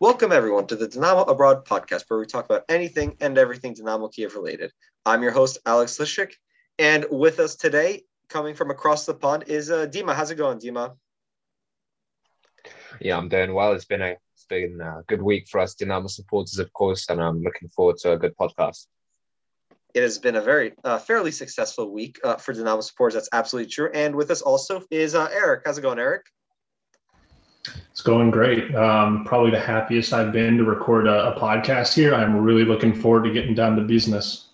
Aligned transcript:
Welcome, 0.00 0.30
everyone, 0.30 0.68
to 0.68 0.76
the 0.76 0.86
Dynamo 0.86 1.22
Abroad 1.22 1.64
podcast, 1.64 2.04
where 2.06 2.20
we 2.20 2.26
talk 2.26 2.44
about 2.44 2.62
anything 2.68 3.16
and 3.20 3.36
everything 3.36 3.74
Dynamo 3.74 4.06
Kiev 4.06 4.36
related. 4.36 4.70
I'm 5.04 5.24
your 5.24 5.32
host, 5.32 5.58
Alex 5.66 5.98
Lishik, 5.98 6.34
and 6.78 7.04
with 7.10 7.40
us 7.40 7.56
today, 7.56 8.02
coming 8.28 8.54
from 8.54 8.70
across 8.70 9.06
the 9.06 9.14
pond, 9.14 9.46
is 9.48 9.72
uh, 9.72 9.88
Dima. 9.88 10.14
How's 10.14 10.30
it 10.30 10.36
going, 10.36 10.60
Dima? 10.60 10.94
Yeah, 13.00 13.16
I'm 13.16 13.28
doing 13.28 13.52
well. 13.52 13.72
It's 13.72 13.86
been 13.86 14.02
a 14.02 14.14
it's 14.34 14.44
been 14.48 14.80
a 14.80 15.02
good 15.08 15.20
week 15.20 15.48
for 15.48 15.58
us 15.58 15.74
Dynamo 15.74 16.06
supporters, 16.06 16.60
of 16.60 16.72
course, 16.72 17.08
and 17.08 17.20
I'm 17.20 17.42
looking 17.42 17.68
forward 17.68 17.96
to 18.02 18.12
a 18.12 18.18
good 18.18 18.36
podcast. 18.36 18.86
It 19.94 20.02
has 20.02 20.20
been 20.20 20.36
a 20.36 20.40
very 20.40 20.74
uh, 20.84 20.98
fairly 20.98 21.32
successful 21.32 21.92
week 21.92 22.20
uh, 22.22 22.36
for 22.36 22.52
Dynamo 22.52 22.82
supporters. 22.82 23.14
That's 23.14 23.30
absolutely 23.32 23.72
true. 23.72 23.90
And 23.92 24.14
with 24.14 24.30
us 24.30 24.42
also 24.42 24.84
is 24.92 25.16
uh, 25.16 25.28
Eric. 25.32 25.62
How's 25.66 25.78
it 25.78 25.82
going, 25.82 25.98
Eric? 25.98 26.22
It's 27.90 28.00
going 28.00 28.30
great. 28.30 28.74
Um, 28.74 29.24
probably 29.24 29.50
the 29.50 29.60
happiest 29.60 30.12
I've 30.12 30.32
been 30.32 30.56
to 30.58 30.64
record 30.64 31.06
a, 31.06 31.34
a, 31.34 31.40
podcast 31.40 31.94
here. 31.94 32.14
I'm 32.14 32.36
really 32.36 32.64
looking 32.64 32.94
forward 32.94 33.24
to 33.24 33.32
getting 33.32 33.54
down 33.54 33.76
to 33.76 33.82
business. 33.82 34.48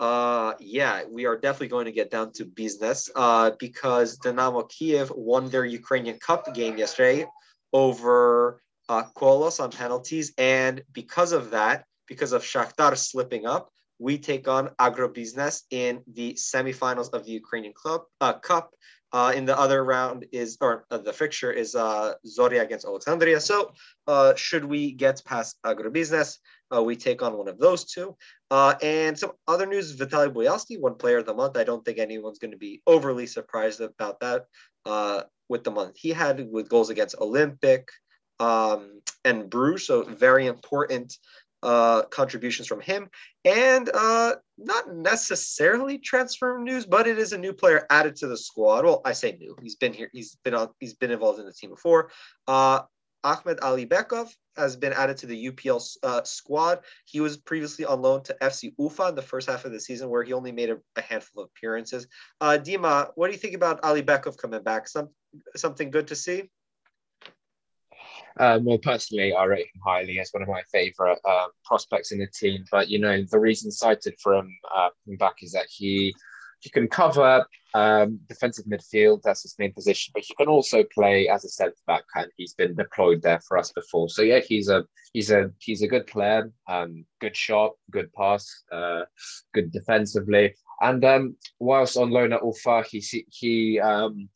Uh, 0.00 0.54
yeah, 0.58 1.02
we 1.10 1.24
are 1.26 1.36
definitely 1.36 1.68
going 1.68 1.84
to 1.84 1.92
get 1.92 2.10
down 2.10 2.32
to 2.32 2.44
business 2.44 3.10
uh, 3.14 3.52
because 3.58 4.16
Dynamo 4.16 4.62
Kiev 4.62 5.10
won 5.14 5.48
their 5.48 5.64
Ukrainian 5.64 6.18
Cup 6.18 6.52
game 6.54 6.76
yesterday 6.76 7.26
over 7.72 8.60
uh, 8.88 9.04
Kolos 9.16 9.62
on 9.62 9.70
penalties. 9.70 10.32
And 10.38 10.82
because 10.92 11.32
of 11.32 11.50
that, 11.50 11.84
because 12.06 12.32
of 12.32 12.42
Shakhtar 12.42 12.96
slipping 12.96 13.46
up, 13.46 13.70
we 13.98 14.18
take 14.18 14.48
on 14.48 14.68
Agrobiznes 14.80 15.62
in 15.70 16.02
the 16.12 16.34
semifinals 16.34 17.12
of 17.12 17.24
the 17.24 17.32
Ukrainian 17.32 17.72
club, 17.72 18.02
uh, 18.20 18.34
Cup. 18.34 18.74
Uh, 19.14 19.30
in 19.30 19.44
the 19.44 19.56
other 19.56 19.84
round 19.84 20.26
is, 20.32 20.58
or 20.60 20.84
uh, 20.90 20.98
the 20.98 21.12
fixture 21.12 21.52
is 21.52 21.76
uh, 21.76 22.14
Zoria 22.26 22.62
against 22.62 22.84
Alexandria. 22.84 23.38
So 23.38 23.70
uh, 24.08 24.34
should 24.34 24.64
we 24.64 24.90
get 24.90 25.22
past 25.24 25.56
Agrobiznes, 25.64 26.38
uh, 26.74 26.82
we 26.82 26.96
take 26.96 27.22
on 27.22 27.38
won 27.38 27.46
of 27.46 27.60
those 27.60 27.84
two. 27.84 28.16
Uh, 28.50 28.74
and 28.82 29.16
some 29.16 29.30
other 29.46 29.66
news, 29.66 29.94
Vitaly 29.94 30.32
Bujalski, 30.34 30.80
one 30.80 30.96
player 30.96 31.18
of 31.18 31.26
the 31.26 31.34
month. 31.34 31.56
I 31.56 31.62
don't 31.62 31.84
think 31.84 31.98
anyone's 31.98 32.40
going 32.40 32.50
to 32.50 32.56
be 32.68 32.82
overly 32.88 33.26
surprised 33.28 33.80
about 33.80 34.18
that 34.18 34.46
with 35.48 35.62
the 35.62 35.70
month 35.70 35.96
he 35.96 36.10
had 36.10 36.50
with 36.50 36.68
goals 36.68 36.90
against 36.90 37.14
Olympic 37.20 37.88
um, 38.40 39.00
and 39.24 39.48
Bruges. 39.48 39.86
So 39.86 40.02
very 40.02 40.46
important 40.46 41.16
uh, 41.64 42.02
contributions 42.02 42.68
from 42.68 42.80
him, 42.80 43.08
and 43.44 43.90
uh, 43.94 44.34
not 44.58 44.94
necessarily 44.94 45.98
transfer 45.98 46.58
news, 46.58 46.86
but 46.86 47.06
it 47.06 47.18
is 47.18 47.32
a 47.32 47.38
new 47.38 47.52
player 47.52 47.86
added 47.90 48.14
to 48.16 48.26
the 48.26 48.36
squad. 48.36 48.84
Well, 48.84 49.00
I 49.04 49.12
say 49.12 49.36
new; 49.40 49.56
he's 49.62 49.76
been 49.76 49.92
here, 49.92 50.10
he's 50.12 50.36
been 50.44 50.54
on, 50.54 50.68
he's 50.78 50.94
been 50.94 51.10
involved 51.10 51.40
in 51.40 51.46
the 51.46 51.52
team 51.52 51.70
before. 51.70 52.10
Uh, 52.46 52.82
Ahmed 53.24 53.58
Alibekov 53.60 54.28
has 54.56 54.76
been 54.76 54.92
added 54.92 55.16
to 55.16 55.26
the 55.26 55.46
UPL 55.50 55.82
uh, 56.02 56.22
squad. 56.24 56.80
He 57.06 57.20
was 57.20 57.38
previously 57.38 57.86
on 57.86 58.02
loan 58.02 58.22
to 58.24 58.36
FC 58.42 58.74
Ufa 58.78 59.08
in 59.08 59.14
the 59.14 59.22
first 59.22 59.48
half 59.48 59.64
of 59.64 59.72
the 59.72 59.80
season, 59.80 60.10
where 60.10 60.22
he 60.22 60.34
only 60.34 60.52
made 60.52 60.68
a, 60.70 60.76
a 60.96 61.00
handful 61.00 61.42
of 61.42 61.50
appearances. 61.56 62.06
Uh, 62.40 62.58
Dima, 62.60 63.10
what 63.14 63.28
do 63.28 63.32
you 63.32 63.38
think 63.38 63.54
about 63.54 63.82
Alibekov 63.82 64.36
coming 64.36 64.62
back? 64.62 64.86
Some 64.86 65.08
something 65.56 65.90
good 65.90 66.08
to 66.08 66.14
see? 66.14 66.50
Um, 68.38 68.64
well, 68.64 68.78
personally, 68.78 69.32
I 69.32 69.44
rate 69.44 69.66
him 69.74 69.80
highly 69.84 70.18
as 70.18 70.30
one 70.32 70.42
of 70.42 70.48
my 70.48 70.62
favourite 70.72 71.18
uh, 71.24 71.46
prospects 71.64 72.12
in 72.12 72.18
the 72.18 72.26
team. 72.26 72.64
But 72.70 72.88
you 72.88 72.98
know, 72.98 73.22
the 73.30 73.38
reason 73.38 73.70
cited 73.70 74.14
for 74.20 74.34
him 74.34 74.50
uh, 74.74 74.90
back 75.18 75.36
is 75.42 75.52
that 75.52 75.66
he 75.68 76.14
he 76.60 76.70
can 76.70 76.88
cover 76.88 77.44
um, 77.74 78.18
defensive 78.28 78.64
midfield. 78.64 79.20
That's 79.22 79.42
his 79.42 79.54
main 79.58 79.72
position, 79.72 80.12
but 80.14 80.24
he 80.26 80.34
can 80.34 80.48
also 80.48 80.82
play 80.82 81.28
as 81.28 81.44
a 81.44 81.48
centre 81.48 81.76
back, 81.86 82.04
and 82.14 82.30
he's 82.36 82.54
been 82.54 82.74
deployed 82.74 83.20
there 83.22 83.40
for 83.40 83.58
us 83.58 83.70
before. 83.72 84.08
So 84.08 84.22
yeah, 84.22 84.40
he's 84.40 84.68
a 84.68 84.84
he's 85.12 85.30
a 85.30 85.50
he's 85.58 85.82
a 85.82 85.88
good 85.88 86.06
player. 86.06 86.50
Um, 86.68 87.04
good 87.20 87.36
shot, 87.36 87.72
good 87.90 88.12
pass, 88.14 88.64
uh, 88.72 89.02
good 89.52 89.72
defensively. 89.72 90.54
And 90.80 91.04
um, 91.04 91.36
whilst 91.60 91.96
on 91.96 92.10
loan 92.10 92.32
at 92.32 92.44
Ufa, 92.44 92.84
he 92.90 93.04
he 93.30 93.78
um, 93.80 94.28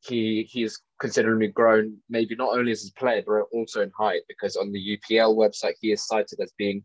he 0.00 0.48
he's 0.50 0.80
considerably 1.00 1.48
grown, 1.48 1.98
maybe 2.08 2.34
not 2.34 2.56
only 2.56 2.72
as 2.72 2.88
a 2.88 2.92
player 2.98 3.22
but 3.26 3.42
also 3.52 3.82
in 3.82 3.92
height. 3.96 4.22
Because 4.28 4.56
on 4.56 4.72
the 4.72 4.98
UPL 4.98 5.36
website, 5.36 5.74
he 5.80 5.92
is 5.92 6.06
cited 6.06 6.40
as 6.40 6.52
being 6.56 6.82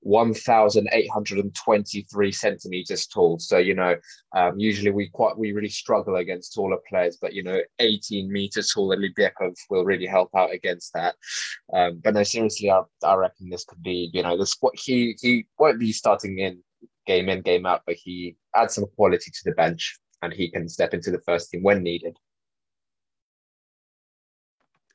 1,823 0.00 2.32
centimeters 2.32 3.06
tall. 3.06 3.38
So 3.38 3.58
you 3.58 3.74
know, 3.74 3.96
um, 4.36 4.58
usually 4.58 4.90
we 4.90 5.08
quite 5.08 5.36
we 5.36 5.52
really 5.52 5.68
struggle 5.68 6.16
against 6.16 6.54
taller 6.54 6.78
players, 6.88 7.18
but 7.20 7.34
you 7.34 7.42
know, 7.42 7.60
18 7.80 8.30
meters 8.30 8.70
taller 8.72 8.96
Libyakov 8.96 9.54
will 9.70 9.84
really 9.84 10.06
help 10.06 10.30
out 10.36 10.52
against 10.52 10.92
that. 10.94 11.16
Um, 11.72 12.00
but 12.02 12.14
no, 12.14 12.22
seriously, 12.22 12.70
I, 12.70 12.82
I 13.02 13.14
reckon 13.14 13.50
this 13.50 13.64
could 13.64 13.82
be 13.82 14.10
you 14.12 14.22
know 14.22 14.36
this 14.36 14.56
what 14.60 14.78
he 14.78 15.16
he 15.20 15.46
won't 15.58 15.80
be 15.80 15.92
starting 15.92 16.38
in 16.38 16.62
game 17.06 17.28
in 17.28 17.42
game 17.42 17.66
out, 17.66 17.82
but 17.86 17.96
he 17.96 18.36
adds 18.54 18.74
some 18.74 18.86
quality 18.96 19.30
to 19.30 19.40
the 19.44 19.52
bench 19.52 19.98
and 20.22 20.32
he 20.32 20.50
can 20.50 20.68
step 20.68 20.94
into 20.94 21.10
the 21.10 21.20
first 21.26 21.50
team 21.50 21.62
when 21.62 21.82
needed 21.82 22.16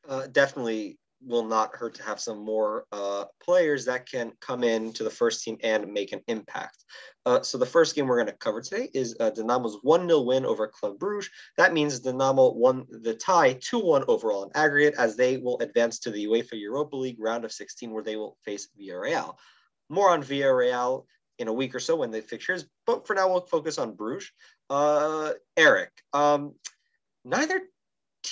uh, 0.10 0.28
definitely 0.28 0.98
will 1.22 1.44
not 1.44 1.76
hurt 1.76 1.94
to 1.96 2.04
have 2.04 2.20
some 2.20 2.40
more 2.40 2.86
uh, 2.92 3.26
players 3.44 3.86
that 3.86 4.10
can 4.10 4.32
come 4.40 4.64
in 4.64 4.94
to 4.94 5.04
the 5.04 5.10
first 5.10 5.44
team 5.44 5.58
and 5.64 5.92
make 5.92 6.14
an 6.14 6.22
impact. 6.28 6.86
Uh, 7.26 7.42
so 7.42 7.58
the 7.58 7.66
first 7.66 7.96
game 7.96 8.08
we're 8.08 8.16
going 8.16 8.28
to 8.28 8.34
cover 8.34 8.62
today 8.62 8.90
is 8.94 9.16
uh, 9.20 9.30
Dynamo's 9.30 9.78
1-0 9.86 10.26
win 10.26 10.46
over 10.46 10.68
Club 10.68 10.98
Bruges. 10.98 11.30
That 11.58 11.74
means 11.74 12.00
Dynamo 12.00 12.52
won 12.52 12.86
the 12.90 13.14
tie 13.14 13.56
2-1 13.56 14.06
overall 14.08 14.44
in 14.44 14.52
aggregate 14.56 14.96
as 14.98 15.16
they 15.16 15.38
will 15.38 15.60
advance 15.60 16.00
to 16.00 16.12
the 16.12 16.26
UEFA 16.26 16.54
Europa 16.54 16.96
League 16.96 17.20
round 17.20 17.44
of 17.44 17.52
16 17.52 17.92
where 17.92 18.04
they 18.04 18.16
will 18.16 18.38
face 18.46 18.70
Villarreal. 18.80 19.36
More 19.90 20.10
on 20.10 20.24
Villarreal 20.24 21.06
in 21.38 21.50
a 21.50 21.54
week 21.54 21.76
or 21.76 21.80
so 21.80 21.98
when 21.98 22.12
the 22.12 22.22
fixtures, 22.22 22.66
but 22.86 23.06
for 23.06 23.16
now 23.16 23.30
we'll 23.30 23.42
focus 23.42 23.78
on 23.78 23.96
Bruges. 23.96 24.32
Uh, 24.70 25.34
Eric, 25.58 25.92
um, 26.14 26.54
neither 27.26 27.62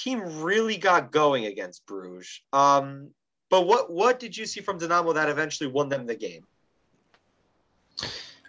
team 0.03 0.41
really 0.41 0.77
got 0.77 1.11
going 1.11 1.45
against 1.45 1.85
Bruges. 1.85 2.41
Um, 2.53 3.09
but 3.49 3.65
what 3.65 3.91
what 3.91 4.19
did 4.19 4.35
you 4.35 4.45
see 4.45 4.61
from 4.61 4.77
Dynamo 4.77 5.13
that 5.13 5.29
eventually 5.29 5.69
won 5.69 5.89
them 5.89 6.05
the 6.05 6.15
game? 6.15 6.45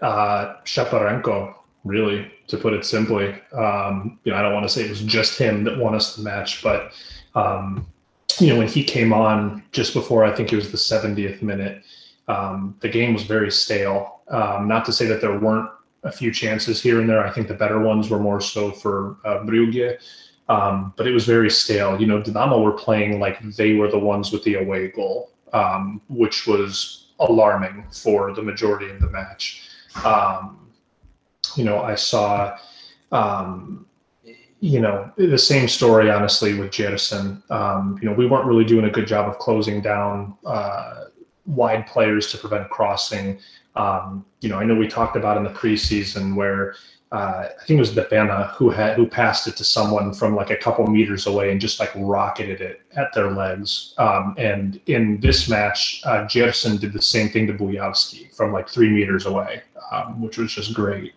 Uh, 0.03 0.56
Shaparenko, 0.64 1.54
really, 1.84 2.31
to 2.48 2.56
put 2.56 2.72
it 2.72 2.84
simply. 2.84 3.34
Um, 3.53 4.19
you 4.25 4.32
know, 4.32 4.38
I 4.38 4.42
don't 4.42 4.54
want 4.54 4.64
to 4.64 4.69
say 4.69 4.84
it 4.84 4.91
was 4.91 5.03
just 5.03 5.38
him 5.38 5.64
that 5.64 5.78
won 5.78 5.94
us 5.94 6.16
the 6.16 6.22
match, 6.22 6.62
but 6.62 6.92
um, 7.34 7.87
you 8.38 8.48
know, 8.48 8.58
when 8.58 8.69
he 8.69 8.84
came 8.84 9.12
on 9.12 9.62
just 9.72 9.94
before 9.94 10.25
I 10.25 10.34
think 10.34 10.53
it 10.53 10.56
was 10.56 10.70
the 10.70 10.76
70th 10.76 11.42
minute, 11.42 11.82
um, 12.28 12.76
the 12.81 12.88
game 12.88 13.12
was 13.12 13.25
very 13.25 13.50
stale. 13.50 14.20
Um, 14.28 14.69
not 14.69 14.84
to 14.84 14.92
say 14.92 15.06
that 15.06 15.20
there 15.20 15.38
weren't 15.38 15.70
a 16.04 16.12
few 16.12 16.32
chances 16.32 16.81
here 16.81 17.00
and 17.00 17.08
there. 17.08 17.26
I 17.26 17.31
think 17.31 17.48
the 17.48 17.54
better 17.54 17.81
ones 17.81 18.08
were 18.08 18.19
more 18.19 18.41
so 18.41 18.70
for 18.70 19.16
uh, 19.25 19.41
Brugge. 19.41 19.98
Um, 20.48 20.94
but 20.97 21.06
it 21.06 21.12
was 21.12 21.26
very 21.26 21.50
stale. 21.50 22.00
You 22.00 22.06
know, 22.06 22.22
Dynamo 22.22 22.62
were 22.62 22.72
playing 22.72 23.20
like 23.20 23.41
they 23.56 23.75
were 23.75 23.91
the 23.91 23.98
ones 23.98 24.32
with 24.32 24.42
the 24.44 24.54
away 24.54 24.88
goal, 24.88 25.31
um, 25.53 26.00
which 26.09 26.47
was 26.47 27.09
alarming 27.20 27.84
for 27.92 28.32
the 28.32 28.42
majority 28.42 28.91
of 28.91 29.00
the 29.00 29.10
match. 29.10 29.69
Um, 30.04 30.70
you 31.56 31.64
know, 31.64 31.81
I 31.81 31.94
saw, 31.94 32.56
um, 33.12 33.87
you 34.60 34.81
know, 34.81 35.10
the 35.16 35.38
same 35.38 35.69
story, 35.69 36.10
honestly, 36.10 36.54
with 36.54 36.72
Gerson. 36.75 37.42
Um, 37.50 37.98
you 38.00 38.08
know, 38.08 38.14
we 38.14 38.26
weren't 38.26 38.47
really 38.47 38.64
doing 38.64 38.87
a 38.87 38.91
good 38.91 39.06
job 39.06 39.28
of 39.28 39.38
closing 39.38 39.81
down 39.81 40.37
uh, 40.44 41.04
wide 41.47 41.87
players 41.87 42.31
to 42.32 42.38
prevent 42.38 42.69
crossing. 42.70 43.38
Um, 43.78 44.26
you 44.40 44.48
know, 44.48 44.58
I 44.58 44.64
know 44.64 44.74
we 44.74 44.88
talked 44.88 45.16
about 45.16 45.36
in 45.36 45.44
the 45.44 45.50
preseason 45.50 46.34
where 46.34 46.74
uh, 47.10 47.48
I 47.58 47.64
think 47.64 47.78
it 47.78 47.80
was 47.80 47.92
Depena 47.92 48.50
who 48.54 48.68
had 48.68 48.96
who 48.96 49.06
passed 49.06 49.46
it 49.46 49.56
to 49.56 49.64
someone 49.64 50.12
from 50.12 50.34
like 50.36 50.50
a 50.50 50.56
couple 50.56 50.86
meters 50.86 51.26
away 51.26 51.50
and 51.50 51.60
just 51.60 51.80
like 51.80 51.90
rocketed 51.94 52.60
it 52.60 52.82
at 52.96 53.14
their 53.14 53.30
legs. 53.30 53.94
Um, 53.96 54.34
and 54.36 54.78
in 54.86 55.19
this 55.20 55.48
match, 55.48 56.02
uh, 56.04 56.26
Jefferson 56.26 56.76
did 56.76 56.92
the 56.92 57.00
same 57.00 57.30
thing 57.30 57.46
to 57.46 57.54
Bujalski 57.54 58.34
from 58.34 58.52
like 58.52 58.69
three 58.69 58.90
meters 58.90 59.25
away, 59.25 59.62
um, 59.90 60.20
which 60.20 60.36
was 60.36 60.52
just 60.52 60.74
great. 60.74 61.14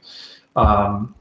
Um, 0.55 1.13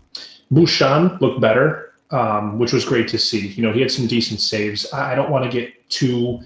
Bushchan 0.52 1.20
looked 1.20 1.40
better, 1.40 1.94
um, 2.12 2.58
which 2.58 2.72
was 2.72 2.84
great 2.84 3.08
to 3.08 3.18
see. 3.18 3.48
You 3.48 3.62
know, 3.62 3.72
he 3.72 3.80
had 3.80 3.90
some 3.90 4.06
decent 4.06 4.40
saves. 4.40 4.92
I, 4.92 5.12
I 5.12 5.14
don't 5.16 5.30
want 5.30 5.44
to 5.44 5.50
get 5.50 5.88
too 5.90 6.40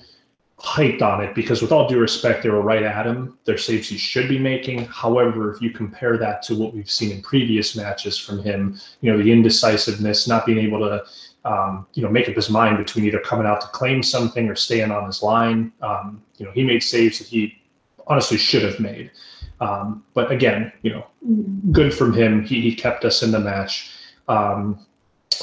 hyped 0.65 1.03
on 1.03 1.23
it 1.23 1.35
because 1.35 1.61
with 1.61 1.71
all 1.71 1.87
due 1.87 1.99
respect 1.99 2.43
they 2.43 2.49
were 2.49 2.63
right 2.63 2.83
at 2.83 3.07
him. 3.07 3.39
They're 3.45 3.59
saves 3.59 3.89
he 3.89 3.99
should 3.99 4.29
be 4.29 4.39
making. 4.39 4.87
However 4.87 5.53
if 5.53 5.61
you 5.61 5.71
compare 5.71 6.17
that 6.17 6.43
to 6.45 6.57
what 6.57 6.73
we've 6.73 6.91
seen 6.91 7.13
in 7.13 7.21
previous 7.23 7.77
matches 7.77 8.19
from 8.19 8.43
him 8.43 8.79
you 9.01 9.13
know 9.13 9.23
the 9.23 9.31
indecisiveness 9.31 10.27
not 10.27 10.47
being 10.47 10.59
able 10.59 10.81
to 10.81 11.05
um, 11.45 11.87
you 11.93 12.03
know 12.03 12.09
make 12.09 12.29
up 12.29 12.35
his 12.35 12.49
mind 12.49 12.79
between 12.79 13.05
either 13.05 13.21
coming 13.21 13.47
out 13.47 13.61
to 13.61 13.67
claim 13.69 14.03
something 14.03 14.49
or 14.49 14.55
staying 14.55 14.91
on 14.91 15.05
his 15.07 15.23
line 15.23 15.71
um, 15.83 16.23
you 16.39 16.47
know 16.47 16.53
he 16.53 16.65
made 16.65 16.83
saves 16.83 17.19
that 17.19 17.29
he 17.29 17.61
honestly 18.07 18.39
should 18.39 18.63
have 18.63 18.81
made. 18.81 19.11
Um, 19.61 20.03
but 20.15 20.33
again 20.33 20.73
you 20.83 20.93
know 20.93 21.07
good 21.73 21.93
from 21.93 22.13
him. 22.15 22.43
He, 22.43 22.63
he 22.63 22.75
kept 22.75 23.05
us 23.05 23.23
in 23.23 23.31
the 23.31 23.41
match. 23.41 23.91
Um, 24.29 24.85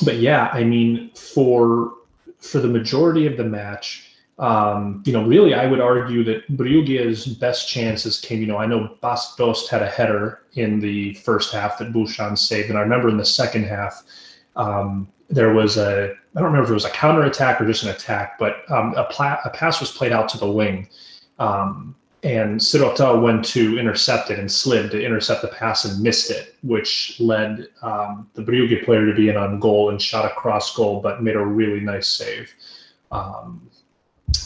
but 0.03 0.17
yeah 0.17 0.49
i 0.53 0.63
mean 0.63 1.11
for 1.15 1.93
for 2.39 2.59
the 2.59 2.67
majority 2.67 3.27
of 3.27 3.37
the 3.37 3.43
match 3.43 4.10
Um, 4.41 5.03
you 5.05 5.13
know, 5.13 5.23
really, 5.23 5.53
I 5.53 5.67
would 5.67 5.79
argue 5.79 6.23
that 6.23 6.51
Brugge's 6.57 7.27
best 7.27 7.69
chances 7.69 8.19
came. 8.19 8.41
You 8.41 8.47
know, 8.47 8.57
I 8.57 8.65
know 8.65 8.97
Bas 8.99 9.35
Dost 9.35 9.69
had 9.69 9.83
a 9.83 9.87
header 9.87 10.41
in 10.53 10.79
the 10.79 11.13
first 11.13 11.53
half 11.53 11.77
that 11.77 11.93
Bushchan 11.93 12.35
saved, 12.35 12.69
and 12.69 12.77
I 12.77 12.81
remember 12.81 13.07
in 13.07 13.17
the 13.17 13.25
second 13.25 13.65
half 13.65 14.01
um, 14.55 15.07
there 15.29 15.53
was 15.53 15.77
a 15.77 16.15
I 16.35 16.39
don't 16.39 16.45
remember 16.45 16.65
if 16.65 16.71
it 16.71 16.73
was 16.73 16.85
a 16.85 16.89
counter 16.89 17.23
attack 17.23 17.61
or 17.61 17.67
just 17.67 17.83
an 17.83 17.89
attack, 17.89 18.39
but 18.39 18.69
um, 18.71 18.93
a, 18.95 19.03
pla- 19.05 19.39
a 19.45 19.49
pass 19.51 19.79
was 19.79 19.91
played 19.91 20.11
out 20.11 20.27
to 20.29 20.37
the 20.37 20.49
wing. 20.49 20.87
Um, 21.39 21.95
and 22.23 22.59
Sirota 22.59 23.21
went 23.21 23.43
to 23.45 23.77
intercept 23.77 24.29
it 24.31 24.39
and 24.39 24.51
slid 24.51 24.91
to 24.91 25.03
intercept 25.03 25.41
the 25.41 25.49
pass 25.49 25.85
and 25.85 26.01
missed 26.01 26.31
it, 26.31 26.55
which 26.61 27.19
led 27.19 27.67
um, 27.81 28.29
the 28.33 28.43
Brugge 28.43 28.85
player 28.85 29.05
to 29.07 29.13
be 29.13 29.29
in 29.29 29.37
on 29.37 29.59
goal 29.59 29.89
and 29.89 30.01
shot 30.01 30.25
a 30.25 30.29
cross 30.29 30.75
goal, 30.75 31.01
but 31.01 31.23
made 31.23 31.35
a 31.35 31.45
really 31.45 31.79
nice 31.79 32.07
save. 32.07 32.53
Um, 33.11 33.69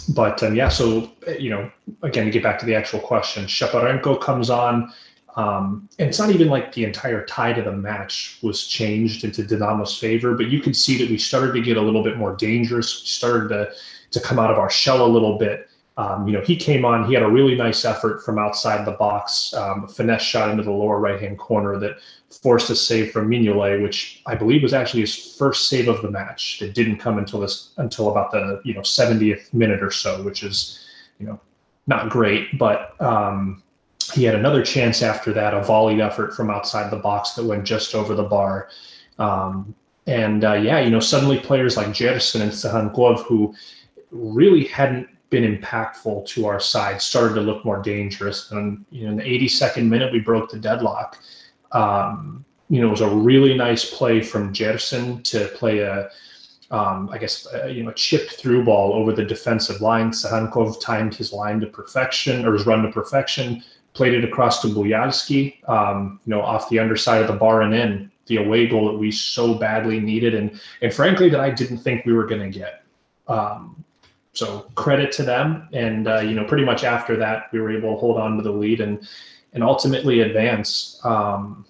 but 0.09 0.41
um, 0.43 0.55
yeah, 0.55 0.69
so 0.69 1.11
you 1.39 1.49
know, 1.49 1.71
again, 2.01 2.25
to 2.25 2.31
get 2.31 2.43
back 2.43 2.59
to 2.59 2.65
the 2.65 2.75
actual 2.75 2.99
question, 2.99 3.45
Shaparenko 3.45 4.21
comes 4.21 4.49
on. 4.49 4.91
Um, 5.35 5.89
and 5.99 6.07
it's 6.07 6.17
not 6.17 6.29
even 6.29 6.47
like 6.47 6.73
the 6.73 6.85
entire 6.85 7.25
tide 7.25 7.57
of 7.57 7.65
the 7.65 7.73
match 7.73 8.39
was 8.41 8.67
changed 8.67 9.25
into 9.25 9.43
Dinamo's 9.43 9.97
favor, 9.97 10.33
but 10.33 10.47
you 10.47 10.61
could 10.61 10.77
see 10.77 10.97
that 10.97 11.09
we 11.09 11.17
started 11.17 11.53
to 11.53 11.61
get 11.61 11.75
a 11.75 11.81
little 11.81 12.03
bit 12.03 12.17
more 12.17 12.35
dangerous. 12.35 13.01
We 13.01 13.07
started 13.07 13.49
to 13.49 13.71
to 14.11 14.19
come 14.21 14.39
out 14.39 14.49
of 14.49 14.57
our 14.57 14.69
shell 14.69 15.05
a 15.05 15.07
little 15.07 15.37
bit. 15.37 15.69
Um, 15.97 16.27
you 16.27 16.33
know, 16.33 16.41
he 16.41 16.57
came 16.57 16.83
on, 16.83 17.07
he 17.07 17.13
had 17.13 17.23
a 17.23 17.29
really 17.29 17.55
nice 17.55 17.85
effort 17.85 18.23
from 18.23 18.37
outside 18.37 18.85
the 18.85 18.91
box, 18.91 19.53
um, 19.53 19.87
finesse 19.87 20.21
shot 20.21 20.49
into 20.49 20.61
the 20.63 20.71
lower 20.71 20.99
right 20.99 21.21
hand 21.21 21.37
corner 21.37 21.79
that 21.79 21.97
forced 22.29 22.69
a 22.69 22.75
save 22.75 23.11
from 23.11 23.29
Mignolet, 23.29 23.81
which 23.81 24.21
I 24.25 24.35
believe 24.35 24.61
was 24.61 24.73
actually 24.73 25.01
his 25.01 25.35
first 25.37 25.69
save 25.69 25.87
of 25.87 26.01
the 26.01 26.11
match. 26.11 26.61
It 26.61 26.73
didn't 26.73 26.97
come 26.97 27.17
until 27.17 27.39
this 27.39 27.71
until 27.77 28.11
about 28.11 28.31
the 28.31 28.61
you 28.65 28.73
know 28.73 28.81
70th 28.81 29.53
minute 29.53 29.81
or 29.81 29.91
so, 29.91 30.21
which 30.23 30.43
is 30.43 30.85
you 31.19 31.27
know 31.27 31.39
not 31.87 32.09
great, 32.09 32.57
but 32.57 32.99
um, 33.01 33.63
he 34.13 34.23
had 34.23 34.35
another 34.35 34.63
chance 34.63 35.01
after 35.01 35.31
that, 35.33 35.53
a 35.53 35.61
volleyed 35.63 36.01
effort 36.01 36.35
from 36.35 36.49
outside 36.49 36.91
the 36.91 36.97
box 36.97 37.31
that 37.33 37.45
went 37.45 37.63
just 37.63 37.95
over 37.95 38.15
the 38.15 38.23
bar. 38.23 38.69
Um, 39.17 39.73
and 40.07 40.43
uh, 40.43 40.53
yeah, 40.53 40.79
you 40.79 40.89
know, 40.89 40.99
suddenly 40.99 41.39
players 41.39 41.77
like 41.77 41.97
Gerson 41.97 42.41
and 42.41 42.51
Tsygankov, 42.51 43.23
who 43.23 43.55
really 44.11 44.65
hadn't 44.65 45.07
been 45.29 45.57
impactful 45.57 46.25
to 46.27 46.45
our 46.45 46.59
side 46.59 47.01
started 47.01 47.35
to 47.35 47.41
look 47.41 47.65
more 47.65 47.81
dangerous. 47.81 48.51
And 48.51 48.85
you 48.91 49.05
know, 49.05 49.11
in 49.11 49.17
the 49.17 49.23
82nd 49.23 49.87
minute, 49.87 50.11
we 50.11 50.19
broke 50.19 50.51
the 50.51 50.59
deadlock. 50.59 51.17
Um, 51.71 52.45
you 52.69 52.81
know, 52.81 52.87
it 52.87 52.91
was 52.91 53.01
a 53.01 53.09
really 53.09 53.55
nice 53.55 53.89
play 53.89 54.21
from 54.21 54.53
Gerson 54.53 55.21
to 55.23 55.47
play 55.49 55.79
a, 55.79 56.09
um, 56.71 57.09
I 57.11 57.17
guess, 57.17 57.47
a, 57.53 57.69
you 57.69 57.83
know, 57.83 57.89
a 57.89 57.93
chip 57.93 58.29
through 58.29 58.65
ball 58.65 58.93
over 58.93 59.13
the 59.13 59.23
defensive 59.23 59.81
line. 59.81 60.11
Tsygankov 60.11 60.81
timed 60.81 61.13
his 61.13 61.31
line 61.31 61.59
to 61.59 61.67
perfection 61.67 62.45
or 62.45 62.53
his 62.53 62.65
run 62.65 62.83
to 62.83 62.91
perfection, 62.91 63.63
played 63.93 64.13
it 64.13 64.23
across 64.23 64.61
to 64.61 64.67
Bujalski, 64.67 65.67
um, 65.69 66.19
you 66.25 66.31
know, 66.31 66.41
off 66.41 66.69
the 66.69 66.79
underside 66.79 67.21
of 67.21 67.27
the 67.27 67.33
bar 67.33 67.61
and 67.61 67.73
in 67.73 68.11
the 68.27 68.37
away 68.37 68.67
goal 68.67 68.91
that 68.91 68.97
we 68.97 69.11
so 69.11 69.53
badly 69.53 69.99
needed. 69.99 70.33
And, 70.33 70.59
and 70.81 70.91
frankly, 70.91 71.29
that 71.29 71.39
I 71.39 71.51
didn't 71.51 71.77
think 71.77 72.05
we 72.05 72.13
were 72.13 72.25
going 72.25 72.51
to 72.51 72.59
get. 72.59 72.83
Um, 73.27 73.84
so 74.35 74.65
credit 74.75 75.11
to 75.13 75.23
them. 75.23 75.67
And 75.73 76.07
uh, 76.07 76.19
you 76.19 76.35
know, 76.35 76.45
pretty 76.45 76.65
much 76.65 76.83
after 76.83 77.15
that, 77.17 77.51
we 77.51 77.59
were 77.59 77.75
able 77.75 77.93
to 77.93 77.99
hold 77.99 78.17
on 78.17 78.37
to 78.37 78.43
the 78.43 78.51
lead 78.51 78.81
and 78.81 79.07
and 79.53 79.63
ultimately 79.63 80.19
advance. 80.21 80.99
Um, 81.03 81.65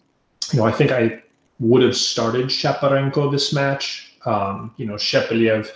you 0.52 0.60
know, 0.60 0.66
I 0.66 0.72
think 0.72 0.92
I 0.92 1.24
would 1.60 1.82
have 1.82 1.96
started 1.96 2.48
Shaparenko 2.48 3.32
this 3.32 3.54
match. 3.54 4.18
Um, 4.26 4.74
you 4.78 4.88
know, 4.88 4.96
Shepeliev, 4.96 5.70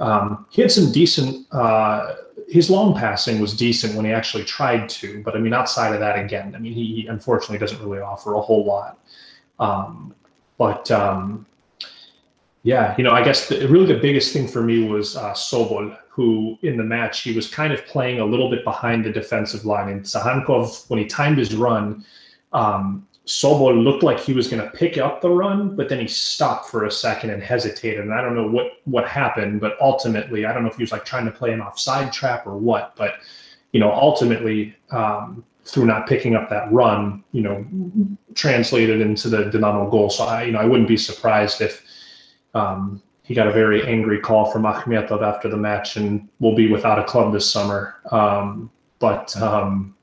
um, 0.00 0.46
he 0.50 0.62
had 0.62 0.70
some 0.70 0.92
decent. 0.92 1.46
Uh, 1.52 2.16
his 2.48 2.68
long 2.68 2.94
passing 2.94 3.40
was 3.40 3.56
decent 3.56 3.94
when 3.94 4.04
he 4.04 4.12
actually 4.12 4.44
tried 4.44 4.88
to, 4.88 5.22
but 5.22 5.34
I 5.34 5.38
mean, 5.38 5.54
outside 5.54 5.94
of 5.94 6.00
that, 6.00 6.18
again, 6.18 6.54
I 6.54 6.58
mean, 6.58 6.72
he, 6.72 6.94
he 6.94 7.06
unfortunately 7.06 7.58
doesn't 7.58 7.80
really 7.80 8.00
offer 8.00 8.34
a 8.34 8.40
whole 8.40 8.64
lot. 8.64 8.98
Um, 9.58 10.14
but 10.58 10.90
um, 10.90 11.46
yeah, 12.64 12.94
you 12.96 13.04
know, 13.04 13.10
I 13.10 13.22
guess 13.22 13.48
the, 13.48 13.68
really 13.68 13.92
the 13.92 14.00
biggest 14.00 14.32
thing 14.32 14.48
for 14.48 14.62
me 14.62 14.88
was 14.88 15.16
uh, 15.16 15.34
Sobol, 15.34 15.96
who 16.08 16.58
in 16.62 16.78
the 16.78 16.82
match 16.82 17.20
he 17.20 17.34
was 17.34 17.46
kind 17.46 17.74
of 17.74 17.84
playing 17.84 18.20
a 18.20 18.24
little 18.24 18.48
bit 18.48 18.64
behind 18.64 19.04
the 19.04 19.10
defensive 19.10 19.66
line. 19.66 19.90
And 19.90 20.02
Tsygankov, 20.02 20.88
when 20.88 20.98
he 20.98 21.04
timed 21.04 21.36
his 21.36 21.54
run, 21.54 22.04
um, 22.54 23.06
Sobol 23.26 23.84
looked 23.84 24.02
like 24.02 24.18
he 24.18 24.32
was 24.32 24.48
going 24.48 24.62
to 24.62 24.70
pick 24.70 24.96
up 24.96 25.20
the 25.20 25.28
run, 25.28 25.76
but 25.76 25.90
then 25.90 26.00
he 26.00 26.08
stopped 26.08 26.70
for 26.70 26.86
a 26.86 26.90
second 26.90 27.30
and 27.30 27.42
hesitated. 27.42 28.00
And 28.00 28.14
I 28.14 28.22
don't 28.22 28.34
know 28.34 28.48
what 28.48 28.72
what 28.84 29.06
happened, 29.06 29.60
but 29.60 29.76
ultimately, 29.78 30.46
I 30.46 30.54
don't 30.54 30.62
know 30.62 30.70
if 30.70 30.76
he 30.76 30.82
was 30.82 30.92
like 30.92 31.04
trying 31.04 31.26
to 31.26 31.32
play 31.32 31.52
an 31.52 31.60
offside 31.60 32.14
trap 32.14 32.46
or 32.46 32.56
what. 32.56 32.96
But 32.96 33.16
you 33.72 33.80
know, 33.80 33.92
ultimately, 33.92 34.74
um, 34.90 35.44
through 35.66 35.84
not 35.84 36.06
picking 36.06 36.34
up 36.34 36.48
that 36.48 36.72
run, 36.72 37.24
you 37.32 37.42
know, 37.42 37.66
translated 38.34 39.02
into 39.02 39.28
the 39.28 39.50
Dinamo 39.50 39.90
goal. 39.90 40.08
So 40.08 40.24
I, 40.24 40.44
you 40.44 40.52
know, 40.52 40.60
I 40.60 40.64
wouldn't 40.64 40.88
be 40.88 40.96
surprised 40.96 41.60
if 41.60 41.82
um, 42.54 43.02
he 43.22 43.34
got 43.34 43.46
a 43.46 43.52
very 43.52 43.86
angry 43.86 44.20
call 44.20 44.50
from 44.50 44.62
Akhmetov 44.62 45.22
after 45.22 45.48
the 45.48 45.56
match 45.56 45.96
and 45.96 46.28
will 46.40 46.54
be 46.54 46.70
without 46.70 46.98
a 46.98 47.04
club 47.04 47.32
this 47.32 47.50
summer. 47.50 47.96
Um, 48.10 48.70
but 48.98 49.36
um, 49.40 49.96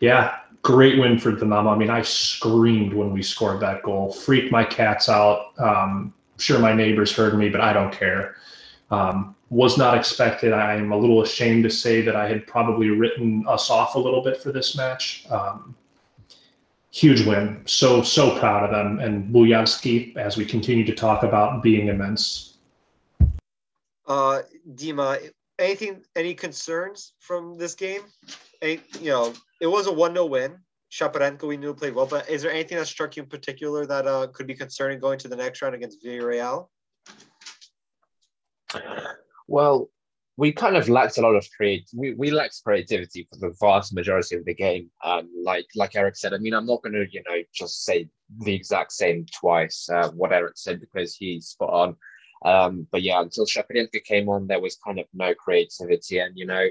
yeah, 0.00 0.36
great 0.62 0.98
win 0.98 1.18
for 1.18 1.32
Dinamo. 1.32 1.72
I 1.72 1.76
mean, 1.76 1.90
I 1.90 2.02
screamed 2.02 2.94
when 2.94 3.12
we 3.12 3.22
scored 3.22 3.60
that 3.60 3.82
goal, 3.82 4.12
freaked 4.12 4.52
my 4.52 4.64
cats 4.64 5.08
out. 5.08 5.58
Um, 5.58 6.14
sure, 6.38 6.60
my 6.60 6.72
neighbors 6.72 7.12
heard 7.12 7.36
me, 7.36 7.48
but 7.48 7.60
I 7.60 7.72
don't 7.72 7.92
care. 7.92 8.36
Um, 8.90 9.34
was 9.50 9.78
not 9.78 9.96
expected. 9.96 10.52
I 10.52 10.74
am 10.74 10.92
a 10.92 10.96
little 10.96 11.22
ashamed 11.22 11.64
to 11.64 11.70
say 11.70 12.02
that 12.02 12.14
I 12.14 12.28
had 12.28 12.46
probably 12.46 12.90
written 12.90 13.44
us 13.48 13.70
off 13.70 13.94
a 13.94 13.98
little 13.98 14.22
bit 14.22 14.42
for 14.42 14.52
this 14.52 14.76
match. 14.76 15.26
Huge 16.90 17.26
win. 17.26 17.62
So, 17.66 18.02
so 18.02 18.38
proud 18.38 18.64
of 18.64 18.70
them. 18.70 18.98
And 19.00 19.32
Bujalski, 19.32 20.16
as 20.16 20.36
we 20.36 20.44
continue 20.44 20.84
to 20.86 20.94
talk 20.94 21.22
about, 21.22 21.62
being 21.62 21.88
immense. 21.88 22.58
Uh, 24.06 24.40
Dima, 24.74 25.30
anything, 25.58 26.02
any 26.16 26.34
concerns 26.34 27.12
from 27.18 27.58
this 27.58 27.74
game? 27.74 28.02
Any, 28.62 28.80
you 29.00 29.10
know, 29.10 29.34
it 29.60 29.66
was 29.66 29.86
a 29.86 29.92
1 29.92 30.14
0 30.14 30.26
win. 30.26 30.58
Shaparenko, 30.90 31.46
we 31.46 31.58
knew 31.58 31.74
played 31.74 31.94
well, 31.94 32.06
but 32.06 32.28
is 32.30 32.40
there 32.40 32.50
anything 32.50 32.78
that 32.78 32.86
struck 32.86 33.16
you 33.16 33.22
in 33.22 33.28
particular 33.28 33.84
that 33.84 34.06
uh, 34.06 34.26
could 34.28 34.46
be 34.46 34.54
concerning 34.54 34.98
going 34.98 35.18
to 35.18 35.28
the 35.28 35.36
next 35.36 35.60
round 35.60 35.74
against 35.74 36.02
Villarreal? 36.02 36.68
Well, 39.46 39.90
we 40.38 40.52
kind 40.52 40.76
of 40.76 40.88
lacked 40.88 41.18
a 41.18 41.20
lot 41.20 41.34
of 41.34 41.44
create. 41.50 41.90
We, 41.92 42.14
we 42.14 42.30
lacked 42.30 42.62
creativity 42.62 43.28
for 43.28 43.40
the 43.40 43.56
vast 43.60 43.92
majority 43.92 44.36
of 44.36 44.44
the 44.44 44.54
game. 44.54 44.88
Um, 45.04 45.28
like 45.44 45.66
like 45.74 45.96
Eric 45.96 46.16
said, 46.16 46.32
I 46.32 46.38
mean, 46.38 46.54
I'm 46.54 46.64
not 46.64 46.80
going 46.80 46.92
to 46.92 47.06
you 47.10 47.22
know 47.28 47.42
just 47.52 47.84
say 47.84 48.08
the 48.38 48.54
exact 48.54 48.92
same 48.92 49.26
twice 49.36 49.90
uh, 49.92 50.10
what 50.10 50.32
Eric 50.32 50.52
said 50.56 50.78
because 50.80 51.16
he's 51.16 51.48
spot 51.48 51.70
on. 51.70 51.96
Um, 52.44 52.86
but 52.92 53.02
yeah, 53.02 53.20
until 53.20 53.46
Shaparenko 53.46 54.04
came 54.04 54.28
on, 54.28 54.46
there 54.46 54.60
was 54.60 54.76
kind 54.76 55.00
of 55.00 55.06
no 55.12 55.34
creativity, 55.34 56.20
and 56.20 56.38
you 56.38 56.46
know, 56.46 56.68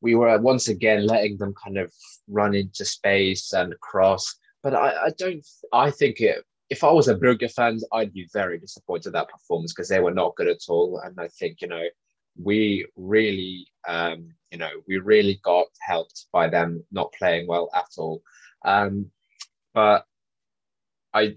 we 0.00 0.14
were 0.14 0.38
once 0.38 0.68
again 0.68 1.06
letting 1.06 1.36
them 1.36 1.52
kind 1.62 1.76
of 1.76 1.92
run 2.28 2.54
into 2.54 2.86
space 2.86 3.52
and 3.52 3.78
cross. 3.80 4.34
But 4.62 4.74
I, 4.74 4.88
I 4.88 5.10
don't. 5.18 5.46
I 5.70 5.90
think 5.90 6.22
it. 6.22 6.42
If 6.70 6.82
I 6.82 6.90
was 6.90 7.08
a 7.08 7.14
Brugge 7.14 7.52
fan, 7.52 7.78
I'd 7.92 8.14
be 8.14 8.26
very 8.32 8.58
disappointed 8.58 9.12
that 9.12 9.28
performance 9.28 9.74
because 9.74 9.90
they 9.90 10.00
were 10.00 10.14
not 10.14 10.34
good 10.36 10.48
at 10.48 10.62
all. 10.70 10.98
And 11.04 11.20
I 11.20 11.28
think 11.28 11.60
you 11.60 11.68
know 11.68 11.82
we 12.40 12.86
really, 12.96 13.66
um, 13.86 14.28
you 14.50 14.58
know, 14.58 14.70
we 14.86 14.98
really 14.98 15.40
got 15.44 15.66
helped 15.80 16.26
by 16.32 16.48
them 16.48 16.84
not 16.90 17.12
playing 17.18 17.46
well 17.46 17.70
at 17.74 17.88
all. 17.98 18.22
Um, 18.64 19.10
but 19.74 20.06
I 21.14 21.34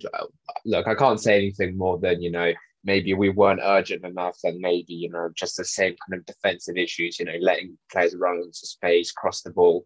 look, 0.66 0.88
I 0.88 0.96
can't 0.96 1.20
say 1.20 1.38
anything 1.38 1.78
more 1.78 1.98
than 1.98 2.22
you 2.22 2.32
know. 2.32 2.52
Maybe 2.84 3.14
we 3.16 3.30
weren't 3.30 3.62
urgent 3.64 4.06
enough, 4.06 4.38
and 4.44 4.60
maybe 4.60 4.94
you 4.94 5.10
know 5.10 5.30
just 5.36 5.58
the 5.58 5.66
same 5.66 5.96
kind 6.08 6.20
of 6.20 6.25
defensive 6.25 6.78
issues. 6.78 7.20
You 7.20 7.25
know, 7.25 7.38
letting 7.42 7.78
players 7.92 8.16
run 8.16 8.38
into 8.38 8.54
space, 8.54 9.12
cross 9.12 9.42
the 9.42 9.52
ball. 9.52 9.84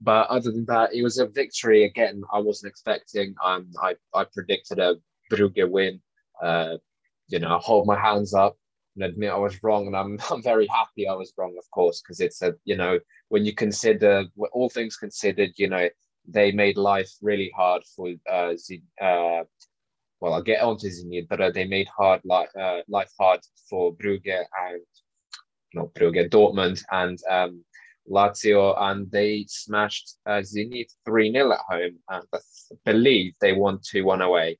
But 0.00 0.28
other 0.28 0.52
than 0.52 0.66
that, 0.66 0.92
it 0.94 1.02
was 1.02 1.18
a 1.18 1.26
victory. 1.26 1.84
Again, 1.84 2.22
I 2.32 2.38
wasn't 2.38 2.70
expecting. 2.70 3.34
Um, 3.44 3.70
I 3.82 3.96
I 4.14 4.24
predicted 4.24 4.78
a 4.78 4.96
Brugge 5.32 5.68
win. 5.68 6.00
Uh, 6.42 6.76
you 7.28 7.38
know, 7.40 7.56
I 7.56 7.58
hold 7.58 7.86
my 7.86 7.98
hands 7.98 8.34
up 8.34 8.56
and 8.96 9.04
admit 9.04 9.30
I 9.30 9.36
was 9.36 9.62
wrong. 9.62 9.86
And 9.86 9.96
I'm, 9.96 10.18
I'm 10.30 10.42
very 10.42 10.66
happy 10.66 11.06
I 11.06 11.14
was 11.14 11.32
wrong, 11.36 11.54
of 11.58 11.70
course, 11.70 12.02
because 12.02 12.20
it's 12.20 12.42
a, 12.42 12.54
you 12.64 12.76
know, 12.76 12.98
when 13.28 13.44
you 13.44 13.54
consider 13.54 14.24
all 14.52 14.68
things 14.68 14.96
considered, 14.96 15.52
you 15.56 15.68
know, 15.68 15.88
they 16.28 16.50
made 16.50 16.76
life 16.76 17.10
really 17.22 17.52
hard 17.56 17.82
for, 17.94 18.12
uh, 18.30 18.56
Z, 18.56 18.82
uh 19.00 19.44
well, 20.20 20.34
I'll 20.34 20.42
get 20.42 20.62
on 20.62 20.78
to 20.78 20.88
Zenit, 20.88 21.28
but 21.28 21.40
uh, 21.40 21.50
they 21.50 21.66
made 21.66 21.88
hard 21.88 22.20
life, 22.24 22.48
uh, 22.58 22.80
life 22.88 23.12
hard 23.18 23.40
for 23.68 23.94
Brugge 23.94 24.26
and, 24.26 24.82
not 25.74 25.92
Brugge, 25.94 26.30
Dortmund 26.30 26.82
and 26.90 27.18
um, 27.30 27.64
Lazio, 28.10 28.74
and 28.80 29.10
they 29.10 29.44
smashed 29.48 30.16
uh, 30.26 30.40
Zenit 30.40 30.86
3 31.04 31.32
0 31.32 31.52
at 31.52 31.60
home. 31.68 31.98
And 32.08 32.24
I 32.32 32.38
believe 32.84 33.34
they 33.40 33.52
won 33.52 33.78
2 33.82 34.04
1 34.04 34.22
away. 34.22 34.58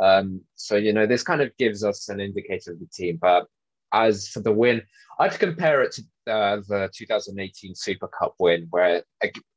Um, 0.00 0.42
so, 0.54 0.76
you 0.76 0.92
know, 0.92 1.06
this 1.06 1.22
kind 1.22 1.40
of 1.40 1.56
gives 1.58 1.82
us 1.82 2.08
an 2.08 2.20
indicator 2.20 2.72
of 2.72 2.78
the 2.78 2.88
team. 2.92 3.18
But 3.20 3.46
as 3.92 4.28
for 4.28 4.40
the 4.40 4.52
win, 4.52 4.82
I'd 5.18 5.38
compare 5.38 5.82
it 5.82 5.92
to 5.92 6.02
uh, 6.32 6.56
the 6.68 6.90
2018 6.94 7.74
Super 7.74 8.08
Cup 8.08 8.34
win, 8.38 8.66
where 8.70 9.02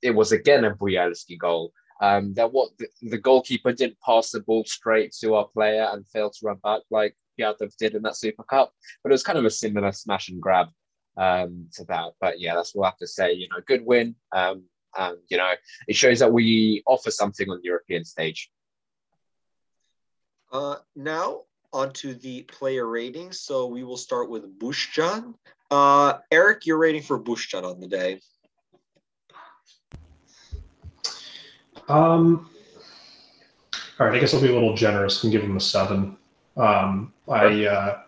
it 0.02 0.12
was 0.12 0.32
again 0.32 0.66
a 0.66 0.76
Bujalski 0.76 1.38
goal. 1.38 1.72
Um, 2.02 2.34
that 2.34 2.52
what 2.52 2.72
the, 2.78 2.88
the, 3.04 3.18
goalkeeper 3.18 3.72
didn't 3.72 4.02
pass 4.06 4.30
the 4.30 4.42
ball 4.42 4.66
straight 4.66 5.14
to 5.22 5.36
our 5.36 5.48
player 5.48 5.88
and 5.94 6.06
failed 6.06 6.34
to 6.34 6.48
run 6.48 6.58
back 6.62 6.82
like 6.92 7.16
Piatov 7.40 7.74
did 7.78 7.96
in 7.96 8.02
that 8.02 8.18
Super 8.18 8.44
Cup, 8.44 8.74
but 9.02 9.12
it 9.12 9.14
was 9.14 9.24
kind 9.24 9.40
of 9.40 9.46
a 9.46 9.50
similar 9.50 9.94
smash 9.94 10.28
and 10.28 10.42
grab 10.42 10.68
um, 11.16 11.68
to 11.74 11.86
that. 11.86 12.12
But 12.20 12.42
yeah, 12.42 12.54
that's 12.56 12.76
what 12.76 12.86
I 12.86 12.90
have 12.90 12.98
to 12.98 13.08
say. 13.08 13.32
You 13.34 13.48
know, 13.50 13.62
good 13.66 13.86
win. 13.86 14.16
Um, 14.36 14.64
and 14.98 15.18
you 15.30 15.38
know, 15.38 15.52
it 15.88 15.96
shows 15.96 16.20
that 16.20 16.34
we 16.34 16.84
offer 16.86 17.12
something 17.12 17.50
on 17.50 17.60
the 17.62 17.68
European 17.68 18.04
stage. 18.04 18.52
Uh, 20.52 20.78
now 20.96 21.42
onto 21.76 22.14
the 22.14 22.44
player 22.44 22.88
ratings. 22.88 23.42
So 23.42 23.68
we 23.68 23.84
will 23.84 23.98
start 23.98 24.30
with 24.30 24.58
Bushchan. 24.58 25.36
Uh, 25.70 26.20
Eric, 26.32 26.66
your 26.66 26.78
rating 26.78 27.02
for 27.02 27.20
Bushchan 27.20 27.64
on 27.64 27.82
the 27.82 27.88
day. 27.88 28.22
Um, 31.90 32.50
all 34.00 34.08
right, 34.08 34.16
I 34.16 34.20
guess 34.20 34.34
I'll 34.34 34.42
be 34.42 34.50
a 34.50 34.54
little 34.54 34.76
generous 34.76 35.24
and 35.24 35.32
give 35.32 35.44
him 35.44 35.58
a 35.58 35.60
seven. 35.60 36.18
Um, 36.58 37.14
I 37.28 37.66
uh, 37.66 38.02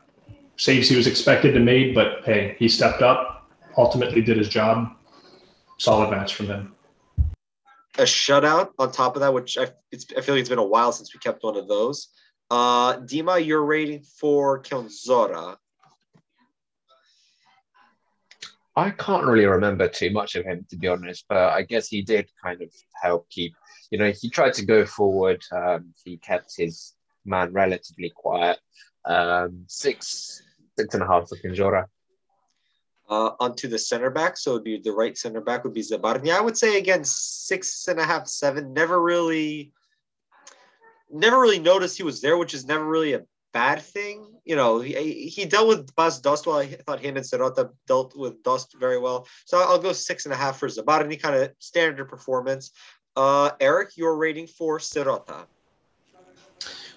saves 0.56 0.90
he 0.90 0.96
was 0.96 1.06
expected 1.06 1.52
to 1.54 1.60
make, 1.60 1.94
but 1.94 2.24
hey, 2.26 2.56
he 2.58 2.70
stepped 2.70 3.02
up, 3.02 3.50
ultimately 3.78 4.22
did 4.22 4.38
his 4.38 4.50
job. 4.50 4.96
Solid 5.78 6.10
match 6.10 6.34
from 6.36 6.48
him. 6.48 6.76
A 8.00 8.04
shutout 8.04 8.72
on 8.80 8.92
top 8.92 9.16
of 9.16 9.22
that, 9.22 9.34
which 9.34 9.58
I, 9.58 9.64
I 9.94 10.22
feel 10.22 10.36
like 10.36 10.42
it's 10.42 10.50
been 10.50 10.58
a 10.58 10.64
while 10.64 10.92
since 10.92 11.14
we 11.14 11.20
kept 11.20 11.44
one 11.44 11.58
of 11.58 11.68
those. 11.68 12.08
Uh, 12.50 12.98
Dima, 12.98 13.46
your 13.46 13.64
rating 13.66 14.04
for 14.04 14.62
Kędziora. 14.62 15.58
I 18.76 18.92
can't 18.92 19.26
really 19.26 19.48
remember 19.48 19.88
too 19.88 20.12
much 20.12 20.36
of 20.36 20.46
him, 20.46 20.66
to 20.70 20.78
be 20.78 20.88
honest, 20.88 21.26
but 21.28 21.38
I 21.38 21.64
guess 21.64 21.88
he 21.88 22.04
did 22.04 22.30
kind 22.42 22.62
of 22.62 22.70
help 23.02 23.28
keep, 23.30 23.56
you 23.90 23.98
know, 23.98 24.12
he 24.12 24.30
tried 24.30 24.54
to 24.54 24.66
go 24.66 24.86
forward. 24.86 25.44
Um, 25.52 25.94
he 26.06 26.18
kept 26.18 26.56
his 26.56 26.94
man 27.26 27.52
relatively 27.52 28.12
quiet. 28.16 28.60
Um, 29.04 29.64
six, 29.68 30.44
six 30.78 30.94
and 30.94 31.04
a 31.04 31.08
half 31.08 31.28
for 31.28 31.38
Kędziora. 31.38 31.86
Uh, 33.10 33.32
onto 33.40 33.68
the 33.68 33.80
center 33.80 34.10
back, 34.10 34.38
so 34.38 34.52
it'd 34.52 34.64
be 34.64 34.80
the 34.80 34.92
right 34.92 35.18
center 35.18 35.42
back 35.42 35.64
would 35.64 35.74
be 35.74 35.82
Zabarny. 35.82 36.30
I 36.30 36.42
would 36.42 36.58
say 36.58 36.78
again 36.78 37.04
six 37.04 37.88
and 37.88 38.00
a 38.00 38.04
half, 38.04 38.28
seven. 38.28 38.74
Never 38.74 39.02
really 39.02 39.72
never 41.12 41.40
really 41.40 41.60
noticed 41.60 41.98
he 41.98 42.04
was 42.04 42.22
there, 42.22 42.38
which 42.38 42.54
is 42.54 42.66
never 42.66 42.86
really 42.86 43.14
a 43.14 43.24
bad 43.54 43.82
thing. 43.82 44.26
You 44.46 44.56
know, 44.56 44.80
he, 44.80 45.28
he 45.30 45.46
dealt 45.46 45.68
with 45.68 45.96
Bas 45.96 46.20
Dost 46.20 46.46
well. 46.46 46.58
I 46.58 46.68
thought 46.68 47.00
him 47.00 47.18
and 47.18 47.26
Sirota 47.26 47.72
dealt 47.88 48.16
with 48.16 48.42
Dost 48.44 48.76
very 48.80 49.00
well. 49.00 49.28
So 49.46 49.60
I'll 49.60 49.80
go 49.80 49.94
six 49.94 50.26
and 50.26 50.34
a 50.34 50.38
half 50.38 50.58
for 50.60 50.68
Zabarny, 50.68 51.20
kind 51.22 51.36
of 51.36 51.52
standard 51.60 52.08
performance. 52.08 52.72
Uh, 53.16 53.52
Eric, 53.60 53.98
your 53.98 54.16
rating 54.16 54.48
for 54.48 54.80
Sirota? 54.80 55.46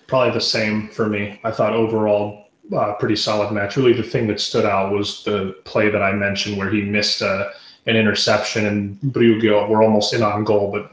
Probably 0.06 0.32
the 0.32 0.40
same 0.40 0.88
for 0.88 1.08
me. 1.08 1.40
I 1.44 1.50
thought 1.50 1.72
overall, 1.72 2.50
uh, 2.76 2.94
pretty 2.94 3.16
solid 3.16 3.52
match. 3.52 3.76
Really, 3.76 3.92
the 3.92 4.02
thing 4.02 4.26
that 4.26 4.40
stood 4.40 4.64
out 4.64 4.92
was 4.92 5.24
the 5.24 5.56
play 5.64 5.88
that 5.88 6.02
I 6.02 6.12
mentioned 6.12 6.58
where 6.58 6.70
he 6.70 6.82
missed 6.82 7.22
a 7.22 7.52
an 7.86 7.96
interception, 7.96 8.66
and 8.66 9.00
Brugge 9.00 9.68
were 9.68 9.82
almost 9.82 10.12
in 10.12 10.22
on 10.22 10.44
goal, 10.44 10.70
but 10.70 10.90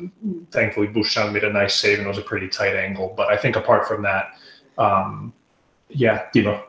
thankfully 0.51 0.87
Bushchan 0.87 1.33
made 1.33 1.43
a 1.43 1.51
nice 1.51 1.75
save, 1.75 1.99
and 1.99 2.07
it 2.07 2.09
was 2.09 2.17
a 2.17 2.23
pretty 2.23 2.47
tight 2.47 2.75
angle. 2.75 3.13
But 3.15 3.27
I 3.27 3.37
think 3.37 3.55
apart 3.55 3.87
from 3.87 4.01
that, 4.03 4.37
um, 4.77 5.33
yeah, 5.89 6.29
Dima. 6.33 6.63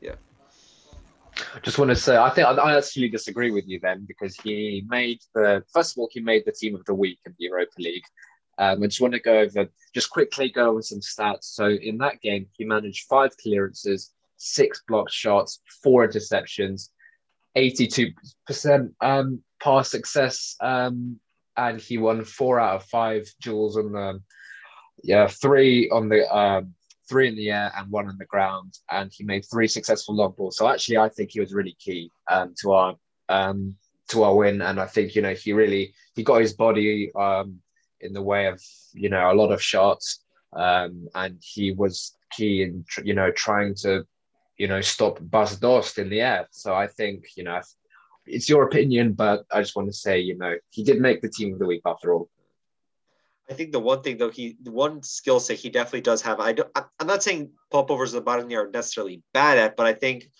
Yeah. 0.00 0.14
Just 1.62 1.78
want 1.78 1.90
to 1.90 1.96
say, 1.96 2.16
I 2.16 2.30
think 2.30 2.46
I 2.46 2.76
actually 2.76 3.08
disagree 3.08 3.50
with 3.50 3.68
you 3.68 3.78
then 3.80 4.04
because 4.06 4.34
he 4.36 4.84
made 4.88 5.20
the 5.34 5.62
first 5.72 5.92
of 5.92 5.98
all 5.98 6.08
he 6.10 6.20
made 6.20 6.44
the 6.46 6.52
team 6.52 6.74
of 6.74 6.84
the 6.86 6.94
week 6.94 7.18
in 7.26 7.34
the 7.38 7.44
Europa 7.44 7.72
League. 7.78 8.04
Um, 8.58 8.82
I 8.82 8.86
just 8.86 9.00
want 9.00 9.14
to 9.14 9.20
go 9.20 9.38
over 9.38 9.68
just 9.94 10.10
quickly 10.10 10.50
go 10.50 10.70
over 10.70 10.82
some 10.82 11.00
stats. 11.00 11.44
So 11.44 11.68
in 11.68 11.98
that 11.98 12.20
game, 12.20 12.46
he 12.52 12.64
managed 12.64 13.06
five 13.08 13.36
clearances, 13.36 14.12
six 14.36 14.82
blocked 14.86 15.12
shots, 15.12 15.60
four 15.82 16.06
interceptions, 16.06 16.90
82% 17.56 18.14
um, 19.00 19.42
pass 19.62 19.90
success, 19.90 20.56
um, 20.60 21.18
and 21.56 21.80
he 21.80 21.98
won 21.98 22.24
four 22.24 22.60
out 22.60 22.76
of 22.76 22.84
five 22.84 23.30
duels 23.40 23.76
on 23.76 23.92
the 23.92 24.20
yeah 25.02 25.26
three 25.26 25.88
on 25.90 26.08
the 26.08 26.28
um, 26.34 26.74
three 27.08 27.28
in 27.28 27.36
the 27.36 27.50
air 27.50 27.72
and 27.76 27.90
one 27.90 28.08
on 28.08 28.18
the 28.18 28.24
ground, 28.24 28.78
and 28.90 29.10
he 29.12 29.24
made 29.24 29.44
three 29.50 29.68
successful 29.68 30.14
long 30.14 30.34
balls. 30.36 30.56
So 30.56 30.68
actually, 30.68 30.98
I 30.98 31.08
think 31.08 31.30
he 31.32 31.40
was 31.40 31.52
really 31.52 31.76
key 31.78 32.10
um, 32.30 32.54
to 32.62 32.72
our 32.72 32.96
um, 33.28 33.76
to 34.08 34.22
our 34.22 34.34
win, 34.34 34.62
and 34.62 34.80
I 34.80 34.86
think 34.86 35.14
you 35.14 35.22
know 35.22 35.34
he 35.34 35.52
really 35.52 35.94
he 36.14 36.22
got 36.22 36.40
his 36.40 36.54
body 36.54 37.12
um, 37.14 37.60
in 38.00 38.12
the 38.12 38.22
way 38.22 38.46
of 38.46 38.60
you 38.92 39.08
know 39.08 39.30
a 39.30 39.34
lot 39.34 39.52
of 39.52 39.62
shots, 39.62 40.24
um, 40.54 41.08
and 41.14 41.38
he 41.40 41.72
was 41.72 42.16
key 42.32 42.62
in 42.62 42.84
you 43.04 43.14
know 43.14 43.30
trying 43.32 43.74
to 43.74 44.04
you 44.60 44.68
know, 44.68 44.82
stop 44.82 45.16
Bas 45.22 45.56
Dost 45.56 45.96
in 45.96 46.10
the 46.10 46.20
air. 46.20 46.46
So 46.50 46.74
I 46.74 46.86
think, 46.86 47.28
you 47.34 47.44
know, 47.44 47.62
it's 48.26 48.48
your 48.48 48.64
opinion, 48.64 49.12
but 49.12 49.44
I 49.52 49.60
just 49.60 49.76
want 49.76 49.88
to 49.88 49.92
say, 49.92 50.20
you 50.20 50.36
know, 50.36 50.56
he 50.70 50.82
did 50.84 51.00
make 51.00 51.22
the 51.22 51.28
team 51.28 51.52
of 51.52 51.58
the 51.58 51.66
week 51.66 51.82
after 51.84 52.12
all. 52.14 52.28
I 53.50 53.54
think 53.54 53.72
the 53.72 53.80
one 53.80 54.02
thing 54.02 54.16
though, 54.16 54.30
he 54.30 54.56
the 54.62 54.70
one 54.70 55.02
skill 55.02 55.40
set 55.40 55.58
he 55.58 55.70
definitely 55.70 56.02
does 56.02 56.22
have. 56.22 56.38
I 56.38 56.52
don't. 56.52 56.70
I'm 57.00 57.06
not 57.06 57.22
saying 57.22 57.50
popovers 57.72 58.14
and 58.14 58.24
Barney 58.24 58.54
are 58.54 58.70
necessarily 58.70 59.22
bad 59.34 59.58
at, 59.58 59.76
but 59.76 59.86
I 59.86 59.92
think 59.92 60.30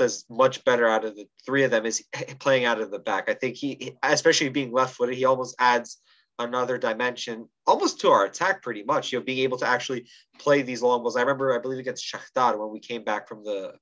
is 0.00 0.24
much 0.30 0.64
better 0.64 0.86
out 0.86 1.04
of 1.04 1.16
the 1.16 1.26
three 1.44 1.64
of 1.64 1.72
them 1.72 1.86
is 1.86 2.04
playing 2.38 2.64
out 2.64 2.80
of 2.80 2.90
the 2.90 3.00
back. 3.00 3.28
I 3.28 3.34
think 3.34 3.56
he, 3.56 3.96
especially 4.02 4.48
being 4.48 4.70
left-footed, 4.70 5.16
he 5.16 5.24
almost 5.24 5.56
adds 5.58 5.98
another 6.38 6.76
dimension 6.76 7.48
almost 7.66 8.00
to 8.00 8.10
our 8.10 8.26
attack 8.26 8.62
pretty 8.62 8.82
much 8.82 9.12
you 9.12 9.18
know 9.18 9.24
being 9.24 9.38
able 9.38 9.56
to 9.56 9.66
actually 9.66 10.06
play 10.38 10.62
these 10.62 10.82
long 10.82 11.02
balls 11.02 11.16
i 11.16 11.20
remember 11.20 11.54
i 11.54 11.58
believe 11.58 11.78
against 11.78 12.04
Shakhtar 12.04 12.58
when 12.58 12.70
we 12.70 12.78
came 12.78 13.04
back 13.04 13.26
from 13.26 13.42
the 13.42 13.74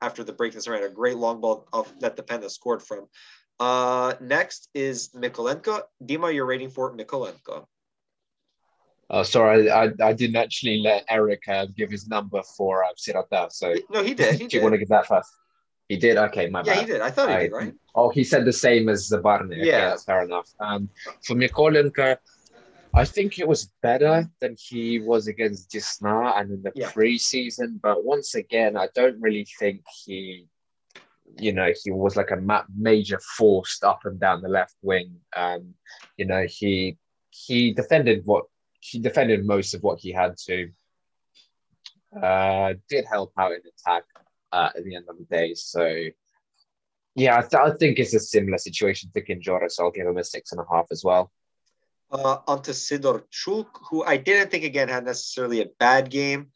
after 0.00 0.24
the 0.24 0.32
break 0.32 0.52
this 0.52 0.66
ran 0.66 0.82
a 0.82 0.88
great 0.88 1.16
long 1.16 1.40
ball 1.40 1.68
of 1.72 1.92
that 2.00 2.16
the 2.16 2.22
Depena 2.22 2.50
scored 2.50 2.82
from 2.82 3.06
uh 3.60 4.14
next 4.20 4.68
is 4.74 5.10
Mikolenko 5.10 5.82
Dima 6.04 6.34
you're 6.34 6.46
rating 6.46 6.70
for 6.70 6.96
Mikolenko 6.96 7.66
Oh, 9.12 9.24
sorry, 9.24 9.68
I, 9.68 9.90
I 10.00 10.12
didn't 10.12 10.36
actually 10.36 10.78
let 10.82 11.04
Eric 11.10 11.42
uh, 11.48 11.66
give 11.76 11.90
his 11.90 12.06
number 12.06 12.42
for 12.56 12.84
uh, 12.84 12.90
Sirota. 12.96 13.50
So 13.50 13.74
no, 13.90 14.04
he 14.04 14.14
did. 14.14 14.34
He 14.34 14.38
do 14.46 14.48
did. 14.48 14.52
you 14.52 14.62
want 14.62 14.74
to 14.74 14.78
give 14.78 14.88
that 14.90 15.06
first? 15.06 15.28
He 15.90 15.96
did. 15.96 16.16
Okay, 16.16 16.48
my 16.48 16.60
yeah, 16.60 16.74
bad. 16.74 16.80
he 16.80 16.86
did. 16.86 17.00
I 17.00 17.10
thought 17.10 17.30
he 17.30 17.34
I, 17.34 17.42
did, 17.42 17.52
right? 17.52 17.74
Oh, 17.96 18.10
he 18.10 18.22
said 18.22 18.44
the 18.44 18.52
same 18.52 18.88
as 18.88 19.10
Zabarny. 19.10 19.58
Okay, 19.58 19.66
yeah, 19.66 19.88
that's 19.88 20.04
fair 20.04 20.22
enough. 20.22 20.48
Um, 20.60 20.88
for 21.26 21.34
Mikolenko, 21.34 22.16
I 22.94 23.04
think 23.04 23.40
it 23.40 23.48
was 23.48 23.72
better 23.82 24.30
than 24.40 24.54
he 24.56 25.00
was 25.00 25.26
against 25.26 25.72
Desna 25.72 26.38
and 26.38 26.52
in 26.52 26.62
the 26.62 26.70
yeah. 26.76 26.90
preseason. 26.90 27.80
But 27.82 28.04
once 28.04 28.36
again, 28.36 28.76
I 28.76 28.86
don't 28.94 29.20
really 29.20 29.44
think 29.58 29.82
he, 30.04 30.46
you 31.36 31.52
know, 31.52 31.72
he 31.82 31.90
was 31.90 32.14
like 32.14 32.30
a 32.30 32.36
ma- 32.36 32.70
major 32.78 33.18
force 33.36 33.82
up 33.82 34.02
and 34.04 34.20
down 34.20 34.42
the 34.42 34.48
left 34.48 34.76
wing. 34.82 35.16
Um, 35.34 35.74
you 36.16 36.24
know, 36.24 36.46
he 36.48 36.98
he 37.30 37.72
defended 37.72 38.22
what 38.26 38.44
he 38.78 39.00
defended 39.00 39.44
most 39.44 39.74
of 39.74 39.82
what 39.82 39.98
he 39.98 40.12
had 40.12 40.36
to. 40.46 40.70
Uh, 42.16 42.74
did 42.88 43.04
help 43.06 43.32
out 43.36 43.50
in 43.50 43.58
attack, 43.58 44.04
uh, 44.52 44.70
at 44.76 44.84
the 44.84 44.96
end 44.96 45.06
of 45.08 45.16
the 45.18 45.24
day. 45.24 45.54
So, 45.54 46.06
yeah, 47.14 47.38
I, 47.38 47.40
th- 47.40 47.54
I 47.54 47.70
think 47.76 47.98
it's 47.98 48.14
a 48.14 48.20
similar 48.20 48.58
situation 48.58 49.10
to 49.14 49.22
Kędziora, 49.22 49.70
so 49.70 49.84
I'll 49.84 49.90
give 49.90 50.06
him 50.06 50.16
a 50.16 50.24
six 50.24 50.52
and 50.52 50.60
a 50.60 50.64
half 50.70 50.86
as 50.90 51.02
well. 51.04 51.30
Uh, 52.10 52.38
onto 52.48 52.72
Sidorchuk, 52.72 53.68
who 53.88 54.04
I 54.04 54.16
didn't 54.16 54.50
think 54.50 54.64
again 54.64 54.88
had 54.88 55.04
necessarily 55.04 55.62
a 55.62 55.66
bad 55.78 56.10
game. 56.10 56.48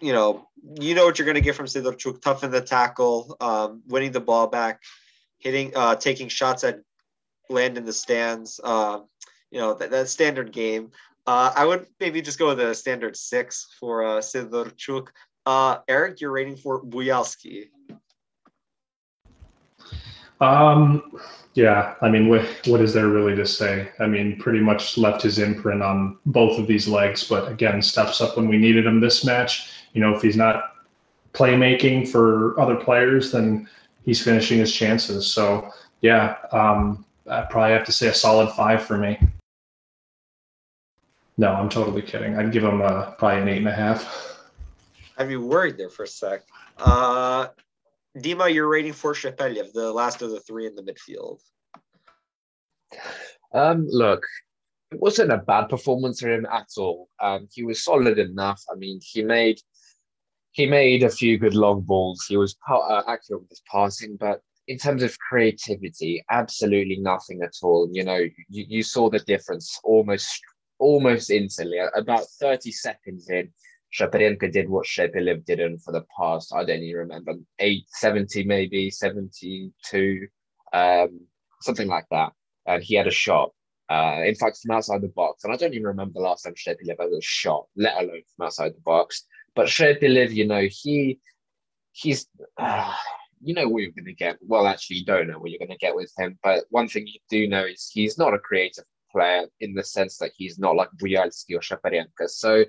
You 0.00 0.12
know, 0.12 0.48
you 0.80 0.96
know 0.96 1.04
what 1.04 1.18
you're 1.18 1.26
going 1.26 1.36
to 1.36 1.40
get 1.40 1.54
from 1.54 1.66
Sidorchuk: 1.66 2.20
tough 2.20 2.42
in 2.42 2.50
the 2.50 2.60
tackle, 2.60 3.36
um, 3.40 3.82
winning 3.86 4.10
the 4.10 4.20
ball 4.20 4.48
back, 4.48 4.82
hitting, 5.38 5.72
uh, 5.76 5.94
taking 5.94 6.26
shots 6.26 6.62
that 6.62 6.80
land 7.48 7.78
in 7.78 7.84
the 7.84 7.92
stands. 7.92 8.58
Uh, 8.62 9.00
you 9.52 9.60
know 9.60 9.74
that, 9.74 9.92
that 9.92 10.08
standard 10.08 10.50
game. 10.50 10.90
Uh, 11.24 11.52
I 11.54 11.64
would 11.64 11.86
maybe 12.00 12.20
just 12.20 12.38
go 12.38 12.48
with 12.48 12.58
a 12.58 12.74
standard 12.74 13.16
six 13.16 13.68
for 13.78 14.02
uh, 14.02 14.18
Sidorchuk. 14.18 15.08
Uh, 15.44 15.78
Eric, 15.88 16.20
you're 16.20 16.30
rating 16.30 16.56
for 16.56 16.82
Bujalski. 16.82 17.68
Um, 20.40 21.20
yeah, 21.54 21.94
I 22.00 22.08
mean, 22.08 22.28
what 22.28 22.80
is 22.80 22.92
there 22.92 23.08
really 23.08 23.36
to 23.36 23.46
say? 23.46 23.90
I 24.00 24.06
mean, 24.06 24.38
pretty 24.38 24.60
much 24.60 24.96
left 24.98 25.22
his 25.22 25.38
imprint 25.38 25.82
on 25.82 26.18
both 26.26 26.58
of 26.58 26.66
these 26.66 26.88
legs, 26.88 27.24
but 27.24 27.50
again, 27.50 27.82
steps 27.82 28.20
up 28.20 28.36
when 28.36 28.48
we 28.48 28.56
needed 28.56 28.86
him 28.86 29.00
this 29.00 29.24
match. 29.24 29.70
You 29.92 30.00
know, 30.00 30.14
if 30.14 30.22
he's 30.22 30.36
not 30.36 30.72
playmaking 31.32 32.08
for 32.08 32.58
other 32.60 32.76
players, 32.76 33.30
then 33.32 33.68
he's 34.04 34.22
finishing 34.22 34.58
his 34.58 34.72
chances. 34.72 35.26
So 35.26 35.70
yeah, 36.00 36.36
um, 36.52 37.04
I 37.28 37.42
probably 37.42 37.72
have 37.72 37.84
to 37.86 37.92
say 37.92 38.08
a 38.08 38.14
solid 38.14 38.50
five 38.50 38.82
for 38.82 38.98
me. 38.98 39.18
No, 41.38 41.52
I'm 41.52 41.68
totally 41.68 42.02
kidding. 42.02 42.36
I'd 42.36 42.52
give 42.52 42.64
him 42.64 42.80
a, 42.80 43.14
probably 43.18 43.42
an 43.42 43.48
eight 43.48 43.58
and 43.58 43.68
a 43.68 43.72
half. 43.72 44.40
I'd 45.22 45.36
worried 45.36 45.78
there 45.78 45.90
for 45.90 46.04
a 46.04 46.08
sec. 46.08 46.42
Uh, 46.78 47.48
Dima, 48.18 48.52
you're 48.52 48.68
rating 48.68 48.92
for 48.92 49.14
Shepeliev, 49.14 49.72
the 49.72 49.92
last 49.92 50.22
of 50.22 50.30
the 50.30 50.40
three 50.40 50.66
in 50.66 50.74
the 50.74 50.82
midfield. 50.82 51.40
Um, 53.54 53.86
look, 53.88 54.26
it 54.90 55.00
wasn't 55.00 55.32
a 55.32 55.38
bad 55.38 55.68
performance 55.68 56.20
for 56.20 56.30
him 56.30 56.46
at 56.46 56.68
all. 56.76 57.08
Um, 57.20 57.48
he 57.52 57.64
was 57.64 57.84
solid 57.84 58.18
enough. 58.18 58.62
I 58.70 58.76
mean, 58.76 59.00
he 59.02 59.22
made 59.22 59.60
he 60.50 60.66
made 60.66 61.02
a 61.02 61.08
few 61.08 61.38
good 61.38 61.54
long 61.54 61.80
balls. 61.80 62.26
He 62.28 62.36
was 62.36 62.54
uh, 62.70 63.02
accurate 63.08 63.40
with 63.40 63.48
his 63.48 63.62
passing, 63.70 64.16
but 64.16 64.42
in 64.68 64.76
terms 64.76 65.02
of 65.02 65.18
creativity, 65.18 66.22
absolutely 66.30 66.98
nothing 66.98 67.40
at 67.42 67.54
all. 67.62 67.88
You 67.90 68.04
know, 68.04 68.18
you, 68.18 68.32
you 68.68 68.82
saw 68.82 69.08
the 69.08 69.20
difference 69.20 69.78
almost 69.82 70.28
almost 70.78 71.30
instantly. 71.30 71.78
About 71.94 72.24
30 72.40 72.70
seconds 72.72 73.30
in, 73.30 73.50
Shaparenko 73.92 74.50
did 74.50 74.68
what 74.68 74.86
Shepeliev 74.86 75.44
didn't 75.44 75.78
for 75.80 75.92
the 75.92 76.04
past, 76.18 76.54
I 76.54 76.64
don't 76.64 76.82
even 76.82 77.00
remember, 77.00 77.34
8, 77.58 77.84
70 77.88 78.44
maybe, 78.44 78.90
72, 78.90 80.28
um, 80.72 81.20
something 81.60 81.88
like 81.88 82.06
that. 82.10 82.32
And 82.66 82.82
he 82.82 82.94
had 82.94 83.06
a 83.06 83.12
shot. 83.12 83.52
Uh, 83.90 84.22
in 84.24 84.34
fact, 84.34 84.58
from 84.62 84.74
outside 84.74 85.02
the 85.02 85.08
box. 85.08 85.44
And 85.44 85.52
I 85.52 85.56
don't 85.56 85.74
even 85.74 85.86
remember 85.86 86.14
the 86.14 86.20
last 86.20 86.44
time 86.44 86.54
Shepeliev 86.54 86.96
had 86.98 87.10
a 87.10 87.20
shot, 87.20 87.66
let 87.76 87.96
alone 87.98 88.22
from 88.34 88.46
outside 88.46 88.72
the 88.74 88.80
box. 88.80 89.26
But 89.54 89.66
Shepeliev, 89.66 90.32
you 90.32 90.46
know, 90.46 90.66
he 90.70 91.20
he's 91.92 92.26
uh, 92.56 92.94
you 93.42 93.52
know 93.54 93.68
what 93.68 93.82
you're 93.82 93.92
going 93.92 94.06
to 94.06 94.14
get. 94.14 94.38
Well, 94.40 94.66
actually, 94.66 94.96
you 94.96 95.04
don't 95.04 95.28
know 95.28 95.38
what 95.38 95.50
you're 95.50 95.58
going 95.58 95.68
to 95.68 95.76
get 95.76 95.94
with 95.94 96.10
him. 96.16 96.38
But 96.42 96.64
one 96.70 96.88
thing 96.88 97.06
you 97.06 97.20
do 97.28 97.46
know 97.48 97.64
is 97.64 97.90
he's 97.92 98.16
not 98.16 98.32
a 98.32 98.38
creative 98.38 98.84
player 99.10 99.46
in 99.60 99.74
the 99.74 99.84
sense 99.84 100.16
that 100.18 100.32
he's 100.36 100.58
not 100.58 100.76
like 100.76 100.88
Bujalski 100.96 101.54
or 101.54 101.60
Shaparenko. 101.60 102.28
So 102.28 102.64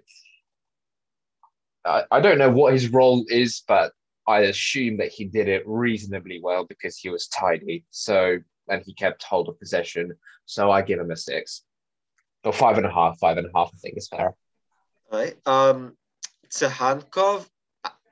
I, 1.86 2.22
don't 2.22 2.38
know 2.38 2.50
what 2.50 2.74
his 2.74 2.90
role 2.90 3.26
is, 3.28 3.64
but 3.68 3.92
I 4.28 4.42
assume 4.42 4.98
that 4.98 5.12
he 5.12 5.26
did 5.26 5.48
it 5.48 5.64
reasonably 5.66 6.40
well 6.42 6.66
because 6.66 6.98
he 6.98 7.10
was 7.10 7.28
tidy. 7.28 7.86
So 7.92 8.38
and 8.70 8.82
he 8.86 8.94
kept 8.94 9.24
hold 9.24 9.50
of 9.50 9.60
possession. 9.60 10.14
So 10.46 10.72
I 10.72 10.82
give 10.82 11.00
him 11.00 11.12
a 11.12 11.18
six. 11.18 11.64
Or 12.46 12.54
five 12.54 12.78
and 12.78 12.86
a 12.86 12.92
half, 12.92 13.20
five 13.20 13.38
and 13.38 13.48
a 13.48 13.58
half, 13.58 13.72
I 13.74 13.78
think 13.78 13.98
is 13.98 14.08
fair. 14.08 14.36
All 15.12 15.20
right. 15.20 15.36
Um 15.46 15.98
Tsygankov, 16.50 17.48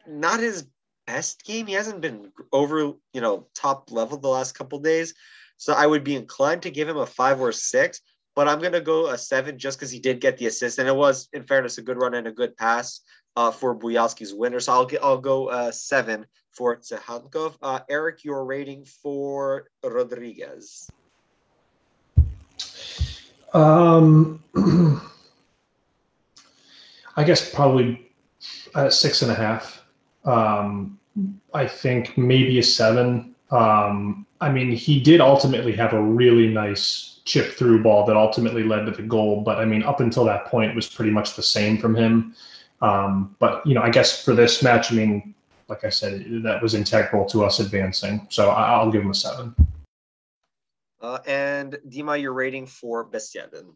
not 0.07 0.39
his 0.39 0.67
best 1.05 1.43
game. 1.43 1.67
He 1.67 1.73
hasn't 1.73 2.01
been 2.01 2.31
over, 2.51 2.93
you 3.13 3.21
know, 3.21 3.47
top 3.55 3.91
level 3.91 4.17
the 4.17 4.27
last 4.27 4.53
couple 4.53 4.79
days. 4.79 5.13
So 5.57 5.73
I 5.73 5.85
would 5.85 6.03
be 6.03 6.15
inclined 6.15 6.63
to 6.63 6.71
give 6.71 6.89
him 6.89 6.97
a 6.97 7.05
five 7.05 7.39
or 7.39 7.51
six, 7.51 8.01
but 8.35 8.47
I'm 8.47 8.59
gonna 8.59 8.81
go 8.81 9.07
a 9.07 9.17
seven 9.17 9.59
just 9.59 9.77
because 9.77 9.91
he 9.91 9.99
did 9.99 10.19
get 10.19 10.37
the 10.37 10.47
assist, 10.47 10.79
and 10.79 10.87
it 10.87 10.95
was, 10.95 11.29
in 11.33 11.43
fairness, 11.43 11.77
a 11.77 11.83
good 11.83 12.01
run 12.01 12.15
and 12.15 12.27
a 12.27 12.31
good 12.31 12.57
pass 12.57 13.01
uh, 13.35 13.51
for 13.51 13.75
Bujalski's 13.75 14.33
winner. 14.33 14.59
So 14.59 14.73
I'll 14.73 14.85
get, 14.85 15.03
I'll 15.03 15.17
go 15.17 15.47
uh, 15.47 15.71
seven 15.71 16.25
for 16.51 16.75
Tsygankov. 16.77 17.55
Uh, 17.61 17.79
Eric, 17.89 18.23
your 18.23 18.45
rating 18.45 18.85
for 18.85 19.67
Rodriguez. 19.83 20.89
Um, 23.53 24.43
I 27.17 27.23
guess 27.23 27.53
probably 27.53 28.11
uh, 28.75 28.89
six 28.89 29.21
and 29.21 29.31
a 29.31 29.35
half. 29.35 29.83
Um, 30.23 30.99
I 31.53 31.67
think 31.67 32.17
maybe 32.17 32.59
a 32.59 32.63
seven. 32.63 33.35
Um, 33.49 34.25
I 34.39 34.49
mean, 34.49 34.71
he 34.71 34.99
did 34.99 35.19
ultimately 35.19 35.73
have 35.73 35.93
a 35.93 36.01
really 36.01 36.47
nice 36.47 37.19
chip 37.25 37.53
through 37.53 37.83
ball 37.83 38.05
that 38.05 38.15
ultimately 38.15 38.63
led 38.63 38.85
to 38.85 38.91
the 38.91 39.03
goal. 39.03 39.41
But 39.41 39.59
I 39.59 39.65
mean, 39.65 39.83
up 39.83 39.99
until 39.99 40.23
that 40.25 40.45
point, 40.45 40.75
was 40.75 40.87
pretty 40.87 41.11
much 41.11 41.35
the 41.35 41.43
same 41.43 41.77
from 41.77 41.95
him. 41.95 42.33
Um, 42.81 43.35
but 43.39 43.65
you 43.65 43.73
know, 43.73 43.81
I 43.81 43.89
guess 43.89 44.23
for 44.23 44.33
this 44.33 44.63
match, 44.63 44.91
I 44.91 44.95
mean, 44.95 45.35
like 45.67 45.83
I 45.83 45.89
said, 45.89 46.25
that 46.43 46.61
was 46.61 46.73
integral 46.73 47.25
to 47.25 47.45
us 47.45 47.59
advancing. 47.59 48.27
So 48.29 48.49
I, 48.49 48.83
will 48.83 48.91
give 48.91 49.03
him 49.03 49.11
a 49.11 49.15
seven. 49.15 49.55
Uh, 50.99 51.19
and 51.25 51.77
Dima, 51.87 52.21
your 52.21 52.33
rating 52.33 52.67
for 52.67 53.05
Besiedin. 53.05 53.73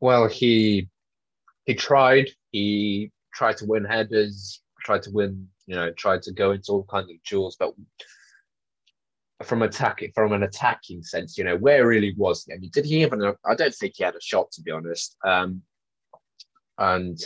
Well, 0.00 0.28
he 0.28 0.88
he 1.66 1.74
tried. 1.74 2.30
He 2.52 3.10
tried 3.32 3.56
to 3.58 3.66
win 3.66 3.84
headers, 3.84 4.60
tried 4.80 5.02
to 5.04 5.10
win, 5.10 5.48
you 5.66 5.74
know, 5.74 5.90
tried 5.92 6.22
to 6.22 6.32
go 6.32 6.52
into 6.52 6.72
all 6.72 6.84
kinds 6.84 7.10
of 7.10 7.16
duels, 7.28 7.56
but 7.58 7.74
from 9.44 9.62
attacking 9.62 10.12
from 10.14 10.32
an 10.32 10.42
attacking 10.42 11.02
sense, 11.02 11.38
you 11.38 11.44
know, 11.44 11.56
where 11.56 11.86
really 11.86 12.14
was 12.16 12.44
he? 12.44 12.54
I 12.54 12.58
mean, 12.58 12.70
did 12.72 12.84
he 12.84 13.02
even? 13.02 13.34
I 13.44 13.54
don't 13.54 13.74
think 13.74 13.94
he 13.96 14.04
had 14.04 14.14
a 14.14 14.20
shot 14.20 14.50
to 14.52 14.62
be 14.62 14.70
honest. 14.70 15.16
Um, 15.24 15.62
and 16.78 17.18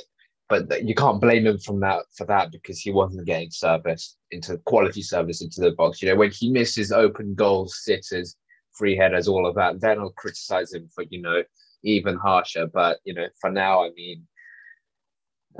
but 0.48 0.82
you 0.82 0.94
can't 0.94 1.20
blame 1.20 1.46
him 1.46 1.58
from 1.58 1.80
that 1.80 2.04
for 2.16 2.24
that 2.26 2.50
because 2.50 2.78
he 2.78 2.90
wasn't 2.90 3.26
getting 3.26 3.50
service 3.50 4.16
into 4.30 4.56
quality 4.58 5.02
service 5.02 5.42
into 5.42 5.60
the 5.60 5.72
box. 5.72 6.00
You 6.00 6.08
know, 6.08 6.16
when 6.16 6.30
he 6.30 6.50
misses 6.50 6.90
open 6.90 7.34
goals, 7.34 7.84
sitters, 7.84 8.36
free 8.72 8.96
headers, 8.96 9.28
all 9.28 9.46
of 9.46 9.54
that, 9.56 9.80
then 9.80 9.98
I'll 9.98 10.10
criticize 10.10 10.72
him 10.72 10.88
for 10.94 11.04
you 11.10 11.20
know 11.20 11.42
even 11.82 12.16
harsher. 12.16 12.66
But 12.66 12.98
you 13.04 13.14
know, 13.14 13.26
for 13.40 13.50
now, 13.50 13.84
I 13.84 13.90
mean, 13.90 14.26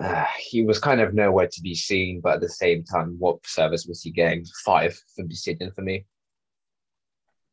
uh, 0.02 0.24
he 0.38 0.64
was 0.64 0.78
kind 0.78 1.00
of 1.00 1.12
nowhere 1.12 1.48
to 1.48 1.60
be 1.60 1.74
seen. 1.74 2.20
But 2.22 2.36
at 2.36 2.40
the 2.40 2.48
same 2.48 2.82
time, 2.84 3.16
what 3.18 3.46
service 3.46 3.84
was 3.86 4.02
he 4.02 4.10
getting? 4.10 4.44
Five 4.64 4.98
for 5.14 5.24
Besiedin 5.24 5.74
for 5.74 5.82
me. 5.82 6.06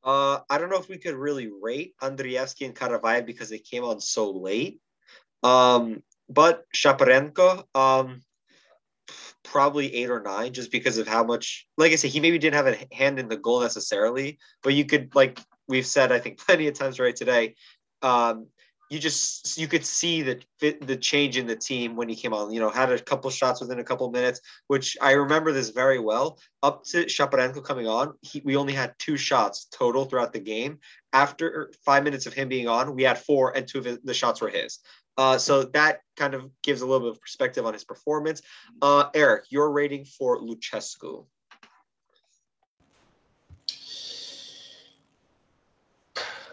Uh, 0.05 0.39
I 0.49 0.59
don't 0.59 0.69
know 0.69 0.77
if 0.77 0.87
we 0.87 0.99
could 0.99 1.15
really 1.15 1.49
rate 1.61 1.95
Andrievsky 2.01 2.65
and 2.65 2.75
Karavayev 2.75 3.25
because 3.25 3.49
they 3.49 3.57
came 3.57 3.83
on 3.83 3.99
so 3.99 4.31
late. 4.31 4.79
Um, 5.41 6.03
but 6.29 6.63
Shaparenko, 6.75 7.63
um, 7.73 8.21
probably 9.43 9.93
eight 9.95 10.11
or 10.11 10.21
nine, 10.21 10.53
just 10.53 10.71
because 10.71 10.99
of 10.99 11.07
how 11.07 11.23
much. 11.23 11.67
Like 11.77 11.91
I 11.91 11.95
said, 11.95 12.11
he 12.11 12.19
maybe 12.19 12.37
didn't 12.37 12.55
have 12.55 12.67
a 12.67 12.95
hand 12.95 13.17
in 13.17 13.27
the 13.27 13.37
goal 13.37 13.61
necessarily, 13.61 14.37
but 14.61 14.75
you 14.75 14.85
could, 14.85 15.15
like 15.15 15.39
we've 15.67 15.85
said, 15.85 16.11
I 16.11 16.19
think 16.19 16.37
plenty 16.45 16.67
of 16.67 16.75
times 16.75 16.99
right 16.99 17.15
today, 17.15 17.55
um, 18.03 18.47
you 18.89 18.99
just 18.99 19.57
you 19.57 19.67
could 19.67 19.85
see 19.85 20.21
the 20.21 20.39
the 20.59 20.95
change 20.95 21.37
in 21.37 21.47
the 21.47 21.55
team 21.55 21.95
when 21.95 22.07
he 22.07 22.15
came 22.15 22.33
on. 22.33 22.51
You 22.51 22.59
know, 22.59 22.69
had 22.69 22.91
a 22.91 22.99
couple 22.99 23.29
shots 23.31 23.61
within 23.61 23.79
a 23.79 23.83
couple 23.83 24.09
minutes, 24.11 24.41
which 24.67 24.95
I 25.01 25.11
remember 25.11 25.51
this 25.51 25.69
very 25.69 25.99
well. 25.99 26.39
Up 26.61 26.83
to 26.85 27.05
Shaparenko 27.05 27.63
coming 27.63 27.87
on, 27.87 28.13
he, 28.21 28.41
we 28.45 28.55
only 28.55 28.73
had 28.73 28.93
two 28.99 29.17
shots 29.17 29.67
total 29.71 30.05
throughout 30.05 30.33
the 30.33 30.39
game. 30.39 30.79
After 31.13 31.71
five 31.83 32.03
minutes 32.03 32.25
of 32.25 32.33
him 32.33 32.47
being 32.49 32.67
on, 32.67 32.95
we 32.95 33.03
had 33.03 33.17
four, 33.17 33.55
and 33.55 33.67
two 33.67 33.79
of 33.79 34.03
the 34.03 34.13
shots 34.13 34.41
were 34.41 34.49
his. 34.49 34.79
Uh, 35.17 35.37
so 35.37 35.63
that 35.63 36.01
kind 36.17 36.33
of 36.33 36.49
gives 36.61 36.81
a 36.81 36.85
little 36.85 37.07
bit 37.07 37.15
of 37.15 37.21
perspective 37.21 37.65
on 37.65 37.73
his 37.73 37.85
performance. 37.85 38.41
Uh, 38.81 39.05
Eric, 39.13 39.45
your 39.49 39.71
rating 39.71 40.05
for 40.05 40.41
Lucescu. 40.41 41.25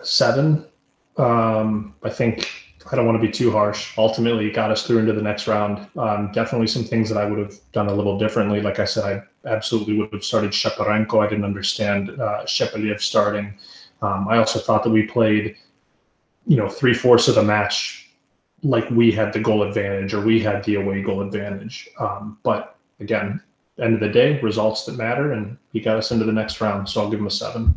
Seven. 0.03 0.72
Um, 1.17 1.95
I 2.03 2.11
think 2.11 2.49
I 2.91 2.97
don't 2.97 3.07
want 3.07 3.21
to 3.21 3.27
be 3.27 3.33
too 3.33 3.51
harsh. 3.53 3.97
Ultimately, 3.97 4.47
it 4.47 4.55
got 4.55 4.71
us 4.71 4.87
through 4.87 4.99
into 4.99 5.13
the 5.13 5.23
next 5.23 5.47
round. 5.47 5.87
Um, 5.97 6.31
definitely 6.33 6.67
some 6.67 6.85
things 6.85 7.09
that 7.09 7.19
I 7.19 7.25
would 7.25 7.39
have 7.39 7.55
done 7.73 7.89
a 7.89 7.95
little 7.95 8.19
differently. 8.19 8.61
Like 8.61 8.79
I 8.79 8.85
said, 8.85 9.05
I 9.05 9.49
absolutely 9.49 9.99
would 9.99 10.13
have 10.13 10.25
started 10.25 10.51
Shaparenko. 10.51 11.25
I 11.25 11.29
didn't 11.29 11.45
understand 11.45 12.11
uh, 12.11 12.45
Shepeliev 12.45 13.01
starting. 13.01 13.55
Um, 14.01 14.27
I 14.29 14.39
also 14.39 14.59
thought 14.59 14.83
that 14.83 14.91
we 14.91 15.05
played, 15.05 15.57
you 16.47 16.57
know, 16.57 16.69
three 16.69 16.95
fourths 16.95 17.29
of 17.29 17.37
the 17.37 17.43
match 17.43 18.11
like 18.65 18.89
we 18.91 19.11
had 19.11 19.33
the 19.33 19.41
goal 19.41 19.63
advantage 19.63 20.15
or 20.15 20.25
we 20.25 20.41
had 20.41 20.65
the 20.65 20.77
away 20.77 21.03
goal 21.03 21.23
advantage. 21.23 21.89
Um, 21.99 22.39
but 22.43 22.77
again, 23.01 23.41
end 23.81 23.95
of 23.95 24.01
the 24.01 24.09
day, 24.09 24.41
results 24.41 24.85
that 24.87 24.97
matter, 24.97 25.33
and 25.33 25.57
he 25.73 25.81
got 25.81 25.97
us 25.97 26.11
into 26.11 26.25
the 26.25 26.33
next 26.33 26.61
round. 26.61 26.89
So 26.89 27.01
I'll 27.01 27.11
give 27.11 27.21
him 27.21 27.27
a 27.27 27.31
seven. 27.31 27.75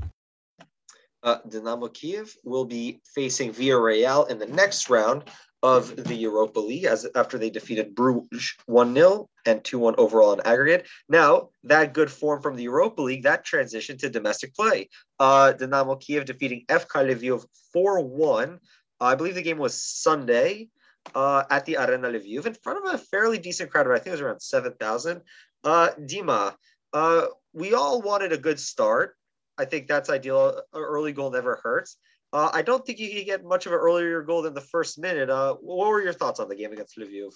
Uh, 1.25 1.39
Dynamo 1.49 1.87
Kiev 1.87 2.37
will 2.43 2.65
be 2.65 3.01
facing 3.15 3.51
Villarreal 3.51 4.29
in 4.29 4.37
the 4.37 4.45
next 4.45 4.89
round 4.91 5.23
of 5.63 5.95
the 5.95 6.13
Europa 6.13 6.59
League 6.59 6.83
as 6.83 7.07
after 7.15 7.39
they 7.39 7.49
defeated 7.49 7.95
Bruges 7.95 8.53
1-0 8.69 9.25
and 9.47 9.63
2-1 9.63 9.95
overall 9.97 10.33
in 10.33 10.41
aggregate. 10.41 10.87
Now, 11.09 11.49
that 11.63 11.93
good 11.93 12.11
form 12.11 12.43
from 12.43 12.55
the 12.55 12.63
Europa 12.63 13.01
League, 13.01 13.23
that 13.23 13.43
transition 13.43 13.97
to 13.97 14.09
domestic 14.11 14.53
play. 14.53 14.89
Uh, 15.19 15.53
Dynamo 15.53 15.95
Kiev 15.95 16.25
defeating 16.25 16.65
FK 16.69 17.15
Lviv 17.15 17.43
4-1. 17.75 18.59
I 18.99 19.15
believe 19.15 19.33
the 19.33 19.41
game 19.41 19.57
was 19.57 19.81
Sunday 19.81 20.69
uh, 21.15 21.43
at 21.49 21.65
the 21.65 21.77
Arena 21.77 22.09
Lviv 22.09 22.45
in 22.45 22.53
front 22.53 22.85
of 22.85 22.93
a 22.93 22.99
fairly 22.99 23.39
decent 23.39 23.71
crowd, 23.71 23.87
I 23.87 23.95
think 23.95 24.07
it 24.07 24.11
was 24.11 24.21
around 24.21 24.41
7,000. 24.41 25.21
Uh, 25.63 25.89
Dima, 26.01 26.53
uh, 26.93 27.25
we 27.53 27.73
all 27.73 28.03
wanted 28.03 28.31
a 28.31 28.37
good 28.37 28.59
start. 28.59 29.15
I 29.57 29.65
think 29.65 29.87
that's 29.87 30.09
ideal. 30.09 30.49
An 30.73 30.81
early 30.81 31.13
goal 31.13 31.31
never 31.31 31.59
hurts. 31.63 31.97
Uh, 32.33 32.49
I 32.53 32.61
don't 32.61 32.85
think 32.85 32.99
you 32.99 33.09
can 33.09 33.25
get 33.25 33.45
much 33.45 33.65
of 33.65 33.71
an 33.71 33.77
earlier 33.77 34.21
goal 34.21 34.41
than 34.41 34.53
the 34.53 34.61
first 34.61 34.99
minute. 34.99 35.29
Uh, 35.29 35.55
what 35.55 35.87
were 35.87 36.01
your 36.01 36.13
thoughts 36.13 36.39
on 36.39 36.49
the 36.49 36.55
game 36.55 36.73
against 36.73 36.97
Lviv? 36.97 37.31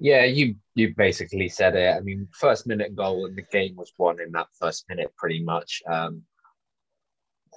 Yeah, 0.00 0.24
you 0.24 0.56
you 0.74 0.94
basically 0.94 1.48
said 1.48 1.74
it. 1.74 1.96
I 1.96 2.00
mean, 2.00 2.28
first 2.32 2.66
minute 2.66 2.94
goal 2.94 3.26
and 3.26 3.36
the 3.36 3.42
game 3.42 3.74
was 3.76 3.92
won 3.98 4.20
in 4.20 4.32
that 4.32 4.48
first 4.60 4.84
minute, 4.88 5.12
pretty 5.16 5.42
much. 5.42 5.82
Um, 5.90 6.22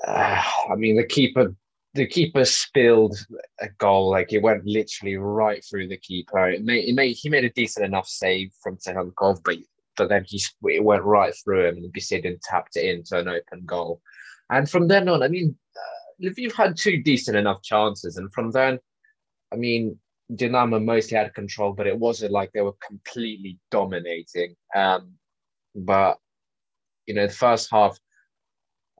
uh, 0.07 0.41
I 0.71 0.75
mean, 0.75 0.95
the 0.95 1.05
keeper 1.05 1.53
the 1.93 2.07
keeper 2.07 2.45
spilled 2.45 3.17
a 3.59 3.67
goal. 3.77 4.09
Like 4.09 4.31
it 4.31 4.41
went 4.41 4.65
literally 4.65 5.17
right 5.17 5.63
through 5.69 5.89
the 5.89 5.97
keeper. 5.97 6.49
It 6.49 6.63
made, 6.63 6.87
it 6.87 6.95
made 6.95 7.13
he 7.13 7.29
made 7.29 7.43
a 7.43 7.49
decent 7.49 7.85
enough 7.85 8.07
save 8.07 8.51
from 8.63 8.77
Tsygankov, 8.77 9.41
but 9.43 9.57
then 10.07 10.25
he 10.27 10.41
it 10.63 10.83
went 10.83 11.03
right 11.03 11.33
through 11.43 11.67
him, 11.67 11.77
and 11.77 11.93
Besiedin 11.93 12.39
tapped 12.43 12.75
it 12.77 12.85
into 12.85 13.17
an 13.17 13.27
open 13.27 13.65
goal. 13.65 14.01
And 14.49 14.69
from 14.69 14.87
then 14.87 15.07
on, 15.09 15.23
I 15.23 15.27
mean, 15.27 15.55
uh, 15.75 16.29
Lviv 16.29 16.53
had 16.53 16.77
two 16.77 17.01
decent 17.01 17.37
enough 17.37 17.61
chances, 17.63 18.17
and 18.17 18.31
from 18.33 18.51
then, 18.51 18.79
I 19.53 19.55
mean, 19.55 19.97
Dinamo 20.33 20.83
mostly 20.83 21.17
had 21.17 21.33
control, 21.33 21.73
but 21.73 21.87
it 21.87 21.97
wasn't 21.97 22.31
like 22.31 22.51
they 22.51 22.61
were 22.61 22.75
completely 22.85 23.59
dominating. 23.69 24.55
Um, 24.75 25.13
but 25.75 26.17
you 27.05 27.13
know, 27.13 27.27
the 27.27 27.33
first 27.33 27.69
half, 27.71 27.97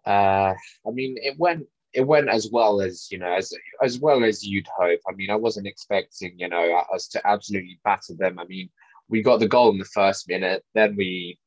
uh, 0.06 0.54
I 0.88 0.92
mean, 0.92 1.16
it 1.22 1.38
went 1.38 1.68
it 1.94 2.08
went 2.08 2.30
as 2.30 2.50
well 2.52 2.82
as 2.82 3.08
you 3.12 3.18
know 3.18 3.34
as 3.34 3.54
as 3.84 4.00
well 4.00 4.24
as 4.24 4.46
you'd 4.46 4.68
hope. 4.78 5.00
I 5.08 5.14
mean, 5.14 5.30
I 5.30 5.36
wasn't 5.36 5.68
expecting 5.68 6.34
you 6.38 6.50
know 6.50 6.84
us 6.94 7.08
to 7.10 7.28
absolutely 7.28 7.80
batter 7.84 8.14
them. 8.18 8.40
I 8.40 8.46
mean, 8.46 8.70
we 9.12 9.22
got 9.22 9.40
the 9.40 9.48
goal 9.48 9.70
in 9.72 9.78
the 9.78 9.86
first 9.86 10.28
minute, 10.28 10.64
then 10.74 10.96
we 10.96 11.38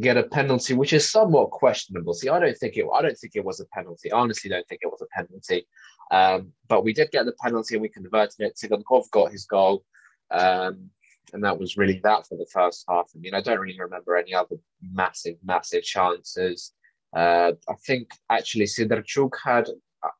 get 0.00 0.16
a 0.16 0.24
penalty, 0.24 0.74
which 0.74 0.92
is 0.92 1.08
somewhat 1.08 1.52
questionable. 1.52 2.14
See, 2.14 2.28
I 2.28 2.40
don't 2.40 2.58
think 2.58 2.76
it. 2.76 2.84
I 2.92 3.00
don't 3.00 3.16
think 3.16 3.36
it 3.36 3.44
was 3.44 3.60
a 3.60 3.66
penalty. 3.66 4.12
I 4.12 4.18
honestly, 4.18 4.50
don't 4.50 4.66
think 4.66 4.80
it 4.82 4.90
was 4.90 5.00
a 5.00 5.16
penalty. 5.16 5.66
Um, 6.10 6.52
but 6.68 6.84
we 6.84 6.92
did 6.92 7.12
get 7.12 7.26
the 7.26 7.34
penalty 7.40 7.76
and 7.76 7.82
we 7.82 7.88
converted 7.88 8.40
it. 8.40 8.56
Tsygankov 8.56 9.10
got 9.12 9.32
his 9.32 9.46
goal. 9.46 9.84
Um, 10.30 10.90
and 11.32 11.42
that 11.44 11.58
was 11.58 11.76
really 11.76 12.00
that 12.02 12.26
for 12.26 12.36
the 12.36 12.46
first 12.52 12.84
half. 12.88 13.10
I 13.14 13.18
mean, 13.18 13.34
I 13.34 13.40
don't 13.40 13.58
really 13.58 13.80
remember 13.80 14.16
any 14.16 14.34
other 14.34 14.56
massive, 14.82 15.36
massive 15.44 15.84
chances. 15.84 16.72
Uh, 17.16 17.52
I 17.68 17.74
think 17.86 18.10
actually 18.30 18.64
Sidorchuk 18.64 19.32
had, 19.42 19.68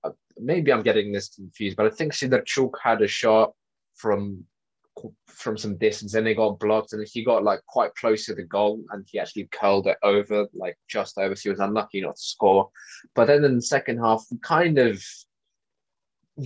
uh, 0.05 0.11
maybe 0.39 0.73
I'm 0.73 0.83
getting 0.83 1.13
this 1.13 1.29
confused, 1.29 1.77
but 1.77 1.87
I 1.87 1.91
think 1.91 2.13
Sidorchuk 2.13 2.73
had 2.83 3.03
a 3.03 3.09
shot 3.09 3.53
from 3.95 4.45
from 5.27 5.57
some 5.57 5.77
distance 5.77 6.15
and 6.15 6.27
they 6.27 6.35
got 6.35 6.59
blocked 6.61 6.93
and 6.93 7.07
he 7.13 7.25
got 7.25 7.43
like 7.43 7.61
quite 7.67 7.95
close 7.97 8.27
to 8.27 8.35
the 8.35 8.45
goal 8.45 8.81
and 8.91 9.05
he 9.11 9.19
actually 9.19 9.49
curled 9.53 9.87
it 9.87 9.97
over 10.03 10.47
like 10.55 10.77
just 10.89 11.19
over 11.19 11.35
so 11.35 11.43
he 11.43 11.49
was 11.51 11.61
unlucky 11.61 12.01
not 12.01 12.15
to 12.15 12.23
score 12.23 12.71
but 13.15 13.27
then 13.27 13.45
in 13.45 13.57
the 13.57 13.63
second 13.63 13.99
half 13.99 14.25
we 14.31 14.39
kind 14.39 14.79
of 14.79 15.03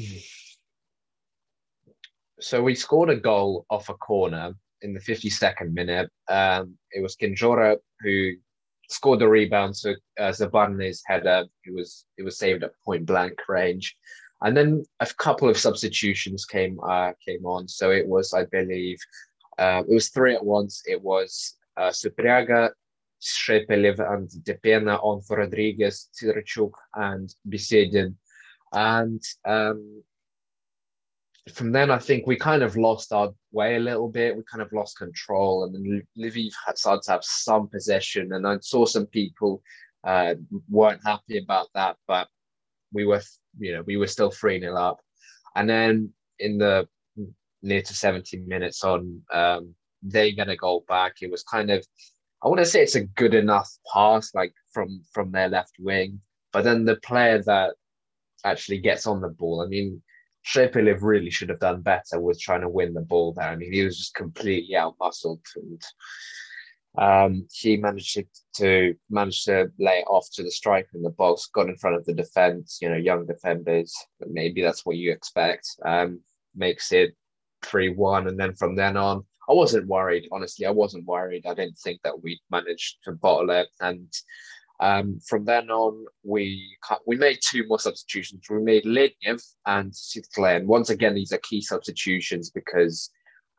so 2.41 2.63
we 2.63 2.75
scored 2.75 3.11
a 3.11 3.17
goal 3.17 3.67
off 3.71 3.91
a 3.91 3.95
corner 3.95 4.55
in 4.83 4.95
the 4.95 5.01
52nd 5.01 5.73
minute. 5.73 6.11
Um, 6.29 6.77
it 6.93 7.03
was 7.03 7.17
Kędziora 7.17 7.77
who 8.01 8.33
scored 8.91 9.21
the 9.21 9.29
rebound 9.29 9.75
to 9.77 9.97
uh, 10.19 10.31
Zabarny's 10.31 11.03
header. 11.07 11.45
It 11.65 11.75
was 11.75 12.07
it 12.17 12.23
was 12.23 12.39
saved 12.39 12.65
at 12.65 12.73
point 12.85 13.07
blank 13.07 13.39
range, 13.49 13.97
and 14.43 14.57
then 14.57 14.85
a 15.01 15.07
couple 15.07 15.49
of 15.49 15.59
substitutions 15.59 16.45
came 16.45 16.79
uh, 16.81 17.13
came 17.27 17.45
on. 17.45 17.69
So 17.69 17.91
it 17.91 18.07
was, 18.07 18.33
I 18.35 18.45
believe, 18.45 18.99
uh, 19.59 19.83
it 19.89 19.93
was 19.93 20.09
three 20.09 20.35
at 20.35 20.45
once. 20.45 20.83
It 20.87 21.03
was 21.03 21.57
uh, 21.77 21.91
Supryaga, 21.91 22.71
Shepeliev, 23.21 23.99
and 23.99 24.29
Depena 24.45 25.03
on 25.03 25.23
for 25.23 25.39
Rodriguez, 25.39 26.09
Sidorchuk, 26.15 26.73
and 26.95 27.35
Besiedin. 27.49 28.15
And 28.73 29.23
um, 29.45 30.03
from 31.53 31.73
then, 31.73 31.91
I 31.91 31.99
think 31.99 32.27
we 32.27 32.37
kind 32.37 32.63
of 32.63 32.77
lost 32.77 33.13
our 33.13 33.33
way 33.51 33.77
a 33.77 33.81
little 33.81 34.09
bit. 34.09 34.37
We 34.37 34.43
kind 34.51 34.63
of 34.63 34.73
lost 34.73 34.99
control, 34.99 35.65
and 35.65 35.75
then 35.75 36.07
Lviv 36.17 36.53
had 36.65 36.79
started 36.79 37.03
to 37.05 37.13
have 37.13 37.25
some 37.25 37.69
possession. 37.69 38.33
And 38.35 38.47
I 38.47 38.59
saw 38.61 38.85
some 38.85 39.07
people 39.07 39.63
uh, 40.05 40.35
weren't 40.69 41.01
happy 41.05 41.39
about 41.39 41.69
that, 41.75 41.97
but 42.07 42.29
we 42.93 43.05
were, 43.05 43.23
you 43.59 43.73
know, 43.73 43.83
we 43.83 43.97
were 43.97 44.07
still 44.07 44.31
three 44.31 44.61
0 44.61 44.77
up. 44.77 45.01
And 45.55 45.69
then 45.69 46.13
in 46.39 46.59
the 46.59 46.89
near 47.63 47.83
to 47.83 47.95
17 47.95 48.47
minutes 48.47 48.85
on, 48.85 49.23
um, 49.33 49.75
they 50.03 50.33
get 50.33 50.49
a 50.49 50.57
goal 50.57 50.85
back. 50.89 51.17
It 51.21 51.31
was 51.31 51.43
kind 51.43 51.71
of, 51.71 51.85
I 52.43 52.49
want 52.49 52.59
to 52.59 52.67
say 52.67 52.83
it's 52.83 52.95
a 52.95 53.05
good 53.05 53.35
enough 53.35 53.71
pass, 53.93 54.35
like 54.35 54.53
from 54.73 55.03
from 55.13 55.33
their 55.33 55.49
left 55.49 55.75
wing. 55.79 56.21
But 56.53 56.65
then 56.65 56.85
the 56.85 56.97
player 56.97 57.43
that 57.43 57.75
actually 58.45 58.79
gets 58.79 59.07
on 59.07 59.21
the 59.21 59.29
ball. 59.29 59.63
I 59.63 59.67
mean, 59.67 60.03
Shepeliev 60.47 61.03
really 61.03 61.31
should 61.31 61.49
have 61.49 61.61
done 61.61 61.83
better 61.83 62.21
with 62.21 62.41
trying 62.41 62.63
to 62.63 62.69
win 62.69 62.95
the 62.95 63.01
ball 63.01 63.35
there. 63.35 63.49
I 63.49 63.57
mean, 63.57 63.73
he 63.73 63.85
was 63.85 63.99
just 63.99 64.15
completely 64.15 64.75
outmuscled 64.75 65.41
and 65.57 65.83
um, 66.99 67.47
he 67.53 67.77
managed 67.77 68.19
to, 68.57 68.95
manage 69.09 69.45
to 69.45 69.71
lay 69.79 69.99
it 69.99 70.07
off 70.09 70.27
to 70.35 70.43
the 70.43 70.51
striker 70.51 70.89
in 70.95 71.03
the 71.03 71.11
box, 71.11 71.49
got 71.55 71.69
in 71.69 71.77
front 71.77 71.97
of 71.97 72.05
the 72.05 72.13
defense, 72.13 72.79
you 72.83 72.89
know, 72.89 72.97
young 72.97 73.25
defenders. 73.25 73.95
Maybe 74.27 74.63
that's 74.63 74.85
what 74.85 74.97
you 74.97 75.13
expect. 75.13 75.69
Um, 75.85 76.21
makes 76.57 76.91
it 76.91 77.15
3 77.65 77.91
1. 77.91 78.27
And 78.27 78.39
then 78.39 78.55
from 78.55 78.75
then 78.75 78.97
on, 78.97 79.25
I 79.49 79.53
wasn't 79.53 79.87
worried. 79.87 80.29
Honestly, 80.33 80.67
I 80.67 80.71
wasn't 80.71 81.07
worried. 81.07 81.47
I 81.47 81.55
didn't 81.55 81.79
think 81.79 82.01
that 82.03 82.23
we'd 82.23 82.41
managed 82.51 82.97
to 83.05 83.13
bottle 83.13 83.51
it. 83.51 83.69
And 83.81 84.13
um, 84.81 85.21
from 85.27 85.45
then 85.45 85.71
on, 85.71 86.05
we 86.23 86.77
we 87.07 87.17
made 87.17 87.39
two 87.43 87.67
more 87.67 87.79
substitutions. 87.79 88.45
We 88.51 88.61
made 88.61 88.85
Lednev 88.85 89.43
and 89.67 89.93
Sitkle. 89.93 90.57
And 90.57 90.69
once 90.69 90.91
again, 90.91 91.15
these 91.15 91.33
are 91.33 91.39
key 91.39 91.61
substitutions 91.61 92.51
because 92.51 93.11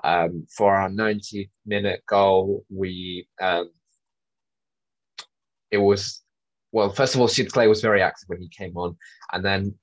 um, 0.03 0.47
for 0.55 0.75
our 0.75 0.89
90 0.89 1.49
minute 1.65 2.03
goal, 2.07 2.65
we 2.69 3.27
um, 3.41 3.69
it 5.71 5.77
was 5.77 6.21
well. 6.71 6.89
First 6.89 7.15
of 7.15 7.21
all, 7.21 7.27
Sitkle 7.27 7.67
was 7.67 7.81
very 7.81 8.01
active 8.01 8.29
when 8.29 8.41
he 8.41 8.49
came 8.49 8.75
on, 8.77 8.97
and 9.33 9.43
then 9.43 9.75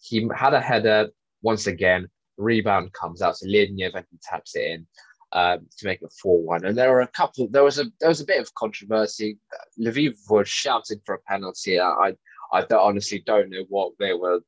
he 0.00 0.28
had 0.34 0.54
a 0.54 0.60
header 0.60 1.08
once 1.42 1.66
again. 1.66 2.08
Rebound 2.36 2.92
comes 2.92 3.20
out 3.20 3.36
so 3.36 3.46
Lednev 3.46 3.94
and 3.94 4.06
he 4.10 4.18
taps 4.22 4.54
it 4.54 4.64
in 4.64 4.86
um, 5.32 5.66
to 5.76 5.86
make 5.86 6.00
it 6.02 6.12
four 6.22 6.40
one. 6.40 6.64
And 6.64 6.76
there 6.76 6.90
were 6.90 7.00
a 7.00 7.08
couple. 7.08 7.48
There 7.48 7.64
was 7.64 7.78
a 7.78 7.86
there 8.00 8.08
was 8.08 8.20
a 8.20 8.26
bit 8.26 8.40
of 8.40 8.54
controversy. 8.54 9.38
Lviv 9.78 10.14
was 10.30 10.48
shouting 10.48 11.00
for 11.04 11.16
a 11.16 11.20
penalty. 11.20 11.80
I 11.80 12.14
I 12.52 12.64
honestly 12.70 13.22
don't 13.26 13.50
know 13.50 13.64
what 13.68 13.92
they 13.98 14.14
were 14.14 14.40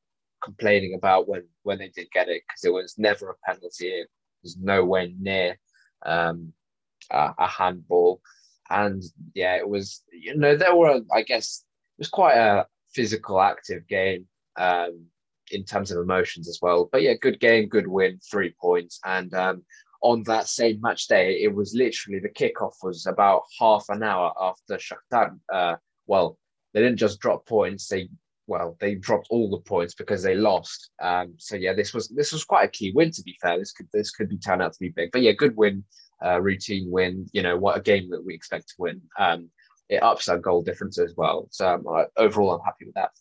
complaining 0.43 0.95
about 0.95 1.27
when 1.27 1.43
when 1.63 1.77
they 1.77 1.89
did 1.89 2.09
get 2.11 2.29
it 2.29 2.41
because 2.47 2.63
it 2.63 2.73
was 2.73 2.95
never 2.97 3.29
a 3.29 3.35
penalty. 3.45 3.87
It 3.87 4.07
was 4.43 4.57
nowhere 4.57 5.09
near 5.19 5.57
um, 6.05 6.53
a, 7.09 7.33
a 7.37 7.47
handball. 7.47 8.21
And 8.69 9.03
yeah, 9.33 9.55
it 9.55 9.67
was. 9.67 10.03
You 10.11 10.37
know, 10.37 10.55
there 10.55 10.75
were. 10.75 11.01
I 11.13 11.23
guess 11.23 11.63
it 11.97 12.01
was 12.01 12.09
quite 12.09 12.37
a 12.37 12.67
physical, 12.93 13.41
active 13.41 13.87
game. 13.87 14.27
Um, 14.57 15.07
in 15.51 15.63
terms 15.63 15.91
of 15.91 16.01
emotions 16.01 16.47
as 16.47 16.59
well. 16.61 16.89
But 16.91 17.01
yeah, 17.01 17.13
good 17.13 17.39
game, 17.39 17.67
good 17.67 17.87
win, 17.87 18.19
three 18.19 18.53
points. 18.59 18.99
And 19.05 19.33
um, 19.33 19.63
on 20.01 20.23
that 20.23 20.47
same 20.47 20.81
match 20.81 21.07
day, 21.07 21.41
it 21.41 21.53
was 21.53 21.73
literally 21.75 22.19
the 22.19 22.29
kickoff 22.29 22.73
was 22.81 23.05
about 23.05 23.43
half 23.59 23.85
an 23.89 24.03
hour 24.03 24.33
after 24.39 24.77
Shakhtar. 24.77 25.37
Uh, 25.51 25.75
well, 26.07 26.37
they 26.73 26.81
didn't 26.81 26.97
just 26.97 27.19
drop 27.19 27.45
points; 27.45 27.87
they 27.87 28.09
well 28.51 28.75
they 28.81 28.95
dropped 28.95 29.27
all 29.29 29.49
the 29.49 29.69
points 29.73 29.95
because 29.95 30.21
they 30.21 30.35
lost. 30.35 30.91
Um, 31.01 31.35
so 31.37 31.55
yeah, 31.55 31.73
this 31.73 31.93
was 31.93 32.09
this 32.09 32.31
was 32.33 32.43
quite 32.43 32.65
a 32.65 32.75
key 32.77 32.91
win. 32.93 33.11
To 33.11 33.23
be 33.23 33.37
fair, 33.41 33.57
this 33.57 33.71
could 33.71 33.87
this 33.93 34.11
could 34.11 34.29
be 34.29 34.37
turned 34.37 34.61
out 34.61 34.73
to 34.73 34.79
be 34.79 34.89
big. 34.89 35.11
But 35.11 35.21
yeah, 35.21 35.31
good 35.31 35.55
win, 35.55 35.85
uh, 36.23 36.41
routine 36.41 36.91
win. 36.91 37.27
You 37.31 37.43
know 37.43 37.57
what 37.57 37.77
a 37.77 37.81
game 37.81 38.09
that 38.11 38.23
we 38.23 38.35
expect 38.35 38.67
to 38.69 38.75
win. 38.77 39.01
Um, 39.17 39.49
it 39.89 40.03
ups 40.03 40.29
our 40.29 40.37
goal 40.37 40.61
difference 40.61 40.99
as 40.99 41.13
well. 41.15 41.47
So 41.51 41.67
um, 41.67 41.85
overall, 42.17 42.51
I'm 42.51 42.65
happy 42.65 42.85
with 42.85 42.95
that. 42.95 43.11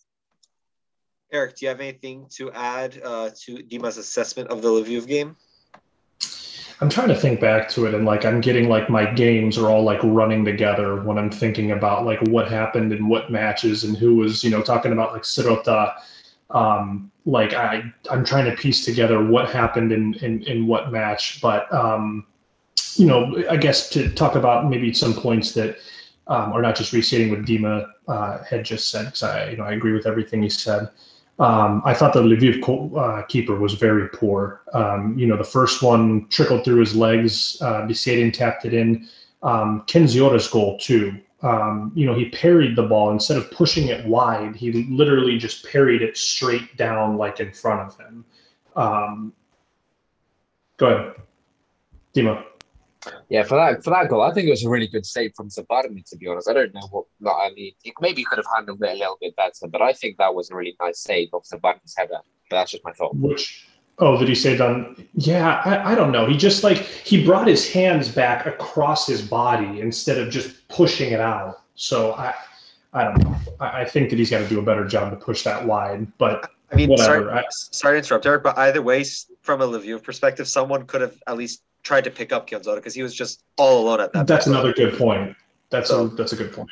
Eric, 1.33 1.57
do 1.57 1.65
you 1.65 1.69
have 1.69 1.81
anything 1.81 2.27
to 2.37 2.51
add 2.53 3.01
uh, 3.05 3.31
to 3.45 3.63
Dima's 3.63 3.99
assessment 3.99 4.51
of 4.51 4.63
the 4.63 4.69
Lviv 4.69 5.07
game? 5.07 5.37
I'm 6.81 6.89
trying 6.89 7.09
to 7.09 7.15
think 7.15 7.41
back 7.41 7.69
to 7.71 7.87
it 7.87 7.95
and 7.95 8.07
like 8.07 8.25
I'm 8.25 8.41
getting 8.41 8.69
like 8.69 8.89
my 8.89 9.05
games 9.05 9.59
are 9.59 9.71
all 9.71 9.83
like 9.83 10.01
running 10.03 10.45
together 10.45 11.03
when 11.03 11.19
I'm 11.19 11.31
thinking 11.31 11.73
about 11.73 12.07
like 12.07 12.21
what 12.23 12.51
happened 12.51 12.93
and 12.93 13.09
what 13.09 13.31
matches 13.31 13.85
and 13.85 13.97
who 13.97 14.15
was, 14.17 14.43
you 14.43 14.51
know, 14.51 14.63
talking 14.63 14.93
about 14.93 15.13
like 15.13 15.23
Sirota. 15.23 15.95
Um, 16.51 17.11
like 17.27 17.53
I 17.53 17.83
I'm 18.11 18.25
trying 18.25 18.47
to 18.47 18.57
piece 18.57 18.85
together 18.85 19.23
what 19.23 19.51
happened 19.51 19.93
in 19.93 20.15
in, 20.15 20.43
in 20.45 20.67
what 20.67 20.91
match. 20.91 21.41
But 21.43 21.73
um, 21.73 22.27
you 22.97 23.07
know, 23.07 23.45
I 23.51 23.57
guess 23.57 23.91
to 23.91 24.09
talk 24.11 24.35
about 24.35 24.69
maybe 24.69 24.93
some 24.95 25.15
points 25.15 25.53
that 25.53 25.77
um, 26.29 26.53
are 26.53 26.63
not 26.63 26.77
just 26.77 26.93
restating 26.93 27.31
what 27.31 27.43
Dima 27.43 27.91
uh, 28.09 28.43
had 28.45 28.65
just 28.65 28.91
said, 28.91 29.07
because 29.07 29.23
I 29.23 29.51
you 29.51 29.57
know 29.59 29.65
I 29.65 29.73
agree 29.73 29.93
with 29.93 30.07
everything 30.07 30.43
he 30.43 30.49
said. 30.49 30.89
Um, 31.41 31.81
I 31.87 31.95
thought 31.95 32.13
the 32.13 32.23
Lviv 32.23 32.99
uh, 32.99 33.23
keeper 33.23 33.59
was 33.59 33.73
very 33.73 34.09
poor. 34.11 34.61
Um, 34.75 35.19
you 35.19 35.27
know, 35.27 35.39
the 35.39 35.45
first 35.45 35.83
one 35.83 36.29
trickled 36.29 36.65
through 36.65 36.81
his 36.81 36.95
legs. 36.95 37.61
Uh, 37.63 37.89
tapped 38.33 38.67
it 38.67 38.75
in. 38.75 39.09
Um, 39.43 39.83
Kędziora's 39.87 40.47
goal 40.49 40.79
too. 40.79 41.19
Um, 41.43 41.93
you 41.95 42.05
know, 42.05 42.15
he 42.15 42.29
parried 42.29 42.77
the 42.77 42.83
ball 42.83 43.11
instead 43.11 43.39
of 43.39 43.51
pushing 43.51 43.89
it 43.89 44.07
wide. 44.07 44.55
He 44.55 44.85
literally 44.91 45.39
just 45.39 45.67
parried 45.67 46.03
it 46.03 46.19
straight 46.19 46.77
down, 46.77 47.17
like 47.17 47.41
in 47.41 47.51
front 47.53 47.81
of 47.81 47.99
him. 47.99 48.25
Um, 48.77 49.33
go 50.77 50.87
ahead, 50.89 51.15
Dima. 52.15 52.45
Yeah, 53.29 53.45
for 53.45 53.57
that 53.57 53.83
for 53.83 53.91
that 53.91 54.09
goal, 54.09 54.23
I 54.23 54.33
think 54.33 54.47
it 54.47 54.51
was 54.51 54.65
a 54.65 54.69
really 54.69 54.87
good 54.87 55.07
save 55.07 55.33
from 55.35 55.49
Zabarny. 55.49 56.05
To 56.11 56.17
be 56.17 56.27
honest, 56.27 56.49
I 56.49 56.53
don't 56.53 56.75
know 56.75 56.87
what. 56.91 57.07
Like, 57.21 57.35
I 57.51 57.55
mean, 57.55 57.73
maybe 58.01 58.21
he 58.21 58.25
could 58.25 58.39
have 58.39 58.47
handled 58.55 58.83
it 58.83 58.91
a 58.91 58.95
little 58.95 59.17
bit 59.21 59.35
better, 59.37 59.69
but 59.69 59.81
I 59.81 59.93
think 59.93 60.19
that 60.19 60.35
was 60.35 60.51
a 60.51 60.55
really 60.55 60.77
nice 60.81 61.01
save 61.01 61.29
of 61.33 61.45
Zabarny's 61.45 61.95
header. 61.97 62.19
But 62.51 62.57
that's 62.57 62.73
just 62.73 62.85
my 62.85 62.93
thought. 62.93 63.17
Which 63.17 63.67
oh, 63.99 64.19
did 64.19 64.29
he 64.29 64.35
say 64.35 64.57
done? 64.57 65.07
Yeah, 65.15 65.63
I, 65.65 65.93
I 65.93 65.95
don't 65.95 66.13
know. 66.13 66.27
He 66.27 66.37
just 66.37 66.63
like 66.63 66.79
he 66.79 67.25
brought 67.25 67.47
his 67.47 67.71
hands 67.73 68.09
back 68.09 68.45
across 68.47 69.07
his 69.07 69.23
body 69.23 69.81
instead 69.81 70.19
of 70.19 70.31
just 70.31 70.69
pushing 70.69 71.13
it 71.13 71.21
out. 71.21 71.63
So 71.77 72.13
I 72.15 72.35
I 72.93 73.05
don't 73.05 73.25
know. 73.25 73.37
I, 73.61 73.83
I 73.83 73.85
think 73.85 74.11
that 74.11 74.19
he's 74.19 74.31
got 74.31 74.41
to 74.41 74.49
do 74.49 74.59
a 74.59 74.63
better 74.63 74.85
job 74.87 75.11
to 75.11 75.17
push 75.17 75.43
that 75.45 75.65
wide. 75.65 76.07
But 76.19 76.51
I 76.73 76.77
mean, 76.77 76.91
Whatever. 76.91 77.29
sorry, 77.29 77.33
I- 77.33 77.45
sorry 77.51 77.95
to 77.95 78.05
interrupt, 78.05 78.27
Eric, 78.27 78.43
but 78.43 78.59
either 78.59 78.83
way, 78.83 79.01
s- 79.01 79.30
from 79.43 79.61
a 79.63 79.67
Lviv 79.67 80.03
perspective, 80.03 80.47
someone 80.49 80.87
could 80.87 81.01
have 81.01 81.17
at 81.27 81.37
least 81.37 81.63
tried 81.83 82.05
to 82.05 82.11
pick 82.11 82.33
up 82.33 82.49
Kędziora 82.49 82.77
because 82.77 82.95
he 82.95 83.03
was 83.03 83.15
just 83.15 83.43
all 83.57 83.83
alone 83.83 84.01
at 84.01 84.13
that. 84.13 84.27
That's 84.27 84.47
another 84.47 84.73
good 84.73 84.97
point. 84.99 85.35
That's 85.71 85.89
So- 85.89 86.07
a 86.07 86.09
that's 86.09 86.33
a 86.33 86.37
good 86.37 86.53
point. 86.53 86.69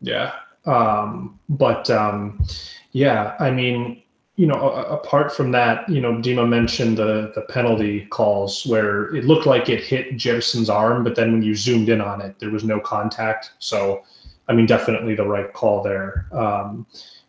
Yeah. 0.00 0.32
Um, 0.66 1.38
but 1.48 1.88
um, 1.90 2.44
yeah, 2.92 3.34
I 3.40 3.50
mean, 3.50 4.02
you 4.36 4.46
know, 4.46 4.54
a- 4.70 4.94
apart 4.96 5.32
from 5.34 5.50
that, 5.52 5.88
you 5.88 6.00
know, 6.00 6.12
Dima 6.14 6.46
mentioned 6.48 6.98
the 6.98 7.32
the 7.34 7.42
penalty 7.42 8.06
calls 8.06 8.66
where 8.66 9.14
it 9.16 9.24
looked 9.24 9.46
like 9.46 9.68
it 9.68 9.82
hit 9.82 10.18
Gerson's 10.18 10.68
arm, 10.68 11.04
but 11.04 11.14
then 11.16 11.32
when 11.32 11.42
you 11.42 11.54
zoomed 11.54 11.88
in 11.88 12.00
on 12.00 12.20
it, 12.20 12.38
there 12.38 12.50
was 12.50 12.64
no 12.64 12.78
contact. 12.80 13.52
So, 13.60 14.02
I 14.48 14.52
mean, 14.52 14.66
definitely 14.66 15.14
the 15.14 15.26
right 15.26 15.52
call 15.52 15.82
there. 15.82 16.26
Um, 16.32 16.86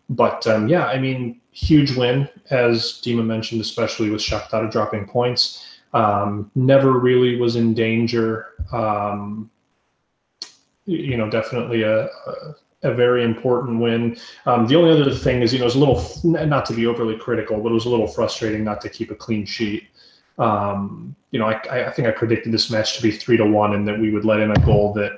but 0.09 0.45
um, 0.47 0.67
yeah, 0.67 0.85
I 0.87 0.99
mean, 0.99 1.39
huge 1.59 1.95
win 1.95 2.27
as 2.51 3.01
Dima 3.03 3.25
mentioned, 3.25 3.61
especially 3.61 4.09
with 4.09 4.21
Shakhtar 4.21 4.71
dropping 4.71 5.05
points. 5.07 5.65
Um, 5.93 6.49
never 6.55 6.99
really 6.99 7.35
was 7.37 7.55
in 7.55 7.73
danger. 7.73 8.47
Um, 8.71 9.49
you 10.85 11.17
know, 11.17 11.29
definitely 11.29 11.83
a, 11.83 12.05
a, 12.05 12.55
a 12.83 12.93
very 12.93 13.23
important 13.23 13.79
win. 13.79 14.17
Um, 14.45 14.67
the 14.67 14.75
only 14.75 14.91
other 14.91 15.13
thing 15.13 15.41
is, 15.41 15.51
you 15.53 15.59
know, 15.59 15.65
it 15.65 15.73
was 15.73 15.75
a 15.75 15.79
little, 15.79 16.01
not 16.23 16.65
to 16.67 16.73
be 16.73 16.87
overly 16.87 17.17
critical, 17.17 17.61
but 17.61 17.69
it 17.69 17.73
was 17.73 17.85
a 17.85 17.89
little 17.89 18.07
frustrating 18.07 18.63
not 18.63 18.81
to 18.81 18.89
keep 18.89 19.11
a 19.11 19.15
clean 19.15 19.45
sheet. 19.45 19.83
Um, 20.37 21.15
you 21.31 21.39
know, 21.39 21.47
I, 21.47 21.87
I 21.87 21.91
think 21.91 22.07
I 22.07 22.11
predicted 22.11 22.51
this 22.51 22.71
match 22.71 22.95
to 22.97 23.03
be 23.03 23.11
three 23.11 23.37
to 23.37 23.45
one 23.45 23.73
and 23.75 23.87
that 23.87 23.99
we 23.99 24.11
would 24.11 24.25
let 24.25 24.39
in 24.39 24.51
a 24.51 24.65
goal 24.65 24.93
that, 24.93 25.11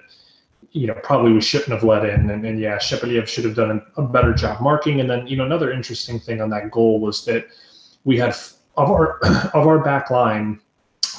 you 0.71 0.87
know, 0.87 0.93
probably 1.03 1.33
we 1.33 1.41
shouldn't 1.41 1.71
have 1.71 1.83
let 1.83 2.05
in. 2.05 2.29
And, 2.29 2.45
and 2.45 2.59
yeah, 2.59 2.77
Shepeliev 2.77 3.27
should 3.27 3.43
have 3.45 3.55
done 3.55 3.81
a, 3.97 4.01
a 4.01 4.07
better 4.07 4.33
job 4.33 4.61
marking. 4.61 5.01
And 5.01 5.09
then, 5.09 5.27
you 5.27 5.35
know, 5.35 5.45
another 5.45 5.71
interesting 5.71 6.19
thing 6.19 6.41
on 6.41 6.49
that 6.51 6.71
goal 6.71 6.99
was 6.99 7.25
that 7.25 7.47
we 8.03 8.17
had 8.17 8.35
of 8.77 8.89
our 8.89 9.19
of 9.53 9.67
our 9.67 9.79
back 9.79 10.09
line, 10.09 10.59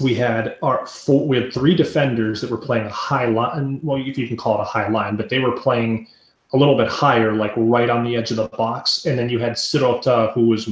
we 0.01 0.15
had 0.15 0.57
our 0.63 0.87
four, 0.87 1.27
we 1.27 1.37
had 1.37 1.53
three 1.53 1.75
defenders 1.75 2.41
that 2.41 2.51
were 2.51 2.59
playing 2.59 2.87
a 2.87 2.91
high 2.91 3.27
line. 3.27 3.81
Well, 3.83 4.03
if 4.05 4.17
you 4.17 4.27
can 4.27 4.37
call 4.37 4.59
it 4.59 4.63
a 4.63 4.65
high 4.65 4.89
line, 4.89 5.17
but 5.17 5.29
they 5.29 5.39
were 5.39 5.53
playing 5.53 6.09
a 6.55 6.57
little 6.57 6.77
bit 6.77 6.89
higher, 6.89 7.33
like 7.33 7.53
right 7.57 7.89
on 7.89 8.05
the 8.05 8.17
edge 8.17 8.31
of 8.31 8.37
the 8.37 8.49
box. 8.49 9.07
And 9.07 9.19
then 9.19 9.29
you 9.29 9.39
had 9.39 9.53
Sirota, 9.53 10.33
who 10.35 10.47
was 10.47 10.69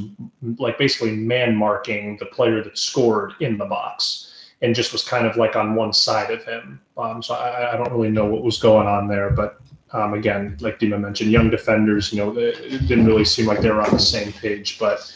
like 0.58 0.76
basically 0.78 1.12
man 1.12 1.56
marking 1.56 2.18
the 2.18 2.26
player 2.26 2.62
that 2.62 2.76
scored 2.76 3.32
in 3.40 3.56
the 3.56 3.64
box, 3.64 4.29
and 4.62 4.75
just 4.75 4.92
was 4.92 5.05
kind 5.05 5.27
of 5.27 5.37
like 5.37 5.57
on 5.57 5.75
one 5.75 5.92
side 5.92 6.31
of 6.31 6.44
him. 6.44 6.81
Um, 6.96 7.23
so 7.23 7.35
I, 7.35 7.73
I 7.73 7.77
don't 7.77 7.92
really 7.92 8.11
know 8.11 8.27
what 8.27 8.42
was 8.42 8.59
going 8.59 8.87
on 8.87 9.09
there, 9.09 9.31
but 9.31 9.61
um, 9.92 10.14
again, 10.14 10.57
like 10.61 10.79
Dima 10.79 11.01
mentioned, 11.01 11.31
young 11.31 11.51
defenders, 11.51 12.12
you 12.12 12.18
know, 12.18 12.37
it 12.37 12.87
didn't 12.87 13.07
really 13.07 13.25
seem 13.25 13.46
like 13.46 13.61
they 13.61 13.70
were 13.70 13.83
on 13.83 13.92
the 13.92 13.99
same 13.99 14.33
page, 14.33 14.79
but. 14.79 15.12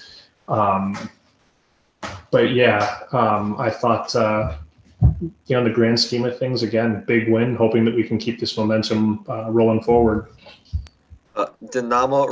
Um, 0.49 0.97
but 2.31 2.53
yeah, 2.53 3.01
um, 3.13 3.57
I 3.61 3.71
thought, 3.71 4.15
uh, 4.17 4.57
you 5.21 5.31
know, 5.51 5.59
in 5.59 5.65
the 5.65 5.71
grand 5.71 5.99
scheme 6.01 6.25
of 6.25 6.39
things, 6.39 6.63
again, 6.63 7.05
big 7.07 7.31
win. 7.31 7.55
Hoping 7.55 7.85
that 7.85 7.95
we 7.95 8.03
can 8.03 8.19
keep 8.19 8.41
this 8.41 8.57
momentum 8.57 9.25
uh, 9.29 9.51
rolling 9.51 9.83
forward. 9.83 10.29
Uh, 11.37 11.47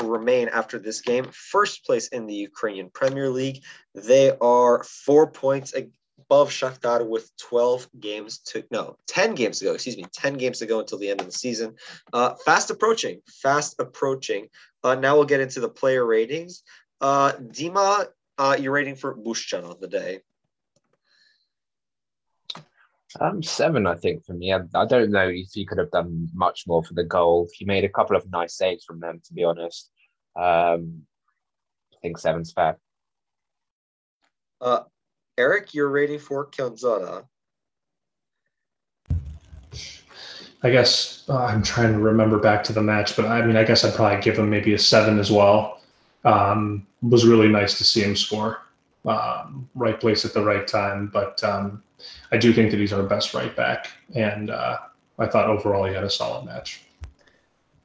remain 0.04 0.48
after 0.48 0.78
this 0.78 1.00
game 1.00 1.26
first 1.32 1.84
place 1.84 2.08
in 2.08 2.26
the 2.26 2.34
Ukrainian 2.34 2.88
Premier 2.90 3.28
League. 3.28 3.62
They 3.94 4.36
are 4.40 4.84
four 4.84 5.26
points 5.26 5.72
above 6.22 6.50
Shakhtar 6.50 7.06
with 7.06 7.30
12 7.36 7.88
games 8.00 8.38
to 8.38 8.64
no 8.70 8.96
10 9.06 9.34
games 9.34 9.58
to 9.58 9.66
go. 9.66 9.74
Excuse 9.74 9.96
me, 9.96 10.04
10 10.12 10.34
games 10.34 10.58
to 10.58 10.66
go 10.66 10.80
until 10.80 10.98
the 10.98 11.10
end 11.10 11.20
of 11.20 11.26
the 11.26 11.32
season. 11.32 11.74
Uh, 12.12 12.34
fast 12.44 12.70
approaching, 12.70 13.20
fast 13.26 13.76
approaching. 13.78 14.48
Uh, 14.84 14.94
now 14.94 15.16
we'll 15.16 15.24
get 15.24 15.40
into 15.40 15.60
the 15.60 15.68
player 15.68 16.04
ratings. 16.04 16.62
Uh, 17.00 17.32
Dima, 17.32 18.06
uh, 18.38 18.56
your 18.58 18.72
rating 18.72 18.96
for 18.96 19.14
Bushchan 19.14 19.64
on 19.64 19.76
the 19.80 19.88
day. 19.88 20.20
Um, 23.20 23.42
seven, 23.42 23.86
I 23.86 23.94
think, 23.94 24.24
for 24.24 24.32
me. 24.32 24.52
I, 24.52 24.60
I 24.74 24.86
don't 24.86 25.10
know 25.10 25.28
if 25.28 25.48
he 25.52 25.66
could 25.66 25.78
have 25.78 25.90
done 25.90 26.28
much 26.32 26.64
more 26.66 26.82
for 26.82 26.94
the 26.94 27.04
goal. 27.04 27.48
He 27.52 27.64
made 27.64 27.84
a 27.84 27.88
couple 27.88 28.16
of 28.16 28.30
nice 28.30 28.56
saves 28.56 28.84
from 28.84 29.00
them, 29.00 29.20
to 29.24 29.34
be 29.34 29.44
honest. 29.44 29.90
Um, 30.34 31.02
I 31.92 31.98
think 32.00 32.18
seven's 32.18 32.52
fair. 32.52 32.78
Uh, 34.60 34.84
Eric, 35.38 35.74
your 35.74 35.88
rating 35.88 36.18
for 36.18 36.46
Kędziora. 36.46 37.24
I 40.64 40.70
guess 40.70 41.24
uh, 41.28 41.44
I'm 41.44 41.62
trying 41.62 41.92
to 41.92 41.98
remember 41.98 42.38
back 42.38 42.62
to 42.64 42.72
the 42.72 42.82
match, 42.82 43.16
but 43.16 43.26
I 43.26 43.44
mean, 43.44 43.56
I 43.56 43.64
guess 43.64 43.84
I'd 43.84 43.94
probably 43.94 44.20
give 44.20 44.38
him 44.38 44.48
maybe 44.48 44.74
a 44.74 44.78
seven 44.78 45.18
as 45.18 45.30
well. 45.30 45.80
Um, 46.24 46.86
was 47.02 47.26
really 47.26 47.48
nice 47.48 47.76
to 47.78 47.84
see 47.84 48.02
him 48.02 48.14
score. 48.14 48.60
Um, 49.04 49.68
right 49.74 49.98
place 49.98 50.24
at 50.24 50.32
the 50.32 50.44
right 50.44 50.66
time, 50.68 51.08
but 51.12 51.42
um, 51.42 51.82
I 52.30 52.36
do 52.36 52.52
think 52.52 52.70
that 52.70 52.78
he's 52.78 52.92
our 52.92 53.02
best 53.02 53.34
right 53.34 53.54
back, 53.56 53.88
and 54.14 54.50
uh, 54.50 54.78
I 55.18 55.26
thought 55.26 55.48
overall 55.48 55.84
he 55.84 55.94
had 55.94 56.04
a 56.04 56.10
solid 56.10 56.44
match. 56.46 56.82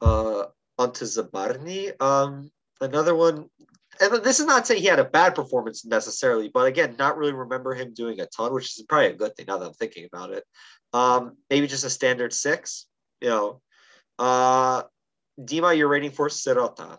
uh, 0.02 0.44
onto 0.78 1.06
Zabarny. 1.06 2.00
Um, 2.00 2.52
another 2.82 3.16
one, 3.16 3.50
and 4.00 4.24
this 4.24 4.40
is 4.40 4.46
not 4.46 4.68
saying 4.68 4.82
he 4.82 4.88
had 4.88 5.00
a 5.00 5.06
bad 5.06 5.36
performance 5.36 5.86
necessarily, 5.86 6.50
but 6.50 6.68
again, 6.68 6.96
not 6.98 7.18
really 7.18 7.34
remember 7.34 7.74
him 7.74 7.94
doing 7.94 8.20
a 8.20 8.26
ton, 8.28 8.54
which 8.54 8.78
is 8.78 8.86
probably 8.88 9.08
a 9.08 9.14
good 9.16 9.36
thing 9.36 9.46
now 9.48 9.58
that 9.58 9.68
I'm 9.68 9.74
thinking 9.74 10.06
about 10.12 10.32
it. 10.32 10.44
Um, 10.94 11.38
maybe 11.50 11.68
just 11.68 11.84
a 11.84 11.90
standard 11.90 12.34
six, 12.34 12.88
you 13.22 13.30
know. 13.30 13.62
Uh, 14.18 14.84
Dima, 15.40 15.78
you're 15.78 15.88
rating 15.88 16.12
for 16.12 16.30
Sirota. 16.30 16.98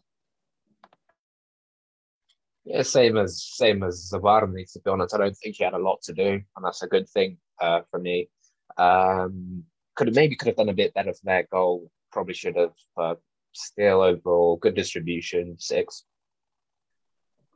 Yeah, 2.64 2.82
same 2.82 3.16
as 3.16 3.42
same 3.42 3.82
as 3.82 4.10
Zabarny, 4.12 4.70
to 4.72 4.80
be 4.80 4.90
honest. 4.90 5.14
I 5.14 5.18
don't 5.18 5.34
think 5.34 5.56
he 5.56 5.64
had 5.64 5.72
a 5.72 5.78
lot 5.78 6.02
to 6.02 6.12
do, 6.12 6.28
and 6.28 6.64
that's 6.64 6.82
a 6.82 6.86
good 6.86 7.08
thing 7.08 7.38
uh, 7.60 7.80
for 7.90 7.98
me. 7.98 8.28
Um, 8.76 9.64
could 9.96 10.08
have 10.08 10.16
maybe 10.16 10.36
could 10.36 10.48
have 10.48 10.56
done 10.56 10.68
a 10.68 10.74
bit 10.74 10.94
better 10.94 11.12
for 11.12 11.24
that 11.24 11.48
goal. 11.50 11.90
Probably 12.12 12.34
should 12.34 12.56
have, 12.56 12.74
but 12.94 13.20
still 13.52 14.02
overall 14.02 14.56
good 14.56 14.74
distribution. 14.74 15.56
Six. 15.58 16.04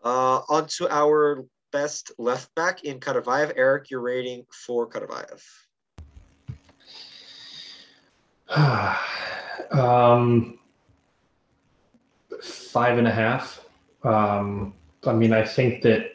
Uh, 0.04 0.42
on 0.48 0.66
to 0.66 0.88
our 0.90 1.44
best 1.70 2.12
left 2.18 2.54
back 2.54 2.84
in 2.84 3.00
Karavayev. 3.00 3.52
Eric, 3.56 3.90
your 3.90 4.00
rating 4.00 4.44
for 4.50 4.88
Karavayev. 4.88 5.42
um, 9.72 10.58
five 12.42 12.98
and 12.98 13.06
a 13.06 13.12
half. 13.12 13.64
Um, 14.04 14.74
I 15.06 15.12
mean, 15.12 15.32
I 15.32 15.44
think 15.44 15.82
that 15.82 16.12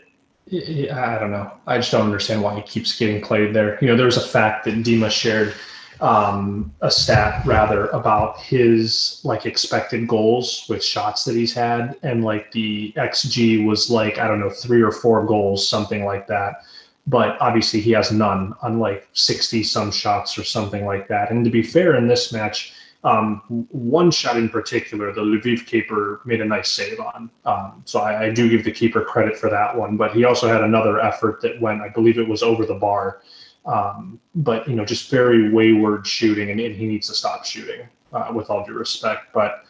I 0.52 1.18
don't 1.20 1.32
know. 1.32 1.52
I 1.66 1.78
just 1.78 1.92
don't 1.92 2.06
understand 2.06 2.42
why 2.42 2.56
he 2.56 2.62
keeps 2.62 2.98
getting 2.98 3.22
played 3.22 3.54
there. 3.54 3.78
You 3.82 3.88
know, 3.88 3.98
there 3.98 4.06
was 4.06 4.18
a 4.18 4.28
fact 4.28 4.66
that 4.66 4.76
Dima 4.76 5.12
shared 5.12 5.54
um, 6.02 6.74
a 6.82 6.92
stat 6.92 7.46
rather 7.46 7.88
about 7.88 8.40
his 8.40 9.22
like 9.24 9.46
expected 9.46 10.08
goals 10.08 10.66
with 10.70 10.84
shots 10.84 11.24
that 11.26 11.36
he's 11.36 11.54
had, 11.54 11.98
and 12.04 12.24
like 12.24 12.52
the 12.52 12.94
xG 12.98 13.66
was 13.66 13.90
like 13.90 14.18
I 14.18 14.28
don't 14.28 14.40
know 14.40 14.50
three 14.50 14.82
or 14.82 14.92
four 14.92 15.26
goals, 15.26 15.68
something 15.68 16.06
like 16.06 16.28
that. 16.28 16.64
But 17.08 17.40
obviously 17.40 17.80
he 17.80 17.92
has 17.92 18.12
none, 18.12 18.54
unlike 18.64 19.08
sixty 19.14 19.64
some 19.64 19.92
shots 19.92 20.38
or 20.38 20.44
something 20.44 20.86
like 20.86 21.08
that. 21.08 21.32
And 21.32 21.46
to 21.46 21.52
be 21.52 21.64
fair, 21.64 21.96
in 21.96 22.08
this 22.08 22.34
match, 22.34 22.74
um, 23.04 23.68
one 23.70 24.12
shot 24.12 24.38
in 24.38 24.50
particular, 24.50 25.14
the 25.14 25.22
Lviv 25.22 25.66
keeper 25.66 26.22
made 26.26 26.42
a 26.42 26.46
nice 26.46 26.72
save 26.72 27.00
on. 27.00 27.30
Um, 27.46 27.82
so 27.86 28.00
I, 28.00 28.26
I, 28.26 28.30
do 28.32 28.50
give 28.50 28.66
the 28.66 28.72
keeper 28.72 29.02
credit 29.02 29.38
for 29.38 29.50
that 29.50 29.78
one. 29.78 29.98
But 29.98 30.14
he 30.14 30.26
also 30.26 30.48
had 30.48 30.64
another 30.64 31.00
effort 31.00 31.40
that 31.42 31.62
went, 31.62 31.82
I 31.82 31.90
believe 31.90 32.18
it 32.18 32.28
was 32.28 32.44
over 32.44 32.66
the 32.66 32.74
bar. 32.74 33.22
Um, 33.68 34.20
but 34.34 34.68
you 34.68 34.76
know, 34.76 34.86
just 34.86 35.12
very 35.12 35.52
wayward 35.52 36.08
shooting, 36.08 36.50
and, 36.50 36.60
and 36.60 36.76
he 36.76 36.88
needs 36.88 37.08
to 37.08 37.14
stop 37.14 37.46
shooting. 37.46 37.88
Uh, 38.14 38.32
with 38.34 38.50
all 38.50 38.66
due 38.66 38.72
respect, 38.72 39.34
but 39.34 39.66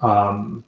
um, 0.00 0.64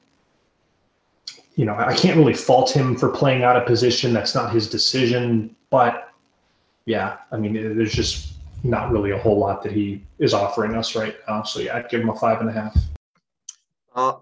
you 1.56 1.64
know, 1.64 1.74
I 1.74 1.94
can't 1.96 2.18
really 2.18 2.34
fault 2.34 2.70
him 2.70 2.94
for 2.96 3.08
playing 3.08 3.44
out 3.44 3.56
of 3.56 3.64
position. 3.64 4.12
That's 4.12 4.34
not 4.34 4.52
his 4.52 4.68
decision. 4.68 5.56
But 5.70 6.12
yeah, 6.84 7.16
I 7.32 7.38
mean, 7.38 7.54
there's 7.54 7.94
just 7.94 8.34
not 8.62 8.90
really 8.90 9.12
a 9.12 9.18
whole 9.18 9.38
lot 9.38 9.62
that 9.62 9.72
he 9.72 10.02
is 10.18 10.34
offering 10.34 10.74
us 10.74 10.94
right 10.94 11.16
now. 11.26 11.44
So 11.44 11.60
yeah, 11.60 11.76
I'd 11.76 11.88
give 11.88 12.02
him 12.02 12.10
a 12.10 12.14
five 12.14 12.40
and 12.40 12.50
a 12.50 12.52
half. 12.52 12.76
Uh. 13.94 14.14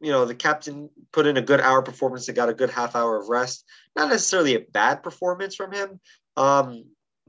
You 0.00 0.12
know, 0.12 0.24
the 0.24 0.34
captain 0.34 0.90
put 1.12 1.26
in 1.26 1.36
a 1.36 1.42
good 1.42 1.60
hour 1.60 1.82
performance 1.82 2.28
and 2.28 2.36
got 2.36 2.48
a 2.48 2.54
good 2.54 2.70
half 2.70 2.94
hour 2.94 3.20
of 3.20 3.28
rest. 3.28 3.64
Not 3.96 4.08
necessarily 4.08 4.54
a 4.54 4.60
bad 4.60 5.02
performance 5.02 5.56
from 5.56 5.72
him. 5.72 6.00
Um, 6.36 6.84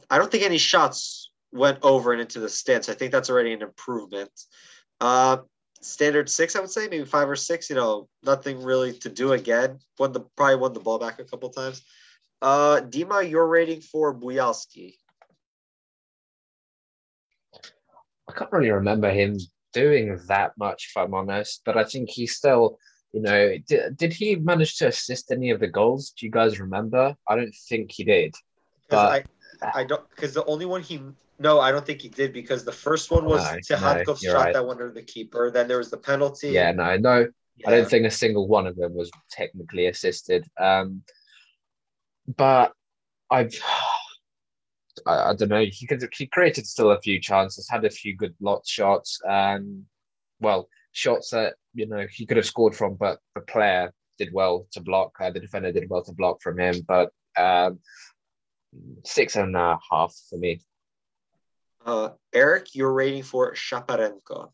I 0.10 0.17
don't 0.17 0.32
think 0.32 0.43
any 0.43 0.60
shots 0.60 1.32
went 1.51 1.79
over 1.82 2.12
and 2.12 2.21
into 2.21 2.39
the 2.39 2.49
stance. 2.49 2.89
I 2.89 2.93
think 2.93 3.12
that's 3.12 3.29
already 3.29 3.53
an 3.53 3.62
improvement. 3.62 4.32
Uh, 5.01 5.38
standard 5.82 6.29
six, 6.29 6.55
I 6.55 6.60
would 6.60 6.69
say, 6.69 6.88
maybe 6.88 7.05
five 7.05 7.29
or 7.29 7.36
six. 7.36 7.69
You 7.69 7.75
know, 7.75 8.08
nothing 8.23 8.62
really 8.62 8.93
to 8.99 9.10
do 9.10 9.34
again. 9.34 9.79
Won 9.97 10.12
the 10.12 10.21
probably 10.36 10.58
won 10.58 10.73
the 10.73 10.79
ball 10.79 10.99
back 10.99 11.19
a 11.19 11.23
couple 11.23 11.49
times. 11.49 11.82
Uh, 12.41 12.82
Dima, 12.82 13.29
your 13.29 13.47
rating 13.47 13.82
for 13.82 14.13
Bujalski? 14.13 14.93
I 18.29 18.32
can't 18.34 18.51
really 18.51 18.71
remember 18.71 19.10
him 19.10 19.39
doing 19.73 20.19
that 20.27 20.53
much, 20.58 20.89
if 20.91 20.97
I'm 20.97 21.13
honest. 21.13 21.62
But 21.65 21.77
I 21.77 21.84
think 21.84 22.10
he 22.10 22.27
still, 22.27 22.77
you 23.12 23.21
know, 23.21 23.55
did, 23.67 23.97
did 23.97 24.13
he 24.13 24.36
manage 24.36 24.77
to 24.77 24.88
assist 24.88 25.32
any 25.32 25.49
of 25.51 25.60
the 25.60 25.67
goals? 25.67 26.12
Do 26.12 26.25
you 26.25 26.32
guys 26.32 26.60
remember? 26.60 27.15
I 27.27 27.36
don't 27.36 27.55
think 27.67 27.91
he 27.91 28.03
did. 28.03 28.36
But 28.89 29.25
I, 29.62 29.82
I 29.82 29.84
don't 29.84 30.08
because 30.10 30.34
the 30.34 30.45
only 30.45 30.65
one 30.65 30.82
he 30.82 31.01
no, 31.39 31.60
I 31.60 31.71
don't 31.71 31.86
think 31.86 32.01
he 32.01 32.10
did 32.10 32.34
because 32.34 32.65
the 32.65 32.71
first 32.71 33.12
one 33.12 33.25
was 33.25 33.43
No, 33.69 33.77
no, 33.77 34.15
shot 34.15 34.34
right. 34.34 34.53
that 34.53 34.65
went 34.65 34.82
under 34.82 34.91
the 34.91 35.01
keeper. 35.01 35.49
Then 35.49 35.67
there 35.67 35.77
was 35.77 35.89
the 35.89 35.97
penalty. 35.97 36.49
yeah, 36.49 36.71
no, 36.71 36.97
no, 36.97 37.27
I 37.65 37.71
don't 37.71 37.89
think 37.89 38.05
a 38.05 38.12
single 38.12 38.47
one 38.47 38.67
of 38.67 38.75
them 38.75 38.93
was 38.93 39.10
technically 39.32 39.88
assisted. 39.88 40.45
Um, 40.60 41.03
but 42.36 42.73
I've, 43.32 43.53
I, 45.05 45.29
I 45.29 45.35
don't 45.35 45.49
know. 45.49 45.65
He 45.65 45.85
could 45.88 46.03
he 46.13 46.27
created 46.27 46.67
still 46.67 46.91
a 46.91 47.01
few 47.01 47.19
chances, 47.19 47.69
had 47.69 47.85
a 47.85 47.89
few 47.89 48.15
good 48.15 48.35
lot 48.39 48.65
shots. 48.65 49.19
and 49.23 49.85
well, 50.39 50.69
shots 50.91 51.29
that 51.31 51.55
you 51.73 51.88
know 51.88 52.05
he 52.12 52.25
could 52.25 52.38
have 52.38 52.45
scored 52.45 52.75
from, 52.75 52.95
but 52.95 53.19
the 53.35 53.41
player 53.41 53.91
did 54.17 54.33
well 54.33 54.67
to 54.71 54.81
block. 54.81 55.12
Uh, 55.19 55.31
the 55.31 55.39
defender 55.39 55.71
did 55.71 55.89
well 55.89 56.03
to 56.03 56.13
block 56.13 56.41
from 56.41 56.59
him. 56.59 56.75
But 56.88 57.12
um, 57.38 57.79
six 59.05 59.35
and 59.35 59.55
a 59.55 59.79
half 59.89 60.15
for 60.29 60.38
me. 60.38 60.62
Uh, 61.85 62.09
Eric, 62.33 62.75
you're 62.75 62.93
rating 62.93 63.23
for 63.23 63.53
Shaparenko? 63.53 64.51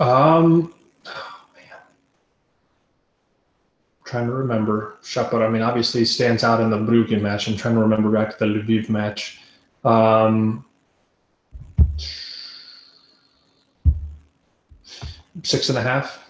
Um, 0.00 0.74
oh, 1.06 1.46
man. 1.54 1.78
Trying 4.14 4.28
to 4.28 4.32
remember. 4.32 4.98
Shepard, 5.02 5.42
I 5.42 5.48
mean, 5.48 5.62
obviously 5.62 6.04
stands 6.04 6.44
out 6.44 6.60
in 6.60 6.70
the 6.70 6.76
Brugge 6.76 7.20
match. 7.20 7.48
I'm 7.48 7.56
trying 7.56 7.74
to 7.74 7.80
remember 7.80 8.10
back 8.10 8.38
to 8.38 8.46
the 8.46 8.46
Lviv 8.46 8.88
match. 8.88 9.40
Um, 9.82 10.64
six 15.42 15.68
and 15.68 15.76
a 15.78 15.82
half. 15.82 16.24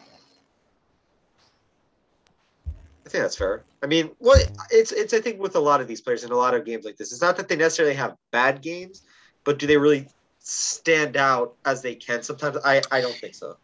I 3.05 3.11
think 3.11 3.23
that's 3.23 3.37
fair. 3.37 3.65
I 3.83 3.87
mean, 3.87 4.13
well, 4.19 4.41
it's 4.71 4.93
it's 4.93 5.13
I 5.13 5.21
think 5.21 5.39
with 5.39 5.55
a 5.55 5.61
lot 5.61 5.83
of 5.83 5.87
these 5.87 6.01
players 6.01 6.25
in 6.25 6.33
a 6.33 6.37
lot 6.37 6.55
of 6.55 6.65
games 6.65 6.87
like 6.87 6.97
this, 6.97 7.13
it's 7.13 7.21
not 7.21 7.37
that 7.37 7.49
they 7.49 7.57
necessarily 7.57 7.95
have 7.95 8.17
bad 8.31 8.63
games, 8.63 9.03
but 9.45 9.59
do 9.59 9.67
they 9.67 9.77
really 9.77 10.09
stand 10.39 11.19
out 11.19 11.55
as 11.67 11.83
they 11.83 11.95
can? 11.95 12.23
Sometimes 12.23 12.57
I 12.65 12.81
I 12.91 13.03
don't 13.03 13.15
think 13.15 13.35
so. 13.35 13.59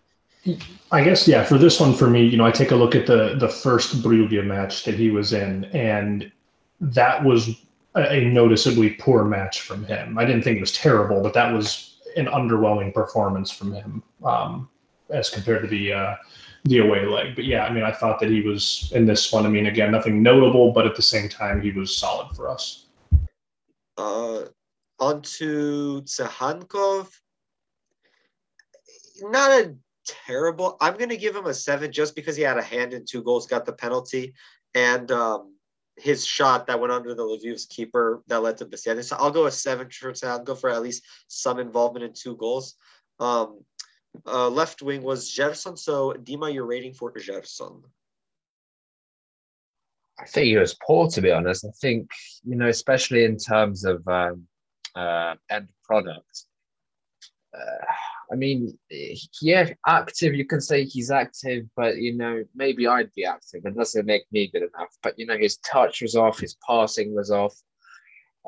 I 0.90 1.04
guess 1.04 1.28
yeah. 1.28 1.44
For 1.44 1.58
this 1.58 1.78
one, 1.78 1.94
for 1.94 2.08
me, 2.08 2.24
you 2.24 2.36
know, 2.36 2.46
I 2.46 2.50
take 2.50 2.70
a 2.70 2.76
look 2.76 2.94
at 2.94 3.06
the 3.06 3.36
the 3.38 3.48
first 3.48 4.02
Brugge 4.02 4.44
match 4.44 4.84
that 4.84 4.94
he 4.94 5.10
was 5.10 5.32
in, 5.32 5.64
and 5.66 6.30
that 6.80 7.22
was 7.22 7.48
a, 7.94 8.12
a 8.12 8.24
noticeably 8.24 8.90
poor 8.90 9.24
match 9.24 9.60
from 9.60 9.84
him. 9.84 10.18
I 10.18 10.24
didn't 10.24 10.42
think 10.42 10.56
it 10.56 10.60
was 10.60 10.72
terrible, 10.72 11.22
but 11.22 11.34
that 11.34 11.52
was 11.52 11.98
an 12.16 12.26
underwhelming 12.26 12.92
performance 12.94 13.50
from 13.50 13.72
him 13.72 14.02
um, 14.24 14.68
as 15.10 15.28
compared 15.28 15.62
to 15.62 15.68
the 15.68 15.92
uh, 15.92 16.16
the 16.64 16.78
away 16.78 17.04
leg. 17.04 17.34
But 17.34 17.44
yeah, 17.44 17.64
I 17.64 17.72
mean, 17.72 17.84
I 17.84 17.92
thought 17.92 18.18
that 18.20 18.30
he 18.30 18.40
was 18.40 18.90
in 18.94 19.06
this 19.06 19.32
one. 19.32 19.44
I 19.44 19.50
mean, 19.50 19.66
again, 19.66 19.90
nothing 19.90 20.22
notable, 20.22 20.72
but 20.72 20.86
at 20.86 20.96
the 20.96 21.02
same 21.02 21.28
time, 21.28 21.60
he 21.60 21.70
was 21.70 21.94
solid 21.94 22.34
for 22.34 22.48
us. 22.48 22.86
Uh, 23.98 24.44
on 24.98 25.20
to 25.22 26.02
Tsygankov. 26.04 27.08
Not 29.22 29.50
a 29.50 29.74
terrible. 30.26 30.76
I'm 30.80 30.96
going 30.96 31.10
to 31.10 31.16
give 31.16 31.36
him 31.36 31.46
a 31.46 31.54
seven 31.54 31.92
just 31.92 32.14
because 32.14 32.36
he 32.36 32.42
had 32.42 32.58
a 32.58 32.62
hand 32.62 32.92
in 32.92 33.04
two 33.04 33.22
goals, 33.22 33.46
got 33.46 33.66
the 33.66 33.72
penalty, 33.72 34.34
and 34.74 35.10
um, 35.10 35.54
his 35.96 36.24
shot 36.24 36.66
that 36.66 36.80
went 36.80 36.92
under 36.92 37.14
the 37.14 37.22
Lviv's 37.22 37.66
keeper 37.66 38.22
that 38.28 38.42
led 38.42 38.56
to 38.58 38.66
Besiedin. 38.66 39.04
So 39.04 39.16
I'll 39.16 39.30
go 39.30 39.46
a 39.46 39.50
seven 39.50 39.88
for 39.90 40.12
go 40.44 40.54
for 40.54 40.70
at 40.70 40.82
least 40.82 41.04
some 41.28 41.58
involvement 41.58 42.04
in 42.04 42.12
two 42.12 42.36
goals. 42.36 42.74
Um, 43.18 43.64
uh, 44.26 44.48
left 44.48 44.82
wing 44.82 45.02
was 45.02 45.34
Gerson. 45.34 45.76
So 45.76 46.12
Dima, 46.12 46.52
your 46.52 46.66
rating 46.66 46.94
for 46.94 47.12
Gerson? 47.12 47.82
I 50.18 50.26
think 50.26 50.46
he 50.46 50.56
was 50.56 50.76
poor, 50.86 51.08
to 51.08 51.20
be 51.20 51.30
honest. 51.30 51.64
I 51.64 51.70
think, 51.80 52.10
you 52.44 52.56
know, 52.56 52.68
especially 52.68 53.24
in 53.24 53.38
terms 53.38 53.84
of 53.84 54.06
um, 54.06 54.46
uh, 54.94 55.34
end 55.48 55.68
product. 55.84 56.44
Uh, 57.54 57.84
I 58.32 58.36
mean, 58.36 58.78
yeah, 59.42 59.70
active, 59.86 60.34
you 60.34 60.44
can 60.44 60.60
say 60.60 60.84
he's 60.84 61.10
active, 61.10 61.64
but, 61.76 61.96
you 61.96 62.16
know, 62.16 62.44
maybe 62.54 62.86
I'd 62.86 63.12
be 63.14 63.24
active. 63.24 63.62
It 63.64 63.76
doesn't 63.76 64.06
make 64.06 64.22
me 64.30 64.48
good 64.52 64.62
enough. 64.62 64.94
But, 65.02 65.18
you 65.18 65.26
know, 65.26 65.36
his 65.36 65.56
touch 65.58 66.00
was 66.00 66.14
off, 66.14 66.38
his 66.38 66.56
passing 66.66 67.14
was 67.14 67.30
off. 67.30 67.54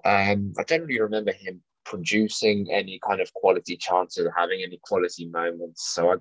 Um, 0.05 0.53
I 0.59 0.62
don't 0.64 0.83
really 0.87 1.01
remember 1.01 1.33
him 1.33 1.62
producing 1.85 2.71
any 2.71 3.01
kind 3.07 3.21
of 3.21 3.33
quality 3.35 3.77
chances 3.77 4.25
or 4.25 4.35
having 4.37 4.62
any 4.62 4.79
quality 4.85 5.27
moments. 5.27 5.92
So 5.92 6.11
I, 6.11 6.14
I 6.14 6.18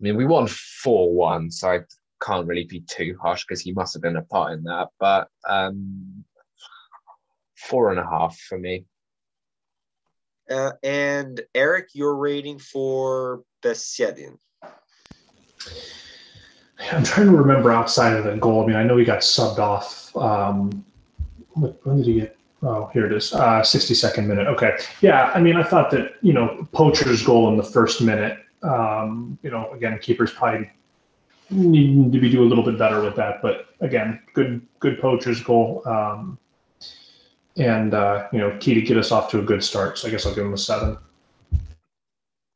mean, 0.00 0.16
we 0.16 0.24
won 0.24 0.46
4 0.46 1.12
1, 1.12 1.50
so 1.50 1.70
I 1.70 1.80
can't 2.24 2.46
really 2.46 2.64
be 2.64 2.80
too 2.80 3.18
harsh 3.20 3.44
because 3.44 3.60
he 3.60 3.72
must 3.72 3.92
have 3.94 4.02
been 4.02 4.16
a 4.16 4.22
part 4.22 4.52
in 4.54 4.62
that. 4.64 4.88
But 4.98 5.28
um, 5.48 6.24
four 7.56 7.90
and 7.90 7.98
a 7.98 8.04
half 8.04 8.38
for 8.38 8.58
me. 8.58 8.86
Uh, 10.50 10.72
and 10.82 11.40
Eric, 11.54 11.90
your 11.94 12.16
rating 12.16 12.58
for 12.58 13.42
Besiedin? 13.62 14.38
I'm 16.92 17.04
trying 17.04 17.26
to 17.26 17.36
remember 17.36 17.72
outside 17.72 18.16
of 18.16 18.24
the 18.24 18.36
goal. 18.36 18.62
I 18.62 18.66
mean, 18.66 18.76
I 18.76 18.84
know 18.84 18.96
he 18.96 19.04
got 19.04 19.20
subbed 19.20 19.58
off. 19.58 20.16
Um, 20.16 20.84
when 21.54 21.74
when 21.82 21.96
did 21.98 22.06
he 22.06 22.14
get? 22.20 22.36
Oh, 22.62 22.90
here 22.92 23.06
it 23.06 23.12
is. 23.12 23.32
Uh, 23.32 23.60
62nd 23.60 24.26
minute. 24.26 24.46
Okay. 24.48 24.76
Yeah. 25.00 25.30
I 25.34 25.40
mean, 25.40 25.56
I 25.56 25.62
thought 25.62 25.90
that, 25.92 26.14
you 26.22 26.32
know, 26.32 26.66
Poacher's 26.72 27.22
goal 27.22 27.48
in 27.50 27.56
the 27.56 27.62
first 27.62 28.02
minute, 28.02 28.38
um, 28.62 29.38
you 29.42 29.50
know, 29.50 29.70
again, 29.72 29.98
keepers 30.00 30.32
probably 30.32 30.68
need 31.50 32.12
to 32.12 32.18
be 32.18 32.28
do 32.28 32.42
a 32.42 32.48
little 32.48 32.64
bit 32.64 32.76
better 32.76 33.00
with 33.00 33.14
that. 33.14 33.42
But 33.42 33.66
again, 33.80 34.20
good, 34.34 34.66
good 34.80 35.00
Poacher's 35.00 35.40
goal. 35.40 35.82
Um, 35.86 36.36
and, 37.58 37.92
uh, 37.92 38.28
you 38.32 38.38
know, 38.38 38.56
key 38.60 38.74
to 38.74 38.80
get 38.80 38.96
us 38.96 39.12
off 39.12 39.30
to 39.30 39.40
a 39.40 39.42
good 39.42 39.62
start. 39.62 39.98
So 39.98 40.08
I 40.08 40.10
guess 40.10 40.24
I'll 40.24 40.34
give 40.34 40.46
him 40.46 40.54
a 40.54 40.58
seven. 40.58 40.96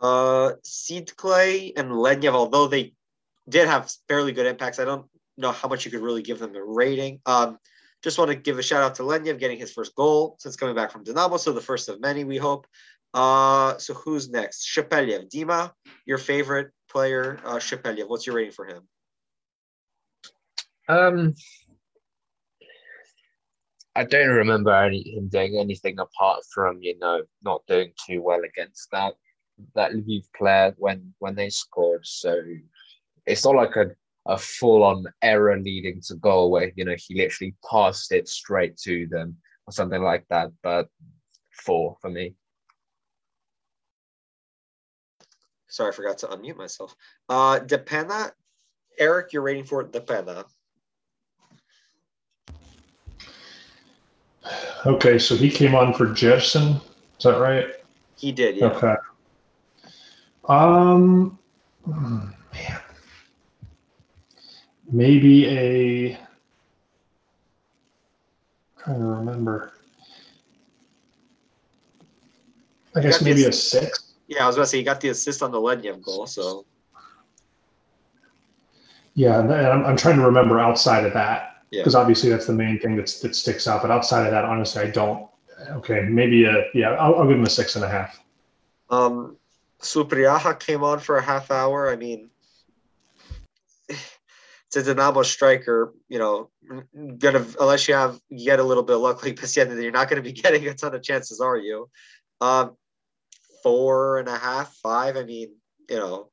Uh, 0.01 0.53
Seed 0.65 1.15
Clay 1.17 1.73
and 1.77 1.91
Lednev, 1.91 2.33
although 2.33 2.67
they 2.67 2.95
did 3.49 3.69
have 3.69 3.93
fairly 4.09 4.33
good 4.33 4.47
impacts, 4.47 4.79
I 4.79 4.85
don't 4.85 5.07
know 5.37 5.53
how 5.53 5.69
much 5.69 5.85
you 5.85 5.91
could 5.91 6.01
really 6.01 6.23
give 6.23 6.39
them 6.39 6.55
a 6.55 6.63
rating. 6.63 7.21
Um, 7.27 7.59
just 8.03 8.19
want 8.19 8.31
to 8.31 8.37
give 8.37 8.59
a 8.59 8.63
shout 8.63 8.83
out 8.83 8.97
to 8.97 9.03
Lednev 9.03 9.39
getting 9.39 9.59
his 9.59 9.73
first 9.73 9.95
goal 9.95 10.37
since 10.41 10.57
coming 10.57 10.75
back 10.75 10.91
from 10.91 11.05
Dinamo, 11.05 11.39
so 11.39 11.53
the 11.53 11.61
first 11.61 11.89
of 11.89 12.01
many, 12.01 12.25
we 12.25 12.37
hope. 12.37 12.67
Uh, 13.15 13.77
so 13.79 13.95
who's 13.95 14.31
next? 14.31 14.67
Shepeliev. 14.67 15.31
Dima, 15.31 15.73
your 16.07 16.19
favorite 16.19 16.73
player, 16.91 17.39
uh, 17.45 17.57
Shepeliev. 17.57 18.09
What's 18.09 18.27
your 18.27 18.37
rating 18.37 18.53
for 18.53 18.67
him? 18.67 18.89
Um, 20.89 21.35
I 23.95 24.05
don't 24.05 24.31
remember 24.31 24.73
any, 24.73 25.03
him 25.03 25.29
doing 25.29 25.59
anything 25.59 25.99
apart 25.99 26.41
from 26.53 26.83
you 26.83 26.99
know 26.99 27.23
not 27.43 27.67
doing 27.67 27.93
too 28.07 28.23
well 28.23 28.41
against 28.43 28.91
that 28.93 29.15
that 29.75 29.93
Lviv 29.93 30.25
player 30.37 30.75
when 30.79 31.15
when 31.19 31.35
they 31.35 31.51
scored. 31.51 32.07
So 32.07 32.43
it's 33.27 33.45
not 33.45 33.57
like 33.57 33.77
a 33.77 33.91
a 34.27 34.39
full 34.39 34.85
on 34.85 35.05
error 35.21 35.59
leading 35.59 36.01
to 36.01 36.15
goal 36.15 36.51
where 36.51 36.73
you 36.77 36.85
know 36.85 36.95
he 36.97 37.17
literally 37.17 37.55
passed 37.71 38.13
it 38.13 38.29
straight 38.29 38.77
to 38.79 39.07
them 39.09 39.37
or 39.67 39.73
something 39.73 40.03
like 40.03 40.27
that. 40.31 40.51
But 40.63 40.89
four 41.51 41.97
for 42.01 42.11
me. 42.11 42.35
Sorry, 45.69 45.91
I 45.91 45.95
forgot 45.95 46.19
to 46.19 46.27
unmute 46.27 46.57
myself. 46.57 46.95
Uh, 47.29 47.59
Depena. 47.61 48.33
Eric, 48.99 49.33
you're 49.33 49.43
rating 49.43 49.65
for 49.65 49.83
Depena. 49.83 50.45
Okay. 54.87 55.19
So 55.19 55.37
he 55.37 55.51
came 55.51 55.75
on 55.75 55.95
for 55.95 56.07
Gerson. 56.07 56.81
Is 57.19 57.25
that 57.25 57.39
right? 57.39 57.67
He 58.17 58.33
did, 58.33 58.57
yeah. 58.57 58.67
Okay. 58.67 58.95
Um, 60.49 61.39
hmm, 61.85 62.19
man, 62.53 62.81
maybe 64.91 65.49
a. 65.49 66.19
Trying 68.83 68.99
to 68.99 69.05
remember. 69.05 69.73
I 72.95 72.99
You 72.99 73.03
guess 73.05 73.23
maybe 73.23 73.45
a 73.45 73.53
six. 73.53 74.15
Yeah, 74.27 74.45
I 74.45 74.47
was 74.47 74.57
about 74.57 74.65
to 74.65 74.71
say 74.71 74.79
he 74.79 74.83
got 74.83 75.01
the 75.01 75.11
assist 75.11 75.43
on 75.43 75.51
the 75.51 75.59
Lednev 75.59 76.03
goal, 76.03 76.27
so 76.27 76.65
Yeah, 79.15 79.41
and 79.41 79.53
I'm, 79.53 79.85
I'm 79.85 79.97
trying 79.97 80.17
to 80.17 80.25
remember 80.25 80.59
outside 80.59 81.05
of 81.05 81.13
that 81.13 81.52
because 81.73 81.95
yeah. 81.95 82.01
obviously 82.01 82.29
that's 82.29 82.47
the 82.47 82.53
main 82.53 82.79
thing 82.79 82.97
that's 82.97 83.21
that 83.21 83.35
sticks 83.35 83.67
out. 83.67 83.81
But 83.83 83.91
outside 83.91 84.27
of 84.27 84.31
that, 84.33 84.45
honestly, 84.45 84.83
I 84.83 84.91
don't. 84.91 85.27
Okay, 85.71 86.03
maybe 86.03 86.45
a 86.45 86.67
yeah. 86.75 86.91
I'll, 86.91 87.15
I'll 87.17 87.27
give 87.27 87.39
him 87.39 87.45
a 87.45 87.51
six 87.51 87.77
and 87.77 87.85
a 87.85 87.89
half. 87.89 88.23
Um, 88.91 89.39
Supryaga 89.81 90.61
came 90.61 90.85
on 90.85 90.99
for 90.99 91.17
a 91.17 91.23
half 91.23 91.51
hour. 91.51 91.91
I 91.91 91.97
mean, 91.97 92.29
it's 93.89 94.77
a 94.77 94.83
Dinamo 94.83 95.25
striker. 95.25 95.95
You 96.09 96.19
know, 96.19 96.51
gonna 97.19 97.47
unless 97.59 97.89
you 97.89 97.95
have 97.95 98.21
you 98.29 98.45
get 98.45 98.61
a 98.61 98.65
little 98.65 98.83
bit 98.83 98.97
of 98.97 99.03
luck 99.03 99.25
like 99.25 99.37
Paciente, 99.37 99.81
you're 99.83 99.93
not 99.93 100.11
going 100.11 100.23
to 100.23 100.29
be 100.29 100.33
getting 100.43 100.67
a 100.69 100.75
ton 100.75 100.95
of 100.95 101.03
chances, 101.03 101.41
are 101.41 101.57
you? 101.57 101.89
Um, 102.43 102.77
four 103.63 104.19
and 104.19 104.29
a 104.29 104.37
half, 104.37 104.75
five. 104.83 105.17
I 105.17 105.25
mean, 105.25 105.55
you 105.89 105.97
know, 105.97 106.29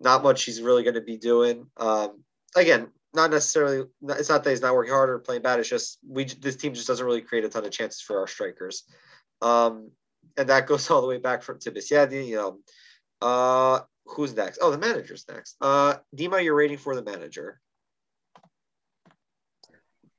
not 0.00 0.24
much 0.24 0.44
he's 0.44 0.60
really 0.60 0.82
going 0.82 0.94
to 0.94 1.02
be 1.02 1.18
doing. 1.18 1.66
Um, 1.76 2.24
again, 2.56 2.88
not 3.14 3.30
necessarily. 3.30 3.86
It's 4.02 4.28
not 4.28 4.44
that 4.44 4.50
he's 4.50 4.62
not 4.62 4.74
working 4.74 4.92
hard 4.92 5.10
or 5.10 5.18
playing 5.18 5.42
bad. 5.42 5.60
It's 5.60 5.68
just 5.68 5.98
we 6.06 6.24
this 6.24 6.56
team 6.56 6.74
just 6.74 6.86
doesn't 6.86 7.04
really 7.04 7.20
create 7.20 7.44
a 7.44 7.48
ton 7.48 7.64
of 7.64 7.70
chances 7.70 8.00
for 8.00 8.20
our 8.20 8.26
strikers, 8.26 8.84
um, 9.40 9.90
and 10.36 10.48
that 10.48 10.66
goes 10.68 10.90
all 10.90 11.00
the 11.00 11.06
way 11.06 11.18
back 11.18 11.42
from 11.42 11.58
to 11.60 11.70
Besiedin. 11.70 12.26
You 12.26 12.36
know, 12.36 12.58
uh, 13.22 13.80
who's 14.06 14.34
next? 14.34 14.58
Oh, 14.60 14.70
the 14.70 14.78
manager's 14.78 15.24
next. 15.28 15.56
Uh, 15.60 15.96
Dima, 16.16 16.42
you're 16.42 16.54
rating 16.54 16.78
for 16.78 16.94
the 16.94 17.02
manager. 17.02 17.60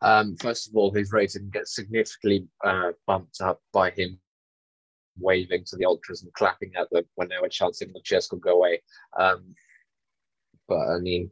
Um, 0.01 0.35
first 0.37 0.69
of 0.69 0.75
all, 0.75 0.91
his 0.91 1.11
rating 1.11 1.49
gets 1.49 1.73
significantly 1.73 2.47
uh, 2.63 2.91
bumped 3.07 3.41
up 3.41 3.61
by 3.73 3.89
him 3.91 4.19
waving 5.17 5.63
to 5.65 5.77
the 5.77 5.85
ultras 5.85 6.23
and 6.23 6.33
clapping 6.33 6.73
at 6.75 6.89
them 6.91 7.05
when 7.15 7.29
they 7.29 7.37
were 7.41 7.49
chanting 7.49 7.93
Lucescu 7.93 8.39
go 8.39 8.57
away. 8.57 8.81
Um, 9.17 9.55
but 10.67 10.89
I 10.89 10.99
mean, 10.99 11.29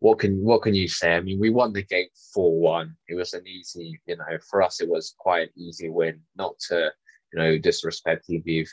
what, 0.00 0.18
can 0.18 0.42
what 0.42 0.62
can 0.62 0.74
you 0.74 0.88
say? 0.88 1.14
I 1.14 1.20
mean, 1.20 1.38
we 1.38 1.50
won 1.50 1.72
the 1.72 1.82
game 1.82 2.08
four 2.32 2.58
one. 2.58 2.96
It 3.08 3.14
was 3.14 3.34
an 3.34 3.46
easy, 3.46 4.00
you 4.06 4.16
know, 4.16 4.24
for 4.48 4.62
us 4.62 4.80
it 4.80 4.88
was 4.88 5.14
quite 5.18 5.48
an 5.48 5.62
easy 5.62 5.88
win. 5.88 6.20
Not 6.36 6.58
to 6.68 6.90
you 7.32 7.38
know 7.38 7.58
disrespect 7.58 8.28
Lviv. 8.28 8.68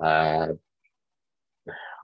Uh, 0.00 0.48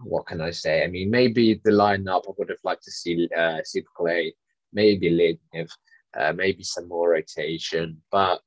what 0.00 0.26
can 0.26 0.40
I 0.40 0.50
say? 0.50 0.84
I 0.84 0.88
mean, 0.88 1.10
maybe 1.10 1.60
the 1.64 1.70
lineup 1.70 2.24
I 2.28 2.32
would 2.36 2.48
have 2.50 2.58
liked 2.64 2.84
to 2.84 2.90
see 2.90 3.28
uh, 3.36 3.58
super 3.64 3.88
Clay, 3.96 4.34
maybe 4.72 5.10
Lednev, 5.10 5.70
uh, 6.18 6.32
maybe 6.32 6.62
some 6.62 6.88
more 6.88 7.10
rotation, 7.10 8.02
but 8.10 8.40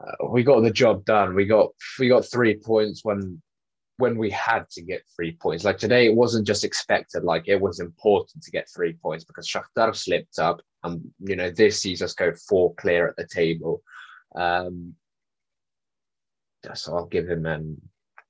uh, 0.00 0.28
we 0.28 0.42
got 0.42 0.60
the 0.60 0.70
job 0.70 1.04
done. 1.04 1.34
We 1.34 1.46
got 1.46 1.70
we 1.98 2.08
got 2.08 2.30
three 2.30 2.56
points 2.56 3.04
when 3.04 3.40
when 3.96 4.18
we 4.18 4.30
had 4.30 4.68
to 4.70 4.82
get 4.82 5.02
three 5.14 5.32
points. 5.32 5.64
Like 5.64 5.78
today, 5.78 6.06
it 6.06 6.14
wasn't 6.14 6.46
just 6.46 6.64
expected; 6.64 7.24
like 7.24 7.44
it 7.46 7.60
was 7.60 7.80
important 7.80 8.42
to 8.42 8.50
get 8.50 8.68
three 8.74 8.94
points 8.94 9.24
because 9.24 9.48
Shakhtar 9.48 9.94
slipped 9.94 10.38
up, 10.38 10.60
and 10.82 11.12
you 11.20 11.36
know 11.36 11.50
this 11.50 11.80
sees 11.80 12.02
us 12.02 12.14
go 12.14 12.32
four 12.48 12.74
clear 12.74 13.08
at 13.08 13.16
the 13.16 13.26
table. 13.26 13.82
Um, 14.34 14.94
so 16.74 16.96
I'll 16.96 17.06
give 17.06 17.28
him 17.28 17.46
an 17.46 17.80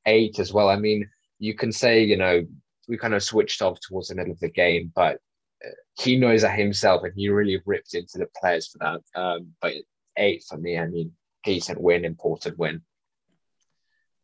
eight 0.06 0.38
as 0.38 0.52
well. 0.52 0.68
I 0.68 0.76
mean, 0.76 1.08
you 1.38 1.54
can 1.54 1.72
say 1.72 2.04
you 2.04 2.16
know 2.16 2.44
we 2.88 2.98
kind 2.98 3.14
of 3.14 3.22
switched 3.22 3.62
off 3.62 3.78
towards 3.80 4.08
the 4.08 4.14
middle 4.14 4.32
of 4.32 4.40
the 4.40 4.50
game, 4.50 4.92
but 4.94 5.16
uh, 5.64 5.70
he 5.98 6.16
knows 6.16 6.42
that 6.42 6.58
himself, 6.58 7.04
and 7.04 7.12
he 7.16 7.28
really 7.28 7.60
ripped 7.64 7.94
into 7.94 8.18
the 8.18 8.28
players 8.38 8.68
for 8.68 8.78
that. 8.78 9.20
Um, 9.20 9.54
but 9.62 9.72
eight 10.18 10.44
for 10.46 10.58
me, 10.58 10.78
I 10.78 10.86
mean, 10.86 11.12
decent 11.42 11.80
win, 11.80 12.04
important 12.04 12.58
win. 12.58 12.82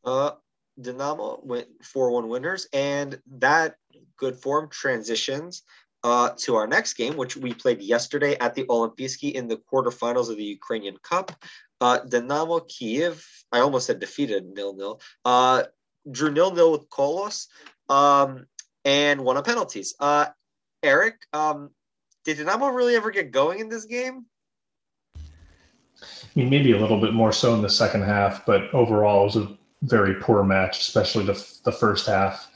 Uh, 0.04 0.32
Dinamo 0.78 1.44
went 1.44 1.68
4 1.82 2.10
1 2.10 2.28
winners, 2.28 2.66
and 2.72 3.20
that 3.38 3.76
good 4.16 4.36
form 4.36 4.68
transitions 4.70 5.62
uh, 6.04 6.30
to 6.38 6.56
our 6.56 6.66
next 6.66 6.94
game, 6.94 7.16
which 7.16 7.36
we 7.36 7.52
played 7.54 7.80
yesterday 7.80 8.36
at 8.38 8.54
the 8.54 8.64
Olympijski 8.64 9.32
in 9.32 9.48
the 9.48 9.60
quarterfinals 9.70 10.30
of 10.30 10.36
the 10.36 10.44
Ukrainian 10.44 10.96
Cup. 11.02 11.32
Uh, 11.80 12.00
Dinamo 12.00 12.66
Kiev, 12.68 13.26
I 13.52 13.60
almost 13.60 13.86
said 13.86 14.00
defeated 14.00 14.46
nil 14.46 14.74
nil, 14.74 15.00
uh, 15.24 15.64
drew 16.10 16.30
nil 16.30 16.52
nil 16.54 16.72
with 16.72 16.88
Kolos 16.90 17.46
um, 17.88 18.46
and 18.84 19.22
won 19.22 19.36
on 19.36 19.44
penalties. 19.44 19.94
Uh, 19.98 20.26
Eric, 20.82 21.16
um, 21.32 21.70
did 22.24 22.38
Dinamo 22.38 22.74
really 22.74 22.96
ever 22.96 23.10
get 23.10 23.30
going 23.30 23.58
in 23.58 23.68
this 23.68 23.84
game? 23.84 24.26
I 26.02 26.06
mean, 26.34 26.48
maybe 26.48 26.72
a 26.72 26.78
little 26.78 27.00
bit 27.00 27.12
more 27.12 27.32
so 27.32 27.54
in 27.54 27.60
the 27.60 27.68
second 27.68 28.02
half, 28.02 28.46
but 28.46 28.72
overall, 28.72 29.22
it 29.22 29.24
was 29.24 29.36
a 29.36 29.58
very 29.82 30.14
poor 30.14 30.42
match, 30.44 30.80
especially 30.80 31.24
the, 31.24 31.46
the 31.64 31.72
first 31.72 32.06
half. 32.06 32.50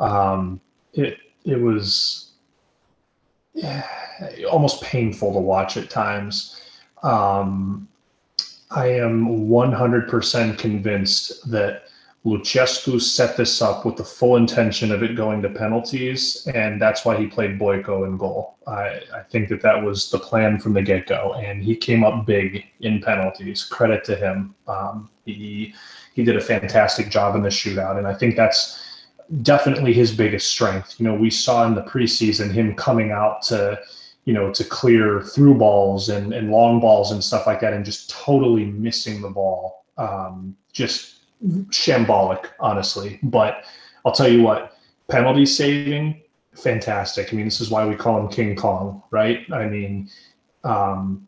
Um, 0.00 0.60
it 0.92 1.18
it 1.44 1.60
was 1.60 2.32
yeah, 3.52 3.86
almost 4.50 4.82
painful 4.82 5.32
to 5.32 5.40
watch 5.40 5.76
at 5.76 5.90
times. 5.90 6.60
Um, 7.02 7.88
I 8.70 8.88
am 8.88 9.48
100% 9.48 10.58
convinced 10.58 11.50
that 11.50 11.84
Lucescu 12.24 13.00
set 13.00 13.36
this 13.36 13.60
up 13.60 13.84
with 13.84 13.96
the 13.96 14.04
full 14.04 14.36
intention 14.36 14.90
of 14.90 15.02
it 15.02 15.14
going 15.14 15.42
to 15.42 15.50
penalties, 15.50 16.48
and 16.54 16.80
that's 16.80 17.04
why 17.04 17.16
he 17.16 17.26
played 17.26 17.58
Boyko 17.58 18.06
in 18.06 18.16
goal. 18.16 18.56
I, 18.66 19.00
I 19.14 19.20
think 19.30 19.50
that 19.50 19.60
that 19.60 19.80
was 19.80 20.10
the 20.10 20.18
plan 20.18 20.58
from 20.58 20.72
the 20.72 20.82
get 20.82 21.06
go, 21.06 21.34
and 21.34 21.62
he 21.62 21.76
came 21.76 22.02
up 22.02 22.24
big 22.24 22.64
in 22.80 23.00
penalties. 23.00 23.62
Credit 23.62 24.02
to 24.04 24.16
him. 24.16 24.54
Um, 24.66 25.10
he 25.24 25.74
he 26.14 26.24
did 26.24 26.36
a 26.36 26.40
fantastic 26.40 27.10
job 27.10 27.34
in 27.34 27.42
the 27.42 27.48
shootout, 27.48 27.98
and 27.98 28.06
I 28.06 28.14
think 28.14 28.36
that's 28.36 28.80
definitely 29.42 29.92
his 29.92 30.14
biggest 30.14 30.48
strength. 30.48 30.98
You 30.98 31.06
know, 31.06 31.14
we 31.14 31.30
saw 31.30 31.66
in 31.66 31.74
the 31.74 31.82
preseason 31.82 32.50
him 32.50 32.74
coming 32.74 33.10
out 33.10 33.42
to 33.42 33.78
you 34.24 34.32
know 34.32 34.52
to 34.52 34.64
clear 34.64 35.22
through 35.22 35.54
balls 35.54 36.08
and, 36.08 36.32
and 36.32 36.50
long 36.50 36.80
balls 36.80 37.12
and 37.12 37.22
stuff 37.22 37.46
like 37.46 37.60
that, 37.60 37.72
and 37.72 37.84
just 37.84 38.10
totally 38.10 38.66
missing 38.66 39.20
the 39.22 39.30
ball. 39.30 39.84
Um, 39.96 40.56
just 40.72 41.20
shambolic, 41.68 42.46
honestly. 42.60 43.18
But 43.22 43.64
I'll 44.04 44.12
tell 44.12 44.28
you 44.28 44.42
what, 44.42 44.76
penalty 45.08 45.46
saving, 45.46 46.22
fantastic. 46.54 47.32
I 47.32 47.36
mean, 47.36 47.44
this 47.44 47.60
is 47.60 47.70
why 47.70 47.86
we 47.86 47.96
call 47.96 48.20
him 48.20 48.28
King 48.28 48.56
Kong, 48.56 49.02
right? 49.10 49.40
I 49.52 49.66
mean, 49.66 50.10
um, 50.64 51.26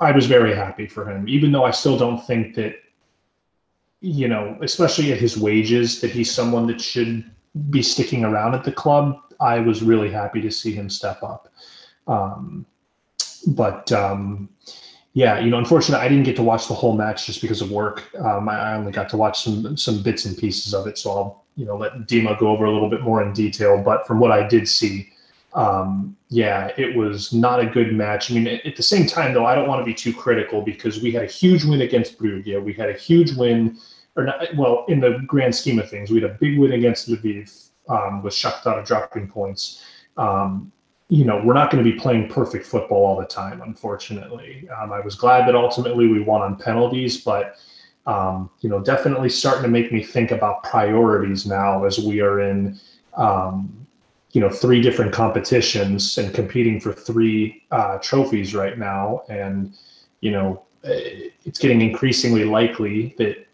I 0.00 0.12
was 0.12 0.26
very 0.26 0.54
happy 0.54 0.86
for 0.86 1.08
him, 1.08 1.28
even 1.28 1.52
though 1.52 1.64
I 1.64 1.70
still 1.70 1.96
don't 1.96 2.24
think 2.26 2.54
that, 2.56 2.74
you 4.00 4.28
know, 4.28 4.56
especially 4.62 5.12
at 5.12 5.18
his 5.18 5.36
wages, 5.36 6.00
that 6.00 6.10
he's 6.10 6.30
someone 6.30 6.66
that 6.68 6.80
should 6.80 7.30
be 7.70 7.82
sticking 7.82 8.24
around 8.24 8.54
at 8.54 8.64
the 8.64 8.72
club. 8.72 9.18
I 9.40 9.58
was 9.58 9.82
really 9.82 10.10
happy 10.10 10.40
to 10.42 10.50
see 10.50 10.72
him 10.72 10.88
step 10.88 11.22
up. 11.22 11.48
Um, 12.06 12.66
but 13.48 13.90
um, 13.92 14.48
yeah, 15.12 15.38
you 15.38 15.50
know, 15.50 15.58
unfortunately, 15.58 16.04
I 16.04 16.08
didn't 16.08 16.24
get 16.24 16.36
to 16.36 16.42
watch 16.42 16.68
the 16.68 16.74
whole 16.74 16.96
match 16.96 17.26
just 17.26 17.40
because 17.40 17.60
of 17.60 17.70
work. 17.70 18.14
Um, 18.18 18.48
I 18.48 18.74
only 18.74 18.92
got 18.92 19.08
to 19.10 19.16
watch 19.16 19.42
some 19.42 19.76
some 19.76 20.02
bits 20.02 20.24
and 20.24 20.36
pieces 20.36 20.72
of 20.72 20.86
it, 20.86 20.98
so 20.98 21.10
I'll 21.10 21.44
you 21.56 21.64
know 21.66 21.76
let 21.76 21.92
Dima 22.06 22.38
go 22.38 22.48
over 22.48 22.64
a 22.64 22.72
little 22.72 22.90
bit 22.90 23.02
more 23.02 23.22
in 23.22 23.32
detail. 23.32 23.82
But 23.82 24.06
from 24.06 24.20
what 24.20 24.30
I 24.30 24.46
did 24.46 24.68
see, 24.68 25.10
um, 25.52 26.16
yeah, 26.28 26.70
it 26.76 26.96
was 26.96 27.32
not 27.32 27.60
a 27.60 27.66
good 27.66 27.92
match. 27.92 28.30
I 28.30 28.34
mean, 28.34 28.46
at, 28.46 28.76
the 28.76 28.82
same 28.82 29.06
time, 29.06 29.34
though, 29.34 29.46
I 29.46 29.54
don't 29.54 29.68
want 29.68 29.80
to 29.80 29.84
be 29.84 29.94
too 29.94 30.14
critical 30.14 30.62
because 30.62 31.02
we 31.02 31.10
had 31.10 31.24
a 31.24 31.26
huge 31.26 31.64
win 31.64 31.80
against 31.80 32.18
Brugge. 32.18 32.62
We 32.62 32.72
had 32.72 32.88
a 32.88 32.94
huge 32.94 33.32
win, 33.32 33.78
or 34.16 34.24
not, 34.24 34.54
well, 34.56 34.84
in 34.88 35.00
the 35.00 35.22
grand 35.26 35.54
scheme 35.54 35.78
of 35.78 35.90
things, 35.90 36.10
we 36.10 36.20
had 36.20 36.30
a 36.30 36.34
big 36.34 36.58
win 36.58 36.72
against 36.72 37.08
Lviv 37.08 37.70
um, 37.88 38.22
with 38.22 38.32
Shakhtar 38.32 38.86
dropping 38.86 39.28
points. 39.28 39.84
Um, 40.16 40.70
you 41.08 41.24
know, 41.24 41.42
we're 41.44 41.54
not 41.54 41.72
going 41.72 41.84
to 41.84 41.90
be 41.90 41.98
playing 41.98 42.28
perfect 42.28 42.64
football 42.64 43.04
all 43.04 43.18
the 43.18 43.26
time, 43.26 43.60
unfortunately. 43.62 44.68
Um, 44.78 44.92
I 44.92 45.00
was 45.00 45.16
glad 45.16 45.48
that 45.48 45.56
ultimately 45.56 46.06
we 46.06 46.20
won 46.20 46.42
on 46.42 46.54
penalties, 46.54 47.22
but, 47.22 47.56
um, 48.06 48.48
you 48.60 48.70
know, 48.70 48.78
definitely 48.78 49.28
starting 49.28 49.64
to 49.64 49.68
make 49.68 49.90
me 49.90 50.04
think 50.04 50.30
about 50.30 50.62
priorities 50.62 51.46
now 51.46 51.84
as 51.84 51.98
we 51.98 52.20
are 52.20 52.40
in, 52.40 52.78
um, 53.16 53.79
you 54.32 54.40
know, 54.40 54.48
three 54.48 54.80
different 54.80 55.12
competitions 55.12 56.18
and 56.18 56.32
competing 56.34 56.80
for 56.80 56.92
three 56.92 57.62
uh, 57.70 57.98
trophies 57.98 58.54
right 58.54 58.78
now. 58.78 59.22
And, 59.28 59.74
you 60.20 60.30
know, 60.30 60.62
it's 60.82 61.58
getting 61.58 61.82
increasingly 61.82 62.44
likely 62.44 63.14
that 63.18 63.46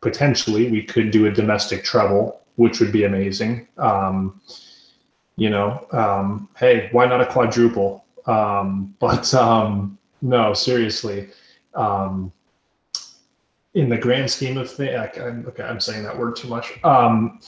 potentially 0.00 0.70
we 0.70 0.82
could 0.82 1.10
do 1.10 1.26
a 1.26 1.30
domestic 1.30 1.82
treble, 1.82 2.42
which 2.56 2.78
would 2.80 2.92
be 2.92 3.04
amazing. 3.04 3.66
Um, 3.78 4.40
you 5.36 5.48
know, 5.48 5.86
um, 5.92 6.48
hey, 6.58 6.88
why 6.92 7.06
not 7.06 7.20
a 7.20 7.26
quadruple? 7.26 8.04
Um, 8.26 8.94
but 9.00 9.32
um, 9.34 9.98
no, 10.20 10.52
seriously, 10.52 11.30
um, 11.74 12.32
in 13.74 13.88
the 13.88 13.96
grand 13.96 14.30
scheme 14.30 14.58
of 14.58 14.70
things, 14.70 14.94
okay, 14.94 15.62
I'm 15.62 15.80
saying 15.80 16.02
that 16.04 16.16
word 16.16 16.36
too 16.36 16.48
much. 16.48 16.78
Um, 16.84 17.40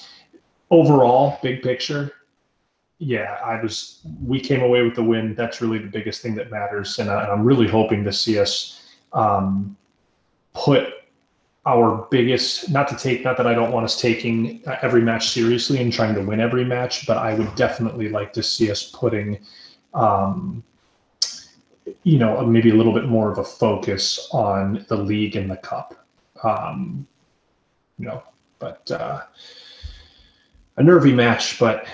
overall, 0.71 1.39
big 1.43 1.63
picture, 1.63 2.13
yeah, 2.99 3.39
I 3.45 3.61
was. 3.61 4.01
We 4.25 4.41
came 4.41 4.63
away 4.63 4.83
with 4.83 4.95
the 4.95 5.03
win. 5.03 5.35
That's 5.35 5.61
really 5.61 5.79
the 5.79 5.89
biggest 5.89 6.23
thing 6.23 6.35
that 6.37 6.51
matters, 6.51 6.99
and, 6.99 7.11
I, 7.11 7.33
am 7.33 7.45
really 7.45 7.67
hoping 7.67 8.05
to 8.05 8.13
see 8.13 8.39
us 8.39 8.83
um, 9.13 9.77
put 10.53 10.89
our 11.67 12.07
biggest 12.11 12.71
not 12.71 12.87
to 12.89 12.97
take 12.97 13.25
not 13.25 13.37
that 13.39 13.47
I 13.47 13.55
don't 13.55 13.73
want 13.73 13.85
us 13.85 14.01
taking 14.01 14.63
every 14.83 15.01
match 15.01 15.31
seriously 15.31 15.81
and 15.81 15.93
trying 15.93 16.15
to 16.15 16.21
win 16.21 16.41
every 16.41 16.65
match, 16.65 17.07
but 17.07 17.17
I 17.17 17.35
would 17.35 17.55
definitely 17.57 18.09
like 18.11 18.33
to 18.35 18.43
see 18.43 18.71
us 18.71 18.91
putting 18.91 19.41
um, 19.93 20.63
you 22.05 22.19
know 22.19 22.47
maybe 22.47 22.71
a 22.71 22.75
little 22.75 22.93
bit 22.93 23.07
more 23.07 23.31
of 23.33 23.39
a 23.39 23.45
focus 23.45 24.29
on 24.33 24.85
the 24.89 24.97
league 24.97 25.37
and 25.37 25.51
the 25.51 25.57
cup. 25.57 26.07
Um, 26.45 27.07
you 27.99 28.07
know, 28.07 28.23
but 28.59 28.89
uh, 28.91 29.23
a 30.77 30.83
nervy 30.83 31.13
match, 31.13 31.59
but 31.59 31.87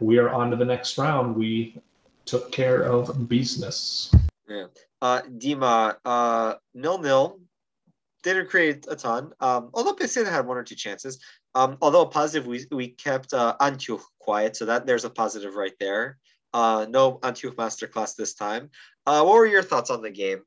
we 0.00 0.18
are 0.18 0.30
on 0.30 0.50
to 0.50 0.56
the 0.56 0.64
next 0.64 0.98
round. 0.98 1.36
We 1.36 1.80
took 2.24 2.52
care 2.52 2.82
of 2.82 3.28
business. 3.28 4.14
Yeah. 4.48 4.66
Uh, 5.00 5.22
Dima, 5.22 5.96
uh, 6.04 6.54
nil 6.74 6.98
nil 6.98 7.40
didn't 8.22 8.48
create 8.48 8.86
a 8.88 8.96
ton. 8.96 9.32
Um, 9.40 9.70
although 9.74 9.94
Pesina 9.94 10.30
had 10.30 10.46
one 10.46 10.56
or 10.56 10.64
two 10.64 10.74
chances. 10.74 11.20
Um, 11.54 11.78
although 11.80 12.04
positive, 12.04 12.46
we 12.46 12.66
we 12.70 12.88
kept 12.88 13.32
uh, 13.32 13.56
Antioch 13.60 14.02
quiet, 14.18 14.56
so 14.56 14.66
that 14.66 14.86
there's 14.86 15.04
a 15.04 15.10
positive 15.10 15.54
right 15.54 15.74
there. 15.80 16.18
Uh, 16.52 16.86
no 16.88 17.18
Antioch 17.22 17.54
masterclass 17.56 18.14
this 18.16 18.34
time. 18.34 18.70
Uh, 19.06 19.22
what 19.22 19.34
were 19.34 19.46
your 19.46 19.62
thoughts 19.62 19.90
on 19.90 20.02
the 20.02 20.10
game? 20.10 20.42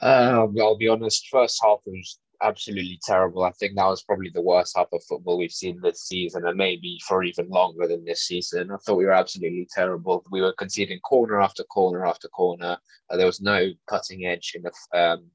Uh, 0.00 0.46
I'll 0.58 0.76
be 0.76 0.88
honest. 0.88 1.28
First 1.28 1.60
half 1.62 1.78
was 1.86 2.18
absolutely 2.42 2.98
terrible. 3.02 3.44
I 3.44 3.52
think 3.52 3.74
that 3.74 3.86
was 3.86 4.02
probably 4.02 4.30
the 4.30 4.42
worst 4.42 4.76
half 4.76 4.88
of 4.92 5.02
football 5.04 5.38
we've 5.38 5.52
seen 5.52 5.80
this 5.80 6.02
season, 6.02 6.46
and 6.46 6.56
maybe 6.56 6.98
for 7.06 7.22
even 7.22 7.48
longer 7.48 7.86
than 7.86 8.04
this 8.04 8.22
season. 8.26 8.70
I 8.70 8.76
thought 8.76 8.96
we 8.96 9.06
were 9.06 9.12
absolutely 9.12 9.68
terrible. 9.74 10.24
We 10.30 10.40
were 10.40 10.52
conceding 10.52 11.00
corner 11.00 11.40
after 11.40 11.64
corner 11.64 12.06
after 12.06 12.28
corner. 12.28 12.78
Uh, 13.10 13.16
there 13.16 13.26
was 13.26 13.40
no 13.40 13.70
cutting 13.88 14.26
edge 14.26 14.52
in 14.54 14.62
the 14.62 14.98
um, 14.98 15.26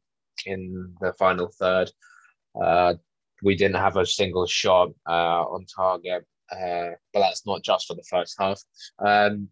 in 0.45 0.93
the 1.01 1.13
final 1.13 1.49
third. 1.59 1.91
Uh, 2.61 2.95
we 3.41 3.55
didn't 3.55 3.77
have 3.77 3.97
a 3.97 4.05
single 4.05 4.45
shot 4.45 4.89
uh, 5.07 5.43
on 5.43 5.65
target, 5.65 6.25
uh, 6.51 6.91
but 7.13 7.19
that's 7.19 7.45
not 7.45 7.63
just 7.63 7.87
for 7.87 7.95
the 7.95 8.05
first 8.09 8.35
half. 8.39 8.61
Um, 8.99 9.49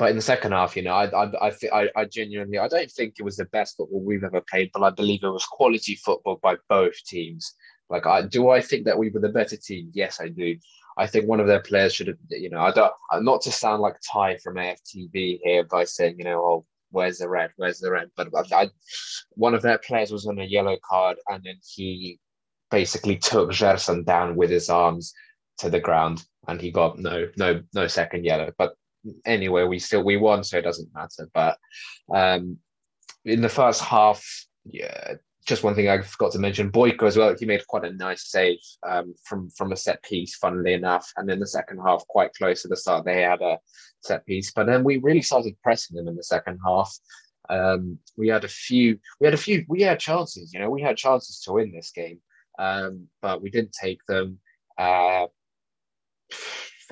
but 0.00 0.08
in 0.08 0.16
the 0.16 0.22
second 0.22 0.52
half, 0.52 0.76
you 0.76 0.82
know, 0.82 0.94
I, 0.94 1.26
I, 1.36 1.52
I, 1.74 1.88
I 1.94 2.04
genuinely, 2.06 2.56
I 2.56 2.68
don't 2.68 2.90
think 2.90 3.16
it 3.18 3.22
was 3.22 3.36
the 3.36 3.44
best 3.44 3.76
football 3.76 4.00
we've 4.00 4.24
ever 4.24 4.40
played, 4.40 4.70
but 4.72 4.82
I 4.82 4.88
believe 4.88 5.22
it 5.22 5.28
was 5.28 5.44
quality 5.44 5.94
football 5.94 6.40
by 6.42 6.56
both 6.70 6.94
teams. 7.04 7.54
Like, 7.90 8.06
I 8.06 8.22
do 8.22 8.48
I 8.48 8.62
think 8.62 8.86
that 8.86 8.96
we 8.96 9.10
were 9.10 9.20
the 9.20 9.28
better 9.28 9.58
team? 9.58 9.90
Yes, 9.92 10.18
I 10.18 10.28
do. 10.28 10.56
I 10.96 11.06
think 11.06 11.28
one 11.28 11.38
of 11.38 11.46
their 11.46 11.60
players 11.60 11.94
should 11.94 12.06
have, 12.06 12.16
you 12.30 12.48
know, 12.48 12.60
I 12.60 12.70
don't, 12.72 12.94
not 13.22 13.42
to 13.42 13.52
sound 13.52 13.82
like 13.82 13.96
Ty 14.10 14.38
from 14.38 14.54
AFTV 14.54 15.40
here 15.44 15.64
by 15.64 15.84
saying, 15.84 16.14
you 16.16 16.24
know, 16.24 16.40
oh, 16.40 16.66
where's 16.90 17.18
the 17.18 17.28
red? 17.28 17.50
Where's 17.56 17.80
the 17.80 17.90
red? 17.90 18.08
But 18.16 18.30
I, 18.54 18.70
one 19.32 19.52
of 19.52 19.60
their 19.60 19.76
players 19.76 20.10
was 20.10 20.26
on 20.26 20.38
a 20.38 20.44
yellow 20.44 20.78
card, 20.82 21.18
and 21.28 21.44
then 21.44 21.56
he 21.62 22.18
basically 22.70 23.18
took 23.18 23.52
Gerson 23.52 24.04
down 24.04 24.34
with 24.34 24.48
his 24.48 24.70
arms 24.70 25.12
to 25.58 25.68
the 25.68 25.78
ground, 25.78 26.24
and 26.48 26.58
he 26.58 26.70
got 26.70 26.98
no, 26.98 27.28
no, 27.36 27.60
no 27.74 27.86
second 27.86 28.24
yellow. 28.24 28.50
But 28.56 28.76
anyway, 29.24 29.64
we 29.64 29.78
still 29.78 30.04
we 30.04 30.16
won, 30.16 30.44
so 30.44 30.58
it 30.58 30.62
doesn't 30.62 30.94
matter. 30.94 31.28
But 31.32 31.58
um, 32.14 32.58
in 33.24 33.40
the 33.40 33.48
first 33.48 33.82
half, 33.82 34.24
yeah, 34.64 35.14
just 35.46 35.64
one 35.64 35.74
thing 35.74 35.88
I 35.88 36.00
forgot 36.02 36.32
to 36.32 36.38
mention, 36.38 36.70
Boyko 36.70 37.04
as 37.04 37.16
well. 37.16 37.34
He 37.38 37.46
made 37.46 37.66
quite 37.66 37.84
a 37.84 37.92
nice 37.92 38.30
save 38.30 38.58
um, 38.88 39.14
from 39.24 39.50
from 39.50 39.72
a 39.72 39.76
set 39.76 40.02
piece, 40.02 40.36
funnily 40.36 40.74
enough. 40.74 41.10
And 41.16 41.28
then 41.28 41.40
the 41.40 41.46
second 41.46 41.80
half, 41.84 42.06
quite 42.08 42.32
close 42.34 42.62
to 42.62 42.68
the 42.68 42.76
start, 42.76 43.04
they 43.04 43.22
had 43.22 43.40
a 43.42 43.58
set 44.02 44.24
piece. 44.26 44.52
But 44.52 44.66
then 44.66 44.84
we 44.84 44.98
really 44.98 45.22
started 45.22 45.56
pressing 45.62 45.96
them 45.96 46.08
in 46.08 46.16
the 46.16 46.22
second 46.22 46.58
half. 46.64 46.94
Um, 47.48 47.98
we 48.16 48.28
had 48.28 48.44
a 48.44 48.48
few, 48.48 48.98
we 49.20 49.26
had 49.26 49.34
a 49.34 49.38
few, 49.38 49.64
we 49.68 49.82
had 49.82 49.98
chances. 49.98 50.52
You 50.52 50.60
know, 50.60 50.70
we 50.70 50.82
had 50.82 50.96
chances 50.96 51.40
to 51.42 51.52
win 51.52 51.72
this 51.72 51.90
game, 51.90 52.20
um, 52.58 53.08
but 53.20 53.42
we 53.42 53.50
didn't 53.50 53.72
take 53.72 54.00
them. 54.06 54.38
Uh, 54.78 55.26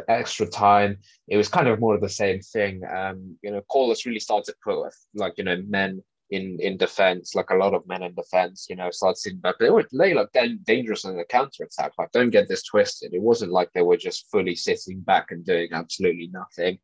extra 0.08 0.46
time. 0.46 0.98
It 1.28 1.36
was 1.36 1.48
kind 1.48 1.68
of 1.68 1.80
more 1.80 1.94
of 1.94 2.00
the 2.00 2.08
same 2.08 2.40
thing. 2.40 2.82
Um, 2.84 3.36
you 3.42 3.50
know, 3.50 3.62
Kolos 3.70 4.06
really 4.06 4.20
started 4.20 4.52
to 4.52 4.54
put 4.62 4.92
like 5.14 5.34
you 5.36 5.44
know 5.44 5.62
men 5.66 6.02
in 6.30 6.58
in 6.60 6.76
defense, 6.76 7.34
like 7.34 7.50
a 7.50 7.56
lot 7.56 7.74
of 7.74 7.86
men 7.86 8.02
in 8.02 8.14
defense. 8.14 8.66
You 8.68 8.76
know, 8.76 8.90
started 8.90 9.18
sitting 9.18 9.40
back. 9.40 9.56
They 9.58 9.70
were 9.70 9.86
they 9.92 10.14
looked 10.14 10.36
dangerous 10.64 11.04
in 11.04 11.16
the 11.16 11.24
counter 11.24 11.64
attack. 11.64 11.92
Like, 11.98 12.12
don't 12.12 12.30
get 12.30 12.48
this 12.48 12.64
twisted. 12.64 13.14
It 13.14 13.22
wasn't 13.22 13.52
like 13.52 13.70
they 13.72 13.82
were 13.82 13.96
just 13.96 14.30
fully 14.30 14.54
sitting 14.54 15.00
back 15.00 15.30
and 15.30 15.44
doing 15.44 15.68
absolutely 15.72 16.30
nothing. 16.32 16.78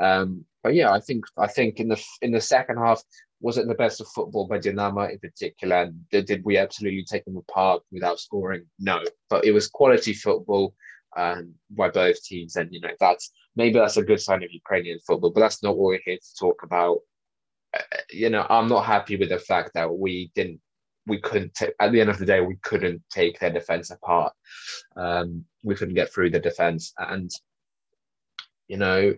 Um, 0.00 0.44
but 0.62 0.74
yeah, 0.74 0.92
I 0.92 1.00
think 1.00 1.24
I 1.36 1.46
think 1.46 1.80
in 1.80 1.88
the 1.88 2.02
in 2.22 2.30
the 2.30 2.40
second 2.40 2.78
half, 2.78 3.02
was 3.40 3.58
it 3.58 3.66
the 3.66 3.74
best 3.74 4.00
of 4.00 4.08
football 4.08 4.46
by 4.46 4.58
Dinamo 4.58 5.10
in 5.10 5.18
particular? 5.18 5.82
And 5.82 6.08
did 6.10 6.44
we 6.44 6.56
absolutely 6.56 7.04
take 7.04 7.24
them 7.24 7.36
apart 7.36 7.82
without 7.90 8.20
scoring? 8.20 8.64
No, 8.78 9.02
but 9.28 9.44
it 9.44 9.52
was 9.52 9.68
quality 9.68 10.14
football 10.14 10.74
um, 11.16 11.54
by 11.70 11.90
both 11.90 12.22
teams. 12.22 12.56
And, 12.56 12.72
you 12.72 12.80
know, 12.80 12.90
that's 13.00 13.32
maybe 13.56 13.78
that's 13.78 13.96
a 13.96 14.02
good 14.02 14.20
sign 14.20 14.42
of 14.42 14.52
Ukrainian 14.52 14.98
football, 15.06 15.30
but 15.30 15.40
that's 15.40 15.62
not 15.62 15.76
what 15.76 15.86
we're 15.86 16.00
here 16.04 16.16
to 16.16 16.36
talk 16.38 16.62
about. 16.62 16.98
Uh, 17.74 17.80
you 18.10 18.30
know, 18.30 18.46
I'm 18.48 18.68
not 18.68 18.84
happy 18.84 19.16
with 19.16 19.30
the 19.30 19.38
fact 19.38 19.70
that 19.74 19.92
we 19.92 20.30
didn't, 20.34 20.60
we 21.06 21.20
couldn't, 21.20 21.54
t- 21.54 21.68
at 21.80 21.92
the 21.92 22.00
end 22.00 22.10
of 22.10 22.18
the 22.18 22.26
day, 22.26 22.40
we 22.40 22.56
couldn't 22.62 23.02
take 23.10 23.38
their 23.38 23.52
defense 23.52 23.90
apart. 23.90 24.32
Um, 24.96 25.44
we 25.62 25.74
couldn't 25.74 25.94
get 25.94 26.12
through 26.12 26.30
the 26.30 26.40
defense. 26.40 26.92
And, 26.98 27.30
you 28.68 28.78
know, 28.78 29.14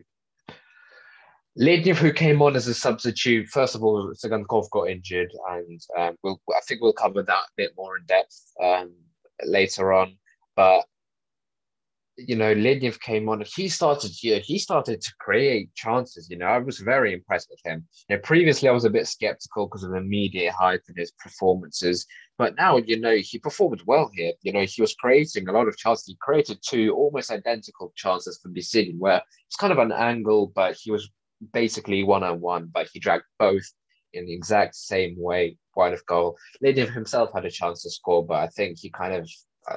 Lednev, 1.59 1.97
who 1.97 2.13
came 2.13 2.43
on 2.43 2.55
as 2.55 2.67
a 2.67 2.75
substitute, 2.75 3.49
first 3.49 3.75
of 3.75 3.83
all, 3.83 4.13
Tsygankov 4.13 4.69
got 4.71 4.91
injured, 4.91 5.33
and 5.49 5.81
um, 5.97 6.17
we'll, 6.23 6.39
I 6.51 6.61
think 6.67 6.83
we'll 6.83 6.93
cover 6.93 7.23
that 7.23 7.33
a 7.33 7.57
bit 7.57 7.73
more 7.79 7.97
in 7.97 8.05
depth 8.05 8.53
um, 8.63 8.93
later 9.43 9.95
on. 9.95 10.19
But 10.55 10.85
you 12.17 12.37
know, 12.37 12.55
Lednev 12.55 12.99
came 13.01 13.29
on, 13.29 13.43
he 13.47 13.69
started, 13.69 14.11
yeah, 14.23 14.39
he 14.39 14.59
started 14.59 15.01
to 15.01 15.13
create 15.21 15.75
chances. 15.75 16.29
You 16.31 16.39
know, 16.39 16.47
I 16.47 16.59
was 16.59 16.79
very 16.79 17.13
impressed 17.13 17.49
with 17.51 17.61
him. 17.65 17.87
Know, 18.09 18.19
previously 18.19 18.69
I 18.69 18.73
was 18.73 18.85
a 18.85 18.91
bit 18.91 19.07
skeptical 19.07 19.67
because 19.67 19.83
of 19.85 19.91
the 19.91 20.01
media 20.01 20.53
hype 20.53 20.83
and 20.89 20.97
his 20.97 21.13
performances, 21.13 22.07
but 22.39 22.57
now, 22.57 22.79
you 22.79 22.99
know, 22.99 23.17
he 23.17 23.39
performed 23.39 23.83
well 23.87 24.11
here. 24.15 24.33
You 24.43 24.53
know, 24.53 24.65
he 24.65 24.81
was 24.81 24.95
creating 24.95 25.49
a 25.49 25.53
lot 25.53 25.69
of 25.69 25.77
chances. 25.77 26.07
He 26.07 26.17
created 26.21 26.59
two 26.67 26.95
almost 26.95 27.31
identical 27.31 27.93
chances 27.97 28.39
for 28.43 28.49
Besiedin, 28.51 28.99
where 28.99 29.23
it's 29.47 29.57
kind 29.57 29.73
of 29.73 29.79
an 29.79 29.93
angle, 29.93 30.53
but 30.55 30.77
he 30.81 30.91
was 30.91 31.11
basically 31.53 32.03
one 32.03 32.23
on 32.23 32.41
one, 32.41 32.71
but 32.73 32.89
he 32.93 32.99
dragged 32.99 33.25
both 33.39 33.65
in 34.13 34.27
the 34.27 34.33
exact 34.33 34.75
same 34.75 35.17
way, 35.19 35.59
wide 35.75 35.93
of 35.93 36.05
goal. 36.07 36.37
Lednev 36.65 36.93
himself 36.93 37.31
had 37.35 37.45
a 37.45 37.51
chance 37.51 37.83
to 37.83 37.91
score, 37.91 38.25
but 38.25 38.37
I 38.37 38.49
think 38.49 38.79
he 38.79 38.91
kind 38.91 39.15
of 39.15 39.29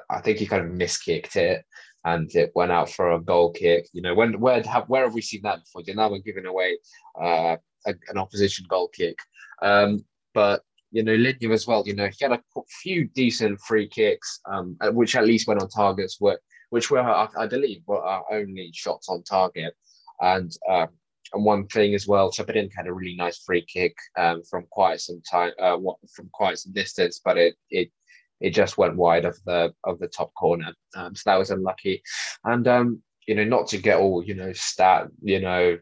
I 0.10 0.22
think 0.22 0.38
he 0.38 0.46
kind 0.46 0.64
of 0.64 0.72
miskicked 0.72 1.36
it 1.36 1.66
and 2.06 2.34
it 2.36 2.52
went 2.56 2.72
out 2.72 2.90
for 2.90 3.12
a 3.12 3.22
goal 3.22 3.52
kick. 3.52 3.88
You 3.94 4.02
know, 4.02 4.16
when 4.16 4.40
where 4.40 4.62
have 4.64 4.86
where 4.88 5.04
have 5.04 5.14
we 5.14 5.22
seen 5.22 5.42
that 5.44 5.60
before? 5.64 5.84
We're 6.10 6.20
giving 6.20 6.46
away 6.46 6.78
uh, 7.20 7.58
a, 7.86 7.94
an 8.10 8.18
opposition 8.18 8.66
goal 8.70 8.90
kick. 8.90 9.18
Um, 9.62 10.06
but 10.34 10.64
you 10.92 11.04
know, 11.04 11.16
Lednev 11.16 11.54
as 11.54 11.68
well. 11.68 11.84
You 11.86 11.96
know, 11.96 12.08
he 12.08 12.26
had 12.26 12.32
a 12.32 12.42
few 12.82 13.08
decent 13.10 13.60
free 13.62 13.88
kicks, 13.88 14.40
um, 14.50 14.78
which 14.92 15.16
at 15.16 15.26
least 15.26 15.48
went 15.48 15.62
on 15.62 15.70
targets, 15.70 16.20
were, 16.20 16.40
which 16.72 16.90
were 16.90 17.00
I, 17.02 17.48
believe 17.48 17.84
were 17.86 18.04
our 18.04 18.24
only 18.32 18.72
shots 18.74 19.10
on 19.10 19.24
target. 19.24 19.74
And 20.22 20.52
um, 20.70 20.88
and 21.34 21.46
one 21.46 21.68
thing 21.68 21.94
as 21.94 22.08
well, 22.08 22.32
Chaperin 22.32 22.72
had 22.76 22.88
a 22.88 22.94
really 22.94 23.16
nice 23.16 23.38
free 23.40 23.64
kick 23.64 23.96
um, 24.18 24.42
from 24.50 24.66
quite 24.72 25.00
some 25.00 25.22
time, 25.30 25.52
uh, 25.62 25.78
from 26.16 26.30
quite 26.34 26.58
some 26.58 26.74
distance, 26.74 27.22
but 27.24 27.38
it 27.38 27.56
it 27.70 27.92
it 28.40 28.52
just 28.52 28.78
went 28.78 28.96
wide 28.96 29.26
of 29.26 29.38
the 29.46 29.74
of 29.84 30.00
the 30.00 30.08
top 30.08 30.34
corner. 30.34 30.74
Um, 30.96 31.16
so 31.16 31.24
that 31.26 31.38
was 31.38 31.52
unlucky. 31.52 32.02
And 32.44 32.68
um, 32.68 33.02
you 33.28 33.36
know, 33.36 33.44
not 33.44 33.68
to 33.70 33.78
get 33.78 34.00
all 34.00 34.24
you 34.24 34.36
know 34.36 34.54
stat, 34.54 35.08
you 35.22 35.40
know, 35.40 35.78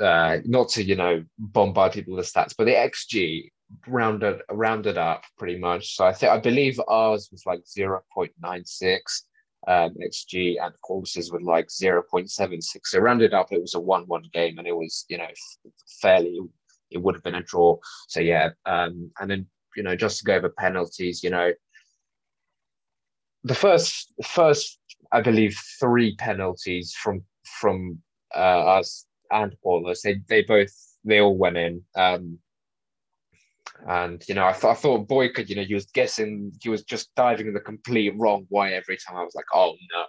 uh, 0.00 0.38
not 0.44 0.68
to 0.70 0.82
you 0.82 0.96
know 0.96 1.24
bombard 1.38 1.92
people 1.92 2.16
with 2.16 2.32
stats, 2.32 2.54
but 2.56 2.64
the 2.64 2.72
XG 2.72 3.50
rounded 3.86 4.40
rounded 4.50 4.98
up 4.98 5.24
pretty 5.38 5.58
much. 5.58 5.96
So 5.96 6.04
I 6.04 6.12
think 6.12 6.32
I 6.32 6.38
believe 6.38 6.80
ours 6.88 7.28
was 7.30 7.44
like 7.46 7.60
zero 7.66 8.02
point 8.12 8.32
nine 8.40 8.64
six. 8.64 9.24
Um, 9.66 9.94
XG 9.94 10.56
and 10.62 10.74
courses 10.82 11.32
with 11.32 11.40
like 11.40 11.68
0.76. 11.68 12.60
So 12.84 12.98
rounded 12.98 13.32
up, 13.32 13.50
it 13.50 13.62
was 13.62 13.72
a 13.72 13.80
1 13.80 14.02
1 14.02 14.24
game 14.30 14.58
and 14.58 14.66
it 14.66 14.76
was, 14.76 15.06
you 15.08 15.16
know, 15.16 15.26
fairly, 16.02 16.38
it 16.90 16.98
would 16.98 17.14
have 17.14 17.24
been 17.24 17.36
a 17.36 17.42
draw. 17.42 17.78
So 18.08 18.20
yeah. 18.20 18.50
Um, 18.66 19.10
and 19.18 19.30
then 19.30 19.46
you 19.76 19.82
know, 19.82 19.96
just 19.96 20.18
to 20.18 20.24
go 20.24 20.34
over 20.34 20.48
penalties, 20.48 21.22
you 21.22 21.30
know, 21.30 21.52
the 23.44 23.54
first 23.54 24.12
first 24.24 24.78
I 25.12 25.20
believe 25.20 25.56
three 25.78 26.16
penalties 26.16 26.94
from 26.94 27.22
from 27.60 27.98
uh, 28.34 28.78
us 28.78 29.06
and 29.30 29.54
Paulus, 29.62 30.02
they 30.02 30.20
they 30.28 30.42
both 30.42 30.72
they 31.04 31.20
all 31.20 31.36
went 31.36 31.56
in. 31.56 31.82
Um, 31.96 32.38
and 33.86 34.22
you 34.28 34.34
know, 34.34 34.46
I, 34.46 34.52
th- 34.52 34.64
I 34.64 34.74
thought 34.74 35.10
you 35.48 35.56
know, 35.56 35.64
he 35.64 35.74
was 35.74 35.86
guessing, 35.86 36.52
he 36.62 36.68
was 36.68 36.84
just 36.84 37.14
diving 37.16 37.48
in 37.48 37.54
the 37.54 37.60
complete 37.60 38.14
wrong 38.16 38.46
way 38.50 38.74
every 38.74 38.96
time. 38.96 39.16
I 39.16 39.24
was 39.24 39.34
like, 39.34 39.44
oh 39.52 39.74
no, 39.92 40.04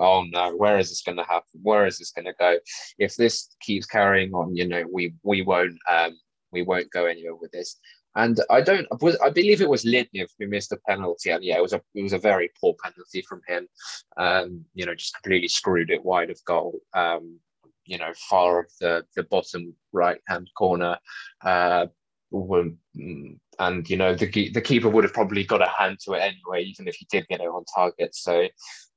oh 0.00 0.24
no, 0.30 0.56
where 0.56 0.78
is 0.78 0.88
this 0.88 1.02
going 1.02 1.18
to 1.18 1.24
happen? 1.24 1.60
Where 1.62 1.86
is 1.86 1.98
this 1.98 2.12
going 2.12 2.26
to 2.26 2.34
go? 2.38 2.58
If 2.98 3.16
this 3.16 3.54
keeps 3.60 3.86
carrying 3.86 4.32
on, 4.32 4.56
you 4.56 4.66
know, 4.66 4.84
we 4.90 5.14
we 5.22 5.42
won't 5.42 5.76
um, 5.90 6.18
we 6.52 6.62
won't 6.62 6.90
go 6.90 7.06
anywhere 7.06 7.36
with 7.36 7.50
this. 7.52 7.76
And 8.16 8.40
I 8.50 8.60
don't, 8.60 8.88
I 9.22 9.30
believe 9.30 9.60
it 9.60 9.68
was 9.68 9.84
Lednev 9.84 10.28
who 10.38 10.48
missed 10.48 10.72
a 10.72 10.78
penalty, 10.88 11.30
and 11.30 11.44
yeah, 11.44 11.58
it 11.58 11.62
was 11.62 11.72
a 11.72 11.80
it 11.94 12.02
was 12.02 12.12
a 12.12 12.18
very 12.18 12.50
poor 12.60 12.74
penalty 12.82 13.22
from 13.22 13.40
him. 13.46 13.68
Um, 14.16 14.64
you 14.74 14.84
know, 14.84 14.94
just 14.94 15.14
completely 15.14 15.48
screwed 15.48 15.90
it 15.90 16.04
wide 16.04 16.30
of 16.30 16.44
goal. 16.44 16.80
Um, 16.92 17.38
you 17.84 17.98
know, 17.98 18.12
far 18.28 18.60
of 18.60 18.66
the 18.80 19.04
the 19.14 19.22
bottom 19.24 19.74
right 19.92 20.20
hand 20.28 20.50
corner. 20.56 20.98
Uh, 21.44 21.86
and 22.32 23.90
you 23.90 23.96
know 23.96 24.14
the 24.14 24.50
the 24.50 24.60
keeper 24.60 24.88
would 24.88 25.04
have 25.04 25.12
probably 25.12 25.44
got 25.44 25.62
a 25.62 25.68
hand 25.68 25.98
to 26.00 26.12
it 26.14 26.20
anyway, 26.20 26.62
even 26.62 26.86
if 26.88 26.94
he 26.94 27.06
did 27.10 27.26
get 27.28 27.40
it 27.40 27.48
on 27.48 27.64
target. 27.74 28.14
So 28.14 28.46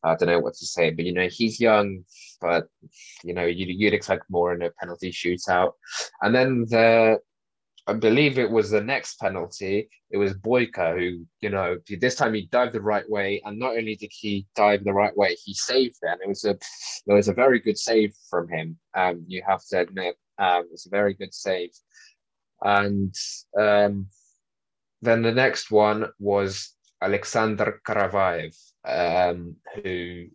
I 0.03 0.15
don't 0.15 0.29
know 0.29 0.39
what 0.39 0.55
to 0.55 0.65
say, 0.65 0.91
but 0.91 1.05
you 1.05 1.13
know 1.13 1.27
he's 1.27 1.59
young, 1.59 2.03
but 2.41 2.67
you 3.23 3.33
know 3.33 3.45
you'd, 3.45 3.69
you'd 3.69 3.93
expect 3.93 4.29
more 4.29 4.53
in 4.53 4.61
a 4.61 4.71
penalty 4.79 5.11
shootout. 5.11 5.73
And 6.21 6.33
then 6.33 6.65
the 6.69 7.19
I 7.85 7.93
believe 7.93 8.39
it 8.39 8.49
was 8.49 8.69
the 8.69 8.81
next 8.81 9.19
penalty. 9.19 9.89
It 10.09 10.17
was 10.17 10.33
Boyka 10.33 10.97
who, 10.97 11.25
you 11.41 11.49
know, 11.49 11.77
this 11.99 12.15
time 12.15 12.33
he 12.33 12.47
dived 12.49 12.73
the 12.73 12.81
right 12.81 13.07
way, 13.09 13.41
and 13.43 13.59
not 13.59 13.75
only 13.77 13.95
did 13.95 14.11
he 14.13 14.47
dive 14.55 14.83
the 14.83 14.93
right 14.93 15.15
way, 15.17 15.35
he 15.43 15.53
saved. 15.53 15.97
And 16.01 16.19
it 16.21 16.29
was 16.29 16.45
a, 16.45 16.51
it 16.51 17.13
was 17.13 17.27
a 17.27 17.33
very 17.33 17.59
good 17.59 17.77
save 17.77 18.13
from 18.29 18.47
him. 18.47 18.77
Um, 18.93 19.25
you 19.27 19.43
have 19.45 19.61
to 19.71 19.81
admit, 19.81 20.15
um, 20.39 20.63
it 20.63 20.71
was 20.71 20.85
a 20.85 20.89
very 20.89 21.13
good 21.13 21.33
save. 21.33 21.71
And 22.61 23.13
um, 23.59 24.07
then 25.01 25.21
the 25.21 25.33
next 25.33 25.69
one 25.69 26.07
was 26.19 26.73
Alexander 27.01 27.81
Karavayev, 27.85 28.55
um, 28.85 29.57
who 29.75 30.27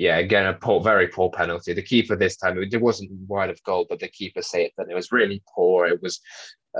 yeah, 0.00 0.16
again, 0.16 0.46
a 0.46 0.54
poor, 0.54 0.80
very 0.80 1.08
poor 1.08 1.28
penalty. 1.28 1.74
The 1.74 1.82
keeper 1.82 2.16
this 2.16 2.38
time, 2.38 2.56
it 2.56 2.80
wasn't 2.80 3.10
wide 3.28 3.50
of 3.50 3.62
goal, 3.64 3.84
but 3.86 4.00
the 4.00 4.08
keeper 4.08 4.40
saved 4.40 4.72
it. 4.78 4.86
It 4.88 4.94
was 4.94 5.12
really 5.12 5.42
poor. 5.54 5.88
It 5.88 6.00
was, 6.00 6.18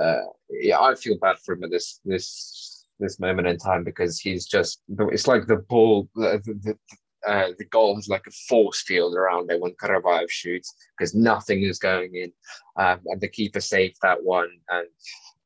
uh, 0.01 0.21
yeah, 0.49 0.79
I 0.79 0.95
feel 0.95 1.19
bad 1.19 1.35
for 1.37 1.53
him 1.53 1.63
at 1.63 1.69
this 1.69 1.99
this 2.03 2.87
this 2.99 3.19
moment 3.19 3.47
in 3.47 3.57
time 3.57 3.83
because 3.83 4.19
he's 4.19 4.47
just. 4.47 4.81
It's 5.11 5.27
like 5.27 5.45
the 5.45 5.57
ball, 5.57 6.09
the 6.15 6.41
the, 6.63 6.75
uh, 7.31 7.49
the 7.59 7.65
goal 7.65 7.93
has 7.93 8.09
like 8.09 8.25
a 8.27 8.31
force 8.49 8.81
field 8.81 9.13
around 9.13 9.51
it 9.51 9.61
when 9.61 9.73
Karavayev 9.73 10.31
shoots 10.31 10.73
because 10.97 11.13
nothing 11.13 11.61
is 11.61 11.77
going 11.77 12.15
in, 12.15 12.33
um, 12.77 13.01
and 13.05 13.21
the 13.21 13.27
keeper 13.27 13.61
saved 13.61 13.97
that 14.01 14.23
one. 14.23 14.49
And 14.69 14.87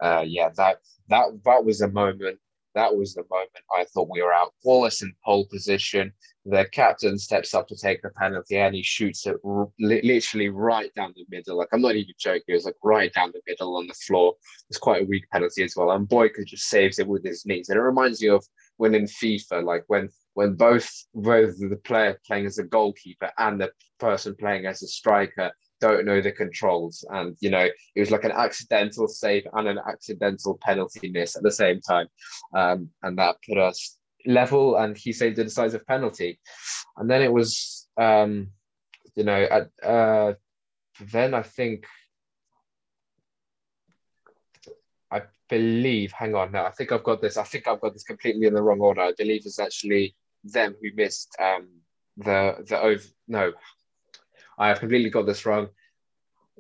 uh, 0.02 0.24
yeah, 0.26 0.48
that 0.56 0.78
that 1.10 1.26
that 1.44 1.66
was 1.66 1.82
a 1.82 1.90
moment 1.90 2.40
that 2.76 2.96
was 2.96 3.14
the 3.14 3.24
moment 3.30 3.50
I 3.76 3.86
thought 3.86 4.10
we 4.12 4.22
were 4.22 4.34
out. 4.34 4.54
Wallace 4.64 5.02
in 5.02 5.14
pole 5.26 5.46
position. 5.46 6.14
The 6.46 6.66
captain 6.72 7.18
steps 7.18 7.54
up 7.56 7.68
to 7.70 7.76
take 7.76 8.02
the 8.02 8.12
penalty 8.12 8.58
and 8.58 8.76
he 8.76 8.84
shoots 8.84 9.26
it 9.26 9.38
r- 9.44 9.70
literally 9.80 10.50
right 10.50 10.94
down 10.94 11.14
the 11.16 11.26
middle. 11.30 11.58
Like, 11.58 11.70
I'm 11.74 11.82
not 11.82 11.96
even 11.96 12.14
joking. 12.20 12.44
It 12.48 12.54
was 12.54 12.66
like 12.66 12.76
right 12.84 13.12
down 13.14 13.32
the 13.34 13.42
middle 13.48 13.78
on 13.78 13.88
the 13.88 13.94
floor. 13.94 14.36
It's 14.70 14.78
quite 14.78 15.04
a 15.04 15.06
weak 15.06 15.28
penalty 15.32 15.64
as 15.64 15.76
well. 15.76 15.92
And 15.92 16.08
Boyka 16.08 16.46
just 16.46 16.70
saves 16.70 17.00
it 17.00 17.08
with 17.08 17.24
his 17.24 17.46
knees. 17.46 17.70
And 17.70 17.78
it 17.78 17.82
reminds 17.82 18.22
you 18.22 18.36
of 18.36 18.46
when 18.78 18.94
in 18.94 19.06
FIFA, 19.06 19.64
like 19.64 19.86
when 19.88 20.10
when 20.36 20.54
both 20.54 20.90
both 21.16 21.58
the 21.58 21.80
player 21.84 22.20
playing 22.28 22.46
as 22.46 22.60
a 22.60 22.64
goalkeeper 22.64 23.32
and 23.38 23.60
the 23.60 23.72
person 24.00 24.36
playing 24.36 24.66
as 24.66 24.84
a 24.84 24.88
striker 24.88 25.52
don't 25.82 26.06
know 26.06 26.22
the 26.22 26.32
controls. 26.32 27.06
And, 27.10 27.36
you 27.40 27.50
know, 27.50 27.68
it 27.96 28.00
was 28.00 28.12
like 28.12 28.24
an 28.24 28.32
accidental 28.32 29.08
save 29.08 29.48
and 29.54 29.68
an 29.68 29.80
accidental 29.88 30.58
penalty 30.62 31.10
miss 31.10 31.36
at 31.36 31.44
the 31.44 31.52
same 31.52 31.82
time. 31.82 32.08
Um, 32.54 32.90
and 33.04 33.18
that 33.18 33.38
put 33.48 33.58
us 33.58 33.98
level 34.26 34.76
and 34.78 34.98
he 34.98 35.14
saved 35.14 35.40
a 35.40 35.44
decisive 35.44 35.86
penalty. 35.86 36.40
And 36.98 37.10
then 37.10 37.22
it 37.22 37.32
was, 37.32 37.88
um, 37.98 38.50
you 39.16 39.24
know, 39.24 39.42
at, 39.44 39.70
uh, 39.84 40.34
then 41.00 41.34
I 41.34 41.42
think, 41.42 41.86
I 45.12 45.24
believe, 45.50 46.12
hang 46.12 46.36
on 46.36 46.52
now, 46.52 46.66
I 46.66 46.72
think 46.72 46.92
I've 46.92 47.04
got 47.04 47.22
this, 47.22 47.38
I 47.38 47.44
think 47.44 47.68
I've 47.68 47.82
got 47.82 47.94
this 47.94 48.04
completely 48.04 48.48
in 48.48 48.54
the 48.54 48.62
wrong 48.62 48.80
order. 48.80 49.02
I 49.02 49.14
believe 49.18 49.44
it's 49.46 49.60
actually 49.60 50.16
them 50.44 50.76
who 50.82 50.90
missed 50.96 51.36
um, 51.40 51.68
the, 52.18 52.64
the 52.68 52.80
over, 52.80 53.04
no, 53.28 53.54
I 54.58 54.70
have 54.70 54.80
completely 54.80 55.10
got 55.10 55.26
this 55.26 55.46
wrong. 55.46 55.70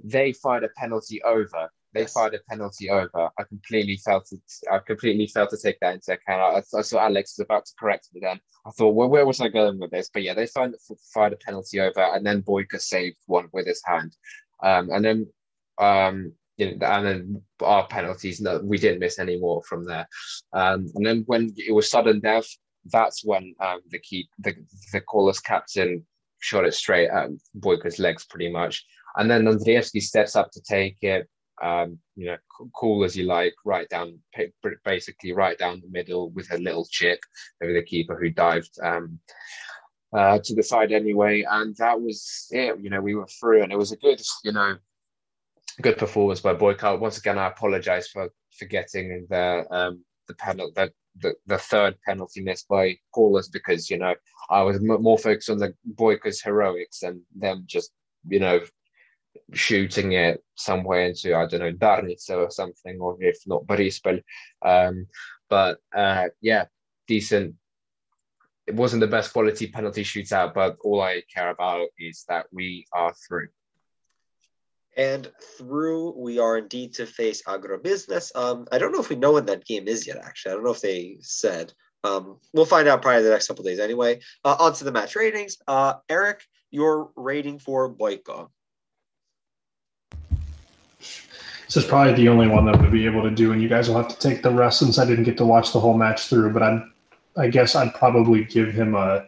They 0.03 0.33
fired 0.33 0.63
a 0.63 0.69
penalty 0.69 1.23
over. 1.23 1.69
They 1.95 2.01
yes. 2.01 2.13
fired 2.13 2.35
a 2.35 2.39
penalty 2.49 2.89
over. 2.89 3.29
I 3.39 3.43
completely 3.47 3.97
felt 3.97 4.27
it. 4.31 4.41
I 4.71 4.79
completely 4.85 5.27
failed 5.27 5.49
to 5.49 5.57
take 5.57 5.79
that 5.79 5.95
into 5.95 6.11
account. 6.11 6.65
I, 6.73 6.77
I 6.77 6.81
saw 6.81 6.99
Alex 6.99 7.35
was 7.37 7.45
about 7.45 7.65
to 7.65 7.71
correct 7.79 8.09
me 8.13 8.19
then. 8.21 8.39
I 8.67 8.71
thought, 8.71 8.93
well, 8.93 9.09
where 9.09 9.25
was 9.25 9.41
I 9.41 9.47
going 9.47 9.79
with 9.79 9.91
this? 9.91 10.09
But 10.13 10.23
yeah, 10.23 10.33
they 10.33 10.45
fired, 10.45 10.75
fired 11.13 11.33
a 11.33 11.37
penalty 11.37 11.79
over, 11.79 12.01
and 12.01 12.25
then 12.25 12.43
Boyka 12.43 12.79
saved 12.79 13.17
one 13.27 13.47
with 13.53 13.65
his 13.65 13.81
hand. 13.85 14.15
Um, 14.61 14.89
and 14.91 15.05
then 15.05 15.27
um, 15.79 16.33
you 16.57 16.77
know, 16.77 16.87
and 16.87 17.05
then 17.05 17.41
our 17.61 17.87
penalties, 17.87 18.41
no, 18.41 18.59
we 18.63 18.77
didn't 18.77 18.99
miss 18.99 19.19
any 19.19 19.37
more 19.39 19.61
from 19.63 19.85
there. 19.85 20.07
Um, 20.53 20.87
and 20.95 21.05
then 21.05 21.23
when 21.27 21.53
it 21.57 21.73
was 21.73 21.89
sudden 21.89 22.19
death, 22.19 22.47
that's 22.91 23.25
when 23.25 23.53
um, 23.59 23.79
the 23.89 23.99
key, 23.99 24.27
the 24.39 24.53
the 24.93 25.01
Kolos 25.01 25.43
captain 25.43 26.05
shot 26.39 26.65
it 26.65 26.73
straight 26.73 27.09
at 27.09 27.29
Boyka's 27.59 27.99
legs 27.99 28.25
pretty 28.25 28.51
much. 28.51 28.85
And 29.17 29.29
then 29.29 29.45
Andreevsky 29.45 30.01
steps 30.01 30.35
up 30.35 30.51
to 30.51 30.61
take 30.61 30.97
it, 31.01 31.27
um, 31.61 31.99
you 32.15 32.27
know, 32.27 32.37
cool 32.75 33.03
as 33.03 33.15
you 33.15 33.25
like, 33.25 33.53
right 33.63 33.87
down, 33.89 34.19
basically 34.83 35.31
right 35.31 35.57
down 35.57 35.81
the 35.81 35.89
middle 35.89 36.29
with 36.31 36.51
a 36.51 36.57
little 36.57 36.85
chip 36.89 37.19
over 37.63 37.73
the 37.73 37.83
keeper 37.83 38.19
who 38.19 38.29
dived 38.29 38.77
um, 38.83 39.19
uh, 40.15 40.39
to 40.43 40.55
the 40.55 40.63
side 40.63 40.91
anyway. 40.91 41.45
And 41.49 41.75
that 41.77 41.99
was 41.99 42.47
it. 42.51 42.79
You 42.79 42.89
know, 42.89 43.01
we 43.01 43.15
were 43.15 43.27
through, 43.39 43.63
and 43.63 43.71
it 43.71 43.77
was 43.77 43.91
a 43.91 43.97
good, 43.97 44.21
you 44.43 44.51
know, 44.51 44.75
good 45.81 45.97
performance 45.97 46.41
by 46.41 46.53
Boyka. 46.53 46.99
Once 46.99 47.17
again, 47.17 47.37
I 47.37 47.47
apologize 47.47 48.07
for 48.07 48.29
forgetting 48.57 49.27
the 49.29 49.65
um, 49.71 50.03
the 50.27 50.35
panel 50.35 50.71
that 50.75 50.91
the, 51.21 51.35
the 51.45 51.57
third 51.57 51.95
penalty 52.05 52.41
missed 52.41 52.67
by 52.67 52.97
Kolos 53.15 53.51
because 53.51 53.89
you 53.89 53.97
know 53.97 54.15
I 54.49 54.61
was 54.63 54.77
m- 54.77 55.01
more 55.01 55.17
focused 55.17 55.49
on 55.49 55.57
the 55.57 55.73
Boyka's 55.95 56.41
heroics 56.41 57.03
and 57.03 57.21
them 57.35 57.63
just 57.67 57.91
you 58.27 58.39
know 58.39 58.59
shooting 59.53 60.13
it 60.13 60.43
somewhere 60.55 61.05
into 61.05 61.35
I 61.35 61.45
don't 61.45 61.59
know 61.59 61.73
Darnica 61.73 62.37
or 62.37 62.51
something 62.51 62.99
or 62.99 63.17
if 63.19 63.37
not 63.45 63.65
Borispol. 63.65 64.21
Um, 64.63 65.07
but 65.49 65.79
uh, 65.95 66.25
yeah, 66.41 66.65
decent. 67.07 67.55
It 68.67 68.75
wasn't 68.75 69.01
the 69.01 69.07
best 69.07 69.31
quality 69.31 69.67
penalty 69.67 70.03
shootout, 70.03 70.55
but 70.55 70.77
all 70.83 71.01
I 71.01 71.21
care 71.31 71.51
about 71.51 71.87
is 71.99 72.25
that 72.27 72.47
we 72.51 72.85
are 72.93 73.13
through. 73.27 73.49
And 74.97 75.29
through, 75.57 76.17
we 76.17 76.39
are 76.39 76.57
indeed 76.57 76.93
to 76.95 77.05
face 77.05 77.43
Agrobusiness. 77.43 78.35
Um, 78.35 78.65
I 78.71 78.77
don't 78.77 78.91
know 78.91 79.01
if 79.01 79.09
we 79.09 79.17
know 79.17 79.33
when 79.33 79.45
that 79.47 79.65
game 79.65 79.87
is 79.87 80.07
yet, 80.07 80.17
actually. 80.17 80.53
I 80.53 80.55
don't 80.55 80.63
know 80.63 80.71
if 80.71 80.81
they 80.81 81.17
said. 81.19 81.73
Um, 82.03 82.39
we'll 82.53 82.65
find 82.65 82.87
out 82.87 83.01
probably 83.01 83.23
the 83.23 83.29
next 83.29 83.47
couple 83.47 83.63
of 83.63 83.67
days 83.67 83.79
anyway. 83.79 84.21
Uh, 84.43 84.55
on 84.59 84.73
to 84.73 84.83
the 84.83 84.91
match 84.91 85.15
ratings. 85.15 85.57
Uh, 85.67 85.95
Eric, 86.07 86.41
your 86.71 87.11
rating 87.15 87.59
for 87.59 87.93
Boyka. 87.93 88.47
This 91.65 91.77
is 91.77 91.85
probably 91.85 92.13
the 92.13 92.29
only 92.29 92.47
one 92.47 92.65
that 92.65 92.79
we'll 92.79 92.91
be 92.91 93.05
able 93.05 93.23
to 93.23 93.31
do, 93.31 93.51
and 93.51 93.61
you 93.61 93.67
guys 93.67 93.89
will 93.89 93.97
have 93.97 94.07
to 94.07 94.19
take 94.19 94.43
the 94.43 94.51
rest 94.51 94.79
since 94.79 94.99
I 94.99 95.05
didn't 95.05 95.23
get 95.23 95.37
to 95.37 95.45
watch 95.45 95.73
the 95.73 95.79
whole 95.79 95.97
match 95.97 96.27
through. 96.27 96.53
But 96.53 96.63
i 96.63 96.83
I 97.37 97.47
guess 97.49 97.75
I'd 97.75 97.93
probably 97.93 98.45
give 98.45 98.73
him 98.73 98.95
a 98.95 99.25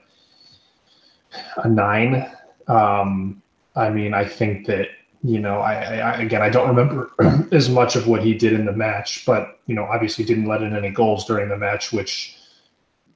a 1.57 1.69
nine. 1.69 2.31
Um, 2.67 3.41
I 3.75 3.89
mean, 3.89 4.13
I 4.13 4.25
think 4.25 4.65
that 4.67 4.87
you 5.23 5.39
know, 5.39 5.59
I, 5.59 5.97
I, 5.97 6.21
again, 6.21 6.41
I 6.41 6.49
don't 6.49 6.67
remember 6.67 7.11
as 7.51 7.69
much 7.69 7.95
of 7.95 8.07
what 8.07 8.23
he 8.23 8.33
did 8.33 8.53
in 8.53 8.65
the 8.65 8.71
match, 8.71 9.25
but 9.25 9.59
you 9.65 9.75
know, 9.75 9.83
obviously 9.83 10.23
didn't 10.23 10.45
let 10.45 10.61
in 10.61 10.75
any 10.75 10.89
goals 10.89 11.25
during 11.25 11.49
the 11.49 11.57
match, 11.57 11.91
which, 11.91 12.37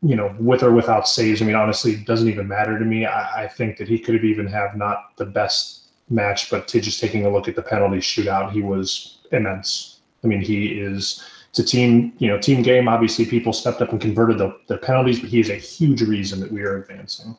you 0.01 0.15
know, 0.15 0.36
with 0.39 0.63
or 0.63 0.72
without 0.72 1.07
saves, 1.07 1.41
I 1.41 1.45
mean, 1.45 1.55
honestly, 1.55 1.95
doesn't 1.95 2.28
even 2.28 2.47
matter 2.47 2.78
to 2.80 2.86
me. 2.86 3.05
I, 3.05 3.43
I 3.43 3.47
think 3.47 3.78
that 3.78 3.88
he 3.88 3.99
could 3.99 4.15
have 4.15 4.26
even 4.26 4.47
have 4.47 4.76
not 4.76 5.15
the 5.17 5.26
best 5.26 5.80
match, 6.12 6.49
but 6.49 6.68
to 6.68 6.82
just 6.82 6.99
taking 6.99 7.26
a 7.26 7.30
look 7.30 7.47
at 7.47 7.55
the 7.55 7.62
penalty 7.62 7.97
shootout, 7.97 8.51
he 8.51 8.62
was 8.62 9.18
immense. 9.32 9.99
I 10.24 10.28
mean, 10.28 10.41
he 10.41 10.68
is. 10.68 11.24
It's 11.49 11.59
a 11.59 11.66
team, 11.66 12.14
you 12.20 12.30
know, 12.30 12.38
team 12.38 12.62
game. 12.62 12.88
Obviously, 12.88 13.26
people 13.26 13.51
stepped 13.51 13.82
up 13.82 13.91
and 13.91 13.99
converted 13.99 14.38
the, 14.38 14.57
the 14.68 14.78
penalties, 14.78 15.20
but 15.20 15.30
he 15.30 15.39
is 15.39 15.49
a 15.49 15.55
huge 15.55 16.01
reason 16.01 16.39
that 16.39 16.51
we 16.51 16.62
are 16.62 16.78
advancing. 16.78 17.36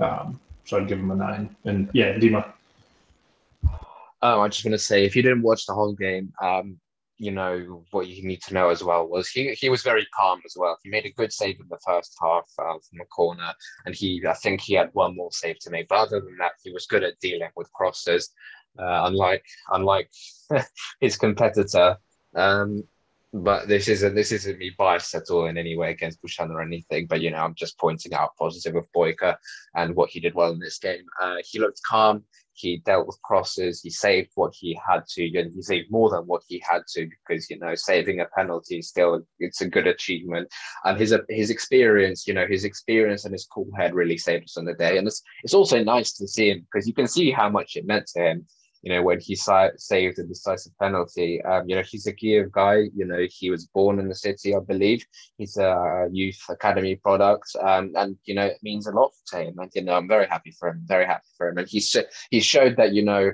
Um, 0.00 0.38
so 0.64 0.76
I'd 0.76 0.86
give 0.86 0.98
him 0.98 1.10
a 1.10 1.14
nine. 1.14 1.56
And 1.64 1.88
yeah, 1.94 2.12
Dima. 2.14 2.52
Oh, 4.20 4.40
I'm 4.40 4.50
just 4.50 4.64
to 4.64 4.78
say, 4.78 5.04
if 5.04 5.16
you 5.16 5.22
didn't 5.22 5.42
watch 5.42 5.64
the 5.64 5.72
whole 5.72 5.94
game, 5.94 6.32
um, 6.42 6.78
you 7.18 7.32
know 7.32 7.84
what 7.90 8.06
you 8.06 8.26
need 8.26 8.40
to 8.42 8.54
know 8.54 8.70
as 8.70 8.82
well 8.82 9.06
was 9.08 9.28
he 9.28 9.52
he 9.54 9.68
was 9.68 9.82
very 9.82 10.06
calm 10.14 10.40
as 10.46 10.54
well. 10.56 10.78
He 10.82 10.88
made 10.88 11.04
a 11.04 11.12
good 11.12 11.32
save 11.32 11.58
in 11.60 11.66
the 11.68 11.78
first 11.84 12.16
half 12.20 12.46
uh, 12.58 12.74
from 12.74 12.98
the 12.98 13.04
corner, 13.06 13.52
and 13.84 13.94
he 13.94 14.22
I 14.26 14.34
think 14.34 14.60
he 14.60 14.74
had 14.74 14.90
one 14.92 15.16
more 15.16 15.32
save 15.32 15.58
to 15.60 15.70
make. 15.70 15.88
But 15.88 15.98
other 15.98 16.20
than 16.20 16.36
that, 16.38 16.52
he 16.62 16.70
was 16.70 16.86
good 16.86 17.02
at 17.02 17.18
dealing 17.20 17.50
with 17.56 17.72
crosses, 17.72 18.30
uh, 18.78 19.02
unlike 19.04 19.44
unlike 19.70 20.10
his 21.00 21.16
competitor. 21.16 21.98
Um, 22.34 22.84
but 23.32 23.68
this 23.68 23.88
isn't 23.88 24.14
this 24.14 24.32
isn't 24.32 24.58
me 24.58 24.70
biased 24.78 25.14
at 25.14 25.28
all 25.30 25.46
in 25.46 25.58
any 25.58 25.76
way 25.76 25.90
against 25.90 26.22
Bushchan 26.22 26.50
or 26.50 26.62
anything. 26.62 27.06
But 27.06 27.20
you 27.20 27.30
know, 27.30 27.38
I'm 27.38 27.54
just 27.54 27.78
pointing 27.78 28.14
out 28.14 28.36
positive 28.38 28.76
of 28.76 28.86
Boyka 28.96 29.36
and 29.74 29.94
what 29.94 30.10
he 30.10 30.20
did 30.20 30.34
well 30.34 30.52
in 30.52 30.60
this 30.60 30.78
game. 30.78 31.04
Uh, 31.20 31.36
he 31.44 31.58
looked 31.58 31.82
calm 31.82 32.24
he 32.58 32.82
dealt 32.84 33.06
with 33.06 33.20
crosses, 33.22 33.80
he 33.82 33.90
saved 33.90 34.30
what 34.34 34.54
he 34.54 34.78
had 34.86 35.06
to, 35.10 35.38
and 35.38 35.52
he 35.54 35.62
saved 35.62 35.90
more 35.90 36.10
than 36.10 36.22
what 36.26 36.42
he 36.46 36.62
had 36.68 36.82
to 36.94 37.08
because 37.08 37.48
you 37.50 37.58
know 37.58 37.74
saving 37.74 38.20
a 38.20 38.26
penalty 38.36 38.78
is 38.78 38.88
still 38.88 39.22
it's 39.38 39.60
a 39.60 39.68
good 39.68 39.86
achievement. 39.86 40.48
And 40.84 40.98
his 40.98 41.14
his 41.28 41.50
experience, 41.50 42.26
you 42.26 42.34
know, 42.34 42.46
his 42.46 42.64
experience 42.64 43.24
and 43.24 43.32
his 43.32 43.46
cool 43.46 43.68
head 43.76 43.94
really 43.94 44.18
saved 44.18 44.44
us 44.44 44.56
on 44.56 44.64
the 44.64 44.74
day. 44.74 44.98
And 44.98 45.06
it's 45.06 45.22
it's 45.44 45.54
also 45.54 45.82
nice 45.82 46.12
to 46.14 46.26
see 46.26 46.50
him 46.50 46.66
because 46.70 46.86
you 46.86 46.94
can 46.94 47.06
see 47.06 47.30
how 47.30 47.48
much 47.48 47.76
it 47.76 47.86
meant 47.86 48.06
to 48.08 48.20
him 48.22 48.46
you 48.82 48.92
know, 48.92 49.02
when 49.02 49.20
he 49.20 49.34
sa- 49.34 49.70
saved 49.76 50.18
a 50.18 50.24
decisive 50.24 50.72
penalty. 50.78 51.42
Um, 51.42 51.68
you 51.68 51.76
know, 51.76 51.82
he's 51.82 52.06
a 52.06 52.12
Kiev 52.12 52.52
guy. 52.52 52.88
You 52.94 53.06
know, 53.06 53.26
he 53.30 53.50
was 53.50 53.66
born 53.66 53.98
in 53.98 54.08
the 54.08 54.14
city, 54.14 54.54
I 54.54 54.60
believe. 54.60 55.04
He's 55.36 55.56
a 55.56 56.08
youth 56.10 56.40
academy 56.48 56.96
product, 56.96 57.48
um, 57.60 57.92
and 57.96 58.16
you 58.24 58.34
know, 58.34 58.46
it 58.46 58.58
means 58.62 58.86
a 58.86 58.92
lot 58.92 59.12
to 59.28 59.42
him. 59.42 59.58
And 59.58 59.70
you 59.74 59.82
know, 59.82 59.94
I'm 59.94 60.08
very 60.08 60.26
happy 60.26 60.52
for 60.52 60.68
him. 60.68 60.82
Very 60.84 61.06
happy 61.06 61.28
for 61.36 61.48
him. 61.48 61.58
And 61.58 61.68
he's 61.68 61.96
he 62.30 62.40
showed 62.40 62.76
that 62.76 62.92
you 62.92 63.04
know 63.04 63.32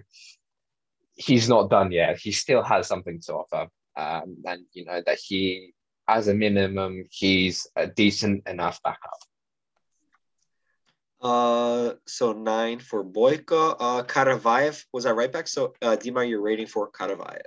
he's 1.14 1.48
not 1.48 1.70
done 1.70 1.92
yet. 1.92 2.18
He 2.18 2.32
still 2.32 2.62
has 2.62 2.86
something 2.86 3.20
to 3.26 3.34
offer, 3.34 3.68
um, 3.96 4.36
and 4.44 4.64
you 4.72 4.84
know 4.84 5.02
that 5.06 5.18
he, 5.18 5.72
as 6.08 6.28
a 6.28 6.34
minimum, 6.34 7.04
he's 7.10 7.66
a 7.76 7.86
decent 7.86 8.46
enough 8.48 8.82
backup. 8.82 9.18
Uh, 11.24 11.94
so 12.06 12.34
nine 12.34 12.78
for 12.78 13.02
Boyko. 13.02 13.76
Uh, 13.80 14.02
Karavayev 14.02 14.84
was 14.92 15.04
that 15.04 15.14
right 15.14 15.32
back? 15.32 15.48
So, 15.48 15.72
uh, 15.80 15.96
Dima, 15.96 16.28
your 16.28 16.42
rating 16.42 16.66
for 16.66 16.90
Karavayev? 16.90 17.40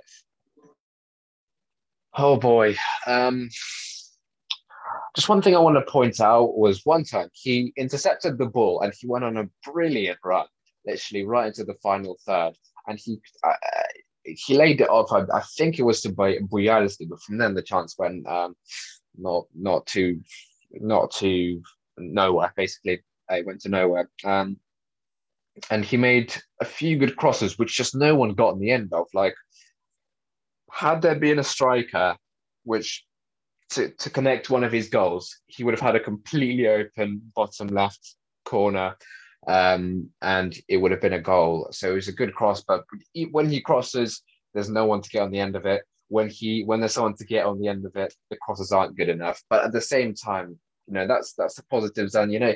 Oh 2.16 2.36
boy. 2.36 2.74
Um, 3.06 3.48
just 5.14 5.28
one 5.28 5.40
thing 5.40 5.54
I 5.54 5.60
want 5.60 5.76
to 5.76 5.90
point 5.90 6.20
out 6.20 6.58
was 6.58 6.84
one 6.84 7.04
time 7.04 7.28
he 7.32 7.72
intercepted 7.76 8.36
the 8.36 8.46
ball 8.46 8.80
and 8.80 8.92
he 8.98 9.06
went 9.06 9.24
on 9.24 9.36
a 9.36 9.48
brilliant 9.70 10.18
run, 10.24 10.46
literally 10.84 11.24
right 11.24 11.46
into 11.46 11.62
the 11.64 11.74
final 11.74 12.18
third, 12.26 12.54
and 12.88 12.98
he 12.98 13.20
uh, 13.44 13.52
he 14.24 14.56
laid 14.56 14.80
it 14.80 14.90
off. 14.90 15.12
I, 15.12 15.20
I 15.32 15.42
think 15.56 15.78
it 15.78 15.84
was 15.84 16.00
to 16.00 16.10
Bujalski, 16.10 17.08
but 17.08 17.22
from 17.22 17.38
then 17.38 17.54
the 17.54 17.62
chance 17.62 17.94
went 17.96 18.26
um, 18.26 18.56
not 19.16 19.46
not 19.54 19.86
to 19.88 20.20
not 20.72 21.12
to 21.12 21.62
nowhere 21.96 22.52
basically. 22.56 23.02
It 23.30 23.46
went 23.46 23.60
to 23.62 23.68
nowhere. 23.68 24.10
Um, 24.24 24.58
and 25.70 25.84
he 25.84 25.96
made 25.96 26.34
a 26.60 26.64
few 26.64 26.96
good 26.98 27.16
crosses, 27.16 27.58
which 27.58 27.76
just 27.76 27.94
no 27.94 28.14
one 28.14 28.34
got 28.34 28.54
in 28.54 28.60
the 28.60 28.70
end 28.70 28.92
of. 28.92 29.06
Like, 29.12 29.34
had 30.70 31.02
there 31.02 31.16
been 31.16 31.38
a 31.38 31.44
striker 31.44 32.16
which 32.64 33.04
to, 33.70 33.90
to 33.90 34.10
connect 34.10 34.50
one 34.50 34.64
of 34.64 34.72
his 34.72 34.88
goals, 34.88 35.40
he 35.46 35.64
would 35.64 35.74
have 35.74 35.80
had 35.80 35.96
a 35.96 36.00
completely 36.00 36.68
open 36.68 37.20
bottom 37.34 37.68
left 37.68 38.14
corner 38.44 38.94
um, 39.46 40.10
and 40.22 40.56
it 40.68 40.78
would 40.78 40.90
have 40.90 41.00
been 41.00 41.12
a 41.12 41.20
goal. 41.20 41.68
So 41.70 41.90
it 41.90 41.94
was 41.94 42.08
a 42.08 42.12
good 42.12 42.34
cross, 42.34 42.62
but 42.62 42.84
when 43.30 43.48
he 43.48 43.60
crosses, 43.60 44.22
there's 44.54 44.68
no 44.68 44.86
one 44.86 45.00
to 45.02 45.10
get 45.10 45.22
on 45.22 45.30
the 45.30 45.38
end 45.38 45.56
of 45.56 45.66
it. 45.66 45.82
When 46.08 46.28
he 46.28 46.64
when 46.64 46.80
there's 46.80 46.94
someone 46.94 47.16
to 47.16 47.24
get 47.24 47.44
on 47.44 47.60
the 47.60 47.68
end 47.68 47.84
of 47.84 47.94
it, 47.94 48.14
the 48.30 48.36
crosses 48.40 48.72
aren't 48.72 48.96
good 48.96 49.10
enough. 49.10 49.42
But 49.50 49.64
at 49.64 49.72
the 49.72 49.80
same 49.80 50.14
time, 50.14 50.58
you 50.86 50.94
know 50.94 51.06
that's 51.06 51.34
that's 51.34 51.54
the 51.54 51.64
positives, 51.64 52.14
and 52.14 52.32
you 52.32 52.40
know 52.40 52.54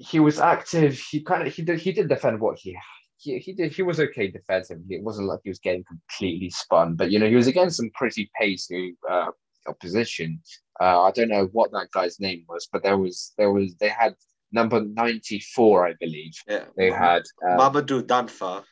he 0.00 0.18
was 0.18 0.40
active. 0.40 0.98
He 0.98 1.20
kind 1.22 1.46
of 1.46 1.54
he 1.54 1.62
did 1.62 1.78
he 1.78 1.92
did 1.92 2.08
defend 2.08 2.40
what 2.40 2.58
he 2.58 2.76
he, 3.18 3.38
he 3.38 3.52
did 3.52 3.72
he 3.72 3.82
was 3.82 4.00
okay 4.00 4.28
defensively. 4.28 4.96
It 4.96 5.02
wasn't 5.02 5.28
like 5.28 5.40
he 5.44 5.50
was 5.50 5.58
getting 5.58 5.84
completely 5.84 6.50
spun, 6.50 6.96
but 6.96 7.10
you 7.10 7.18
know 7.18 7.28
he 7.28 7.36
was 7.36 7.46
against 7.46 7.76
some 7.76 7.90
pretty 7.94 8.30
pacey 8.40 8.96
uh, 9.08 9.30
opposition. 9.68 10.40
Uh, 10.80 11.02
I 11.02 11.10
don't 11.10 11.28
know 11.28 11.48
what 11.52 11.70
that 11.72 11.90
guy's 11.92 12.18
name 12.18 12.44
was, 12.48 12.66
but 12.72 12.82
there 12.82 12.96
was 12.96 13.32
there 13.36 13.52
was 13.52 13.74
they 13.76 13.90
had 13.90 14.14
number 14.52 14.80
ninety 14.80 15.38
four, 15.54 15.86
I 15.86 15.92
believe. 16.00 16.32
Yeah, 16.48 16.64
they 16.78 16.90
had 16.90 17.22
um, 17.46 17.58
Mamadou 17.58 18.02
Danfa. 18.02 18.64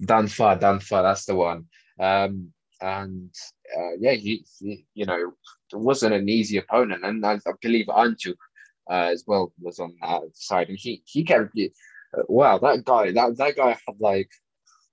Danfa, 0.00 0.60
Danfa, 0.60 1.02
that's 1.02 1.24
the 1.24 1.34
one. 1.34 1.66
Um, 1.98 2.52
and 2.80 3.34
uh, 3.76 3.96
yeah, 3.98 4.12
he, 4.12 4.44
he, 4.60 4.86
you 4.94 5.04
know, 5.04 5.32
wasn't 5.72 6.14
an 6.14 6.28
easy 6.28 6.58
opponent, 6.58 7.04
and 7.04 7.26
I, 7.26 7.32
I 7.32 7.52
believe 7.60 7.86
Anju 7.86 8.34
uh, 8.90 9.10
as 9.12 9.24
well 9.26 9.52
was 9.60 9.78
on 9.78 9.94
that 10.00 10.22
side, 10.34 10.68
and 10.68 10.78
he 10.78 11.02
he 11.06 11.24
kept 11.24 11.56
uh, 11.58 12.22
wow 12.28 12.58
that 12.58 12.84
guy 12.84 13.12
that 13.12 13.36
that 13.36 13.56
guy 13.56 13.70
had 13.70 13.96
like 14.00 14.30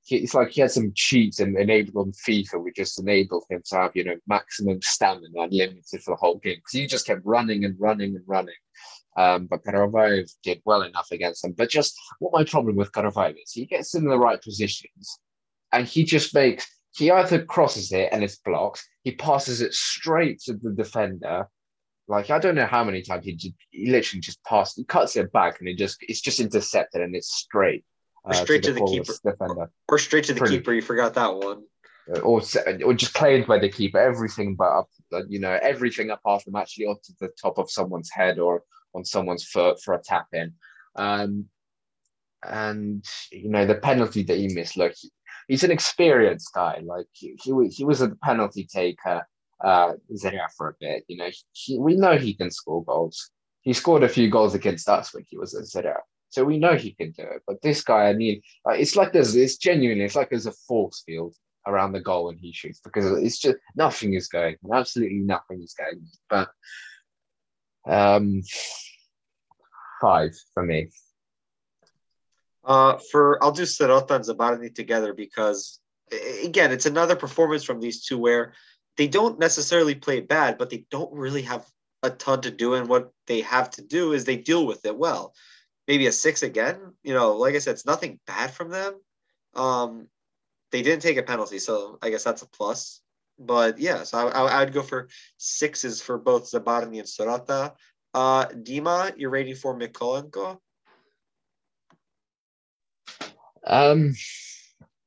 he, 0.04 0.18
it's 0.18 0.34
like 0.34 0.52
he 0.52 0.62
had 0.62 0.72
some 0.72 0.92
cheats 0.96 1.40
and 1.40 1.58
enabled 1.58 2.08
on 2.08 2.12
FIFA, 2.12 2.64
which 2.64 2.76
just 2.76 3.00
enabled 3.00 3.44
him 3.50 3.62
to 3.66 3.76
have 3.76 3.92
you 3.96 4.04
know 4.04 4.16
maximum 4.28 4.80
stamina 4.82 5.28
unlimited 5.36 6.02
for 6.04 6.12
the 6.12 6.16
whole 6.18 6.38
game 6.38 6.58
because 6.58 6.72
he 6.72 6.88
just 6.88 7.08
kept 7.08 7.26
running 7.26 7.66
and 7.66 7.76
running 7.80 8.16
and 8.16 8.24
running. 8.28 8.54
Um, 9.18 9.48
but 9.48 9.64
Karavayev 9.64 10.30
did 10.44 10.62
well 10.66 10.82
enough 10.82 11.08
against 11.12 11.46
him. 11.46 11.54
But 11.58 11.70
just 11.70 11.98
what 12.20 12.34
my 12.34 12.44
problem 12.44 12.76
with 12.76 12.92
Karavayev 12.92 13.36
is, 13.42 13.54
he 13.54 13.66
gets 13.66 13.96
in 13.96 14.06
the 14.06 14.20
right 14.20 14.42
positions, 14.42 15.20
and 15.72 15.88
he 15.88 16.04
just 16.04 16.36
makes 16.36 16.68
he 16.96 17.12
either 17.12 17.44
crosses 17.44 17.92
it 17.92 18.10
and 18.12 18.24
it's 18.24 18.38
blocked, 18.38 18.88
he 19.04 19.12
passes 19.12 19.62
it 19.62 19.74
straight 19.74 20.40
to 20.40 20.54
the 20.54 20.72
defender, 20.72 21.48
like 22.08 22.30
I 22.30 22.40
don't 22.40 22.56
know 22.56 22.66
how 22.66 22.84
many 22.84 23.02
times 23.02 23.26
he 23.26 23.34
just, 23.34 23.54
he 23.72 23.90
literally 23.90 24.22
just 24.22 24.44
passed, 24.44 24.78
he 24.78 24.84
cuts 24.84 25.16
it 25.16 25.32
back, 25.32 25.60
and 25.60 25.68
it 25.68 25.78
just 25.78 25.98
it's 26.02 26.22
just 26.22 26.40
intercepted 26.40 27.02
and 27.02 27.16
it's 27.16 27.34
straight. 27.34 27.84
Uh, 28.24 28.34
straight 28.34 28.64
to 28.64 28.74
the, 28.74 28.80
to 28.80 28.86
the 28.86 28.92
keeper, 28.92 29.14
defender. 29.24 29.70
or 29.88 30.00
straight 30.00 30.24
to 30.26 30.34
the 30.34 30.40
Pretty. 30.40 30.58
keeper. 30.58 30.74
You 30.74 30.82
forgot 30.82 31.14
that 31.14 31.36
one. 31.36 31.64
Uh, 32.14 32.20
or 32.20 32.42
or 32.84 32.94
just 32.94 33.14
claimed 33.14 33.48
by 33.48 33.60
the 33.60 33.70
keeper. 33.70 34.00
Everything 34.00 34.56
but 34.56 34.70
up, 34.70 34.90
you 35.28 35.40
know, 35.40 35.58
everything 35.62 36.12
apart 36.12 36.44
from 36.44 36.56
actually 36.56 36.86
onto 36.86 37.14
the 37.20 37.30
top 37.42 37.58
of 37.58 37.70
someone's 37.70 38.12
head 38.12 38.40
or 38.40 38.64
on 38.94 39.04
someone's 39.04 39.44
foot 39.44 39.82
for 39.82 39.94
a 39.96 40.02
tap 40.02 40.28
in. 40.34 40.54
Um, 40.96 41.46
and 42.44 43.04
you 43.32 43.50
know 43.50 43.66
the 43.66 43.76
penalty 43.76 44.24
that 44.24 44.38
he 44.38 44.54
missed. 44.54 44.78
Look, 44.78 44.94
he, 44.96 45.10
he's 45.48 45.64
an 45.64 45.72
experienced 45.72 46.54
guy. 46.54 46.82
Like 46.84 47.08
he, 47.12 47.36
he 47.44 47.68
he 47.70 47.84
was 47.84 48.02
a 48.02 48.16
penalty 48.24 48.68
taker 48.72 49.26
uh, 49.64 49.94
for 50.58 50.70
a 50.70 50.76
bit. 50.80 51.06
You 51.08 51.18
know, 51.18 51.30
he, 51.52 51.80
we 51.80 51.96
know 51.96 52.18
he 52.18 52.34
can 52.34 52.52
score 52.52 52.84
goals. 52.84 53.30
He 53.62 53.74
scored 53.74 54.04
a 54.04 54.10
few 54.10 54.30
goals 54.30 54.54
against 54.54 54.88
us 54.90 55.14
when 55.14 55.26
he 55.28 55.38
was 55.38 55.56
at 55.56 55.64
Zorya. 55.64 55.98
So 56.30 56.44
we 56.44 56.60
know 56.60 56.76
he 56.76 56.92
can 56.92 57.12
do 57.12 57.24
it. 57.24 57.44
But 57.48 57.62
this 57.62 57.84
guy, 57.84 58.10
I 58.10 58.14
mean, 58.14 58.42
uh, 58.68 58.74
it's 58.74 58.96
like 58.96 59.14
there's, 59.14 59.36
it's 59.36 59.58
genuinely, 59.58 60.04
it's 60.04 60.16
like 60.16 60.30
there's 60.30 60.46
a 60.46 60.52
force 60.52 61.04
field 61.06 61.36
around 61.68 61.94
the 61.94 62.02
goal 62.02 62.26
when 62.26 62.38
he 62.38 62.52
shoots 62.52 62.80
because 62.84 63.06
it's 63.24 63.40
just 63.40 63.58
nothing 63.76 64.14
is 64.14 64.28
going, 64.28 64.56
absolutely 64.74 65.20
nothing 65.20 65.64
is 65.64 65.74
going. 65.74 66.06
But 66.30 66.50
um, 67.88 68.42
five 70.02 70.36
for 70.54 70.64
me. 70.64 70.90
Uh, 72.64 72.98
for 73.12 73.44
I'll 73.44 73.52
do 73.52 73.64
Syrota 73.64 74.12
and 74.12 74.26
Zabarny 74.26 74.74
together 74.74 75.14
because 75.14 75.80
again, 76.44 76.72
it's 76.72 76.86
another 76.86 77.16
performance 77.16 77.64
from 77.64 77.80
these 77.80 78.06
two 78.06 78.18
where 78.18 78.54
they 78.98 79.08
don't 79.08 79.40
necessarily 79.40 79.96
play 79.96 80.22
bad, 80.22 80.58
but 80.58 80.70
they 80.70 80.86
don't 80.90 81.12
really 81.14 81.42
have 81.44 81.66
a 82.04 82.10
ton 82.10 82.42
to 82.42 82.52
do. 82.52 82.76
And 82.76 82.88
what 82.88 83.12
they 83.28 83.42
have 83.42 83.70
to 83.72 83.82
do 83.82 84.14
is 84.14 84.26
they 84.26 84.38
deal 84.38 84.66
with 84.66 84.86
it 84.86 84.98
well. 84.98 85.34
Maybe 85.88 86.08
a 86.08 86.12
six 86.12 86.44
again. 86.44 86.94
You 87.04 87.14
know, 87.14 87.36
like 87.36 87.56
I 87.56 87.60
said, 87.60 87.74
it's 87.74 87.86
nothing 87.86 88.20
bad 88.26 88.52
from 88.52 88.70
them. 88.70 89.00
Um, 89.54 90.08
they 90.72 90.82
didn't 90.82 91.02
take 91.02 91.18
a 91.18 91.24
penalty, 91.24 91.60
so 91.60 92.00
I 92.02 92.10
guess 92.10 92.24
that's 92.24 92.42
a 92.42 92.48
plus. 92.48 93.02
But 93.38 93.80
yeah, 93.80 94.04
so 94.04 94.30
I, 94.30 94.44
I, 94.44 94.64
would 94.64 94.74
go 94.74 94.82
for 94.82 95.10
sixes 95.38 96.02
for 96.02 96.18
both 96.18 96.50
Zabarny 96.50 97.00
and 97.00 97.08
Syrota. 97.08 97.74
Uh, 98.14 98.46
Dima, 98.46 99.14
you're 99.18 99.30
rating 99.30 99.56
for 99.56 99.78
Mykolenko? 99.78 100.58
Um, 103.68 104.14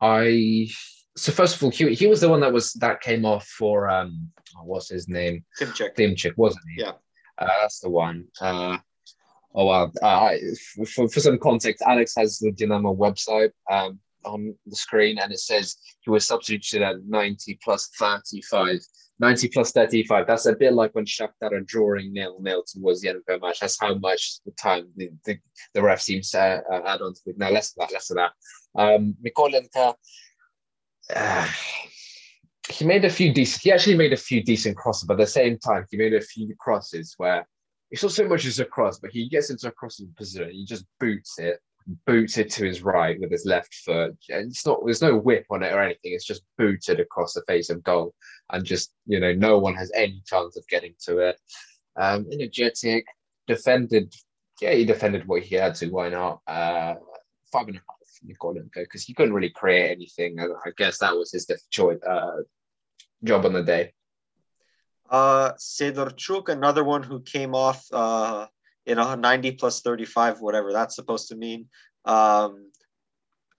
I 0.00 0.68
so 1.18 1.32
first 1.32 1.56
of 1.56 1.64
all, 1.64 1.70
he, 1.70 1.94
he 1.94 2.06
was 2.06 2.20
the 2.20 2.28
one 2.28 2.40
that 2.40 2.52
was 2.52 2.72
that 2.74 3.00
came 3.00 3.24
off 3.24 3.46
for 3.46 3.88
um 3.88 4.30
what's 4.62 4.88
his 4.88 5.08
name? 5.08 5.44
Tymchyk. 5.58 5.94
Tymchyk, 5.94 6.36
wasn't 6.36 6.64
he? 6.74 6.82
Yeah. 6.82 6.92
Uh, 7.38 7.46
that's 7.60 7.80
the 7.80 7.90
one. 7.90 8.26
Uh, 8.40 8.78
oh 9.54 9.64
wow. 9.66 9.92
Uh, 10.02 10.34
for, 10.94 11.08
for 11.08 11.20
some 11.20 11.38
context, 11.38 11.82
Alex 11.86 12.14
has 12.16 12.38
the 12.38 12.52
Dynamo 12.52 12.94
website 12.94 13.50
um, 13.70 13.98
on 14.24 14.54
the 14.66 14.76
screen, 14.76 15.18
and 15.18 15.32
it 15.32 15.40
says 15.40 15.76
he 16.00 16.10
was 16.10 16.26
substituted 16.26 16.82
at 16.82 17.04
90 17.06 17.58
plus 17.62 17.88
35. 17.98 18.78
90 19.20 19.48
plus 19.48 19.72
35. 19.72 20.26
That's 20.26 20.46
a 20.46 20.54
bit 20.54 20.72
like 20.74 20.94
when 20.94 21.04
Shakhtar 21.04 21.52
are 21.52 21.60
drawing 21.60 22.12
nil 22.12 22.38
nil 22.40 22.62
towards 22.66 23.00
the 23.00 23.08
end 23.08 23.18
of 23.18 23.24
the 23.26 23.38
match. 23.44 23.60
That's 23.60 23.78
how 23.80 23.94
much 23.94 24.40
the 24.44 24.52
time 24.52 24.88
the, 24.96 25.10
the, 25.24 25.38
the 25.74 25.82
ref 25.82 26.00
seems 26.00 26.30
to 26.30 26.62
uh, 26.70 26.82
add 26.86 27.02
on 27.02 27.14
to 27.14 27.20
it. 27.26 27.38
Now, 27.38 27.50
less 27.50 27.70
of 27.72 27.76
that, 27.78 27.92
less 27.92 28.10
of 28.10 28.16
that. 28.16 28.32
Um, 28.76 29.16
Mykolenko, 29.24 29.94
uh, 31.14 31.48
he 32.70 32.84
made 32.84 33.04
a 33.04 33.10
few 33.10 33.32
decent. 33.32 33.62
He 33.62 33.72
actually 33.72 33.96
made 33.96 34.12
a 34.12 34.16
few 34.16 34.42
decent 34.42 34.76
crosses, 34.76 35.04
but 35.06 35.14
at 35.14 35.20
the 35.20 35.26
same 35.26 35.58
time, 35.58 35.86
he 35.90 35.96
made 35.96 36.14
a 36.14 36.20
few 36.20 36.54
crosses 36.58 37.14
where 37.16 37.46
it's 37.90 38.02
not 38.02 38.12
so 38.12 38.28
much 38.28 38.44
as 38.44 38.60
a 38.60 38.64
cross, 38.64 38.98
but 38.98 39.10
he 39.10 39.28
gets 39.28 39.50
into 39.50 39.68
a 39.68 39.72
crossing 39.72 40.12
position. 40.16 40.50
He 40.50 40.64
just 40.64 40.84
boots 41.00 41.38
it, 41.38 41.60
boots 42.06 42.36
it 42.36 42.50
to 42.52 42.66
his 42.66 42.82
right 42.82 43.18
with 43.18 43.30
his 43.30 43.46
left 43.46 43.74
foot. 43.74 44.16
And 44.28 44.50
it's 44.50 44.66
not. 44.66 44.80
There's 44.84 45.02
no 45.02 45.16
whip 45.16 45.46
on 45.50 45.62
it 45.62 45.72
or 45.72 45.80
anything. 45.80 46.12
It's 46.12 46.26
just 46.26 46.42
booted 46.58 47.00
across 47.00 47.32
the 47.32 47.42
face 47.42 47.70
of 47.70 47.82
goal, 47.82 48.14
and 48.50 48.64
just 48.64 48.92
you 49.06 49.20
know, 49.20 49.32
no 49.32 49.58
one 49.58 49.74
has 49.74 49.90
any 49.94 50.22
chance 50.26 50.56
of 50.56 50.66
getting 50.68 50.94
to 51.04 51.18
it. 51.18 51.40
Um, 51.96 52.26
energetic, 52.30 53.06
defended. 53.46 54.14
Yeah, 54.60 54.72
he 54.72 54.84
defended 54.84 55.26
what 55.26 55.42
he 55.42 55.54
had 55.54 55.74
to. 55.76 55.88
Why 55.88 56.10
not? 56.10 56.40
Uh, 56.46 56.96
five 57.50 57.68
and 57.68 57.76
a 57.76 57.80
half. 57.88 57.97
Mykolenko 58.26 58.74
because 58.74 59.04
he 59.04 59.14
couldn't 59.14 59.34
really 59.34 59.50
create 59.50 59.90
anything. 59.90 60.38
I, 60.38 60.44
I 60.44 60.72
guess 60.76 60.98
that 60.98 61.16
was 61.16 61.32
his 61.32 61.46
choice, 61.70 61.98
uh, 62.08 62.42
job 63.24 63.44
on 63.44 63.52
the 63.52 63.62
day. 63.62 63.92
Uh, 65.10 65.52
Sidorchuk, 65.52 66.48
another 66.48 66.84
one 66.84 67.02
who 67.02 67.20
came 67.20 67.54
off 67.54 67.84
uh, 67.92 68.46
in 68.86 68.98
a 68.98 69.16
90 69.16 69.52
plus 69.52 69.80
35, 69.80 70.40
whatever 70.40 70.72
that's 70.72 70.94
supposed 70.94 71.28
to 71.28 71.36
mean. 71.36 71.68
Um, 72.04 72.70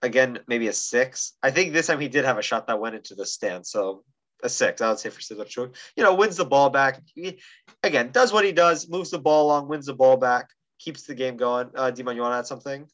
again, 0.02 0.38
maybe 0.46 0.68
a 0.68 0.72
six. 0.72 1.34
I 1.42 1.50
think 1.50 1.72
this 1.72 1.88
time 1.88 2.00
he 2.00 2.08
did 2.08 2.24
have 2.24 2.38
a 2.38 2.42
shot 2.42 2.66
that 2.68 2.80
went 2.80 2.94
into 2.94 3.14
the 3.14 3.26
stand. 3.26 3.66
So 3.66 4.04
a 4.42 4.48
six, 4.48 4.80
I 4.80 4.88
would 4.88 4.98
say 4.98 5.10
for 5.10 5.20
Sidorchuk. 5.20 5.74
You 5.96 6.04
know, 6.04 6.14
wins 6.14 6.36
the 6.36 6.44
ball 6.44 6.70
back. 6.70 7.00
He, 7.14 7.40
again, 7.82 8.10
does 8.12 8.32
what 8.32 8.44
he 8.44 8.52
does, 8.52 8.88
moves 8.88 9.10
the 9.10 9.18
ball 9.18 9.46
along, 9.46 9.68
wins 9.68 9.86
the 9.86 9.94
ball 9.94 10.16
back, 10.16 10.48
keeps 10.78 11.02
the 11.02 11.14
game 11.14 11.36
going. 11.36 11.70
Uh, 11.74 11.90
Dima, 11.90 12.14
you 12.14 12.22
want 12.22 12.32
to 12.32 12.38
add 12.38 12.46
something? 12.46 12.86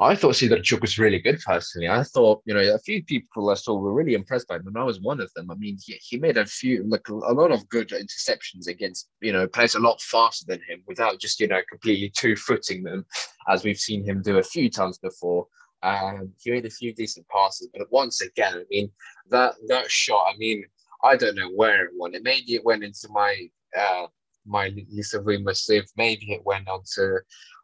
I 0.00 0.14
thought 0.14 0.34
Sidorchuk 0.34 0.80
was 0.80 0.98
really 0.98 1.18
good 1.18 1.40
personally. 1.40 1.88
I 1.88 2.02
thought, 2.02 2.42
you 2.44 2.54
know, 2.54 2.60
a 2.60 2.78
few 2.78 3.04
people 3.04 3.50
I 3.50 3.54
saw 3.54 3.76
were 3.76 3.94
really 3.94 4.14
impressed 4.14 4.48
by 4.48 4.56
him, 4.56 4.66
and 4.66 4.76
I 4.76 4.82
was 4.82 5.00
one 5.00 5.20
of 5.20 5.32
them. 5.34 5.50
I 5.50 5.54
mean, 5.54 5.78
he, 5.84 5.94
he 6.02 6.18
made 6.18 6.36
a 6.36 6.46
few, 6.46 6.84
like 6.84 7.08
a 7.08 7.14
lot 7.14 7.52
of 7.52 7.68
good 7.68 7.90
interceptions 7.90 8.66
against, 8.66 9.08
you 9.20 9.32
know, 9.32 9.46
players 9.46 9.74
a 9.74 9.80
lot 9.80 10.00
faster 10.00 10.44
than 10.48 10.60
him 10.68 10.82
without 10.86 11.20
just, 11.20 11.40
you 11.40 11.48
know, 11.48 11.60
completely 11.70 12.10
two 12.10 12.36
footing 12.36 12.82
them, 12.82 13.04
as 13.48 13.64
we've 13.64 13.78
seen 13.78 14.04
him 14.04 14.22
do 14.22 14.38
a 14.38 14.42
few 14.42 14.68
times 14.68 14.98
before. 14.98 15.46
Um, 15.82 16.32
he 16.40 16.50
made 16.52 16.66
a 16.66 16.70
few 16.70 16.94
decent 16.94 17.26
passes, 17.28 17.68
but 17.76 17.90
once 17.90 18.20
again, 18.20 18.54
I 18.54 18.64
mean, 18.70 18.90
that 19.30 19.54
that 19.68 19.90
shot, 19.90 20.32
I 20.32 20.36
mean, 20.36 20.64
I 21.02 21.16
don't 21.16 21.34
know 21.34 21.50
where 21.50 21.86
it 21.86 21.90
went. 21.98 22.14
It 22.14 22.22
maybe 22.22 22.54
it 22.54 22.64
went 22.64 22.84
into 22.84 23.08
my 23.10 23.48
uh, 23.76 24.06
my 24.46 24.72
Lisa 24.90 25.22
Sieve. 25.54 25.90
Maybe 25.96 26.32
it 26.32 26.44
went 26.44 26.68
onto 26.68 27.18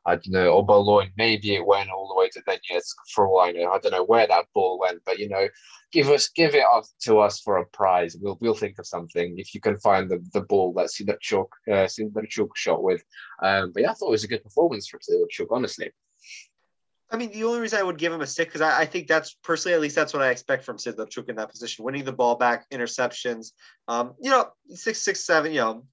I 0.06 0.14
don't 0.14 0.30
know, 0.30 0.62
Oberloin, 0.62 1.10
maybe 1.16 1.54
it 1.54 1.66
went 1.66 1.90
all 1.90 2.08
the 2.08 2.14
way 2.14 2.28
to 2.30 2.42
Donetsk 2.42 2.94
for 3.14 3.26
all 3.26 3.40
I 3.40 3.52
know. 3.52 3.70
I 3.70 3.78
don't 3.78 3.92
know 3.92 4.04
where 4.04 4.26
that 4.26 4.46
ball 4.54 4.78
went, 4.78 5.02
but 5.04 5.18
you 5.18 5.28
know, 5.28 5.48
give 5.92 6.08
us 6.08 6.28
give 6.28 6.54
it 6.54 6.64
up 6.64 6.84
to 7.02 7.18
us 7.18 7.40
for 7.40 7.58
a 7.58 7.66
prize. 7.66 8.16
We'll 8.20 8.38
we'll 8.40 8.54
think 8.54 8.78
of 8.78 8.86
something 8.86 9.38
if 9.38 9.54
you 9.54 9.60
can 9.60 9.78
find 9.78 10.08
the, 10.08 10.24
the 10.32 10.42
ball 10.42 10.72
that 10.74 10.86
Sidorchuk 10.86 11.48
uh 11.68 11.86
Sidorchuk 11.86 12.50
shot 12.54 12.82
with. 12.82 13.02
Um, 13.42 13.72
but 13.72 13.82
yeah, 13.82 13.90
I 13.90 13.94
thought 13.94 14.08
it 14.08 14.12
was 14.12 14.24
a 14.24 14.28
good 14.28 14.44
performance 14.44 14.88
from 14.88 15.00
Sidorchuk, 15.00 15.48
honestly. 15.50 15.92
I 17.10 17.16
mean, 17.16 17.32
the 17.32 17.44
only 17.44 17.60
reason 17.60 17.78
I 17.78 17.82
would 17.82 17.96
give 17.96 18.12
him 18.12 18.20
a 18.20 18.26
six 18.26 18.48
because 18.48 18.60
I, 18.60 18.80
I, 18.80 18.84
think 18.84 19.06
that's 19.06 19.34
personally, 19.42 19.74
at 19.74 19.80
least 19.80 19.96
that's 19.96 20.12
what 20.12 20.22
I 20.22 20.28
expect 20.28 20.64
from 20.64 20.76
Sidorchuk 20.76 21.30
in 21.30 21.36
that 21.36 21.50
position, 21.50 21.84
winning 21.84 22.04
the 22.04 22.12
ball 22.12 22.34
back, 22.34 22.68
interceptions. 22.70 23.52
Um, 23.88 24.14
you 24.20 24.30
know, 24.30 24.50
six, 24.68 25.00
six, 25.00 25.24
seven. 25.24 25.52
You 25.52 25.60
know, 25.60 25.86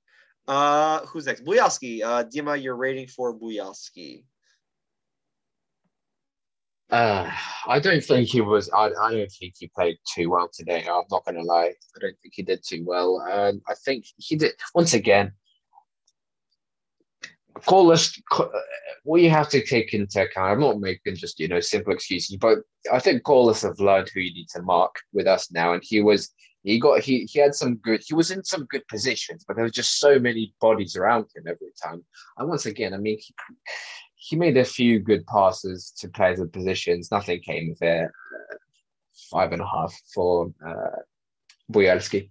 uh, 0.47 1.05
who's 1.07 1.25
next? 1.25 1.43
Bujalski. 1.43 2.03
Uh, 2.03 2.23
Dima, 2.23 2.61
your 2.61 2.75
rating 2.75 3.07
for 3.07 3.33
Bujalski. 3.33 4.23
Uh, 6.91 7.31
I 7.67 7.79
don't 7.79 8.03
think 8.03 8.29
he 8.29 8.41
was. 8.41 8.69
I, 8.69 8.91
I 9.01 9.11
don't 9.11 9.31
think 9.31 9.55
he 9.57 9.67
played 9.75 9.97
too 10.13 10.29
well 10.29 10.49
today. 10.53 10.85
I'm 10.87 11.03
not 11.09 11.25
going 11.25 11.35
to 11.35 11.41
lie. 11.41 11.73
I 11.95 11.99
don't 11.99 12.15
think 12.21 12.35
he 12.35 12.43
did 12.43 12.63
too 12.63 12.83
well. 12.85 13.19
Um, 13.31 13.61
I 13.67 13.73
think 13.73 14.05
he 14.17 14.35
did. 14.35 14.53
Once 14.75 14.93
again, 14.93 15.31
call 17.65 17.91
us. 17.91 18.19
What 19.03 19.21
you 19.21 19.31
have 19.31 19.49
to 19.49 19.65
take 19.65 19.93
into 19.93 20.21
account. 20.21 20.51
I'm 20.51 20.59
not 20.59 20.79
making 20.79 21.15
just 21.15 21.39
you 21.39 21.47
know 21.47 21.59
simple 21.59 21.93
excuses, 21.93 22.37
but 22.37 22.59
I 22.91 22.99
think 22.99 23.23
Kolos 23.23 23.63
have 23.63 23.79
learned 23.79 24.09
who 24.13 24.19
you 24.19 24.33
need 24.33 24.49
to 24.49 24.61
mark 24.61 24.95
with 25.11 25.25
us 25.25 25.51
now, 25.51 25.73
and 25.73 25.83
he 25.83 26.01
was 26.01 26.31
he 26.65 26.79
got 26.79 27.01
he 27.01 27.27
he 27.31 27.39
had 27.39 27.55
some 27.55 27.75
good 27.75 28.01
he 28.05 28.13
was 28.13 28.31
in 28.31 28.43
some 28.43 28.65
good 28.65 28.85
positions 28.87 29.45
but 29.47 29.55
there 29.55 29.63
was 29.63 29.71
just 29.71 29.99
so 29.99 30.19
many 30.19 30.53
bodies 30.59 30.95
around 30.95 31.25
him 31.35 31.43
every 31.47 31.71
time 31.81 32.03
and 32.37 32.49
once 32.49 32.65
again 32.65 32.93
i 32.93 32.97
mean 32.97 33.17
he, 33.19 33.33
he 34.15 34.35
made 34.35 34.57
a 34.57 34.65
few 34.65 34.99
good 34.99 35.25
passes 35.27 35.91
to 35.97 36.09
players 36.09 36.39
in 36.39 36.49
positions 36.49 37.11
nothing 37.11 37.39
came 37.39 37.71
of 37.71 37.77
it 37.81 38.05
uh, 38.05 38.55
five 39.31 39.51
and 39.53 39.61
a 39.61 39.65
half 39.65 39.93
for 40.13 40.51
uh 40.65 40.99
Bujalski. 41.71 42.29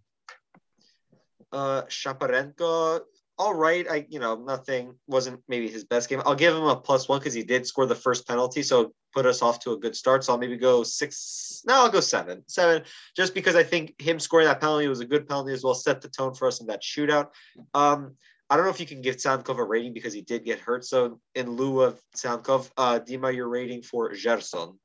Uh, 1.50 1.82
Shaparenko 1.82 3.00
all 3.38 3.54
right. 3.54 3.86
I, 3.90 4.06
you 4.08 4.20
know, 4.20 4.36
nothing 4.36 4.94
wasn't 5.06 5.42
maybe 5.48 5.68
his 5.68 5.84
best 5.84 6.08
game. 6.08 6.22
I'll 6.24 6.34
give 6.34 6.54
him 6.54 6.64
a 6.64 6.76
plus 6.76 7.08
one 7.08 7.18
because 7.18 7.34
he 7.34 7.42
did 7.42 7.66
score 7.66 7.86
the 7.86 7.94
first 7.94 8.28
penalty, 8.28 8.62
so 8.62 8.92
put 9.14 9.26
us 9.26 9.42
off 9.42 9.60
to 9.60 9.72
a 9.72 9.78
good 9.78 9.94
start. 9.94 10.24
So 10.24 10.32
I'll 10.32 10.38
maybe 10.38 10.56
go 10.56 10.82
six. 10.82 11.62
No, 11.66 11.74
I'll 11.74 11.90
go 11.90 12.00
seven. 12.00 12.42
Seven, 12.48 12.82
just 13.16 13.34
because 13.34 13.54
I 13.54 13.62
think 13.62 14.00
him 14.00 14.18
scoring 14.18 14.46
that 14.46 14.60
penalty 14.60 14.88
was 14.88 15.00
a 15.00 15.06
good 15.06 15.28
penalty 15.28 15.52
as 15.52 15.62
well, 15.62 15.74
set 15.74 16.00
the 16.00 16.08
tone 16.08 16.34
for 16.34 16.48
us 16.48 16.60
in 16.60 16.66
that 16.66 16.82
shootout. 16.82 17.28
Um, 17.72 18.16
I 18.50 18.56
don't 18.56 18.66
know 18.66 18.70
if 18.70 18.80
you 18.80 18.86
can 18.86 19.00
give 19.00 19.16
Tsygankov 19.16 19.58
a 19.58 19.64
rating 19.64 19.94
because 19.94 20.12
he 20.12 20.20
did 20.20 20.44
get 20.44 20.58
hurt. 20.58 20.84
So 20.84 21.20
in 21.34 21.50
lieu 21.50 21.80
of 21.80 22.00
Tsygankov, 22.16 22.70
uh, 22.76 23.00
Dima, 23.00 23.34
your 23.34 23.48
rating 23.48 23.82
for 23.82 24.12
Gerson. 24.14 24.78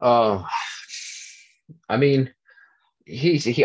Oh, 0.00 0.46
I 1.88 1.96
mean, 1.96 2.32
he 3.04 3.38
he 3.38 3.64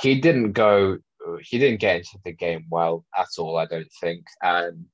he 0.00 0.20
didn't 0.20 0.52
go 0.52 0.98
he 1.40 1.58
didn't 1.58 1.80
get 1.80 1.96
into 1.96 2.18
the 2.24 2.32
game 2.32 2.66
well 2.70 3.04
at 3.16 3.28
all, 3.38 3.56
I 3.56 3.66
don't 3.66 3.90
think. 4.00 4.24
Um, 4.44 4.86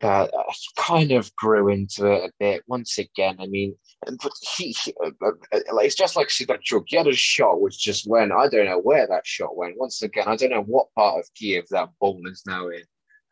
but 0.00 0.30
he 0.50 0.82
kind 0.82 1.12
of 1.12 1.34
grew 1.36 1.68
into 1.68 2.06
it 2.06 2.24
a 2.24 2.32
bit. 2.38 2.62
Once 2.66 2.98
again, 2.98 3.36
I 3.38 3.46
mean, 3.46 3.74
but 4.04 4.32
he, 4.56 4.76
he 4.84 4.94
uh, 5.04 5.10
uh, 5.24 5.30
it's 5.52 5.94
just 5.94 6.16
like 6.16 6.30
had 6.38 7.06
a 7.06 7.12
shot 7.12 7.60
which 7.60 7.78
just 7.78 8.08
went. 8.08 8.32
I 8.32 8.48
don't 8.48 8.66
know 8.66 8.80
where 8.80 9.06
that 9.06 9.26
shot 9.26 9.56
went. 9.56 9.78
Once 9.78 10.02
again, 10.02 10.24
I 10.26 10.36
don't 10.36 10.50
know 10.50 10.62
what 10.62 10.92
part 10.94 11.18
of 11.18 11.34
Kiev 11.34 11.64
that 11.70 11.90
ball 12.00 12.20
is 12.26 12.42
now 12.46 12.68
in. 12.68 12.82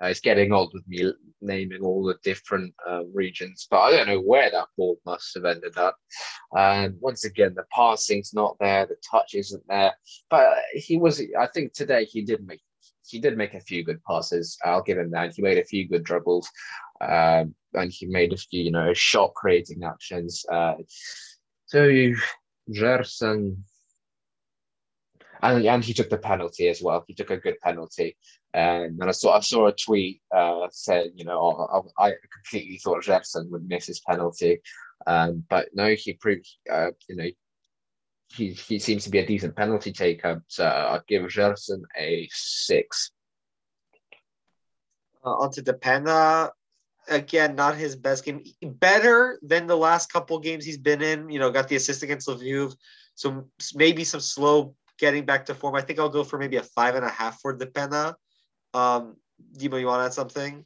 Uh, 0.03 0.09
it's 0.09 0.21
getting 0.21 0.53
old 0.53 0.73
with 0.75 0.87
me 0.89 1.13
naming 1.41 1.83
all 1.83 2.05
the 2.05 2.17
different 2.25 2.75
uh, 2.89 3.05
regions, 3.13 3.69
but 3.71 3.79
I 3.79 3.91
don't 3.93 4.09
know 4.09 4.21
where 4.21 4.51
that 4.51 4.67
ball 4.77 4.99
must 5.07 5.35
have 5.35 5.45
ended 5.45 5.77
up. 5.77 5.97
And 6.57 6.97
once 7.01 7.25
again, 7.25 7.55
the 7.55 7.65
passing's 7.73 8.35
not 8.35 8.57
there, 8.59 8.87
the 8.87 8.97
touch 9.09 9.35
isn't 9.35 9.63
there. 9.69 9.95
But 10.31 10.57
he 10.73 10.97
was, 10.99 11.23
I 11.39 11.47
think 11.47 11.75
today 11.75 12.07
he 12.07 12.23
did 12.23 12.45
make 12.45 12.61
he 13.07 13.19
did 13.19 13.37
make 13.37 13.55
a 13.55 13.61
few 13.61 13.85
good 13.85 14.03
passes. 14.05 14.59
I'll 14.65 14.83
give 14.83 14.99
him 14.99 15.11
that. 15.11 15.35
He 15.35 15.43
made 15.43 15.59
a 15.59 15.65
few 15.65 15.89
good 15.89 16.05
dribbles, 16.05 16.49
um, 17.01 17.55
and 17.75 17.91
he 17.91 18.07
made 18.07 18.33
a 18.33 18.37
few, 18.37 18.63
you 18.63 18.71
know, 18.71 18.93
shot 18.95 19.35
creating 19.35 19.83
actions. 19.85 20.45
Uh, 20.51 20.75
so 21.67 22.13
Gerson 22.73 23.65
and, 25.45 25.67
and 25.67 25.85
he 25.85 25.93
took 25.93 26.09
the 26.09 26.19
penalty 26.19 26.69
as 26.69 26.83
well. 26.83 27.05
He 27.07 27.15
took 27.15 27.31
a 27.31 27.37
good 27.37 27.61
penalty. 27.61 28.17
Um, 28.55 28.99
and 29.01 29.05
I 29.05 29.11
saw 29.11 29.37
I 29.37 29.41
saw 29.41 29.67
a 29.67 29.73
tweet 29.73 30.23
uh, 30.35 30.69
saying, 30.71 31.13
you 31.17 31.25
know, 31.25 31.85
I, 31.99 32.07
I 32.07 32.13
completely 32.33 32.79
thought 32.79 33.03
Jefferson 33.03 33.51
would 33.51 33.69
miss 33.69 33.87
his 33.87 34.01
penalty, 34.01 34.61
um, 35.07 35.45
but 35.51 35.69
no, 35.75 35.95
he 35.95 36.13
proved, 36.15 36.49
uh, 36.71 36.91
you 37.09 37.17
know, 37.17 37.29
he 38.37 38.51
he 38.51 38.79
seems 38.79 39.05
to 39.05 39.11
be 39.11 39.19
a 39.19 39.27
decent 39.27 39.57
penalty 39.57 39.93
taker. 39.93 40.43
So 40.49 40.65
I'll 40.65 41.03
give 41.07 41.29
Jefferson 41.29 41.85
a 41.97 42.29
six. 42.33 43.11
Uh, 45.25 45.31
onto 45.31 45.63
Depena, 45.63 46.51
again, 47.09 47.55
not 47.55 47.77
his 47.77 47.97
best 47.97 48.25
game. 48.25 48.45
Better 48.63 49.39
than 49.43 49.67
the 49.67 49.77
last 49.77 50.13
couple 50.13 50.39
games 50.39 50.65
he's 50.65 50.79
been 50.79 51.01
in. 51.01 51.31
You 51.31 51.39
know, 51.39 51.51
got 51.51 51.69
the 51.69 51.77
assist 51.77 52.03
against 52.03 52.29
Lviv, 52.29 52.77
so 53.15 53.49
maybe 53.75 54.05
some 54.05 54.21
slow 54.21 54.75
getting 54.99 55.25
back 55.25 55.47
to 55.47 55.55
form. 55.55 55.75
I 55.75 55.81
think 55.81 55.99
I'll 55.99 56.09
go 56.09 56.25
for 56.25 56.39
maybe 56.39 56.57
a 56.57 56.63
five 56.63 56.95
and 56.95 57.05
a 57.05 57.09
half 57.09 57.41
for 57.41 57.57
Depena. 57.57 58.15
Um, 58.75 59.17
Dima, 59.57 59.81
you 59.81 59.87
want 59.87 60.01
to 60.01 60.07
add 60.07 60.15
something? 60.15 60.65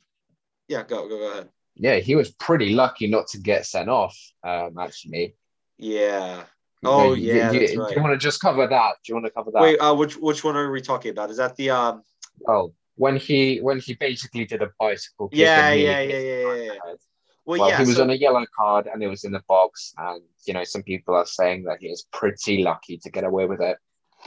Yeah, 0.66 0.82
go, 0.82 1.08
go, 1.08 1.18
go 1.18 1.30
ahead. 1.30 1.48
Yeah, 1.76 1.96
he 1.96 2.16
was 2.16 2.32
pretty 2.32 2.74
lucky 2.74 3.06
not 3.06 3.28
to 3.28 3.38
get 3.38 3.64
sent 3.64 3.88
off, 3.88 4.16
um, 4.42 4.76
actually. 4.78 5.36
Yeah. 5.78 6.44
Oh, 6.84 7.12
you, 7.12 7.34
yeah. 7.34 7.50
You, 7.50 7.60
right. 7.60 7.88
Do 7.88 7.94
you 7.96 8.02
want 8.02 8.12
to 8.12 8.18
just 8.18 8.40
cover 8.40 8.66
that? 8.66 8.94
Do 9.04 9.10
you 9.10 9.14
want 9.14 9.26
to 9.26 9.32
cover 9.32 9.50
that? 9.52 9.62
Wait, 9.62 9.78
uh, 9.78 9.94
which 9.94 10.16
which 10.16 10.44
one 10.44 10.56
are 10.56 10.70
we 10.70 10.80
talking 10.80 11.10
about? 11.10 11.30
Is 11.30 11.36
that 11.38 11.56
the 11.56 11.70
um? 11.70 12.02
Oh, 12.46 12.72
when 12.96 13.16
he 13.16 13.58
when 13.58 13.78
he 13.80 13.94
basically 13.94 14.44
did 14.44 14.62
a 14.62 14.70
bicycle. 14.78 15.28
Yeah, 15.32 15.72
yeah, 15.72 16.00
yeah, 16.00 16.18
yeah, 16.18 16.18
yeah, 16.18 16.54
yeah. 16.54 16.78
Well, 17.44 17.60
well 17.60 17.70
yeah, 17.70 17.78
he 17.78 17.84
was 17.84 17.98
on 17.98 18.10
a 18.10 18.14
yellow 18.14 18.44
card 18.56 18.88
and 18.92 19.02
it 19.02 19.08
was 19.08 19.24
in 19.24 19.32
the 19.32 19.42
box, 19.48 19.94
and 19.96 20.22
you 20.44 20.54
know 20.54 20.64
some 20.64 20.82
people 20.82 21.14
are 21.14 21.26
saying 21.26 21.64
that 21.64 21.78
he 21.80 21.88
was 21.88 22.06
pretty 22.12 22.62
lucky 22.62 22.98
to 22.98 23.10
get 23.10 23.24
away 23.24 23.46
with 23.46 23.60
it. 23.60 23.78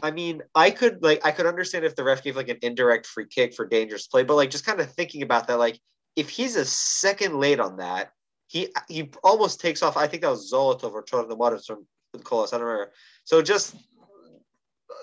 I 0.02 0.12
mean, 0.12 0.42
I 0.56 0.72
could 0.72 1.04
like 1.04 1.26
I 1.26 1.32
could 1.32 1.46
understand 1.46 1.86
if 1.86 1.96
the 1.96 2.04
ref 2.04 2.24
gave 2.24 2.36
like 2.36 2.50
an 2.50 2.58
indirect 2.62 3.06
free 3.06 3.28
kick 3.28 3.54
for 3.54 3.66
dangerous 3.66 4.08
play, 4.08 4.24
but 4.24 4.36
like 4.36 4.50
just 4.50 4.66
kind 4.66 4.80
of 4.80 4.92
thinking 4.92 5.22
about 5.22 5.48
that, 5.48 5.60
like 5.60 5.80
if 6.16 6.30
he's 6.30 6.56
a 6.56 6.66
second 6.66 7.40
late 7.40 7.60
on 7.60 7.78
that, 7.78 8.12
he 8.48 8.70
he 8.88 9.12
almost 9.24 9.60
takes 9.60 9.84
off. 9.84 9.98
I 9.98 10.08
think 10.08 10.24
that 10.24 10.30
was 10.30 10.52
Zolotov 10.52 10.94
or 10.94 11.04
Chorno 11.04 11.36
Moritz 11.36 11.70
from 12.12 12.22
Kolos. 12.22 12.54
I 12.54 12.58
don't 12.58 12.68
remember. 12.68 12.92
So 13.24 13.42
just 13.42 13.76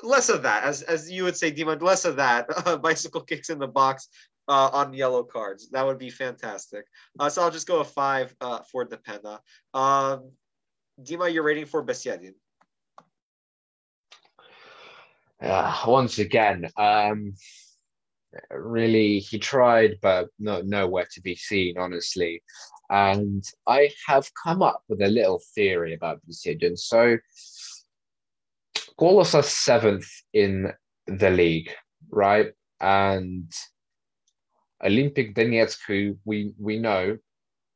less 0.02 0.28
of 0.28 0.42
that, 0.42 0.64
as 0.64 0.82
as 0.82 1.10
you 1.10 1.24
would 1.24 1.36
say, 1.36 1.50
Dima, 1.52 1.80
less 1.80 2.04
of 2.04 2.16
that. 2.16 2.46
Uh, 2.66 2.76
bicycle 2.76 3.22
kicks 3.22 3.50
in 3.50 3.58
the 3.58 3.66
box 3.66 4.08
uh, 4.48 4.70
on 4.72 4.92
yellow 4.92 5.22
cards. 5.22 5.70
That 5.70 5.86
would 5.86 5.98
be 5.98 6.10
fantastic. 6.10 6.84
Uh, 7.18 7.28
so 7.28 7.42
I'll 7.42 7.50
just 7.50 7.66
go 7.66 7.80
a 7.80 7.84
five 7.84 8.34
uh, 8.40 8.60
for 8.70 8.86
Depena. 8.86 9.40
Um, 9.74 10.32
Dima, 11.02 11.32
you're 11.32 11.44
rating 11.44 11.66
for 11.66 11.84
Besiedin 11.84 12.34
uh, 15.40 15.82
once 15.86 16.18
again, 16.18 16.68
um, 16.76 17.34
really 18.50 19.20
he 19.20 19.38
tried, 19.38 19.98
but 20.02 20.28
no 20.38 20.60
nowhere 20.62 21.06
to 21.12 21.20
be 21.20 21.34
seen, 21.34 21.78
honestly. 21.78 22.42
And 22.90 23.44
I 23.66 23.90
have 24.06 24.30
come 24.42 24.62
up 24.62 24.82
with 24.88 25.02
a 25.02 25.08
little 25.08 25.40
theory 25.54 25.94
about 25.94 26.20
Besiedin. 26.26 26.78
So 26.78 27.18
Kolos 28.98 29.34
are 29.34 29.42
seventh 29.42 30.08
in 30.32 30.72
the 31.06 31.30
league, 31.30 31.70
right? 32.10 32.52
And 32.80 33.50
Olympic 34.84 35.34
Donetsk, 35.34 35.78
who 35.86 36.16
we 36.24 36.52
we 36.58 36.78
know 36.78 37.18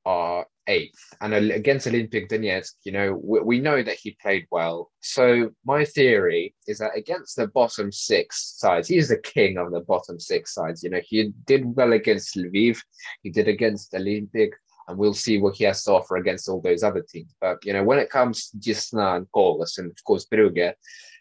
are 0.05 0.47
eighth, 0.69 1.15
and 1.21 1.35
against 1.35 1.87
Olympic 1.87 2.29
Donetsk, 2.29 2.73
you 2.85 2.93
know, 2.93 3.21
we, 3.23 3.41
we, 3.41 3.61
know 3.61 3.83
that 3.83 3.97
he 3.97 4.17
played 4.23 4.47
well. 4.51 4.91
So 5.01 5.51
my 5.65 5.85
theory 5.85 6.55
is 6.67 6.79
that 6.79 6.97
against 6.97 7.37
the 7.37 7.49
bottom 7.49 7.91
six 7.91 8.55
sides, 8.59 8.89
he's 8.89 9.09
the 9.09 9.19
king 9.19 9.59
of 9.59 9.73
the 9.73 9.81
bottom 9.81 10.21
six 10.21 10.55
sides. 10.55 10.83
You 10.83 10.91
know, 10.91 11.01
he 11.05 11.33
did 11.47 11.77
well 11.77 11.93
against 11.93 12.37
Lviv, 12.37 12.81
he 13.23 13.31
did 13.31 13.49
against 13.49 13.95
Olympic, 13.95 14.53
and 14.89 14.99
we'll 14.99 15.15
see 15.15 15.39
what 15.39 15.57
he 15.57 15.65
has 15.65 15.85
to 15.85 15.93
offer 15.93 16.17
against 16.17 16.49
all 16.49 16.61
those 16.61 16.83
other 16.83 17.03
teams. 17.03 17.35
But 17.41 17.65
you 17.65 17.73
know, 17.73 17.85
when 17.85 17.99
it 17.99 18.11
comes 18.11 18.49
to 18.49 18.57
Desna 18.57 19.17
and 19.17 19.27
Kolos, 19.35 19.79
and 19.79 19.91
of 19.91 20.05
course 20.05 20.27
Brugge, 20.27 20.57
you 20.57 20.75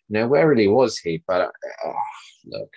know, 0.09 0.27
where 0.27 0.47
really 0.47 0.67
was 0.67 0.97
he? 0.97 1.23
But 1.27 1.41
uh, 1.85 1.93
look, 2.45 2.69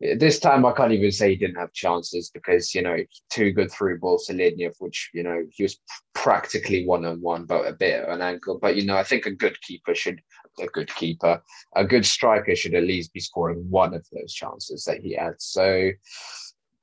this 0.00 0.38
time 0.38 0.64
I 0.64 0.72
can't 0.72 0.92
even 0.92 1.12
say 1.12 1.30
he 1.30 1.36
didn't 1.36 1.58
have 1.58 1.72
chances 1.72 2.30
because 2.30 2.74
you 2.74 2.82
know 2.82 2.96
two 3.30 3.52
good 3.52 3.70
through 3.70 3.98
balls 3.98 4.26
to 4.26 4.34
Lednev, 4.34 4.74
which 4.78 5.10
you 5.12 5.22
know 5.22 5.44
he 5.50 5.62
was 5.62 5.78
practically 6.14 6.86
one 6.86 7.04
on 7.04 7.20
one, 7.20 7.44
but 7.44 7.66
a 7.66 7.72
bit 7.72 8.02
of 8.02 8.08
an 8.08 8.22
ankle. 8.22 8.58
But 8.60 8.76
you 8.76 8.86
know 8.86 8.96
I 8.96 9.04
think 9.04 9.26
a 9.26 9.30
good 9.30 9.60
keeper 9.60 9.94
should 9.94 10.20
a 10.58 10.66
good 10.66 10.94
keeper, 10.94 11.42
a 11.76 11.84
good 11.84 12.04
striker 12.04 12.56
should 12.56 12.74
at 12.74 12.84
least 12.84 13.12
be 13.12 13.20
scoring 13.20 13.64
one 13.70 13.94
of 13.94 14.06
those 14.12 14.32
chances 14.32 14.84
that 14.84 15.00
he 15.00 15.14
had. 15.14 15.34
So 15.38 15.90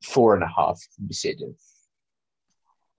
four 0.04 0.36
and 0.36 0.44
a 0.44 0.52
half 0.56 0.80
decision. 1.08 1.56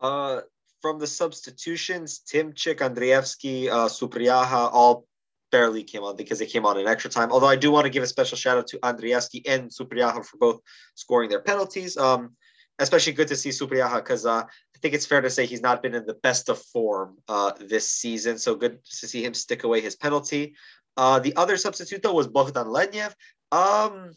Uh, 0.00 0.40
from 0.80 0.98
the 0.98 1.06
substitutions, 1.06 2.20
Timchik, 2.32 2.78
Andrievsky, 2.78 3.68
uh, 3.68 3.88
Supryaga 3.88 4.70
all 4.72 5.06
barely 5.50 5.82
came 5.82 6.04
on 6.04 6.16
because 6.16 6.38
they 6.38 6.46
came 6.46 6.66
on 6.66 6.78
in 6.78 6.86
extra 6.86 7.10
time. 7.10 7.32
Although 7.32 7.48
I 7.48 7.56
do 7.56 7.70
want 7.70 7.84
to 7.84 7.90
give 7.90 8.02
a 8.02 8.06
special 8.06 8.36
shout 8.36 8.58
out 8.58 8.66
to 8.68 8.78
Andrievsky 8.78 9.42
and 9.48 9.70
Supryaga 9.70 10.24
for 10.24 10.36
both 10.36 10.60
scoring 10.94 11.30
their 11.30 11.40
penalties. 11.40 11.96
Um, 11.96 12.36
especially 12.78 13.12
good 13.12 13.28
to 13.28 13.36
see 13.36 13.50
Supryaga 13.50 13.96
because 13.96 14.24
uh, 14.24 14.44
I 14.44 14.78
think 14.80 14.94
it's 14.94 15.06
fair 15.06 15.20
to 15.20 15.30
say 15.30 15.46
he's 15.46 15.62
not 15.62 15.82
been 15.82 15.94
in 15.94 16.06
the 16.06 16.14
best 16.14 16.48
of 16.48 16.62
form 16.62 17.16
uh, 17.28 17.52
this 17.58 17.90
season. 17.90 18.38
So 18.38 18.54
good 18.54 18.84
to 18.84 19.06
see 19.06 19.24
him 19.24 19.34
stick 19.34 19.64
away 19.64 19.80
his 19.80 19.96
penalty. 19.96 20.54
Uh, 20.96 21.18
the 21.18 21.34
other 21.36 21.56
substitute 21.56 22.02
though 22.02 22.14
was 22.14 22.28
Bogdan 22.28 22.66
Lednev. 22.66 23.14
Um, 23.50 24.12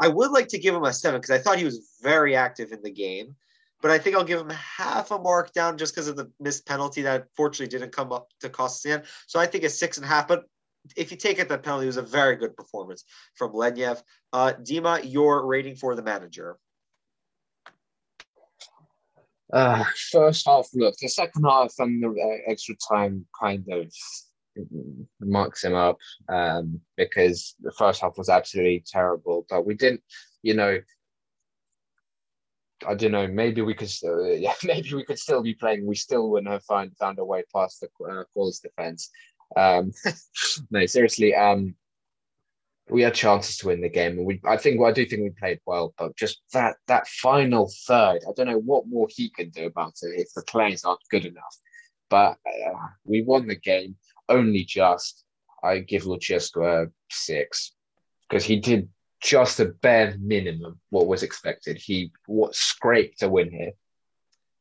I 0.00 0.08
would 0.08 0.30
like 0.30 0.48
to 0.48 0.58
give 0.58 0.74
him 0.74 0.84
a 0.84 0.92
seven 0.92 1.20
because 1.20 1.34
I 1.34 1.38
thought 1.38 1.58
he 1.58 1.64
was 1.64 1.96
very 2.02 2.34
active 2.34 2.72
in 2.72 2.82
the 2.82 2.90
game 2.90 3.36
but 3.82 3.90
I 3.90 3.98
think 3.98 4.16
I'll 4.16 4.24
give 4.24 4.40
him 4.40 4.50
half 4.50 5.10
a 5.10 5.18
mark 5.18 5.52
down 5.52 5.76
just 5.76 5.92
because 5.92 6.08
of 6.08 6.16
the 6.16 6.30
missed 6.40 6.64
penalty 6.66 7.02
that 7.02 7.26
fortunately 7.36 7.76
didn't 7.76 7.92
come 7.92 8.12
up 8.12 8.28
to 8.40 8.48
cost 8.48 8.86
end. 8.86 9.02
So 9.26 9.40
I 9.40 9.46
think 9.46 9.64
it's 9.64 9.78
six 9.78 9.98
and 9.98 10.06
a 10.06 10.08
half. 10.08 10.28
But 10.28 10.44
if 10.96 11.10
you 11.10 11.16
take 11.16 11.38
it, 11.40 11.48
that 11.48 11.64
penalty 11.64 11.86
was 11.86 11.96
a 11.96 12.02
very 12.02 12.36
good 12.36 12.56
performance 12.56 13.04
from 13.34 13.52
Lednev. 13.52 14.00
Uh, 14.32 14.52
Dima, 14.62 15.00
your 15.04 15.44
rating 15.44 15.74
for 15.74 15.94
the 15.96 16.02
manager. 16.02 16.56
Uh, 19.52 19.84
first 20.10 20.46
half, 20.46 20.68
look, 20.74 20.94
the 20.96 21.08
second 21.08 21.44
half 21.44 21.74
and 21.78 22.02
the 22.02 22.08
uh, 22.08 22.50
extra 22.50 22.74
time 22.88 23.26
kind 23.38 23.66
of 23.70 23.92
marks 25.20 25.64
him 25.64 25.74
up 25.74 25.98
um, 26.28 26.80
because 26.96 27.54
the 27.60 27.72
first 27.72 28.00
half 28.00 28.16
was 28.16 28.28
absolutely 28.28 28.82
terrible. 28.86 29.44
But 29.50 29.66
we 29.66 29.74
didn't, 29.74 30.02
you 30.42 30.54
know, 30.54 30.78
I 32.86 32.94
don't 32.94 33.12
know. 33.12 33.26
Maybe 33.26 33.62
we 33.62 33.74
could, 33.74 33.90
still, 33.90 34.26
yeah, 34.36 34.54
maybe 34.64 34.94
we 34.94 35.04
could 35.04 35.18
still 35.18 35.42
be 35.42 35.54
playing. 35.54 35.86
We 35.86 35.94
still 35.94 36.30
wouldn't 36.30 36.52
have 36.52 36.64
find, 36.64 36.96
found 36.96 37.18
a 37.18 37.24
way 37.24 37.44
past 37.54 37.80
the 37.80 37.88
uh, 38.04 38.50
defense. 38.62 39.10
Um, 39.56 39.92
no, 40.70 40.86
seriously. 40.86 41.34
Um, 41.34 41.74
we 42.90 43.02
had 43.02 43.14
chances 43.14 43.56
to 43.58 43.68
win 43.68 43.80
the 43.80 43.88
game, 43.88 44.24
we. 44.24 44.40
I 44.44 44.56
think. 44.56 44.80
Well, 44.80 44.90
I 44.90 44.92
do 44.92 45.06
think 45.06 45.22
we 45.22 45.30
played 45.30 45.60
well, 45.66 45.94
but 45.96 46.16
just 46.16 46.42
that 46.52 46.76
that 46.88 47.06
final 47.06 47.70
third. 47.86 48.20
I 48.28 48.32
don't 48.36 48.48
know 48.48 48.58
what 48.58 48.88
more 48.88 49.06
he 49.08 49.30
can 49.30 49.50
do 49.50 49.66
about 49.66 49.94
it 50.02 50.20
if 50.20 50.28
the 50.34 50.42
players 50.42 50.84
aren't 50.84 51.00
good 51.10 51.24
enough. 51.24 51.56
But 52.10 52.36
uh, 52.46 52.76
we 53.04 53.22
won 53.22 53.46
the 53.46 53.56
game 53.56 53.96
only 54.28 54.64
just. 54.64 55.24
I 55.62 55.78
give 55.78 56.02
Lucescu 56.02 56.64
a 56.66 56.90
six 57.08 57.72
because 58.28 58.44
he 58.44 58.58
did 58.58 58.88
just 59.22 59.60
a 59.60 59.66
bare 59.66 60.16
minimum 60.20 60.80
what 60.90 61.06
was 61.06 61.22
expected. 61.22 61.78
He 61.78 62.12
what 62.26 62.54
scraped 62.54 63.22
a 63.22 63.28
win 63.28 63.50
here. 63.50 63.72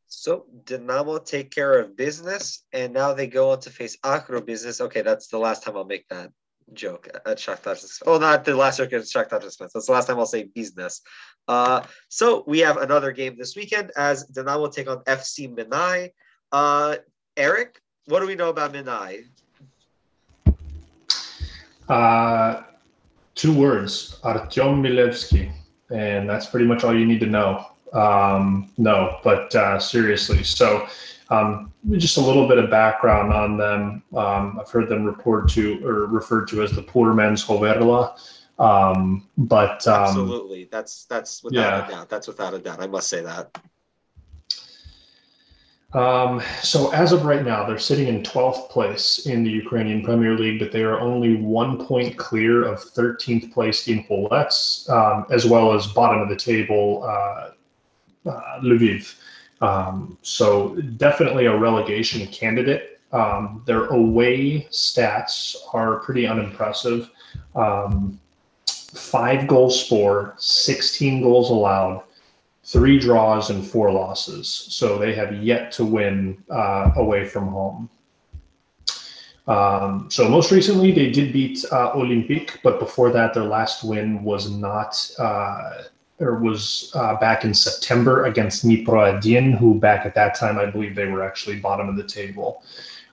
So 0.08 0.46
Dinamo 0.66 1.26
take 1.26 1.52
care 1.52 1.80
of 1.80 1.98
business, 1.98 2.64
and 2.74 2.94
now 2.94 3.14
they 3.14 3.28
go 3.28 3.52
on 3.52 3.62
to 3.62 3.70
face 3.70 3.98
Akro 4.04 4.46
business. 4.46 4.82
Okay, 4.82 5.02
that's 5.02 5.28
the 5.28 5.38
last 5.38 5.64
time 5.64 5.78
I'll 5.78 5.86
make 5.86 6.08
that 6.10 6.32
joke 6.74 7.08
at 7.14 7.38
Shakhtar's 7.38 8.02
Oh, 8.06 8.18
not 8.18 8.46
the 8.46 8.56
last 8.56 8.78
joke 8.78 8.94
at 8.94 9.02
Shakhtar's 9.02 9.46
expense. 9.46 9.74
That's 9.74 9.88
the 9.88 9.94
last 9.94 10.08
time 10.08 10.20
I'll 10.20 10.26
say 10.26 10.44
business. 10.44 11.02
Uh, 11.48 11.84
so 12.10 12.44
we 12.46 12.60
have 12.60 12.78
another 12.78 13.12
game 13.12 13.36
this 13.38 13.56
weekend 13.56 13.92
as 13.98 14.30
Dinamo 14.32 14.72
take 14.72 14.90
on 14.90 15.04
FC 15.06 15.54
Minai. 15.54 16.12
Uh, 16.52 16.98
Eric, 17.38 17.80
what 18.06 18.20
do 18.20 18.28
we 18.28 18.36
know 18.36 18.50
about 18.50 18.74
Minai? 18.74 19.24
Uh, 21.88 22.64
two 23.42 23.58
words, 23.58 24.20
Artyom 24.24 24.82
Milevsky, 24.86 25.52
and 25.90 26.30
that's 26.30 26.46
pretty 26.46 26.68
much 26.68 26.84
all 26.84 26.96
you 26.96 27.08
need 27.08 27.20
to 27.22 27.26
know. 27.26 27.66
Um, 27.92 28.72
no, 28.78 29.18
but 29.24 29.54
uh, 29.56 29.80
seriously, 29.80 30.44
so 30.44 30.88
um, 31.32 31.74
just 31.90 32.18
a 32.18 32.22
little 32.22 32.48
bit 32.48 32.60
of 32.60 32.70
background 32.70 33.34
on 33.34 33.58
them. 33.58 34.04
Um, 34.16 34.60
I've 34.62 34.70
heard 34.70 34.90
them 34.90 35.06
reported 35.06 35.50
to 35.56 35.84
or 35.84 36.06
referred 36.06 36.50
to 36.50 36.62
as 36.62 36.72
the 36.72 36.84
poor 36.84 37.16
man's 37.16 37.44
Hoverla. 37.44 38.16
Um, 38.60 39.28
but 39.40 39.88
um, 39.88 40.04
absolutely, 40.04 40.66
that's 40.66 41.06
that's 41.06 41.44
without 41.44 41.60
yeah. 41.60 41.88
a 41.88 41.92
doubt. 41.92 42.10
That's 42.10 42.28
without 42.28 42.54
a 42.54 42.60
doubt. 42.60 42.80
I 42.80 42.86
must 42.86 43.08
say 43.08 43.22
that. 43.22 43.58
Um, 45.94 46.42
so 46.62 46.90
as 46.92 47.12
of 47.12 47.26
right 47.26 47.44
now, 47.44 47.66
they're 47.66 47.78
sitting 47.78 48.08
in 48.08 48.24
12th 48.24 48.70
place 48.70 49.26
in 49.26 49.44
the 49.44 49.50
Ukrainian 49.50 50.04
Premier 50.04 50.38
League, 50.38 50.60
but 50.60 50.72
they 50.72 50.84
are 50.84 51.00
only 51.00 51.36
one 51.36 51.86
point 51.86 52.18
clear 52.18 52.64
of 52.64 52.80
13th 52.80 53.52
place 53.52 53.88
Inhulets, 53.88 54.90
um, 54.90 55.26
as 55.30 55.46
well 55.46 55.74
as 55.74 55.88
bottom 55.88 56.22
of 56.22 56.30
the 56.30 56.36
table, 56.36 57.04
uh, 57.04 58.30
uh, 58.30 58.60
Lviv. 58.62 59.16
Um, 59.60 60.18
so 60.22 60.76
definitely 60.98 61.46
a 61.46 61.58
relegation 61.58 62.26
candidate. 62.28 63.00
Um, 63.12 63.62
their 63.66 63.88
away 63.88 64.68
stats 64.72 65.58
are 65.74 66.00
pretty 66.00 66.26
unimpressive. 66.26 67.10
Um, 67.54 68.18
five 68.66 69.48
goals 69.48 69.86
for, 69.86 70.36
16 70.38 71.22
goals 71.22 71.50
allowed 71.50 72.04
three 72.72 72.98
draws 72.98 73.50
and 73.50 73.66
four 73.66 73.92
losses. 73.92 74.48
So 74.70 74.98
they 74.98 75.14
have 75.14 75.44
yet 75.44 75.72
to 75.74 75.84
win 75.84 76.42
uh, 76.50 76.92
away 76.96 77.26
from 77.26 77.50
home. 77.50 77.90
Um, 79.48 80.08
so 80.10 80.30
most 80.30 80.52
recently 80.52 80.92
they 80.92 81.10
did 81.12 81.34
beat 81.34 81.66
uh, 81.72 81.92
Olympique, 81.94 82.58
but 82.64 82.80
before 82.80 83.12
that 83.12 83.34
their 83.34 83.44
last 83.44 83.84
win 83.84 84.24
was 84.24 84.50
not 84.50 85.12
uh, 85.20 85.84
or 86.20 86.40
was 86.40 86.92
uh, 86.96 87.16
back 87.16 87.44
in 87.44 87.54
September 87.54 88.26
against 88.26 88.64
Dnipro 88.64 89.58
who 89.58 89.80
back 89.80 90.06
at 90.06 90.16
that 90.16 90.36
time 90.36 90.58
I 90.58 90.68
believe 90.68 90.96
they 90.96 91.08
were 91.08 91.24
actually 91.24 91.60
bottom 91.60 91.90
of 91.90 91.98
the 91.98 92.04
table. 92.04 92.64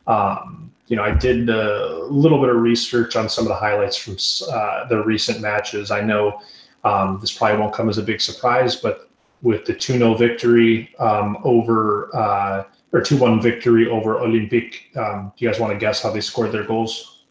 Um, 0.06 0.70
you 0.86 0.96
know, 0.96 1.02
I 1.02 1.12
did 1.12 1.48
a 1.48 2.04
little 2.04 2.40
bit 2.40 2.50
of 2.50 2.56
research 2.56 3.16
on 3.16 3.28
some 3.28 3.44
of 3.44 3.48
the 3.48 3.54
highlights 3.54 3.96
from 3.96 4.16
uh, 4.52 4.86
the 4.86 5.02
recent 5.02 5.40
matches. 5.40 5.90
I 5.90 6.02
know 6.02 6.40
um, 6.84 7.18
this 7.20 7.36
probably 7.36 7.58
won't 7.58 7.74
come 7.74 7.88
as 7.88 7.98
a 7.98 8.02
big 8.02 8.20
surprise, 8.20 8.76
but 8.76 9.07
with 9.42 9.64
the 9.64 9.74
2 9.74 9.94
0 9.94 10.14
victory 10.14 10.94
um, 10.98 11.38
over, 11.44 12.14
uh, 12.16 12.64
or 12.92 13.00
2 13.00 13.16
1 13.16 13.40
victory 13.40 13.88
over 13.88 14.16
Olympique. 14.16 14.96
Um, 14.96 15.32
do 15.36 15.44
you 15.44 15.50
guys 15.50 15.60
want 15.60 15.72
to 15.72 15.78
guess 15.78 16.02
how 16.02 16.10
they 16.10 16.20
scored 16.20 16.52
their 16.52 16.64
goals? 16.64 17.24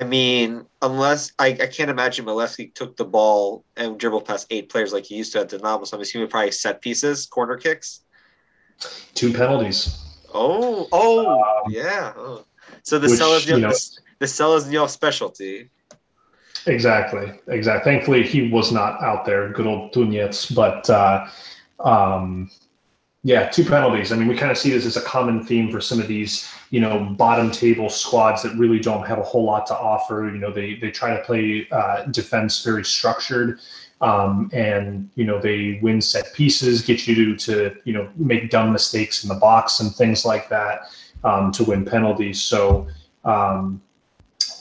I 0.00 0.04
mean, 0.04 0.66
unless 0.80 1.32
I, 1.38 1.48
I 1.48 1.66
can't 1.66 1.90
imagine 1.90 2.24
Milevsky 2.24 2.74
took 2.74 2.96
the 2.96 3.04
ball 3.04 3.64
and 3.76 3.98
dribbled 4.00 4.24
past 4.24 4.48
eight 4.50 4.68
players 4.68 4.92
like 4.92 5.04
he 5.04 5.14
used 5.14 5.32
to 5.34 5.40
at 5.40 5.50
Dinamo. 5.50 5.86
So 5.86 5.96
I'm 5.96 6.00
assuming 6.02 6.28
probably 6.28 6.50
set 6.50 6.80
pieces, 6.80 7.26
corner 7.26 7.56
kicks. 7.56 8.00
Two 9.14 9.32
penalties. 9.32 9.96
Oh, 10.34 10.88
oh, 10.90 11.62
um, 11.64 11.72
yeah. 11.72 12.12
Oh. 12.16 12.44
So 12.82 12.98
the 12.98 13.06
Seleznyov, 13.06 13.46
you 13.46 13.60
know, 13.60 13.68
the, 14.18 14.26
the 14.26 14.88
specialty. 14.88 15.70
Exactly, 16.66 17.40
exactly. 17.48 17.92
Thankfully, 17.92 18.22
he 18.22 18.48
was 18.50 18.72
not 18.72 19.02
out 19.02 19.24
there, 19.24 19.50
good 19.50 19.66
old 19.66 19.92
Tunets. 19.92 20.54
But 20.54 20.88
uh, 20.90 21.26
um, 21.80 22.50
Yeah, 23.24 23.48
two 23.48 23.64
penalties. 23.64 24.10
I 24.12 24.16
mean, 24.16 24.26
we 24.28 24.36
kind 24.36 24.50
of 24.50 24.58
see 24.58 24.70
this 24.70 24.84
as 24.84 24.96
a 24.96 25.02
common 25.02 25.44
theme 25.44 25.70
for 25.70 25.80
some 25.80 26.00
of 26.00 26.08
these, 26.08 26.48
you 26.70 26.80
know, 26.80 27.04
bottom 27.18 27.52
table 27.52 27.88
squads 27.88 28.42
that 28.42 28.56
really 28.56 28.80
don't 28.80 29.06
have 29.06 29.18
a 29.18 29.22
whole 29.22 29.44
lot 29.44 29.66
to 29.68 29.76
offer. 29.76 30.28
You 30.32 30.38
know, 30.38 30.50
they 30.52 30.74
they 30.74 30.90
try 30.90 31.16
to 31.16 31.22
play 31.24 31.68
uh, 31.70 32.04
defense 32.06 32.64
very 32.64 32.84
structured, 32.84 33.60
um, 34.00 34.50
and 34.52 35.08
you 35.14 35.24
know 35.24 35.40
they 35.40 35.78
win 35.82 36.00
set 36.00 36.32
pieces, 36.34 36.82
get 36.82 37.06
you 37.06 37.36
to, 37.36 37.36
to 37.36 37.76
you 37.84 37.92
know 37.92 38.08
make 38.16 38.50
dumb 38.50 38.72
mistakes 38.72 39.22
in 39.22 39.28
the 39.28 39.36
box 39.36 39.80
and 39.80 39.94
things 39.94 40.24
like 40.24 40.48
that 40.48 40.82
um, 41.24 41.52
to 41.52 41.64
win 41.64 41.84
penalties. 41.84 42.42
So. 42.42 42.88
Um, 43.24 43.80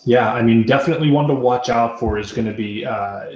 yeah, 0.03 0.33
I 0.33 0.41
mean, 0.41 0.65
definitely 0.65 1.11
one 1.11 1.27
to 1.27 1.33
watch 1.35 1.69
out 1.69 1.99
for 1.99 2.17
is 2.17 2.31
going 2.31 2.47
to 2.47 2.53
be 2.53 2.85
uh, 2.85 3.31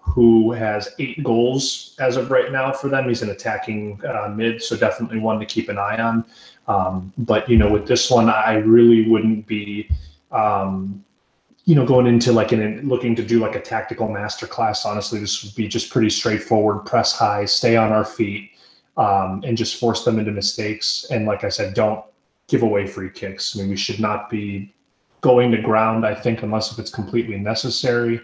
who 0.00 0.52
has 0.52 0.94
eight 1.00 1.22
goals 1.24 1.96
as 1.98 2.16
of 2.16 2.30
right 2.30 2.52
now 2.52 2.72
for 2.72 2.88
them. 2.88 3.08
He's 3.08 3.22
an 3.22 3.30
attacking 3.30 4.00
uh, 4.06 4.28
mid, 4.28 4.62
so 4.62 4.76
definitely 4.76 5.18
one 5.18 5.40
to 5.40 5.46
keep 5.46 5.68
an 5.68 5.78
eye 5.78 5.98
on. 5.98 6.24
Um, 6.68 7.12
but 7.18 7.48
you 7.48 7.56
know, 7.56 7.70
with 7.70 7.86
this 7.86 8.10
one, 8.10 8.28
I 8.28 8.54
really 8.54 9.08
wouldn't 9.08 9.46
be, 9.46 9.90
um, 10.30 11.04
you 11.64 11.74
know, 11.74 11.84
going 11.84 12.06
into 12.06 12.32
like 12.32 12.52
an 12.52 12.88
looking 12.88 13.16
to 13.16 13.24
do 13.24 13.40
like 13.40 13.56
a 13.56 13.60
tactical 13.60 14.06
masterclass. 14.06 14.86
Honestly, 14.86 15.18
this 15.18 15.42
would 15.42 15.54
be 15.56 15.66
just 15.66 15.90
pretty 15.90 16.10
straightforward: 16.10 16.86
press 16.86 17.12
high, 17.12 17.44
stay 17.44 17.76
on 17.76 17.90
our 17.90 18.04
feet, 18.04 18.52
um, 18.96 19.42
and 19.44 19.56
just 19.56 19.80
force 19.80 20.04
them 20.04 20.20
into 20.20 20.30
mistakes. 20.30 21.06
And 21.10 21.26
like 21.26 21.42
I 21.42 21.48
said, 21.48 21.74
don't 21.74 22.04
give 22.46 22.62
away 22.62 22.86
free 22.86 23.10
kicks. 23.10 23.56
I 23.56 23.60
mean, 23.60 23.70
we 23.70 23.76
should 23.76 23.98
not 23.98 24.30
be 24.30 24.72
going 25.20 25.50
to 25.52 25.60
ground, 25.60 26.06
I 26.06 26.14
think, 26.14 26.42
unless 26.42 26.72
if 26.72 26.78
it's 26.78 26.90
completely 26.90 27.38
necessary. 27.38 28.20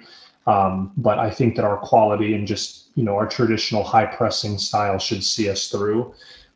Um, 0.47 0.93
but 0.97 1.19
I 1.19 1.31
think 1.31 1.57
that 1.57 1.65
our 1.65 1.77
quality 1.79 2.35
and 2.35 2.47
just 2.47 2.89
you 2.95 3.05
know 3.05 3.15
our 3.15 3.27
traditional 3.27 3.83
high 3.83 4.07
pressing 4.07 4.59
style 4.59 4.99
should 4.99 5.25
see 5.25 5.49
us 5.49 5.69
through. 5.69 6.15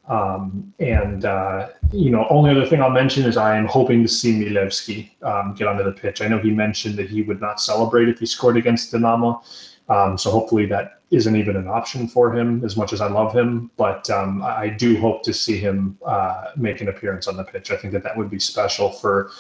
Um, 0.09 0.73
and 0.79 1.25
uh, 1.25 1.69
you 1.93 2.11
know, 2.11 2.27
only 2.31 2.51
other 2.51 2.67
thing 2.67 2.81
I'll 2.81 2.91
mention 2.91 3.25
is 3.25 3.37
I 3.37 3.57
am 3.57 3.67
hoping 3.67 4.03
to 4.03 4.09
see 4.09 4.33
Milevski 4.33 5.11
um, 5.23 5.55
get 5.55 5.67
onto 5.67 5.83
the 5.83 5.93
pitch. 5.93 6.23
I 6.23 6.29
know 6.29 6.39
he 6.39 6.51
mentioned 6.51 6.97
that 6.99 7.09
he 7.09 7.23
would 7.23 7.41
not 7.41 7.61
celebrate 7.61 8.09
if 8.09 8.21
he 8.21 8.27
scored 8.27 8.57
against 8.57 8.93
Dinamo, 8.93 9.43
um, 9.89 10.17
so 10.17 10.31
hopefully 10.31 10.67
that 10.67 11.01
isn't 11.11 11.37
even 11.37 11.57
an 11.57 11.69
option 11.69 12.09
for 12.09 12.35
him. 12.37 12.65
As 12.65 12.77
much 12.77 12.93
as 12.93 13.01
I 13.01 13.09
love 13.09 13.33
him, 13.33 13.71
but 13.77 14.09
um, 14.11 14.43
I 14.43 14.69
do 14.69 14.99
hope 15.01 15.23
to 15.25 15.33
see 15.33 15.59
him 15.59 15.99
uh, 16.07 16.51
make 16.57 16.81
an 16.81 16.89
appearance 16.89 17.27
on 17.27 17.37
the 17.37 17.45
pitch. 17.45 17.71
I 17.71 17.77
think 17.77 17.93
that 17.93 18.05
that 18.05 18.17
would 18.17 18.31
be 18.31 18.39
special 18.39 18.91
for 18.91 19.31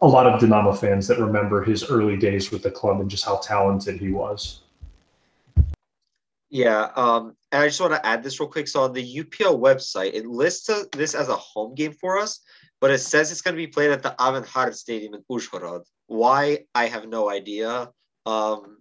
a 0.00 0.06
lot 0.06 0.26
of 0.26 0.40
Dinamo 0.40 0.78
fans 0.78 1.08
that 1.08 1.18
remember 1.18 1.62
his 1.62 1.90
early 1.90 2.16
days 2.16 2.50
with 2.50 2.62
the 2.62 2.70
club 2.70 3.00
and 3.00 3.10
just 3.10 3.24
how 3.24 3.36
talented 3.36 4.00
he 4.00 4.10
was. 4.10 4.60
Yeah, 6.50 6.90
um, 6.96 7.36
and 7.52 7.62
I 7.62 7.66
just 7.66 7.80
want 7.80 7.92
to 7.92 8.06
add 8.06 8.22
this 8.22 8.40
real 8.40 8.48
quick. 8.48 8.68
So 8.68 8.82
on 8.82 8.92
the 8.92 9.02
UPL 9.02 9.60
website, 9.60 10.14
it 10.14 10.26
lists 10.26 10.70
this 10.92 11.14
as 11.14 11.28
a 11.28 11.36
home 11.36 11.74
game 11.74 11.92
for 11.92 12.18
us, 12.18 12.40
but 12.80 12.90
it 12.90 12.98
says 12.98 13.30
it's 13.30 13.42
going 13.42 13.54
to 13.54 13.60
be 13.62 13.66
played 13.66 13.90
at 13.90 14.02
the 14.02 14.14
Avangard 14.18 14.74
Stadium 14.74 15.14
in 15.14 15.24
Uzhhorod. 15.30 15.82
Why? 16.06 16.60
I 16.74 16.86
have 16.86 17.06
no 17.06 17.28
idea. 17.28 17.90
Um, 18.24 18.78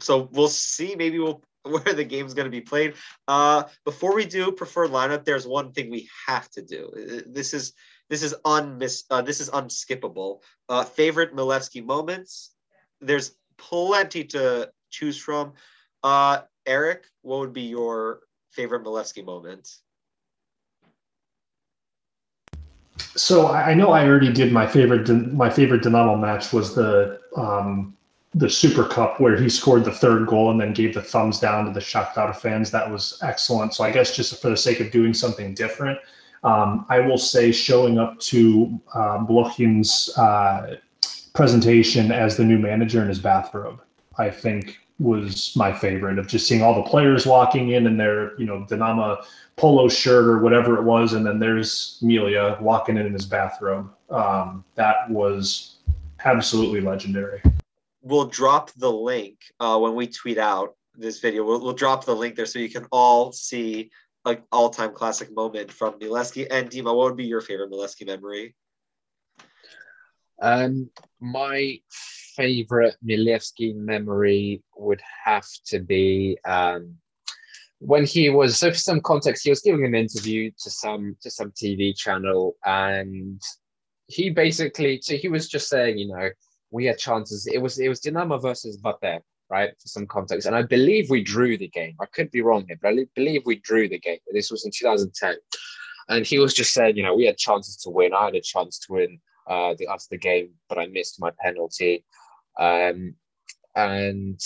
so 0.00 0.28
we'll 0.32 0.48
see. 0.48 0.96
Maybe 0.96 1.18
we'll 1.18 1.42
where 1.62 1.94
the 1.94 2.04
game's 2.04 2.34
going 2.34 2.46
to 2.46 2.50
be 2.50 2.60
played. 2.60 2.94
Uh, 3.26 3.64
before 3.84 4.14
we 4.14 4.24
do 4.24 4.52
preferred 4.52 4.90
lineup, 4.90 5.24
there's 5.24 5.46
one 5.46 5.72
thing 5.72 5.90
we 5.90 6.08
have 6.26 6.48
to 6.50 6.62
do. 6.62 7.22
This 7.26 7.52
is 7.52 7.74
this 8.08 8.22
is 8.22 8.34
unmiss. 8.44 9.04
Uh, 9.10 9.22
this 9.22 9.40
is 9.40 9.50
unskippable. 9.50 10.40
Uh, 10.68 10.84
favorite 10.84 11.34
Milevski 11.34 11.84
moments. 11.84 12.54
There's 13.00 13.32
plenty 13.58 14.24
to 14.24 14.70
choose 14.90 15.18
from. 15.18 15.52
Uh, 16.02 16.42
Eric, 16.66 17.06
what 17.22 17.40
would 17.40 17.52
be 17.52 17.62
your 17.62 18.20
favorite 18.50 18.84
Milevski 18.84 19.24
moment? 19.24 19.68
So 23.16 23.48
I 23.48 23.74
know 23.74 23.90
I 23.90 24.06
already 24.06 24.32
did 24.32 24.52
my 24.52 24.66
favorite. 24.66 25.08
My 25.32 25.50
favorite 25.50 25.82
Dinamo 25.82 26.18
match 26.18 26.52
was 26.52 26.74
the 26.74 27.20
um, 27.36 27.96
the 28.34 28.48
Super 28.48 28.84
Cup 28.84 29.20
where 29.20 29.36
he 29.36 29.48
scored 29.48 29.84
the 29.84 29.92
third 29.92 30.26
goal 30.26 30.50
and 30.50 30.60
then 30.60 30.72
gave 30.72 30.94
the 30.94 31.02
thumbs 31.02 31.40
down 31.40 31.64
to 31.64 31.72
the 31.72 31.80
Shakhtar 31.80 32.36
fans. 32.36 32.70
That 32.70 32.90
was 32.90 33.18
excellent. 33.22 33.74
So 33.74 33.84
I 33.84 33.90
guess 33.90 34.14
just 34.14 34.40
for 34.40 34.50
the 34.50 34.56
sake 34.56 34.80
of 34.80 34.90
doing 34.90 35.14
something 35.14 35.54
different, 35.54 35.98
um, 36.44 36.86
I 36.88 37.00
will 37.00 37.18
say 37.18 37.52
showing 37.52 37.98
up 37.98 38.18
to 38.20 38.80
uh, 38.94 39.18
Blokhin's 39.18 40.16
uh, 40.16 40.76
presentation 41.34 42.12
as 42.12 42.36
the 42.36 42.44
new 42.44 42.58
manager 42.58 43.02
in 43.02 43.08
his 43.08 43.18
bathrobe, 43.18 43.80
I 44.18 44.30
think 44.30 44.78
was 44.98 45.54
my 45.54 45.72
favorite 45.72 46.18
of 46.18 46.26
just 46.26 46.48
seeing 46.48 46.62
all 46.62 46.74
the 46.74 46.88
players 46.90 47.24
walking 47.26 47.70
in 47.70 47.86
in 47.86 47.96
their, 47.96 48.38
you 48.38 48.46
know, 48.46 48.66
Dinamo 48.68 49.24
polo 49.56 49.88
shirt 49.88 50.26
or 50.26 50.38
whatever 50.40 50.76
it 50.76 50.82
was. 50.82 51.12
And 51.12 51.24
then 51.24 51.38
there's 51.38 51.98
Melia 52.02 52.58
walking 52.60 52.96
in 52.96 53.06
in 53.06 53.12
his 53.12 53.26
bathrobe. 53.26 53.90
Um, 54.10 54.64
that 54.74 55.08
was 55.08 55.76
absolutely 56.24 56.80
legendary. 56.80 57.40
We'll 58.02 58.26
drop 58.26 58.72
the 58.72 58.90
link 58.90 59.38
uh, 59.60 59.78
when 59.78 59.94
we 59.94 60.08
tweet 60.08 60.38
out 60.38 60.74
this 60.96 61.20
video. 61.20 61.44
We'll, 61.44 61.60
we'll 61.60 61.74
drop 61.74 62.04
the 62.04 62.16
link 62.16 62.34
there 62.34 62.46
so 62.46 62.58
you 62.58 62.70
can 62.70 62.86
all 62.90 63.30
see 63.32 63.90
like 64.28 64.44
all-time 64.52 64.92
classic 64.92 65.34
moment 65.34 65.72
from 65.72 65.98
Milevski 65.98 66.46
and 66.50 66.70
Dima. 66.70 66.94
What 66.94 67.06
would 67.06 67.16
be 67.16 67.24
your 67.24 67.40
favorite 67.40 67.70
Milevski 67.72 68.06
memory? 68.06 68.54
Um, 70.40 70.90
my 71.18 71.80
favorite 72.36 72.96
Milevski 73.04 73.74
memory 73.74 74.62
would 74.76 75.00
have 75.24 75.48
to 75.68 75.80
be 75.80 76.38
um, 76.44 76.94
when 77.78 78.04
he 78.04 78.28
was. 78.28 78.58
So, 78.58 78.70
for 78.70 78.78
some 78.78 79.00
context, 79.00 79.44
he 79.44 79.50
was 79.50 79.62
giving 79.62 79.84
an 79.86 79.94
interview 79.94 80.50
to 80.62 80.70
some 80.70 81.16
to 81.22 81.30
some 81.30 81.50
TV 81.52 81.96
channel, 81.96 82.54
and 82.64 83.40
he 84.06 84.30
basically 84.30 85.00
so 85.00 85.16
he 85.16 85.28
was 85.28 85.48
just 85.48 85.68
saying, 85.68 85.98
you 85.98 86.08
know, 86.08 86.28
we 86.70 86.84
had 86.84 86.98
chances. 86.98 87.46
It 87.46 87.62
was 87.62 87.78
it 87.78 87.88
was 87.88 88.00
Dinamo 88.00 88.40
versus 88.40 88.76
Bate, 88.76 89.22
right? 89.50 89.70
For 89.80 89.88
some 89.88 90.06
context. 90.06 90.46
And 90.46 90.56
I 90.56 90.62
believe 90.62 91.10
we 91.10 91.22
drew 91.22 91.56
the 91.56 91.68
game. 91.68 91.96
I 92.00 92.06
could 92.06 92.30
be 92.30 92.42
wrong 92.42 92.64
here, 92.66 92.78
but 92.80 92.92
I 92.92 93.06
believe 93.14 93.42
we 93.44 93.56
drew 93.56 93.88
the 93.88 93.98
game. 93.98 94.18
This 94.32 94.50
was 94.50 94.64
in 94.64 94.72
2010. 94.72 95.36
And 96.08 96.26
he 96.26 96.38
was 96.38 96.54
just 96.54 96.72
saying, 96.72 96.96
you 96.96 97.02
know, 97.02 97.14
we 97.14 97.26
had 97.26 97.36
chances 97.36 97.76
to 97.78 97.90
win. 97.90 98.14
I 98.14 98.26
had 98.26 98.34
a 98.34 98.40
chance 98.40 98.78
to 98.80 98.92
win 98.92 99.20
uh, 99.46 99.74
the 99.78 99.88
after 99.88 100.08
the 100.10 100.18
game, 100.18 100.50
but 100.68 100.78
I 100.78 100.86
missed 100.86 101.20
my 101.20 101.30
penalty. 101.40 102.04
Um, 102.58 103.14
and 103.74 104.40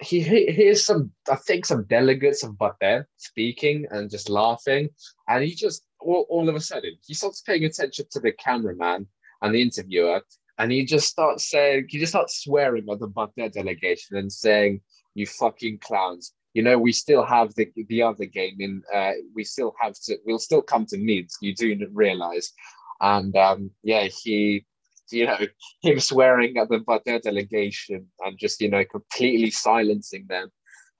he, 0.00 0.20
he 0.20 0.46
hears 0.46 0.84
some, 0.84 1.12
I 1.30 1.36
think, 1.36 1.66
some 1.66 1.84
delegates 1.84 2.42
of 2.42 2.56
Bate 2.58 3.04
speaking 3.16 3.86
and 3.90 4.10
just 4.10 4.28
laughing. 4.28 4.90
And 5.28 5.44
he 5.44 5.54
just, 5.54 5.84
all, 6.00 6.26
all 6.28 6.48
of 6.48 6.54
a 6.54 6.60
sudden, 6.60 6.96
he 7.06 7.14
starts 7.14 7.42
paying 7.42 7.64
attention 7.64 8.06
to 8.10 8.20
the 8.20 8.32
cameraman 8.32 9.06
and 9.42 9.54
the 9.54 9.62
interviewer 9.62 10.22
and 10.60 10.70
he 10.70 10.84
just 10.84 11.08
starts 11.08 11.48
saying, 11.48 11.86
he 11.88 11.98
just 11.98 12.12
starts 12.12 12.44
swearing 12.44 12.86
at 12.90 13.00
the 13.00 13.06
Bate 13.06 13.54
delegation 13.54 14.18
and 14.18 14.30
saying, 14.30 14.82
"You 15.14 15.24
fucking 15.26 15.78
clowns." 15.78 16.34
You 16.52 16.62
know, 16.62 16.76
we 16.78 16.92
still 16.92 17.24
have 17.24 17.54
the 17.54 17.72
the 17.88 18.02
other 18.02 18.26
game 18.26 18.56
in. 18.60 18.82
Uh, 18.94 19.12
we 19.34 19.42
still 19.42 19.74
have 19.80 19.94
to. 20.04 20.18
We'll 20.26 20.38
still 20.38 20.60
come 20.60 20.84
to 20.86 20.98
Minsk. 20.98 21.38
You 21.40 21.54
do 21.54 21.88
realize, 21.94 22.52
and 23.00 23.34
um, 23.38 23.70
yeah, 23.82 24.08
he, 24.22 24.66
you 25.10 25.24
know, 25.24 25.38
him 25.82 25.98
swearing 25.98 26.58
at 26.58 26.68
the 26.68 26.84
Bate 26.86 27.22
delegation 27.22 28.08
and 28.20 28.38
just 28.38 28.60
you 28.60 28.68
know 28.68 28.84
completely 28.84 29.50
silencing 29.50 30.26
them, 30.28 30.50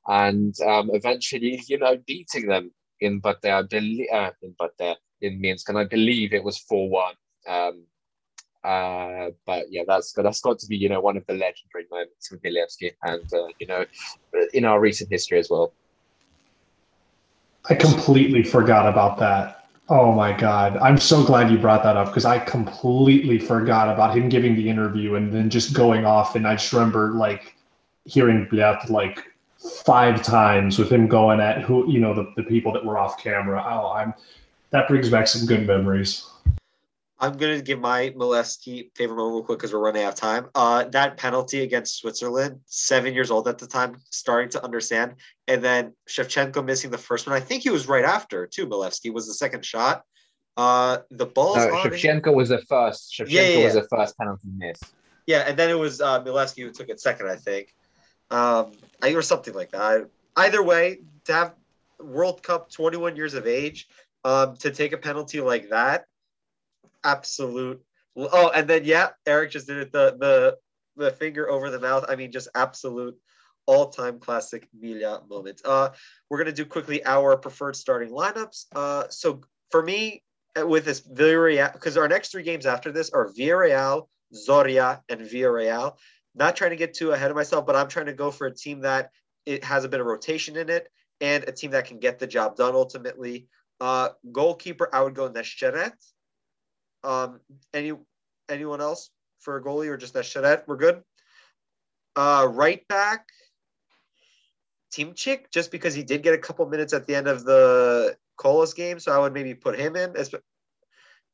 and 0.08 0.54
um, 0.62 0.88
eventually, 0.94 1.60
you 1.68 1.76
know, 1.76 1.98
beating 2.06 2.46
them 2.46 2.72
in 3.00 3.20
Bate, 3.20 3.44
uh, 3.44 3.64
in 3.70 4.54
Bate 4.58 4.96
in 5.20 5.38
Minsk, 5.38 5.68
and 5.68 5.76
I 5.76 5.84
believe 5.84 6.32
it 6.32 6.44
was 6.44 6.56
four 6.56 6.88
one. 6.88 7.14
Um, 7.46 7.84
uh, 8.64 9.30
but 9.46 9.66
yeah, 9.70 9.82
that's 9.86 10.12
that's 10.12 10.40
got 10.40 10.58
to 10.58 10.66
be 10.66 10.76
you 10.76 10.88
know 10.88 11.00
one 11.00 11.16
of 11.16 11.24
the 11.26 11.34
legendary 11.34 11.86
moments 11.90 12.30
with 12.30 12.42
Milevski, 12.42 12.92
and 13.04 13.32
uh, 13.32 13.48
you 13.58 13.66
know 13.66 13.84
in 14.52 14.64
our 14.64 14.80
recent 14.80 15.10
history 15.10 15.38
as 15.38 15.48
well. 15.48 15.72
I 17.68 17.74
completely 17.74 18.42
forgot 18.42 18.88
about 18.88 19.18
that. 19.18 19.68
Oh 19.88 20.12
my 20.12 20.32
god, 20.32 20.76
I'm 20.76 20.98
so 20.98 21.24
glad 21.24 21.50
you 21.50 21.58
brought 21.58 21.82
that 21.84 21.96
up 21.96 22.08
because 22.08 22.24
I 22.24 22.38
completely 22.38 23.38
forgot 23.38 23.88
about 23.88 24.16
him 24.16 24.28
giving 24.28 24.54
the 24.54 24.68
interview 24.68 25.14
and 25.14 25.32
then 25.32 25.48
just 25.50 25.72
going 25.72 26.04
off, 26.04 26.36
and 26.36 26.46
I 26.46 26.54
just 26.54 26.72
remember 26.72 27.12
like 27.12 27.56
hearing 28.04 28.46
Blyat 28.46 28.90
like 28.90 29.24
five 29.84 30.22
times 30.22 30.78
with 30.78 30.90
him 30.90 31.06
going 31.06 31.40
at 31.40 31.62
who 31.62 31.90
you 31.90 31.98
know 31.98 32.14
the, 32.14 32.32
the 32.36 32.42
people 32.42 32.72
that 32.72 32.84
were 32.84 32.98
off 32.98 33.22
camera. 33.22 33.64
Oh, 33.66 33.92
I'm 33.92 34.12
that 34.70 34.86
brings 34.86 35.08
back 35.08 35.26
some 35.26 35.46
good 35.46 35.66
memories. 35.66 36.29
I'm 37.20 37.36
gonna 37.36 37.60
give 37.60 37.78
my 37.78 38.10
Milevski 38.10 38.90
favorite 38.96 39.16
moment 39.16 39.34
real 39.34 39.44
quick 39.44 39.58
because 39.58 39.74
we're 39.74 39.80
running 39.80 40.04
out 40.04 40.14
of 40.14 40.18
time. 40.18 40.48
Uh, 40.54 40.84
that 40.84 41.18
penalty 41.18 41.62
against 41.62 41.98
Switzerland, 41.98 42.60
seven 42.64 43.12
years 43.12 43.30
old 43.30 43.46
at 43.46 43.58
the 43.58 43.66
time, 43.66 43.96
starting 44.10 44.48
to 44.50 44.64
understand, 44.64 45.16
and 45.46 45.62
then 45.62 45.92
Shevchenko 46.08 46.64
missing 46.64 46.90
the 46.90 46.98
first 46.98 47.26
one. 47.26 47.36
I 47.36 47.40
think 47.40 47.62
he 47.62 47.70
was 47.70 47.86
right 47.86 48.04
after 48.04 48.46
too. 48.46 48.66
Milevski 48.66 49.12
was 49.12 49.26
the 49.26 49.34
second 49.34 49.64
shot. 49.66 50.02
Uh, 50.56 50.98
the 51.10 51.26
ball. 51.26 51.56
No, 51.56 51.68
Shevchenko 51.68 52.34
was 52.34 52.48
the 52.48 52.62
first. 52.62 53.12
Shevchenko 53.12 53.30
yeah, 53.30 53.48
yeah, 53.48 53.64
was 53.64 53.74
the 53.74 53.88
first 53.88 54.16
penalty 54.16 54.48
miss. 54.56 54.80
Yeah, 55.26 55.44
and 55.46 55.58
then 55.58 55.68
it 55.68 55.78
was 55.78 56.00
uh, 56.00 56.22
who 56.22 56.70
took 56.70 56.88
it 56.88 57.00
second, 57.00 57.28
I 57.28 57.36
think, 57.36 57.74
um, 58.30 58.72
or 59.02 59.22
something 59.22 59.54
like 59.54 59.72
that. 59.72 60.08
Either 60.36 60.62
way, 60.62 61.00
to 61.26 61.32
have 61.32 61.54
World 62.00 62.42
Cup, 62.42 62.70
21 62.72 63.14
years 63.14 63.34
of 63.34 63.46
age, 63.46 63.88
um, 64.24 64.56
to 64.56 64.70
take 64.70 64.92
a 64.92 64.98
penalty 64.98 65.40
like 65.40 65.68
that, 65.68 66.06
absolute. 67.04 67.82
Oh, 68.16 68.50
and 68.54 68.68
then 68.68 68.84
yeah, 68.84 69.10
Eric 69.26 69.52
just 69.52 69.66
did 69.66 69.78
it 69.78 69.92
the 69.92 70.16
the 70.18 70.56
the 70.96 71.10
finger 71.12 71.48
over 71.48 71.70
the 71.70 71.80
mouth. 71.80 72.04
I 72.08 72.16
mean, 72.16 72.32
just 72.32 72.48
absolute 72.54 73.16
all-time 73.66 74.18
classic 74.18 74.68
Milia 74.76 75.28
moment. 75.28 75.60
Uh, 75.64 75.90
we're 76.28 76.38
gonna 76.38 76.52
do 76.52 76.64
quickly 76.64 77.04
our 77.04 77.36
preferred 77.36 77.76
starting 77.76 78.10
lineups. 78.10 78.66
Uh, 78.74 79.04
so 79.08 79.40
for 79.70 79.82
me, 79.82 80.22
uh, 80.58 80.66
with 80.66 80.84
this 80.84 81.00
Villarreal, 81.00 81.72
because 81.72 81.96
our 81.96 82.08
next 82.08 82.32
three 82.32 82.42
games 82.42 82.66
after 82.66 82.90
this 82.90 83.10
are 83.10 83.30
Villarreal, 83.32 84.08
Zorya, 84.34 85.00
and 85.08 85.20
Villarreal. 85.20 85.96
Not 86.34 86.56
trying 86.56 86.70
to 86.70 86.76
get 86.76 86.94
too 86.94 87.12
ahead 87.12 87.30
of 87.30 87.36
myself, 87.36 87.66
but 87.66 87.76
I'm 87.76 87.88
trying 87.88 88.06
to 88.06 88.12
go 88.12 88.30
for 88.30 88.46
a 88.46 88.54
team 88.54 88.80
that 88.80 89.10
it 89.46 89.64
has 89.64 89.84
a 89.84 89.88
bit 89.88 90.00
of 90.00 90.06
rotation 90.06 90.56
in 90.56 90.68
it 90.68 90.88
and 91.20 91.44
a 91.44 91.52
team 91.52 91.72
that 91.72 91.86
can 91.86 91.98
get 91.98 92.18
the 92.18 92.26
job 92.26 92.56
done 92.56 92.74
ultimately. 92.74 93.48
Uh, 93.80 94.10
goalkeeper, 94.30 94.88
I 94.92 95.02
would 95.02 95.14
go 95.14 95.30
Neshcheret. 95.30 95.92
Um, 97.02 97.40
any 97.72 97.92
anyone 98.48 98.80
else 98.80 99.10
for 99.38 99.56
a 99.56 99.62
goalie 99.62 99.88
or 99.88 99.96
just 99.96 100.14
Neshcheret? 100.14 100.64
We're 100.66 100.76
good. 100.76 101.02
Uh, 102.16 102.48
right 102.50 102.86
back, 102.88 103.28
Timchik, 104.92 105.50
just 105.50 105.70
because 105.70 105.94
he 105.94 106.02
did 106.02 106.22
get 106.22 106.34
a 106.34 106.38
couple 106.38 106.66
minutes 106.66 106.92
at 106.92 107.06
the 107.06 107.14
end 107.14 107.28
of 107.28 107.44
the 107.44 108.16
Kolos 108.38 108.74
game, 108.74 108.98
so 108.98 109.12
I 109.12 109.18
would 109.18 109.32
maybe 109.32 109.54
put 109.54 109.78
him 109.78 109.96
in. 109.96 110.16
As, 110.16 110.34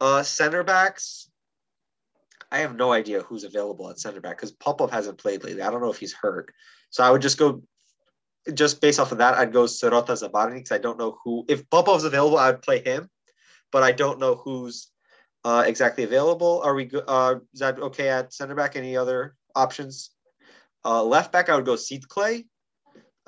uh, 0.00 0.22
center 0.22 0.62
backs, 0.62 1.30
I 2.52 2.58
have 2.58 2.76
no 2.76 2.92
idea 2.92 3.22
who's 3.22 3.44
available 3.44 3.88
at 3.90 3.98
center 3.98 4.20
back 4.20 4.36
because 4.36 4.52
Popov 4.52 4.90
hasn't 4.90 5.18
played 5.18 5.42
lately. 5.42 5.62
I 5.62 5.70
don't 5.70 5.80
know 5.80 5.90
if 5.90 5.98
he's 5.98 6.12
hurt. 6.12 6.52
So 6.90 7.02
I 7.02 7.10
would 7.10 7.22
just 7.22 7.38
go, 7.38 7.62
just 8.54 8.80
based 8.80 9.00
off 9.00 9.12
of 9.12 9.18
that, 9.18 9.34
I'd 9.34 9.52
go 9.52 9.64
Syrota 9.64 10.10
Zabarny 10.10 10.56
because 10.56 10.72
I 10.72 10.78
don't 10.78 10.98
know 10.98 11.18
who. 11.24 11.44
If 11.48 11.68
Popov's 11.70 12.04
available, 12.04 12.38
I 12.38 12.50
would 12.50 12.62
play 12.62 12.82
him, 12.82 13.08
but 13.72 13.82
I 13.82 13.92
don't 13.92 14.20
know 14.20 14.36
who's 14.36 14.90
uh, 15.46 15.62
exactly 15.64 16.02
available. 16.02 16.60
Are 16.64 16.74
we? 16.74 16.90
Uh, 17.06 17.36
is 17.54 17.60
that 17.60 17.78
okay 17.78 18.08
at 18.08 18.34
center 18.34 18.56
back? 18.56 18.74
Any 18.74 18.96
other 18.96 19.36
options? 19.54 20.10
Uh, 20.84 21.04
left 21.04 21.30
back, 21.30 21.48
I 21.48 21.54
would 21.54 21.64
go 21.64 21.74
Sidcley, 21.74 22.46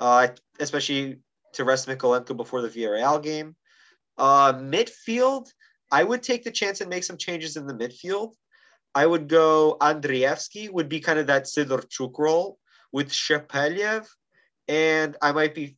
uh, 0.01 0.27
especially 0.59 1.21
to 1.53 1.63
rest 1.63 1.87
Mykolenko 1.87 2.35
before 2.35 2.61
the 2.61 2.67
Villarreal 2.67 3.23
game. 3.23 3.55
Uh, 4.17 4.51
midfield, 4.51 5.47
I 5.89 6.03
would 6.03 6.21
take 6.21 6.43
the 6.43 6.51
chance 6.51 6.81
and 6.81 6.89
make 6.89 7.05
some 7.05 7.15
changes 7.15 7.55
in 7.55 7.67
the 7.67 7.73
midfield. 7.73 8.33
I 8.93 9.05
would 9.05 9.29
go 9.29 9.77
Andrievsky 9.79 10.69
would 10.69 10.89
be 10.89 10.99
kind 10.99 11.19
of 11.19 11.27
that 11.27 11.45
Sidorchuk 11.45 12.19
role 12.19 12.59
with 12.91 13.09
Shepeliev, 13.11 14.05
and 14.67 15.15
I 15.21 15.31
might 15.31 15.55
be 15.55 15.77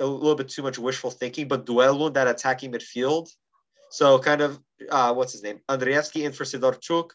a 0.00 0.04
little 0.04 0.34
bit 0.34 0.50
too 0.50 0.62
much 0.62 0.78
wishful 0.78 1.10
thinking, 1.10 1.48
but 1.48 1.64
Duelund 1.64 2.12
that 2.14 2.28
attacking 2.28 2.72
midfield. 2.72 3.28
So 3.90 4.18
kind 4.18 4.42
of 4.42 4.60
uh, 4.90 5.14
what's 5.14 5.32
his 5.32 5.42
name? 5.42 5.60
Andrievsky 5.68 6.24
in 6.24 6.32
for 6.32 6.44
Sidorchuk, 6.44 7.10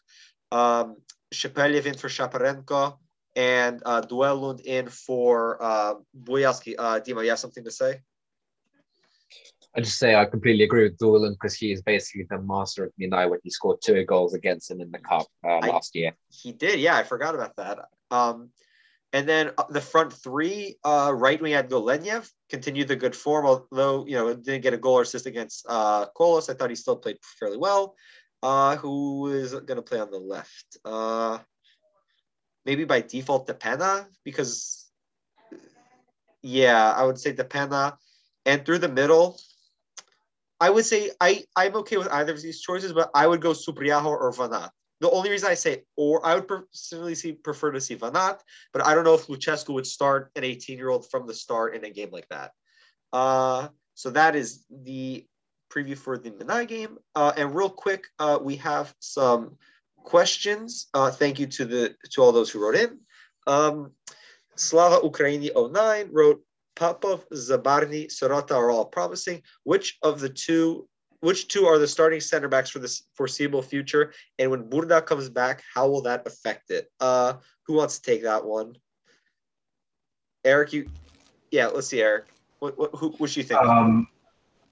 um, 0.52 0.96
Shepeliev 1.32 1.86
in 1.86 1.94
for 1.94 2.08
Shaparenko, 2.08 2.98
and 3.36 3.82
uh, 3.84 4.02
Duelund 4.02 4.60
in 4.62 4.88
for 4.88 5.62
uh, 5.62 5.94
Bujalski. 6.22 6.74
Uh, 6.78 7.00
Dima, 7.00 7.24
you 7.24 7.30
have 7.30 7.38
something 7.38 7.64
to 7.64 7.70
say? 7.70 8.00
I 9.76 9.80
just 9.80 9.98
say 9.98 10.14
I 10.14 10.24
completely 10.24 10.64
agree 10.64 10.84
with 10.84 10.98
Duelund 10.98 11.32
because 11.32 11.54
he 11.54 11.72
is 11.72 11.82
basically 11.82 12.26
the 12.30 12.40
master 12.40 12.84
of 12.84 12.92
Minai 13.00 13.28
when 13.28 13.40
he 13.42 13.50
scored 13.50 13.78
two 13.82 14.04
goals 14.04 14.32
against 14.32 14.70
him 14.70 14.80
in 14.80 14.90
the 14.92 14.98
cup 14.98 15.26
uh, 15.44 15.58
last 15.58 15.96
year. 15.96 16.12
He 16.30 16.52
did, 16.52 16.78
yeah. 16.78 16.96
I 16.96 17.02
forgot 17.02 17.34
about 17.34 17.56
that. 17.56 17.78
Um, 18.10 18.50
and 19.14 19.28
then 19.28 19.52
uh, 19.56 19.62
the 19.70 19.80
front 19.80 20.12
three, 20.12 20.76
uh, 20.82 21.12
right 21.14 21.40
we 21.40 21.52
had 21.52 21.70
Golenev, 21.70 22.28
continued 22.50 22.88
the 22.88 22.96
good 22.96 23.14
form, 23.14 23.46
although 23.46 24.04
you 24.06 24.16
know 24.16 24.34
didn't 24.34 24.62
get 24.62 24.74
a 24.74 24.76
goal 24.76 24.98
or 24.98 25.02
assist 25.02 25.26
against 25.26 25.64
uh, 25.68 26.06
Kolos. 26.16 26.50
I 26.50 26.54
thought 26.54 26.70
he 26.70 26.76
still 26.76 26.96
played 26.96 27.18
fairly 27.38 27.56
well. 27.56 27.94
Uh, 28.42 28.74
who 28.76 29.28
is 29.28 29.52
going 29.52 29.76
to 29.76 29.82
play 29.82 30.00
on 30.00 30.10
the 30.10 30.18
left? 30.18 30.78
Uh, 30.84 31.38
maybe 32.66 32.84
by 32.84 33.00
default, 33.02 33.46
Depena, 33.46 34.06
because 34.24 34.90
yeah, 36.42 36.92
I 36.92 37.04
would 37.04 37.18
say 37.18 37.32
Depena. 37.32 37.96
And 38.44 38.66
through 38.66 38.78
the 38.78 38.88
middle, 38.88 39.40
I 40.60 40.70
would 40.70 40.84
say 40.84 41.12
I, 41.20 41.44
I'm 41.56 41.76
okay 41.76 41.98
with 41.98 42.08
either 42.08 42.32
of 42.32 42.42
these 42.42 42.60
choices, 42.60 42.92
but 42.92 43.10
I 43.14 43.28
would 43.28 43.40
go 43.40 43.52
Supryaga 43.52 44.06
or 44.06 44.32
Vanat. 44.32 44.70
The 45.00 45.10
only 45.10 45.30
reason 45.30 45.50
I 45.50 45.54
say 45.54 45.82
or 45.96 46.24
I 46.24 46.34
would 46.34 46.48
personally 46.48 47.14
see 47.14 47.32
prefer 47.32 47.72
to 47.72 47.80
see 47.80 47.96
Vanat, 47.96 48.40
but 48.72 48.84
I 48.84 48.94
don't 48.94 49.04
know 49.04 49.14
if 49.14 49.26
Lucescu 49.26 49.74
would 49.74 49.86
start 49.86 50.30
an 50.36 50.44
18 50.44 50.78
year 50.78 50.88
old 50.88 51.10
from 51.10 51.26
the 51.26 51.34
start 51.34 51.74
in 51.74 51.84
a 51.84 51.90
game 51.90 52.10
like 52.10 52.28
that. 52.28 52.52
Uh, 53.12 53.68
so 53.94 54.10
that 54.10 54.34
is 54.36 54.64
the 54.70 55.26
preview 55.70 55.96
for 55.96 56.16
the 56.18 56.30
Minai 56.30 56.66
game. 56.66 56.98
Uh, 57.14 57.32
and 57.36 57.54
real 57.54 57.70
quick, 57.70 58.06
uh, 58.18 58.38
we 58.40 58.56
have 58.56 58.94
some 59.00 59.56
questions. 59.96 60.86
Uh, 60.94 61.10
thank 61.10 61.38
you 61.38 61.46
to 61.46 61.64
the 61.64 61.94
to 62.10 62.22
all 62.22 62.32
those 62.32 62.50
who 62.50 62.62
wrote 62.62 62.76
in. 62.76 62.98
Um, 63.46 63.92
Slava 64.56 65.06
Ukraini 65.06 65.50
09 65.54 66.08
wrote 66.12 66.42
Popov, 66.76 67.28
Zabarny, 67.30 68.06
Syrota 68.06 68.52
are 68.52 68.70
all 68.70 68.84
promising. 68.84 69.42
Which 69.64 69.98
of 70.02 70.20
the 70.20 70.28
two, 70.28 70.88
which 71.24 71.48
two 71.48 71.64
are 71.66 71.78
the 71.78 71.88
starting 71.88 72.20
center 72.20 72.48
backs 72.48 72.68
for 72.68 72.78
the 72.78 73.00
foreseeable 73.14 73.62
future? 73.62 74.12
And 74.38 74.50
when 74.50 74.68
Burda 74.68 75.04
comes 75.04 75.30
back, 75.30 75.62
how 75.74 75.88
will 75.88 76.02
that 76.02 76.26
affect 76.26 76.70
it? 76.70 76.90
Uh, 77.00 77.34
who 77.66 77.74
wants 77.74 77.98
to 77.98 78.10
take 78.10 78.22
that 78.24 78.44
one? 78.44 78.76
Eric, 80.44 80.74
you, 80.74 80.90
yeah, 81.50 81.66
let's 81.68 81.86
see, 81.86 82.02
Eric. 82.02 82.26
What, 82.58 82.78
what, 82.78 82.90
who, 82.94 83.08
what 83.16 83.30
do 83.30 83.40
you 83.40 83.44
think? 83.44 83.58
Um, 83.58 84.06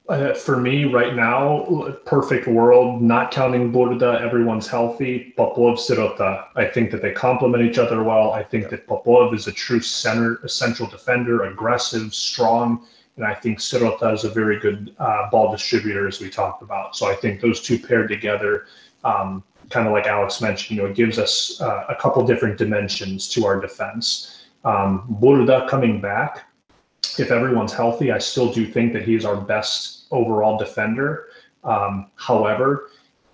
uh, 0.08 0.34
for 0.34 0.58
me, 0.58 0.84
right 0.84 1.14
now, 1.14 1.96
perfect 2.04 2.46
world, 2.46 3.00
not 3.00 3.30
counting 3.30 3.72
Burda, 3.72 4.20
everyone's 4.20 4.66
healthy. 4.66 5.32
Popov, 5.36 5.78
Syrota. 5.78 6.48
I 6.54 6.66
think 6.66 6.90
that 6.90 7.00
they 7.00 7.12
complement 7.12 7.62
each 7.62 7.78
other 7.78 8.02
well. 8.02 8.32
I 8.32 8.42
think 8.42 8.68
that 8.70 8.86
Popov 8.86 9.32
is 9.32 9.46
a 9.46 9.52
true 9.52 9.80
center, 9.80 10.40
a 10.42 10.48
central 10.48 10.88
defender, 10.88 11.44
aggressive, 11.44 12.12
strong. 12.12 12.84
And 13.16 13.26
I 13.26 13.34
think 13.34 13.58
Syrota 13.58 14.12
is 14.14 14.24
a 14.24 14.30
very 14.30 14.58
good 14.58 14.94
uh, 14.98 15.28
ball 15.30 15.52
distributor, 15.52 16.08
as 16.08 16.20
we 16.20 16.30
talked 16.30 16.62
about. 16.62 16.96
So 16.96 17.10
I 17.10 17.14
think 17.14 17.40
those 17.40 17.60
two 17.60 17.78
paired 17.78 18.08
together, 18.08 18.66
um, 19.04 19.42
kind 19.68 19.86
of 19.86 19.92
like 19.92 20.06
Alex 20.06 20.40
mentioned, 20.40 20.76
you 20.76 20.82
know, 20.82 20.88
it 20.88 20.96
gives 20.96 21.18
us 21.18 21.60
uh, 21.60 21.84
a 21.88 21.94
couple 21.94 22.26
different 22.26 22.56
dimensions 22.56 23.28
to 23.30 23.44
our 23.44 23.60
defense. 23.60 24.46
Um, 24.64 25.18
Burda 25.20 25.68
coming 25.68 26.00
back, 26.00 26.44
if 27.18 27.30
everyone's 27.30 27.72
healthy, 27.72 28.12
I 28.12 28.18
still 28.18 28.52
do 28.52 28.66
think 28.66 28.92
that 28.94 29.02
he's 29.02 29.24
our 29.24 29.36
best 29.36 30.06
overall 30.10 30.56
defender. 30.56 31.28
Um, 31.64 32.10
however, 32.16 32.90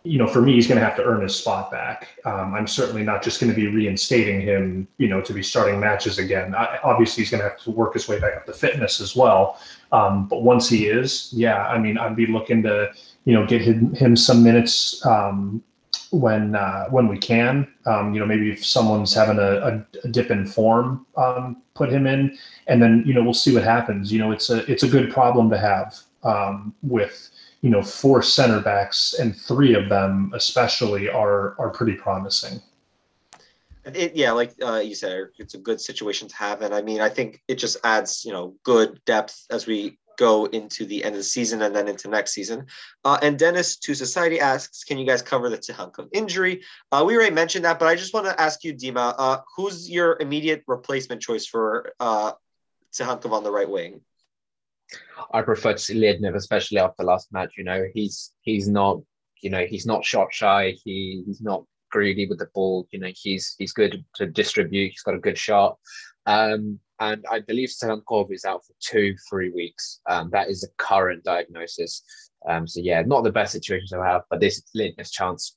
you 0.09 0.19
know, 0.19 0.27
for 0.27 0.41
me, 0.41 0.55
he's 0.55 0.67
going 0.67 0.81
to 0.81 0.85
have 0.85 0.97
to 0.97 1.05
earn 1.05 1.23
his 1.23 1.37
spot 1.37 1.71
back. 1.71 2.09
Um, 2.25 2.55
I'm 2.55 2.67
certainly 2.67 3.03
not 3.03 3.23
just 3.23 3.41
going 3.41 3.53
to 3.53 3.57
be 3.57 3.67
reinstating 3.67 4.41
him, 4.41 4.89
you 4.97 5.07
know, 5.07 5.21
to 5.21 5.35
be 5.35 5.43
starting 5.43 5.79
matches 5.79 6.19
again. 6.19 6.55
I, 6.55 6.79
obviously, 6.83 7.23
he's 7.23 7.31
going 7.31 7.43
to 7.43 7.49
have 7.51 7.59
to 7.61 7.71
work 7.71 7.93
his 7.93 8.09
way 8.09 8.19
back 8.19 8.35
up 8.37 8.47
to 8.47 8.53
fitness 8.53 9.01
as 9.01 9.15
well. 9.15 9.61
Um, 9.93 10.27
but 10.27 10.43
once 10.43 10.69
he 10.69 10.87
is, 10.87 11.31
yeah, 11.33 11.67
I 11.69 11.79
mean, 11.79 11.99
I'd 11.99 12.17
be 12.17 12.27
looking 12.27 12.63
to, 12.63 12.91
you 13.25 13.35
know, 13.35 13.47
get 13.47 13.61
him, 13.61 13.95
him 13.95 14.17
some 14.17 14.43
minutes 14.43 15.05
um, 15.05 15.63
when 16.11 16.55
uh, 16.55 16.87
when 16.89 17.07
we 17.09 17.19
can. 17.19 17.69
Um, 17.85 18.15
you 18.15 18.21
know, 18.21 18.27
maybe 18.27 18.51
if 18.51 18.65
someone's 18.65 19.13
having 19.13 19.39
a, 19.39 19.85
a, 20.05 20.09
dip 20.09 20.31
in 20.31 20.47
form, 20.47 21.07
um, 21.17 21.63
put 21.75 21.91
him 21.91 22.07
in, 22.07 22.37
and 22.67 22.83
then 22.83 23.03
you 23.07 23.13
know 23.13 23.23
we'll 23.23 23.35
see 23.35 23.53
what 23.53 23.63
happens. 23.63 24.13
You 24.13 24.21
know, 24.21 24.33
it's 24.33 24.49
a 24.49 24.71
it's 24.71 24.83
a 24.83 24.89
good 24.89 25.13
problem 25.13 25.51
to 25.51 25.59
have 25.59 25.99
um, 26.23 26.75
with 26.83 27.31
you 27.61 27.71
know 27.71 27.83
four 27.83 28.23
center 28.23 28.61
backs 28.61 29.15
and 29.19 29.35
three 29.35 29.75
of 29.75 29.89
them 29.89 30.33
especially 30.35 31.09
are 31.09 31.55
are 31.59 31.71
pretty 31.71 31.95
promising. 31.95 32.61
It, 33.85 34.15
yeah, 34.15 34.33
like 34.33 34.53
uh, 34.63 34.81
you 34.81 34.95
said, 34.95 35.29
it's 35.39 35.55
a 35.55 35.59
good 35.59 35.81
situation 35.81 36.29
to 36.29 36.37
have, 36.37 36.61
and 36.61 36.75
I 36.75 36.83
mean, 36.83 37.01
I 37.01 37.09
think 37.09 37.43
it 37.49 37.57
just 37.57 37.79
adds 37.85 38.25
you 38.25 38.33
know 38.33 38.55
good 38.63 39.01
depth 39.07 39.47
as 39.51 39.67
we 39.67 39.99
go 40.19 40.47
into 40.47 40.85
the 40.85 41.03
end 41.05 41.15
of 41.15 41.21
the 41.21 41.25
season 41.25 41.63
and 41.63 41.75
then 41.75 41.89
into 41.89 42.09
next 42.09 42.33
season. 42.33 42.67
Uh, 43.05 43.19
and 43.23 43.39
Dennis 43.39 43.77
to 43.77 43.95
Society 43.95 44.41
asks, 44.41 44.83
can 44.83 44.99
you 44.99 45.07
guys 45.07 45.23
cover 45.23 45.49
the 45.49 45.57
Tsygankov 45.57 46.09
injury? 46.13 46.63
Uh, 46.91 47.05
we 47.07 47.15
already 47.15 47.35
mentioned 47.35 47.65
that, 47.65 47.79
but 47.79 47.87
I 47.87 47.95
just 47.95 48.13
want 48.13 48.27
to 48.27 48.39
ask 48.39 48.65
you, 48.65 48.75
Dima, 48.75 49.15
uh, 49.17 49.39
who's 49.57 49.89
your 49.89 50.19
immediate 50.21 50.65
replacement 50.67 51.23
choice 51.23 51.47
for 51.47 51.93
uh, 52.01 52.33
Tsygankov 52.93 53.31
on 53.31 53.45
the 53.45 53.53
right 53.53 53.71
wing? 53.71 54.01
I 55.33 55.43
prefer 55.43 55.75
to 55.75 55.95
Lednev, 55.95 56.35
especially 56.35 56.79
after 56.79 57.05
last 57.05 57.33
match. 57.33 57.53
You 57.57 57.65
know, 57.65 57.85
he's 57.95 58.33
he's 58.43 58.69
not, 58.69 59.01
you 59.43 59.51
know, 59.51 59.65
he's 59.67 59.87
not 59.87 60.05
shot 60.05 60.33
shy. 60.33 60.75
He, 60.85 61.23
he's 61.27 61.41
not 61.41 61.65
greedy 61.91 62.27
with 62.27 62.39
the 62.39 62.49
ball. 62.55 62.87
You 62.91 63.01
know, 63.01 63.11
he's 63.15 63.55
he's 63.59 63.73
good 63.73 64.05
to 64.17 64.27
distribute. 64.27 64.91
He's 64.91 65.03
got 65.03 65.15
a 65.15 65.21
good 65.21 65.39
shot. 65.39 65.79
Um, 66.27 66.79
and 67.01 67.25
I 67.31 67.41
believe 67.41 67.69
Tsygankov 67.69 68.33
is 68.33 68.45
out 68.45 68.65
for 68.65 68.75
two, 68.81 69.15
three 69.29 69.51
weeks. 69.51 70.01
Um, 70.09 70.31
that 70.33 70.49
is 70.49 70.63
the 70.63 70.69
current 70.79 71.23
diagnosis. 71.25 72.03
Um, 72.49 72.67
so 72.67 72.81
yeah, 72.81 73.03
not 73.03 73.25
the 73.25 73.33
best 73.33 73.53
situation 73.53 73.87
to 73.89 74.05
have, 74.05 74.23
but 74.31 74.41
this 74.41 74.63
is 74.75 75.11
chance. 75.11 75.57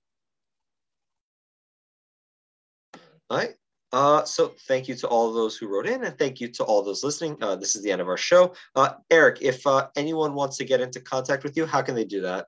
All 3.29 3.37
right. 3.37 3.55
Uh, 3.93 4.23
so 4.23 4.53
thank 4.67 4.87
you 4.87 4.95
to 4.95 5.07
all 5.07 5.33
those 5.33 5.57
who 5.57 5.67
wrote 5.67 5.85
in, 5.85 6.05
and 6.05 6.17
thank 6.17 6.39
you 6.39 6.47
to 6.47 6.63
all 6.63 6.81
those 6.81 7.03
listening. 7.03 7.35
Uh, 7.41 7.55
this 7.55 7.75
is 7.75 7.83
the 7.83 7.91
end 7.91 7.99
of 7.99 8.07
our 8.07 8.17
show. 8.17 8.53
Uh, 8.75 8.93
Eric, 9.09 9.39
if 9.41 9.67
uh, 9.67 9.87
anyone 9.97 10.33
wants 10.33 10.57
to 10.57 10.65
get 10.65 10.79
into 10.79 11.01
contact 11.01 11.43
with 11.43 11.57
you, 11.57 11.65
how 11.65 11.81
can 11.81 11.93
they 11.93 12.05
do 12.05 12.21
that? 12.21 12.47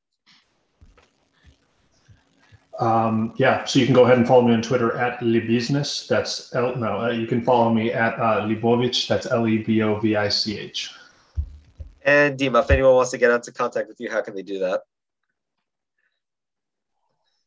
Um, 2.80 3.34
yeah, 3.36 3.66
so 3.66 3.80
you 3.80 3.86
can 3.86 3.94
go 3.94 4.04
ahead 4.06 4.18
and 4.18 4.28
follow 4.28 4.42
me 4.42 4.54
on 4.54 4.62
Twitter 4.62 4.98
at 4.98 5.20
Libiznis. 5.20 6.08
That's 6.08 6.56
L. 6.56 6.76
No, 6.76 7.02
uh, 7.02 7.12
you 7.12 7.28
can 7.28 7.42
follow 7.44 7.72
me 7.72 7.92
at 7.92 8.16
uh, 8.16 8.42
Lebovich. 8.42 9.08
That's 9.08 9.28
L 9.28 9.48
E 9.48 9.60
B 9.60 9.82
O 9.84 10.00
V 10.00 10.16
I 10.16 10.30
C 10.30 10.58
H. 10.58 10.92
And 12.04 12.38
Dima, 12.38 12.64
if 12.64 12.72
anyone 12.72 12.96
wants 12.96 13.12
to 13.12 13.18
get 13.18 13.32
into 13.32 13.52
contact 13.52 13.88
with 13.88 14.00
you, 14.00 14.10
how 14.10 14.22
can 14.22 14.34
they 14.34 14.42
do 14.42 14.60
that? 14.60 14.82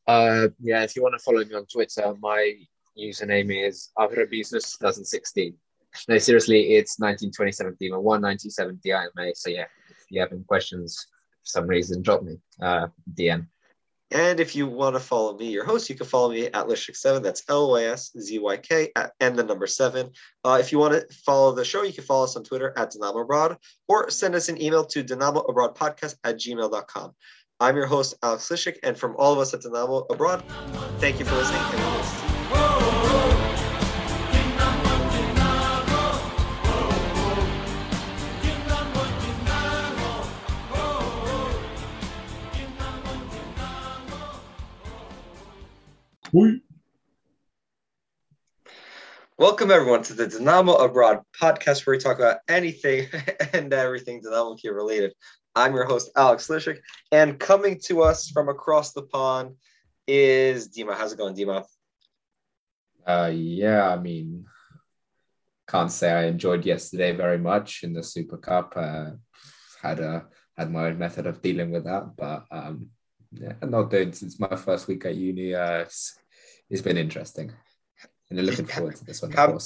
Uh, 0.06 0.48
yeah, 0.60 0.84
if 0.84 0.94
you 0.94 1.02
want 1.02 1.14
to 1.14 1.18
follow 1.18 1.44
me 1.44 1.54
on 1.54 1.66
Twitter, 1.66 2.14
my 2.20 2.54
username 2.98 3.66
is 3.66 3.90
Business 4.30 4.76
2016. 4.78 5.54
No, 6.08 6.18
seriously, 6.18 6.74
it's 6.74 6.98
1927 6.98 7.76
Dima, 7.80 8.00
197 8.00 8.80
DIMA. 8.82 9.34
So 9.34 9.50
yeah, 9.50 9.64
if 9.88 10.04
you 10.10 10.20
have 10.20 10.32
any 10.32 10.42
questions 10.42 11.06
for 11.42 11.46
some 11.46 11.66
reason, 11.66 12.02
drop 12.02 12.22
me 12.22 12.38
uh, 12.60 12.88
DM. 13.14 13.46
And 14.12 14.38
if 14.38 14.54
you 14.54 14.68
want 14.68 14.94
to 14.94 15.00
follow 15.00 15.36
me, 15.36 15.50
your 15.50 15.64
host, 15.64 15.90
you 15.90 15.96
can 15.96 16.06
follow 16.06 16.30
me 16.30 16.46
at 16.46 16.66
Lysyk7. 16.66 17.22
That's 17.22 17.42
L 17.48 17.72
Y 17.72 17.84
S 17.84 18.12
Z 18.18 18.38
Y 18.38 18.56
K 18.58 18.92
and 19.18 19.36
the 19.36 19.42
number 19.42 19.66
seven. 19.66 20.10
Uh, 20.44 20.58
if 20.60 20.70
you 20.70 20.78
want 20.78 20.94
to 20.94 21.14
follow 21.24 21.52
the 21.52 21.64
show, 21.64 21.82
you 21.82 21.92
can 21.92 22.04
follow 22.04 22.24
us 22.24 22.36
on 22.36 22.44
Twitter 22.44 22.72
at 22.76 22.92
Dynamo 22.92 23.20
Abroad 23.20 23.56
or 23.88 24.08
send 24.10 24.36
us 24.36 24.48
an 24.48 24.62
email 24.62 24.84
to 24.84 25.02
dynamoabroadpodcast 25.02 26.16
at 26.22 26.36
gmail.com. 26.36 27.12
I'm 27.58 27.74
your 27.74 27.86
host, 27.86 28.14
Alex 28.22 28.48
Lysyk, 28.48 28.76
and 28.82 28.96
from 28.96 29.16
all 29.16 29.32
of 29.32 29.38
us 29.38 29.54
at 29.54 29.62
Dynamo 29.62 30.06
Abroad, 30.10 30.44
thank 30.98 31.18
you 31.18 31.24
for 31.24 31.34
listening. 31.34 32.25
Welcome 49.38 49.70
everyone 49.70 50.02
to 50.02 50.12
the 50.12 50.26
Dynamo 50.26 50.74
Abroad 50.74 51.22
podcast, 51.40 51.86
where 51.86 51.96
we 51.96 51.98
talk 51.98 52.18
about 52.18 52.40
anything 52.46 53.08
and 53.54 53.72
everything 53.72 54.20
Dynamo 54.20 54.54
Kiev 54.56 54.74
related. 54.74 55.14
I'm 55.54 55.72
your 55.72 55.86
host 55.86 56.10
Alex 56.14 56.48
Lysyk, 56.48 56.80
and 57.10 57.38
coming 57.38 57.80
to 57.86 58.02
us 58.02 58.28
from 58.28 58.50
across 58.50 58.92
the 58.92 59.04
pond 59.04 59.54
is 60.06 60.68
Dima. 60.68 60.94
How's 60.94 61.14
it 61.14 61.18
going, 61.18 61.34
Dima? 61.34 61.64
Uh, 63.06 63.30
yeah, 63.32 63.88
I 63.88 63.96
mean, 63.96 64.44
can't 65.66 65.90
say 65.90 66.12
I 66.12 66.26
enjoyed 66.26 66.66
yesterday 66.66 67.12
very 67.12 67.38
much 67.38 67.82
in 67.82 67.94
the 67.94 68.02
Super 68.02 68.36
Cup. 68.36 68.74
Uh, 68.76 69.12
had 69.80 70.00
a 70.00 70.26
had 70.54 70.70
my 70.70 70.88
own 70.88 70.98
method 70.98 71.26
of 71.26 71.40
dealing 71.40 71.70
with 71.70 71.84
that, 71.84 72.14
but 72.14 72.44
um, 72.50 72.90
yeah, 73.32 73.54
not 73.62 73.90
doing 73.90 74.12
since 74.12 74.38
my 74.38 74.54
first 74.54 74.86
week 74.86 75.06
at 75.06 75.14
uni. 75.14 75.54
Uh, 75.54 75.78
it's, 75.78 76.18
it's 76.70 76.82
been 76.82 76.96
interesting, 76.96 77.52
and 78.30 78.38
I'm 78.38 78.46
looking 78.46 78.66
forward 78.66 78.96
to 78.96 79.04
this 79.04 79.22
one. 79.22 79.32
How, 79.32 79.58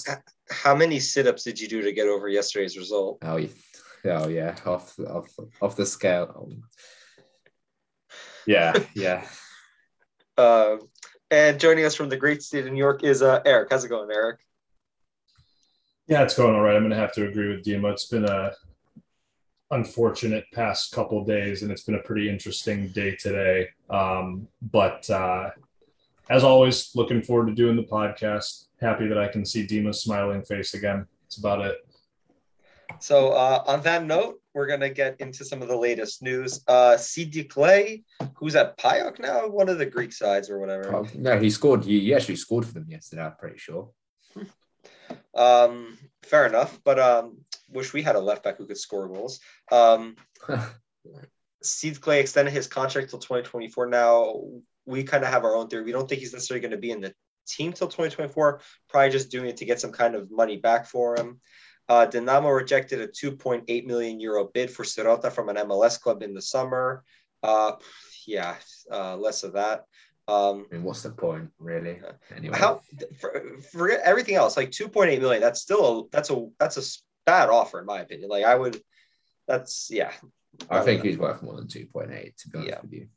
how 0.51 0.75
many 0.75 1.01
sit-ups 1.01 1.45
did 1.45 1.61
you 1.61 1.69
do 1.69 1.83
to 1.83 1.93
get 1.93 2.09
over 2.09 2.29
yesterday's 2.29 2.77
result? 2.77 3.19
Oh, 3.23 3.37
yeah, 3.37 3.49
oh 4.07 4.29
yeah, 4.29 4.57
off 4.67 4.99
off 5.01 5.29
off 5.61 5.77
the 5.77 5.87
scale. 5.87 6.51
Yeah, 8.47 8.75
yeah. 8.95 9.27
uh, 10.37 10.77
and 11.31 11.61
joining 11.61 11.85
us 11.85 11.95
from 11.95 12.09
the 12.09 12.17
great 12.17 12.43
state 12.43 12.67
of 12.67 12.73
New 12.73 12.79
York 12.79 13.05
is 13.05 13.23
uh, 13.23 13.41
Eric. 13.45 13.69
How's 13.71 13.85
it 13.85 13.89
going, 13.89 14.11
Eric? 14.13 14.41
Yeah, 16.09 16.25
it's 16.25 16.37
going 16.37 16.55
all 16.55 16.61
right. 16.61 16.75
I'm 16.75 16.83
going 16.83 16.91
to 16.91 16.97
have 16.97 17.13
to 17.15 17.29
agree 17.29 17.49
with 17.55 17.65
Dima. 17.65 17.93
It's 17.93 18.07
been 18.07 18.25
a 18.25 18.53
unfortunate 19.71 20.45
past 20.53 20.93
couple 20.93 21.25
days, 21.25 21.63
and 21.63 21.71
it's 21.71 21.85
been 21.85 21.95
a 21.95 22.03
pretty 22.03 22.29
interesting 22.29 22.89
day 22.89 23.15
today. 23.15 23.69
Um, 23.89 24.49
but 24.61 25.09
uh, 25.09 25.51
as 26.31 26.45
always, 26.45 26.93
looking 26.95 27.23
forward 27.23 27.49
to 27.49 27.55
doing 27.55 27.77
the 27.77 27.83
podcast. 27.83 28.67
Happy 28.81 29.09
that 29.09 29.19
I 29.19 29.27
can 29.27 29.45
see 29.45 29.67
Dima's 29.67 30.03
smiling 30.03 30.43
face 30.43 30.75
again. 30.75 31.05
That's 31.25 31.39
about 31.39 31.61
it. 31.67 31.77
So, 33.01 33.31
uh, 33.31 33.65
on 33.67 33.83
that 33.83 34.05
note, 34.05 34.41
we're 34.55 34.67
going 34.67 34.81
to 34.81 34.91
get 34.91 35.21
into 35.21 35.45
some 35.45 35.61
of 35.61 35.69
the 35.69 35.77
latest 35.77 36.23
news. 36.23 36.63
Uh, 36.69 36.97
Sidcley, 36.97 38.05
who's 38.35 38.55
at 38.55 38.79
PAOK 38.79 39.19
now, 39.19 39.49
one 39.49 39.69
of 39.69 39.79
the 39.79 39.87
Greek 39.87 40.13
sides 40.13 40.49
or 40.51 40.59
whatever. 40.59 40.95
Oh, 40.95 41.07
no, 41.15 41.39
he 41.39 41.51
scored. 41.51 41.85
He, 41.85 42.01
he 42.01 42.15
actually 42.15 42.37
scored 42.37 42.65
for 42.65 42.75
them 42.75 42.87
yesterday, 42.89 43.23
I'm 43.23 43.37
pretty 43.37 43.59
sure. 43.59 43.91
Um, 45.35 45.99
fair 46.23 46.47
enough. 46.47 46.81
But 46.85 46.99
um, 46.99 47.39
wish 47.69 47.93
we 47.93 48.03
had 48.03 48.17
a 48.17 48.21
left 48.21 48.45
back 48.45 48.59
who 48.59 48.67
could 48.67 48.79
score 48.79 49.09
goals. 49.09 49.41
Um, 49.71 50.17
Sidcley 51.65 52.21
extended 52.21 52.53
his 52.53 52.67
contract 52.67 53.11
till 53.11 53.19
2024. 53.19 53.87
Now 53.87 54.43
we 54.91 55.05
kind 55.05 55.25
of 55.25 55.31
have 55.31 55.45
our 55.45 55.55
own 55.55 55.69
theory. 55.69 55.85
We 55.85 55.93
don't 55.93 56.09
think 56.09 56.21
he's 56.21 56.33
necessarily 56.33 56.61
going 56.61 56.73
to 56.73 56.77
be 56.77 56.91
in 56.91 57.01
the 57.01 57.15
team 57.47 57.73
till 57.73 57.89
2024. 57.89 58.61
Probably 58.89 59.11
just 59.11 59.31
doing 59.31 59.49
it 59.49 59.57
to 59.59 59.65
get 59.65 59.81
some 59.81 59.93
kind 59.93 60.15
of 60.15 60.31
money 60.31 60.57
back 60.57 60.87
for 60.87 61.17
him. 61.17 61.41
Uh, 61.89 62.07
Dinamo 62.07 62.55
rejected 62.55 63.01
a 63.01 63.09
2.8 63.09 63.87
million 63.87 64.21
euro 64.21 64.49
bid 64.53 64.71
for 64.71 64.85
Syrota 64.85 65.33
from 65.33 65.49
an 65.49 65.57
MLS 65.57 66.01
club 66.01 66.23
in 66.23 66.35
the 66.35 66.43
summer. 66.43 67.05
Uh, 67.43 67.73
yeah, 68.27 68.55
uh, 68.93 69.17
less 69.17 69.43
of 69.43 69.55
that. 69.55 69.85
Um, 70.29 70.67
I 70.71 70.75
mean, 70.77 70.85
what's 70.85 71.03
the 71.03 71.11
point, 71.11 71.51
really? 71.59 71.99
Anyway, 72.37 72.57
how 72.57 72.83
for, 73.19 73.43
forget 73.73 74.01
everything 74.05 74.37
else. 74.37 74.57
Like 74.57 74.71
2.8 74.71 75.21
million. 75.21 75.41
That's 75.41 75.61
still 75.61 76.01
a 76.01 76.09
that's 76.13 76.31
a 76.31 76.47
that's 76.61 76.77
a 76.77 76.83
bad 77.27 77.49
offer 77.49 77.81
in 77.81 77.87
my 77.87 78.01
opinion. 78.01 78.29
Like 78.29 78.45
I 78.45 78.55
would, 78.55 78.81
that's 79.49 79.89
yeah. 79.91 80.13
I 80.69 80.83
think 80.83 81.03
he's 81.03 81.19
worth 81.19 81.43
more 81.43 81.57
than 81.57 81.67
2.8 81.67 82.37
to 82.37 82.49
be 82.49 82.59
honest 82.59 82.71
Yeah. 82.71 82.81
with 82.83 82.93
you. 82.93 83.09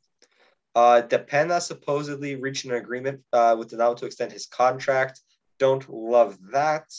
Uh, 0.74 1.02
Depena 1.02 1.60
supposedly 1.60 2.34
reached 2.34 2.64
an 2.64 2.72
agreement 2.72 3.20
uh, 3.32 3.54
with 3.58 3.70
Dinamo 3.70 3.96
to 3.96 4.06
extend 4.06 4.32
his 4.32 4.46
contract. 4.46 5.20
Don't 5.58 5.88
love 5.88 6.36
that. 6.52 6.92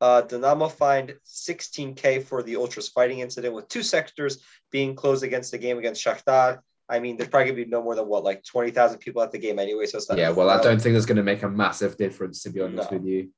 Uh, 0.00 0.22
Dinamo 0.22 0.70
fined 0.70 1.14
16k 1.24 2.24
for 2.24 2.42
the 2.42 2.56
Ultras 2.56 2.88
fighting 2.88 3.20
incident, 3.20 3.54
with 3.54 3.68
two 3.68 3.84
sectors 3.84 4.42
being 4.72 4.96
closed 4.96 5.22
against 5.22 5.52
the 5.52 5.58
game 5.58 5.78
against 5.78 6.04
Shakhtar. 6.04 6.58
I 6.88 6.98
mean, 6.98 7.16
there's 7.16 7.28
probably 7.30 7.52
gonna 7.52 7.64
be 7.64 7.70
no 7.70 7.82
more 7.82 7.94
than 7.94 8.08
what, 8.08 8.24
like 8.24 8.42
20,000 8.44 8.98
people 8.98 9.22
at 9.22 9.30
the 9.30 9.38
game 9.38 9.60
anyway. 9.60 9.86
So. 9.86 10.00
Yeah, 10.16 10.30
well, 10.30 10.50
I 10.50 10.60
don't 10.60 10.82
think 10.82 10.96
it's 10.96 11.06
going 11.06 11.16
to 11.16 11.22
make 11.22 11.42
a 11.44 11.48
massive 11.48 11.96
difference 11.96 12.42
to 12.42 12.50
be 12.50 12.60
honest 12.60 12.90
No. 12.90 12.98
with 12.98 13.06
you. 13.06 13.30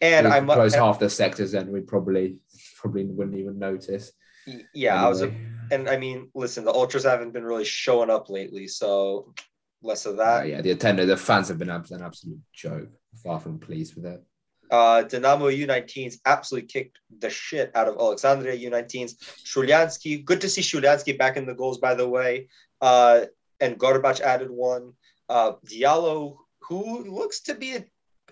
And 0.00 0.26
we 0.26 0.32
I'm 0.32 0.46
close 0.46 0.74
half 0.74 0.98
the 0.98 1.08
sectors, 1.08 1.52
then 1.52 1.72
we 1.72 1.80
probably 1.80 2.38
probably 2.76 3.04
wouldn't 3.04 3.36
even 3.36 3.58
notice. 3.58 4.12
Yeah, 4.74 5.04
I 5.04 5.08
was, 5.08 5.22
Anyway. 5.22 5.38
and 5.72 5.88
I 5.88 5.96
mean, 5.96 6.30
listen, 6.34 6.64
the 6.64 6.72
Ultras 6.72 7.04
haven't 7.04 7.32
been 7.32 7.44
really 7.44 7.64
showing 7.64 8.10
up 8.10 8.28
lately, 8.30 8.66
so 8.68 9.34
less 9.82 10.06
of 10.06 10.18
Uh, 10.18 10.24
that. 10.24 10.48
yeah, 10.48 10.60
the 10.60 10.70
attendance, 10.72 11.08
the 11.08 11.16
fans 11.16 11.48
have 11.48 11.58
been 11.58 11.70
an 11.70 12.02
absolute 12.02 12.40
joke. 12.52 12.88
Far 13.22 13.40
from 13.40 13.58
pleased 13.58 13.94
with 13.96 14.06
it. 14.06 14.22
Uh, 14.70 15.02
Dynamo 15.02 15.46
U19s 15.48 16.16
absolutely 16.26 16.68
kicked 16.68 16.98
the 17.18 17.30
shit 17.30 17.70
out 17.74 17.88
of 17.88 17.96
Alexandria 17.96 18.54
U19s. 18.70 19.14
Shuliansky, 19.44 20.24
good 20.24 20.40
to 20.42 20.48
see 20.48 20.60
Shuliansky 20.60 21.16
back 21.16 21.36
in 21.38 21.46
the 21.46 21.54
goals, 21.54 21.78
by 21.78 21.94
the 21.94 22.06
way. 22.08 22.48
Uh, 22.80 23.24
and 23.60 23.78
Gorbach 23.78 24.20
added 24.20 24.50
one. 24.50 24.92
Uh, 25.28 25.52
Diallo, 25.66 26.36
who 26.60 27.04
looks 27.04 27.40
to 27.44 27.54
be 27.54 27.76
a, 27.76 27.84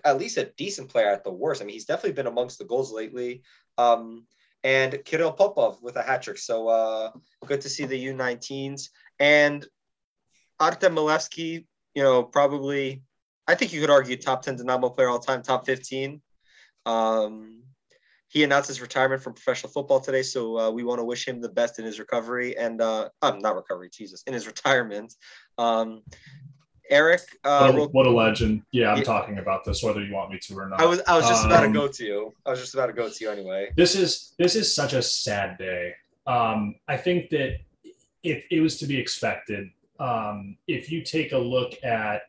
at 0.05 0.19
least 0.19 0.37
a 0.37 0.51
decent 0.57 0.89
player 0.89 1.09
at 1.09 1.23
the 1.23 1.31
worst. 1.31 1.61
I 1.61 1.65
mean, 1.65 1.73
he's 1.73 1.85
definitely 1.85 2.13
been 2.13 2.27
amongst 2.27 2.59
the 2.59 2.65
goals 2.65 2.91
lately. 2.93 3.41
Um, 3.79 4.25
and 4.67 4.99
Kirill 5.05 5.31
Popov 5.31 5.81
with 5.81 5.95
a 5.95 6.03
hat 6.03 6.23
trick. 6.23 6.37
So 6.37 6.67
uh, 6.67 7.11
good 7.45 7.61
to 7.61 7.69
see 7.69 7.85
the 7.85 8.07
U19s. 8.07 8.89
And 9.17 9.65
Artem 10.59 10.93
Milevsky, 10.93 11.65
you 11.95 12.03
know, 12.03 12.21
probably, 12.21 13.01
I 13.47 13.55
think 13.55 13.71
you 13.71 13.79
could 13.79 13.89
argue 13.89 14.17
top 14.17 14.41
10 14.41 14.57
Dynamo 14.57 14.89
player 14.89 15.07
all 15.07 15.19
time, 15.19 15.41
top 15.41 15.65
15. 15.65 16.21
Um, 16.85 17.63
he 18.27 18.43
announced 18.43 18.67
his 18.67 18.81
retirement 18.81 19.21
from 19.21 19.35
professional 19.35 19.71
football 19.71 20.01
today, 20.01 20.21
so 20.21 20.59
uh, 20.59 20.69
we 20.69 20.83
want 20.83 20.99
to 20.99 21.05
wish 21.05 21.25
him 21.25 21.39
the 21.39 21.47
best 21.47 21.79
in 21.79 21.85
his 21.85 21.97
recovery 21.97 22.57
and 22.57 22.81
uh, 22.81 23.07
um, 23.21 23.39
not 23.39 23.55
recovery, 23.55 23.89
Jesus, 23.89 24.21
in 24.27 24.33
his 24.33 24.47
retirement. 24.53 25.13
Um, 25.57 26.01
Eric, 26.89 27.21
uh, 27.43 27.71
What 27.71 27.81
a, 27.81 27.91
what 27.91 28.07
a 28.07 28.11
legend. 28.11 28.63
Yeah, 28.71 28.91
I'm 28.91 28.97
Yeah. 28.99 29.03
talking 29.03 29.39
about 29.39 29.63
this, 29.65 29.83
whether 29.83 30.01
you 30.03 30.13
want 30.13 30.31
me 30.31 30.39
to 30.39 30.57
or 30.57 30.69
not. 30.69 30.79
I 30.79 30.85
was 30.85 31.01
I 31.07 31.15
was 31.17 31.27
just 31.27 31.45
about 31.45 31.61
to 31.61 31.67
Um, 31.67 31.73
go 31.73 31.87
to 31.87 32.03
you. 32.05 32.33
I 32.45 32.51
was 32.51 32.59
just 32.59 32.73
about 32.73 32.87
to 32.87 32.93
go 32.93 33.09
to 33.09 33.23
you 33.23 33.29
anyway. 33.31 33.71
this 33.75 33.95
is 33.95 34.33
this 34.37 34.55
is 34.55 34.73
such 34.73 34.93
a 34.93 35.01
sad 35.01 35.57
day. 35.57 35.93
Um, 36.25 36.75
I 36.87 36.97
think 36.97 37.29
that 37.31 37.57
if 38.23 38.45
it 38.51 38.59
was 38.61 38.77
to 38.79 38.85
be 38.87 38.99
expected, 38.99 39.69
um, 39.99 40.57
if 40.67 40.91
you 40.91 41.01
take 41.03 41.31
a 41.31 41.37
look 41.37 41.81
at 41.83 42.23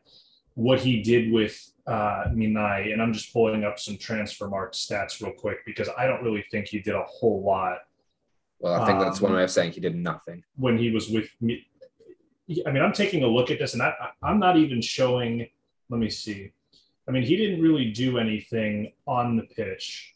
what 0.55 0.79
he 0.79 1.01
did 1.01 1.31
with 1.31 1.71
uh, 1.87 2.25
Minai, 2.31 2.93
and 2.93 3.01
I'm 3.01 3.13
just 3.13 3.33
pulling 3.33 3.63
up 3.63 3.79
some 3.79 3.95
Transfermarkt 3.97 4.73
stats 4.73 5.21
real 5.21 5.31
quick 5.33 5.65
because 5.65 5.89
I 5.97 6.05
don't 6.05 6.23
really 6.23 6.45
think 6.51 6.67
he 6.67 6.79
did 6.79 6.93
a 6.95 7.03
whole 7.03 7.41
lot 7.43 7.79
Well, 8.59 8.79
I 8.79 8.85
think 8.85 8.99
that's 8.99 9.21
one 9.21 9.31
Um, 9.31 9.37
way 9.37 9.43
of 9.43 9.49
saying 9.51 9.71
he 9.71 9.79
did 9.79 9.95
nothing. 9.95 10.43
when 10.57 10.77
he 10.77 10.91
was 10.91 11.09
with 11.09 11.29
me. 11.41 11.65
I 12.65 12.71
mean, 12.71 12.81
I'm 12.81 12.93
taking 12.93 13.23
a 13.23 13.27
look 13.27 13.51
at 13.51 13.59
this, 13.59 13.73
and 13.73 13.81
I, 13.81 13.93
I'm 14.23 14.39
not 14.39 14.57
even 14.57 14.81
showing. 14.81 15.47
Let 15.89 15.99
me 15.99 16.09
see. 16.09 16.51
I 17.07 17.11
mean, 17.11 17.23
he 17.23 17.35
didn't 17.35 17.61
really 17.61 17.91
do 17.91 18.19
anything 18.19 18.93
on 19.07 19.35
the 19.35 19.43
pitch 19.43 20.15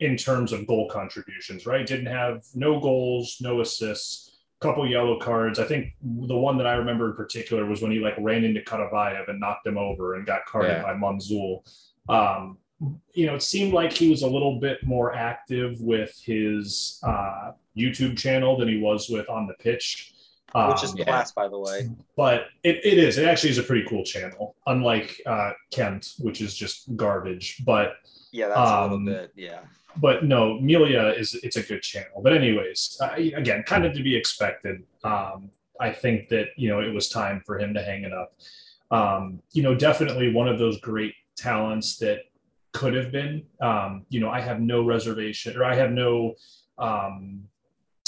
in 0.00 0.16
terms 0.16 0.52
of 0.52 0.66
goal 0.66 0.88
contributions, 0.88 1.66
right? 1.66 1.86
Didn't 1.86 2.06
have 2.06 2.44
no 2.54 2.78
goals, 2.78 3.38
no 3.40 3.60
assists, 3.60 4.36
a 4.60 4.64
couple 4.64 4.88
yellow 4.88 5.18
cards. 5.18 5.58
I 5.58 5.64
think 5.64 5.94
the 6.02 6.36
one 6.36 6.58
that 6.58 6.66
I 6.66 6.74
remember 6.74 7.10
in 7.10 7.16
particular 7.16 7.64
was 7.66 7.82
when 7.82 7.90
he 7.90 7.98
like 7.98 8.14
ran 8.18 8.44
into 8.44 8.60
Karavayev 8.60 9.28
and 9.28 9.40
knocked 9.40 9.66
him 9.66 9.78
over 9.78 10.14
and 10.14 10.26
got 10.26 10.44
carded 10.46 10.76
yeah. 10.76 10.82
by 10.82 10.94
Manzul. 10.94 11.62
Um, 12.08 12.58
you 13.14 13.26
know, 13.26 13.34
it 13.34 13.42
seemed 13.42 13.72
like 13.72 13.92
he 13.92 14.10
was 14.10 14.22
a 14.22 14.28
little 14.28 14.60
bit 14.60 14.84
more 14.84 15.14
active 15.14 15.80
with 15.80 16.20
his 16.22 17.00
uh, 17.02 17.52
YouTube 17.76 18.18
channel 18.18 18.58
than 18.58 18.68
he 18.68 18.78
was 18.78 19.08
with 19.08 19.28
on 19.30 19.46
the 19.46 19.54
pitch. 19.54 20.12
Um, 20.56 20.70
Which 20.70 20.84
is 20.84 20.92
um, 20.92 20.96
class, 20.96 21.34
yeah. 21.36 21.42
by 21.42 21.48
the 21.48 21.58
way. 21.58 21.90
But 22.16 22.46
it, 22.64 22.76
it 22.82 22.96
is. 22.96 23.18
It 23.18 23.28
actually 23.28 23.50
is 23.50 23.58
a 23.58 23.62
pretty 23.62 23.86
cool 23.86 24.02
channel, 24.04 24.56
unlike 24.66 25.20
uh, 25.26 25.50
Kent, 25.70 26.14
which 26.18 26.40
is 26.40 26.56
just 26.56 26.96
garbage. 26.96 27.62
But 27.66 27.96
yeah, 28.32 28.48
that's 28.48 28.58
um, 28.58 28.66
a 28.66 28.82
little 28.82 28.96
um, 28.96 29.04
bit. 29.04 29.32
Yeah. 29.36 29.60
But 29.98 30.24
no, 30.24 30.58
Melia 30.58 31.08
is 31.08 31.34
it's 31.42 31.56
a 31.58 31.62
good 31.62 31.82
channel. 31.82 32.22
But 32.22 32.32
anyways, 32.32 32.96
uh, 33.02 33.12
again, 33.16 33.64
kind 33.64 33.84
of 33.84 33.92
to 33.96 34.02
be 34.02 34.16
expected. 34.16 34.82
Um, 35.04 35.50
I 35.78 35.92
think 35.92 36.30
that 36.30 36.46
you 36.56 36.70
know 36.70 36.80
it 36.80 36.94
was 36.94 37.10
time 37.10 37.42
for 37.44 37.58
him 37.58 37.74
to 37.74 37.82
hang 37.82 38.04
it 38.04 38.12
up. 38.14 38.32
Um, 38.90 39.42
you 39.52 39.62
know, 39.62 39.74
definitely 39.74 40.32
one 40.32 40.48
of 40.48 40.58
those 40.58 40.80
great 40.80 41.14
talents 41.36 41.98
that 41.98 42.20
could 42.72 42.94
have 42.94 43.12
been. 43.12 43.44
Um, 43.60 44.06
you 44.08 44.20
know, 44.20 44.30
I 44.30 44.40
have 44.40 44.58
no 44.58 44.86
reservation, 44.86 45.54
or 45.54 45.64
I 45.64 45.74
have 45.74 45.90
no. 45.90 46.34
Um, 46.78 47.42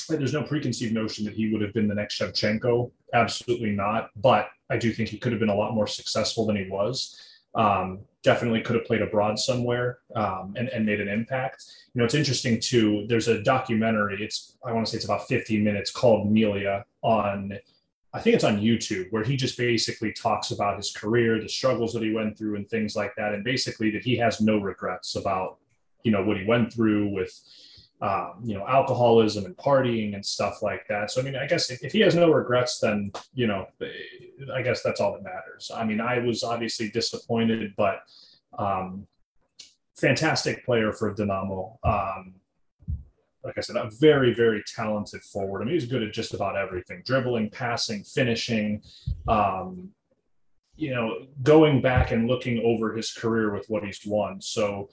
there's 0.08 0.32
no 0.32 0.42
preconceived 0.42 0.94
notion 0.94 1.24
that 1.24 1.34
he 1.34 1.52
would 1.52 1.60
have 1.62 1.74
been 1.74 1.88
the 1.88 1.94
next 1.94 2.18
Shevchenko. 2.18 2.90
Absolutely 3.14 3.72
not. 3.72 4.10
But 4.16 4.48
I 4.70 4.76
do 4.76 4.92
think 4.92 5.08
he 5.08 5.18
could 5.18 5.32
have 5.32 5.40
been 5.40 5.48
a 5.48 5.54
lot 5.54 5.74
more 5.74 5.86
successful 5.86 6.46
than 6.46 6.56
he 6.56 6.68
was. 6.68 7.20
Um, 7.54 8.00
definitely 8.22 8.60
could 8.60 8.76
have 8.76 8.84
played 8.84 9.02
abroad 9.02 9.38
somewhere 9.38 9.98
um, 10.14 10.54
and, 10.56 10.68
and 10.68 10.84
made 10.84 11.00
an 11.00 11.08
impact. 11.08 11.64
You 11.94 12.00
know, 12.00 12.04
it's 12.04 12.14
interesting 12.14 12.60
too. 12.60 13.06
There's 13.08 13.28
a 13.28 13.42
documentary. 13.42 14.22
It's 14.22 14.56
I 14.64 14.72
want 14.72 14.86
to 14.86 14.92
say 14.92 14.96
it's 14.96 15.04
about 15.04 15.28
15 15.28 15.62
minutes 15.62 15.90
called 15.90 16.30
Melia 16.30 16.84
on 17.02 17.58
I 18.14 18.20
think 18.20 18.34
it's 18.34 18.44
on 18.44 18.60
YouTube 18.60 19.10
where 19.10 19.22
he 19.22 19.36
just 19.36 19.58
basically 19.58 20.12
talks 20.12 20.50
about 20.50 20.78
his 20.78 20.92
career, 20.92 21.40
the 21.40 21.48
struggles 21.48 21.92
that 21.92 22.02
he 22.02 22.12
went 22.12 22.38
through, 22.38 22.56
and 22.56 22.68
things 22.68 22.96
like 22.96 23.14
that, 23.16 23.34
and 23.34 23.44
basically 23.44 23.90
that 23.90 24.02
he 24.02 24.16
has 24.16 24.40
no 24.40 24.58
regrets 24.58 25.14
about 25.14 25.58
you 26.04 26.10
know 26.10 26.24
what 26.24 26.38
he 26.38 26.46
went 26.46 26.72
through 26.72 27.08
with 27.08 27.38
um, 28.00 28.34
you 28.44 28.54
know 28.54 28.66
alcoholism 28.66 29.44
and 29.44 29.56
partying 29.56 30.14
and 30.14 30.24
stuff 30.24 30.62
like 30.62 30.86
that. 30.88 31.10
So 31.10 31.20
I 31.20 31.24
mean, 31.24 31.36
I 31.36 31.46
guess 31.46 31.70
if, 31.70 31.82
if 31.84 31.92
he 31.92 32.00
has 32.00 32.14
no 32.14 32.30
regrets, 32.30 32.78
then 32.78 33.12
you 33.34 33.46
know, 33.46 33.66
I 34.54 34.62
guess 34.62 34.82
that's 34.82 35.00
all 35.00 35.12
that 35.12 35.22
matters. 35.22 35.70
I 35.74 35.84
mean, 35.84 36.00
I 36.00 36.18
was 36.18 36.42
obviously 36.42 36.90
disappointed, 36.90 37.74
but 37.76 38.00
um, 38.58 39.06
fantastic 39.96 40.64
player 40.64 40.92
for 40.92 41.14
Dinamo. 41.14 41.76
Um, 41.84 42.34
like 43.44 43.56
I 43.56 43.60
said, 43.60 43.76
a 43.76 43.90
very, 43.98 44.34
very 44.34 44.62
talented 44.74 45.22
forward. 45.22 45.62
I 45.62 45.64
mean, 45.64 45.74
he's 45.74 45.86
good 45.86 46.02
at 46.02 46.12
just 46.12 46.34
about 46.34 46.56
everything 46.56 47.02
dribbling, 47.04 47.50
passing, 47.50 48.04
finishing. 48.04 48.82
Um, 49.26 49.90
you 50.76 50.90
know, 50.90 51.26
going 51.42 51.80
back 51.80 52.12
and 52.12 52.28
looking 52.28 52.62
over 52.64 52.94
his 52.94 53.12
career 53.12 53.52
with 53.52 53.66
what 53.68 53.84
he's 53.84 54.00
won. 54.06 54.40
So, 54.40 54.90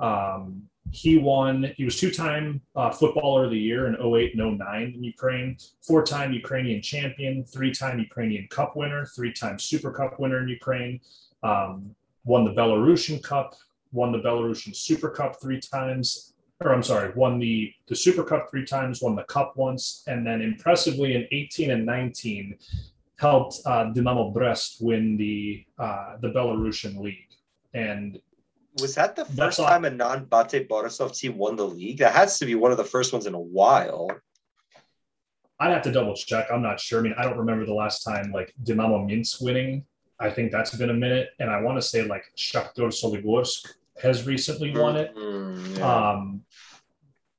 um, 0.00 0.64
he 0.90 1.18
won, 1.18 1.72
he 1.76 1.84
was 1.84 1.98
two 1.98 2.10
time 2.10 2.60
uh, 2.76 2.90
footballer 2.90 3.44
of 3.44 3.50
the 3.50 3.58
year 3.58 3.86
in 3.86 3.94
08 3.94 4.34
and 4.34 4.58
09 4.58 4.92
in 4.94 5.04
Ukraine, 5.04 5.56
four 5.86 6.02
time 6.02 6.32
Ukrainian 6.32 6.80
champion, 6.82 7.44
three 7.44 7.72
time 7.72 7.98
Ukrainian 7.98 8.46
Cup 8.48 8.76
winner, 8.76 9.06
three 9.06 9.32
time 9.32 9.58
Super 9.58 9.90
Cup 9.90 10.18
winner 10.18 10.42
in 10.42 10.48
Ukraine, 10.48 11.00
um, 11.42 11.94
won 12.24 12.44
the 12.44 12.52
Belarusian 12.52 13.22
Cup, 13.22 13.54
won 13.92 14.12
the 14.12 14.18
Belarusian 14.18 14.74
Super 14.74 15.10
Cup 15.10 15.40
three 15.40 15.60
times, 15.60 16.34
or 16.60 16.72
I'm 16.72 16.82
sorry, 16.82 17.12
won 17.14 17.38
the 17.38 17.72
the 17.86 17.96
Super 17.96 18.24
Cup 18.24 18.50
three 18.50 18.64
times, 18.64 19.02
won 19.02 19.14
the 19.14 19.24
Cup 19.24 19.56
once, 19.56 20.04
and 20.06 20.26
then 20.26 20.40
impressively 20.40 21.14
in 21.14 21.26
18 21.30 21.70
and 21.70 21.86
19 21.86 22.58
helped 23.16 23.60
uh, 23.66 23.84
Dynamo 23.92 24.30
Brest 24.30 24.78
win 24.80 25.16
the 25.16 25.64
uh, 25.78 26.16
the 26.20 26.28
Belarusian 26.28 26.98
league. 26.98 27.34
And 27.74 28.18
was 28.80 28.94
that 28.94 29.16
the 29.16 29.24
first 29.24 29.58
time 29.58 29.84
a 29.84 29.90
non-Bate 29.90 30.68
Borisov 30.68 31.16
team 31.18 31.36
won 31.38 31.56
the 31.56 31.66
league? 31.66 31.98
That 31.98 32.14
has 32.14 32.38
to 32.38 32.46
be 32.46 32.54
one 32.54 32.70
of 32.70 32.76
the 32.76 32.84
first 32.84 33.12
ones 33.12 33.26
in 33.26 33.34
a 33.34 33.40
while. 33.40 34.08
I'd 35.60 35.72
have 35.72 35.82
to 35.82 35.92
double 35.92 36.14
check. 36.14 36.46
I'm 36.52 36.62
not 36.62 36.78
sure. 36.78 37.00
I 37.00 37.02
mean, 37.02 37.14
I 37.18 37.24
don't 37.24 37.38
remember 37.38 37.66
the 37.66 37.74
last 37.74 38.04
time 38.04 38.30
like 38.32 38.54
Dynamo 38.62 39.04
Minsk 39.04 39.40
winning. 39.40 39.84
I 40.20 40.30
think 40.30 40.52
that's 40.52 40.74
been 40.74 40.90
a 40.90 40.94
minute, 40.94 41.30
and 41.38 41.50
I 41.50 41.60
want 41.60 41.78
to 41.78 41.82
say 41.82 42.02
like 42.02 42.24
Shakhtar 42.36 42.92
Soligorsk 42.92 43.74
has 44.02 44.26
recently 44.26 44.76
won 44.76 44.96
it. 44.96 45.14
Mm, 45.16 45.78
yeah. 45.78 46.10
um, 46.10 46.42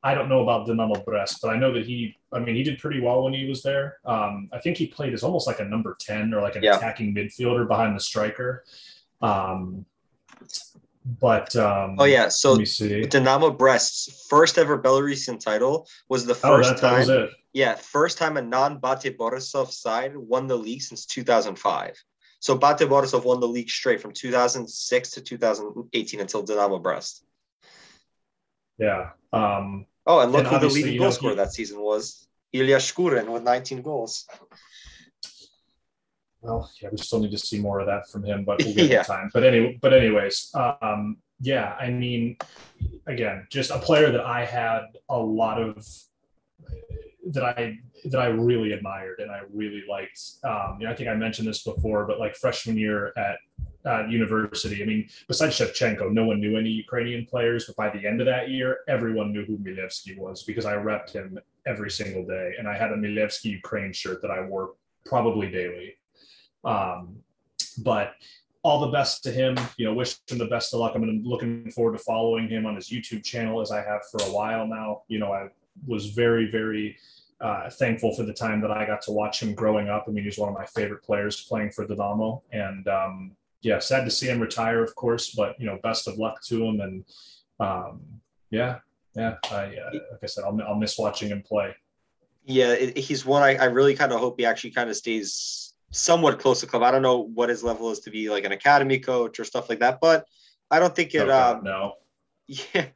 I 0.02 0.14
don't 0.14 0.30
know 0.30 0.42
about 0.42 0.66
Dynamo 0.66 1.02
Brest, 1.04 1.40
but 1.42 1.50
I 1.50 1.58
know 1.58 1.74
that 1.74 1.86
he, 1.86 2.18
I 2.32 2.40
mean, 2.40 2.56
he 2.56 2.64
did 2.64 2.80
pretty 2.80 3.02
well 3.02 3.24
when 3.24 3.34
he 3.34 3.46
was 3.48 3.62
there. 3.62 3.98
Um, 4.06 4.50
I 4.54 4.60
think 4.60 4.78
he 4.78 4.88
played 4.88 5.14
as 5.14 5.24
almost 5.24 5.46
like 5.46 5.60
a 5.60 5.66
number 5.66 5.98
10 6.00 6.34
or 6.34 6.42
like 6.42 6.56
an 6.56 6.64
yeah. 6.64 6.78
attacking 6.78 7.14
midfielder 7.14 7.68
behind 7.68 7.96
the 7.96 8.00
striker. 8.00 8.64
Um, 9.22 9.86
but 11.20 11.56
um, 11.56 11.96
oh 11.98 12.06
yeah, 12.06 12.30
so 12.30 12.58
Dynamo 12.58 13.52
Brest's 13.52 14.28
first 14.30 14.58
ever 14.58 14.78
Belarusian 14.78 15.40
title 15.40 15.88
was 16.08 16.26
the 16.26 16.36
first 16.36 16.72
oh, 16.72 16.74
that, 16.74 16.82
time. 16.82 17.08
That 17.08 17.30
yeah, 17.54 17.76
first 17.76 18.18
time 18.18 18.38
a 18.38 18.42
non-Bate 18.42 19.18
Borisov 19.18 19.72
side 19.72 20.16
won 20.16 20.48
the 20.48 20.58
league 20.58 20.82
since 20.82 21.06
2005. 21.06 21.96
So 22.40 22.56
Bate 22.56 22.88
Borisov 22.88 23.26
won 23.26 23.40
the 23.40 23.48
league 23.48 23.70
straight 23.70 24.02
from 24.02 24.12
2006 24.12 25.12
to 25.12 25.22
2018 25.22 26.20
until 26.20 26.44
Dynamo 26.44 26.80
Brest. 26.80 27.26
Yeah. 28.78 29.10
Um, 29.34 29.86
oh, 30.06 30.20
and 30.20 30.32
look 30.32 30.46
and 30.46 30.56
who 30.56 30.60
the 30.60 30.74
leading 30.74 31.00
goal 31.00 31.12
scorer 31.12 31.36
that 31.36 31.54
season 31.54 31.80
was. 31.82 32.28
Ilya 32.54 32.78
Shkurin 32.78 33.28
with 33.32 33.44
19 33.44 33.82
goals. 33.82 34.26
Well, 36.42 36.72
yeah, 36.82 36.90
we 36.92 36.98
still 36.98 37.20
need 37.20 37.32
to 37.32 37.38
see 37.38 37.60
more 37.60 37.80
of 37.80 37.88
that 37.88 38.10
from 38.10 38.24
him, 38.24 38.46
but 38.46 38.64
we'll 38.64 38.74
get 38.76 38.90
yeah. 38.90 39.04
time. 39.04 39.30
But 39.34 39.44
anyway, 39.44 39.78
but 39.82 39.94
anyways, 39.94 40.52
um, 40.54 41.18
yeah, 41.42 41.76
I 41.80 41.90
mean, 41.90 42.38
again, 43.08 43.48
just 43.50 43.72
a 43.72 43.80
player 43.80 44.12
that 44.12 44.26
I 44.26 44.46
had 44.46 44.82
a 45.10 45.18
lot 45.18 45.62
of 45.62 45.86
that 47.32 47.44
I 47.44 47.78
that 48.06 48.20
I 48.20 48.28
really 48.28 48.72
admired 48.72 49.20
and 49.20 49.32
I 49.32 49.42
really 49.54 49.84
liked. 49.90 50.20
Um, 50.44 50.78
you 50.80 50.86
know, 50.86 50.92
I 50.92 50.96
think 50.96 51.10
I 51.10 51.16
mentioned 51.16 51.48
this 51.48 51.64
before, 51.64 52.06
but 52.06 52.20
like 52.20 52.36
freshman 52.36 52.78
year 52.78 53.14
at 53.18 53.38
uh, 53.86 54.06
university, 54.08 54.82
I 54.82 54.86
mean, 54.86 55.10
besides 55.28 55.58
Shevchenko, 55.58 56.12
no 56.12 56.26
one 56.26 56.40
knew 56.40 56.58
any 56.58 56.70
Ukrainian 56.70 57.26
players. 57.26 57.66
But 57.66 57.76
by 57.76 57.90
the 57.90 58.08
end 58.08 58.22
of 58.22 58.28
that 58.28 58.50
year, 58.50 58.80
everyone 58.88 59.32
knew 59.32 59.46
who 59.46 59.58
Milevsky 59.58 60.18
was 60.18 60.44
because 60.44 60.66
I 60.66 60.76
repped 60.76 61.12
him 61.12 61.40
every 61.66 61.92
single 61.92 62.26
day, 62.26 62.54
and 62.58 62.68
I 62.68 62.78
had 62.78 62.92
a 62.92 62.96
Milevsky 62.96 63.46
Ukraine 63.46 63.94
shirt 63.94 64.22
that 64.22 64.32
I 64.32 64.42
wore 64.42 64.74
probably 65.06 65.50
daily. 65.50 65.96
Um, 66.64 67.18
but 67.80 68.14
all 68.64 68.80
the 68.80 68.92
best 68.92 69.24
to 69.24 69.32
him. 69.32 69.58
You 69.78 69.86
know, 69.86 69.94
wish 69.94 70.18
him 70.28 70.38
the 70.38 70.46
best 70.46 70.74
of 70.74 70.80
luck. 70.80 70.94
I'm 70.96 71.24
looking 71.24 71.72
forward 71.72 71.98
to 71.98 72.04
following 72.04 72.48
him 72.48 72.66
on 72.66 72.76
his 72.76 72.90
YouTube 72.90 73.24
channel 73.24 73.62
as 73.62 73.72
I 73.72 73.82
have 73.82 74.02
for 74.12 74.22
a 74.24 74.32
while 74.32 74.68
now. 74.68 75.04
You 75.08 75.20
know, 75.20 75.32
I 75.32 75.48
was 75.88 76.08
very, 76.08 76.50
very 76.52 76.98
uh, 77.42 77.70
thankful 77.70 78.14
for 78.16 78.24
the 78.24 78.34
time 78.34 78.62
that 78.62 78.72
I 78.72 78.86
got 78.86 79.02
to 79.04 79.12
watch 79.12 79.42
him 79.42 79.54
growing 79.54 79.90
up. 79.90 80.06
I 80.08 80.12
mean, 80.12 80.24
he's 80.24 80.38
one 80.38 80.50
of 80.50 80.56
my 80.56 80.66
favorite 80.66 81.04
players 81.04 81.46
playing 81.46 81.72
for 81.72 81.86
Dynamo, 81.86 82.44
and 82.52 82.88
um, 82.88 83.32
yeah, 83.62 83.80
sad 83.80 84.06
to 84.06 84.12
see 84.12 84.28
him 84.28 84.40
retire, 84.40 84.84
of 84.84 84.94
course. 84.96 85.32
But 85.32 85.60
you 85.60 85.66
know, 85.66 85.80
best 85.82 86.08
of 86.08 86.18
luck 86.18 86.44
to 86.46 86.64
him, 86.64 86.82
and 86.82 87.06
um, 87.60 88.02
yeah, 88.50 88.80
yeah. 89.16 89.38
I, 89.52 89.76
uh, 89.78 89.92
like 90.12 90.24
I 90.24 90.26
said, 90.26 90.44
I'll, 90.44 90.60
I'll 90.68 90.76
miss 90.76 90.98
watching 90.98 91.30
him 91.30 91.42
play. 91.42 91.76
Yeah, 92.44 92.74
it, 92.74 92.98
he's 92.98 93.26
one 93.26 93.44
I, 93.44 93.56
I 93.56 93.66
really 93.66 93.96
kind 93.96 94.12
of 94.12 94.20
hope 94.20 94.40
he 94.40 94.46
actually 94.46 94.72
kind 94.72 94.90
of 94.90 94.96
stays 94.96 95.69
somewhat 95.92 96.40
close 96.40 96.62
to 96.62 96.68
club. 96.68 96.84
I 96.84 96.92
don't 96.92 97.02
know 97.02 97.20
what 97.20 97.50
his 97.50 97.64
level 97.64 97.92
is 97.92 98.00
to 98.02 98.12
be 98.12 98.30
like 98.30 98.44
an 98.44 98.52
academy 98.52 99.00
coach 99.00 99.40
or 99.40 99.46
stuff 99.46 99.70
like 99.70 99.80
that, 99.80 100.00
but 100.02 100.26
I 100.72 100.80
don't 100.80 100.96
think 100.96 101.14
it. 101.14 101.22
Okay, 101.22 101.32
um, 101.32 101.64
no. 101.64 101.94
Yeah, 102.48 102.88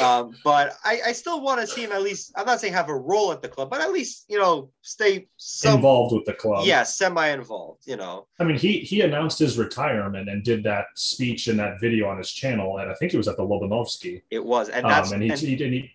um, 0.00 0.36
but 0.44 0.76
I, 0.84 1.00
I 1.06 1.12
still 1.12 1.40
want 1.40 1.60
to 1.60 1.66
see 1.66 1.84
him 1.84 1.92
at 1.92 2.02
least. 2.02 2.32
I'm 2.36 2.46
not 2.46 2.60
saying 2.60 2.72
have 2.72 2.88
a 2.88 2.96
role 2.96 3.32
at 3.32 3.42
the 3.42 3.48
club, 3.48 3.70
but 3.70 3.80
at 3.80 3.92
least 3.92 4.24
you 4.28 4.38
know 4.38 4.70
stay 4.82 5.28
some, 5.36 5.76
involved 5.76 6.14
with 6.14 6.24
the 6.24 6.34
club. 6.34 6.66
Yeah, 6.66 6.82
semi-involved. 6.82 7.84
You 7.86 7.96
know. 7.96 8.26
I 8.40 8.44
mean, 8.44 8.56
he 8.56 8.78
he 8.78 9.02
announced 9.02 9.38
his 9.38 9.58
retirement 9.58 10.28
and 10.28 10.42
did 10.42 10.64
that 10.64 10.86
speech 10.94 11.48
and 11.48 11.58
that 11.58 11.80
video 11.80 12.08
on 12.08 12.18
his 12.18 12.32
channel, 12.32 12.78
and 12.78 12.90
I 12.90 12.94
think 12.94 13.14
it 13.14 13.16
was 13.16 13.28
at 13.28 13.36
the 13.36 13.44
Lobanovsky. 13.44 14.22
It 14.30 14.44
was, 14.44 14.68
and 14.68 14.84
that's 14.84 15.10
um, 15.12 15.14
and 15.14 15.22
he, 15.22 15.30
and, 15.30 15.38
he, 15.38 15.56
he 15.56 15.90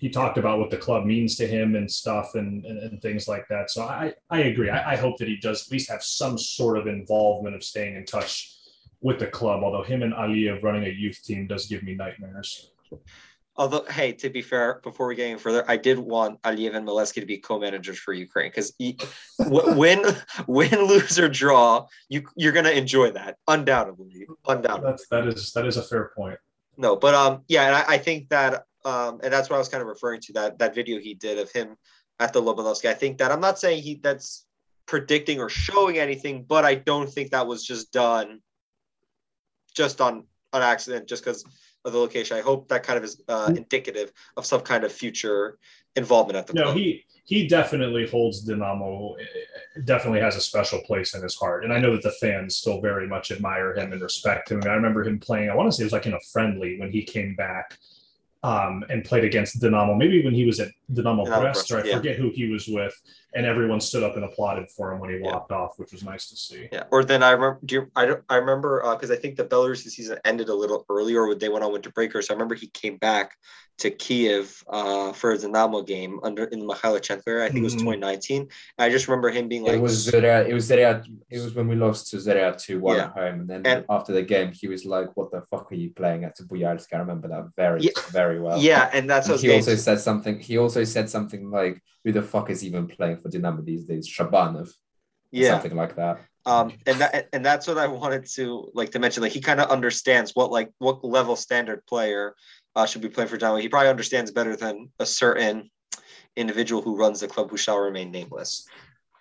he 0.00 0.08
talked 0.08 0.38
about 0.38 0.58
what 0.58 0.70
the 0.70 0.78
club 0.78 1.04
means 1.04 1.36
to 1.36 1.46
him 1.46 1.76
and 1.76 1.88
stuff 1.88 2.34
and, 2.34 2.64
and, 2.64 2.78
and 2.78 3.02
things 3.02 3.28
like 3.28 3.46
that. 3.48 3.70
So 3.70 3.82
I, 3.82 4.14
I 4.30 4.40
agree. 4.40 4.70
I, 4.70 4.92
I, 4.92 4.96
hope 4.96 5.18
that 5.18 5.28
he 5.28 5.36
does 5.36 5.66
at 5.66 5.70
least 5.70 5.90
have 5.90 6.02
some 6.02 6.38
sort 6.38 6.78
of 6.78 6.86
involvement 6.86 7.54
of 7.54 7.62
staying 7.62 7.96
in 7.96 8.06
touch 8.06 8.56
with 9.02 9.18
the 9.18 9.26
club. 9.26 9.62
Although 9.62 9.82
him 9.82 10.02
and 10.02 10.14
Aliyev 10.14 10.62
running 10.62 10.84
a 10.84 10.88
youth 10.88 11.22
team 11.22 11.46
does 11.46 11.66
give 11.66 11.82
me 11.82 11.94
nightmares. 11.94 12.70
Although, 13.56 13.84
hey, 13.90 14.12
to 14.12 14.30
be 14.30 14.40
fair, 14.40 14.80
before 14.82 15.06
we 15.06 15.16
get 15.16 15.26
any 15.26 15.38
further, 15.38 15.66
I 15.68 15.76
did 15.76 15.98
want 15.98 16.40
Aliyev 16.42 16.74
and 16.74 16.88
Milevsky 16.88 17.20
to 17.20 17.26
be 17.26 17.36
co-managers 17.36 17.98
for 17.98 18.14
Ukraine 18.14 18.48
because 18.48 18.72
win, 19.38 20.02
win, 20.46 20.82
lose 20.86 21.18
or 21.18 21.28
draw, 21.28 21.86
you 22.08 22.22
you're 22.36 22.52
gonna 22.52 22.70
enjoy 22.70 23.10
that 23.10 23.36
undoubtedly, 23.48 24.26
undoubtedly. 24.48 24.90
That's 24.90 25.08
that 25.08 25.26
is 25.26 25.52
that 25.52 25.66
is 25.66 25.76
a 25.76 25.82
fair 25.82 26.10
point. 26.16 26.38
No, 26.78 26.96
but 26.96 27.14
um, 27.14 27.42
yeah, 27.48 27.66
and 27.66 27.76
I, 27.76 27.84
I 27.86 27.98
think 27.98 28.30
that 28.30 28.64
um, 28.84 29.20
and 29.22 29.32
that's 29.32 29.50
what 29.50 29.56
I 29.56 29.58
was 29.58 29.68
kind 29.68 29.82
of 29.82 29.88
referring 29.88 30.20
to 30.22 30.32
that 30.34 30.58
that 30.58 30.74
video 30.74 30.98
he 30.98 31.14
did 31.14 31.38
of 31.38 31.50
him 31.50 31.76
at 32.18 32.32
the 32.32 32.42
Lobanovsky. 32.42 32.88
I 32.88 32.94
think 32.94 33.18
that 33.18 33.32
I'm 33.32 33.40
not 33.40 33.58
saying 33.58 33.82
he 33.82 34.00
that's 34.02 34.46
predicting 34.86 35.40
or 35.40 35.48
showing 35.48 35.98
anything, 35.98 36.44
but 36.44 36.64
I 36.64 36.74
don't 36.74 37.08
think 37.08 37.30
that 37.30 37.46
was 37.46 37.64
just 37.64 37.92
done 37.92 38.40
just 39.74 40.00
on 40.00 40.24
an 40.52 40.62
accident, 40.62 41.08
just 41.08 41.24
because 41.24 41.44
of 41.84 41.92
the 41.92 41.98
location. 41.98 42.36
I 42.36 42.40
hope 42.40 42.68
that 42.68 42.82
kind 42.82 42.98
of 42.98 43.04
is 43.04 43.22
uh, 43.28 43.52
indicative 43.54 44.12
of 44.36 44.44
some 44.44 44.60
kind 44.60 44.84
of 44.84 44.92
future 44.92 45.58
involvement 45.96 46.36
at 46.36 46.46
the 46.46 46.54
no, 46.54 46.64
club. 46.64 46.76
he 46.76 47.04
he 47.24 47.46
definitely 47.46 48.08
holds 48.08 48.48
Dinamo. 48.48 49.14
Definitely 49.84 50.20
has 50.20 50.36
a 50.36 50.40
special 50.40 50.80
place 50.80 51.14
in 51.14 51.22
his 51.22 51.36
heart, 51.36 51.64
and 51.64 51.72
I 51.72 51.78
know 51.78 51.92
that 51.92 52.02
the 52.02 52.12
fans 52.12 52.56
still 52.56 52.80
very 52.80 53.06
much 53.06 53.30
admire 53.30 53.74
him 53.74 53.92
and 53.92 54.02
respect 54.02 54.50
him. 54.50 54.60
I 54.64 54.74
remember 54.74 55.04
him 55.04 55.18
playing. 55.18 55.50
I 55.50 55.54
want 55.54 55.70
to 55.70 55.76
say 55.76 55.82
it 55.82 55.86
was 55.86 55.92
like 55.92 56.06
in 56.06 56.14
a 56.14 56.20
friendly 56.32 56.78
when 56.78 56.90
he 56.90 57.04
came 57.04 57.34
back 57.34 57.78
um, 58.42 58.84
and 58.88 59.04
played 59.04 59.24
against 59.24 59.60
Dinamo. 59.60 59.96
Maybe 59.96 60.24
when 60.24 60.34
he 60.34 60.44
was 60.44 60.60
at 60.60 60.70
Dinamo, 60.92 61.26
Dinamo 61.26 61.40
Brest, 61.40 61.70
or 61.70 61.78
I 61.78 61.84
yeah. 61.84 61.96
forget 61.96 62.16
who 62.16 62.30
he 62.30 62.48
was 62.48 62.66
with, 62.68 62.94
and 63.34 63.46
everyone 63.46 63.80
stood 63.80 64.02
up 64.02 64.16
and 64.16 64.24
applauded 64.24 64.70
for 64.70 64.92
him 64.92 65.00
when 65.00 65.10
he 65.10 65.18
walked 65.20 65.50
yeah. 65.50 65.58
off, 65.58 65.78
which 65.78 65.92
was 65.92 66.04
nice 66.04 66.28
to 66.30 66.36
see. 66.36 66.68
Yeah. 66.72 66.84
Or 66.90 67.04
then 67.04 67.22
I 67.22 67.30
remember, 67.30 67.58
do 67.64 67.74
you, 67.76 67.90
I, 67.96 68.14
I 68.28 68.36
remember 68.36 68.82
because 68.94 69.10
uh, 69.10 69.14
I 69.14 69.16
think 69.16 69.36
the 69.36 69.44
Belarusi 69.44 69.88
season 69.88 70.18
ended 70.24 70.48
a 70.48 70.54
little 70.54 70.84
earlier 70.88 71.26
when 71.26 71.38
they 71.38 71.48
went 71.48 71.64
on 71.64 71.72
winter 71.72 71.90
breakers. 71.90 72.28
So 72.28 72.34
I 72.34 72.36
remember 72.36 72.54
he 72.54 72.68
came 72.68 72.96
back 72.96 73.36
to 73.80 73.90
Kiev 73.90 74.62
uh, 74.68 75.12
for 75.12 75.32
a 75.32 75.38
Dinamo 75.38 75.86
game 75.86 76.20
under 76.22 76.44
in 76.44 76.60
the 76.60 76.66
Mikhailichenko 76.66 77.22
era. 77.26 77.44
I 77.44 77.46
think 77.46 77.56
mm-hmm. 77.56 77.58
it 77.58 77.62
was 77.64 77.74
mm-hmm. 77.74 77.92
2019. 77.92 78.40
And 78.42 78.48
I 78.78 78.90
just 78.90 79.08
remember 79.08 79.30
him 79.30 79.48
being 79.48 79.64
like, 79.64 79.74
it 79.74 79.80
was 79.80 80.06
Zarya, 80.06 80.46
it 80.46 80.52
was 80.52 80.68
Zarya, 80.68 81.04
it 81.30 81.38
was 81.40 81.54
when 81.54 81.66
we 81.66 81.76
lost 81.76 82.10
to 82.10 82.18
Zarya 82.18 82.60
2 82.60 82.78
1 82.78 82.96
yeah. 82.96 83.04
at 83.04 83.12
home. 83.12 83.40
And 83.40 83.48
then 83.48 83.66
and, 83.66 83.84
after 83.88 84.12
the 84.12 84.22
game, 84.22 84.52
he 84.52 84.68
was 84.68 84.84
like, 84.84 85.16
What 85.16 85.30
the 85.30 85.40
fuck 85.50 85.72
are 85.72 85.76
you 85.76 85.90
playing 85.90 86.24
at 86.24 86.36
Bujarsk? 86.36 86.88
I 86.92 86.98
remember 86.98 87.28
that 87.28 87.48
very, 87.56 87.80
yeah, 87.80 87.90
very 88.10 88.38
well. 88.38 88.60
Yeah. 88.60 88.90
And 88.92 89.08
that's 89.08 89.28
and 89.28 89.40
he 89.40 89.52
also 89.54 89.74
said 89.76 89.98
something, 89.98 90.38
he 90.38 90.58
also 90.58 90.79
said 90.84 91.10
something 91.10 91.50
like, 91.50 91.82
Who 92.04 92.12
the 92.12 92.22
fuck 92.22 92.50
is 92.50 92.64
even 92.64 92.86
playing 92.86 93.18
for 93.18 93.28
Dinamo 93.28 93.64
these 93.64 93.84
days? 93.84 94.08
Shabanov. 94.08 94.70
Yeah. 95.30 95.50
Something 95.50 95.76
like 95.76 95.96
that. 95.96 96.20
Um, 96.46 96.72
and 96.86 96.98
that 97.00 97.28
and 97.32 97.44
that's 97.44 97.66
what 97.66 97.76
I 97.76 97.86
wanted 97.86 98.26
to 98.36 98.70
like 98.74 98.90
to 98.92 98.98
mention. 98.98 99.22
Like 99.22 99.32
he 99.32 99.40
kind 99.40 99.60
of 99.60 99.70
understands 99.70 100.32
what 100.34 100.50
like 100.50 100.70
what 100.78 101.04
level 101.04 101.36
standard 101.36 101.84
player 101.86 102.34
uh, 102.74 102.86
should 102.86 103.02
be 103.02 103.10
playing 103.10 103.28
for 103.28 103.36
Dynamo. 103.36 103.60
He 103.60 103.68
probably 103.68 103.90
understands 103.90 104.30
better 104.30 104.56
than 104.56 104.90
a 104.98 105.06
certain 105.06 105.70
individual 106.36 106.80
who 106.80 106.96
runs 106.96 107.20
the 107.20 107.28
club 107.28 107.50
who 107.50 107.56
shall 107.56 107.78
remain 107.78 108.10
nameless. 108.10 108.66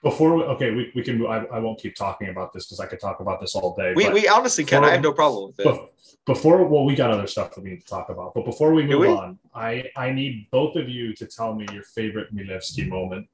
Before 0.01 0.35
we, 0.35 0.43
okay, 0.43 0.71
we, 0.71 0.91
we 0.95 1.03
can. 1.03 1.25
I, 1.25 1.45
I 1.51 1.59
won't 1.59 1.79
keep 1.79 1.95
talking 1.95 2.29
about 2.29 2.53
this 2.53 2.67
because 2.67 2.79
I 2.79 2.85
could 2.85 3.01
talk 3.01 3.19
about 3.19 3.41
this 3.41 3.53
all 3.53 3.75
day. 3.75 3.93
We, 3.93 4.09
we 4.09 4.27
honestly 4.29 4.63
can. 4.63 4.85
I 4.85 4.91
have 4.91 5.01
no 5.01 5.11
problem 5.11 5.53
with 5.57 5.65
it. 5.65 5.79
Before, 6.25 6.63
well, 6.65 6.85
we 6.85 6.95
got 6.95 7.11
other 7.11 7.27
stuff 7.27 7.55
that 7.55 7.63
we 7.63 7.71
need 7.71 7.81
to 7.81 7.87
talk 7.87 8.09
about. 8.09 8.33
But 8.33 8.45
before 8.45 8.73
we 8.73 8.83
move 8.83 9.01
we? 9.01 9.07
on, 9.07 9.39
I 9.53 9.89
I 9.95 10.11
need 10.11 10.47
both 10.51 10.75
of 10.75 10.87
you 10.87 11.13
to 11.15 11.25
tell 11.25 11.53
me 11.53 11.65
your 11.73 11.83
favorite 11.83 12.33
Milevsky 12.33 12.87
moment 12.87 13.27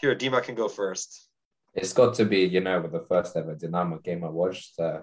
here, 0.00 0.14
Dima 0.14 0.42
can 0.42 0.54
go 0.54 0.68
first. 0.68 1.28
It's 1.74 1.92
got 1.92 2.14
to 2.14 2.24
be, 2.24 2.40
you 2.40 2.60
know, 2.60 2.80
the 2.86 3.04
first 3.08 3.36
ever 3.36 3.54
Dynamo 3.54 3.98
game 3.98 4.24
I 4.24 4.28
watched. 4.28 4.80
Uh, 4.80 5.00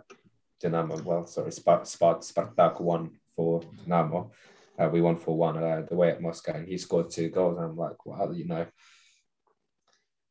Dynamo, 0.60 1.02
well, 1.04 1.28
sorry, 1.28 1.52
Spart- 1.52 1.84
Spart- 1.84 2.26
Spartak 2.26 2.82
won 2.82 3.12
for 3.36 3.62
Dynamo. 3.86 4.32
Uh, 4.78 4.90
we 4.92 5.02
won 5.02 5.18
for 5.18 5.38
one 5.38 5.58
uh, 5.58 5.84
the 5.88 5.96
way 5.96 6.10
at 6.10 6.22
Moscow, 6.22 6.54
and 6.54 6.68
he 6.68 6.78
scored 6.78 7.10
two 7.10 7.30
goals. 7.30 7.58
And 7.58 7.68
I'm 7.68 7.78
like, 7.78 8.06
wow, 8.06 8.32
you 8.32 8.46
know, 8.46 8.66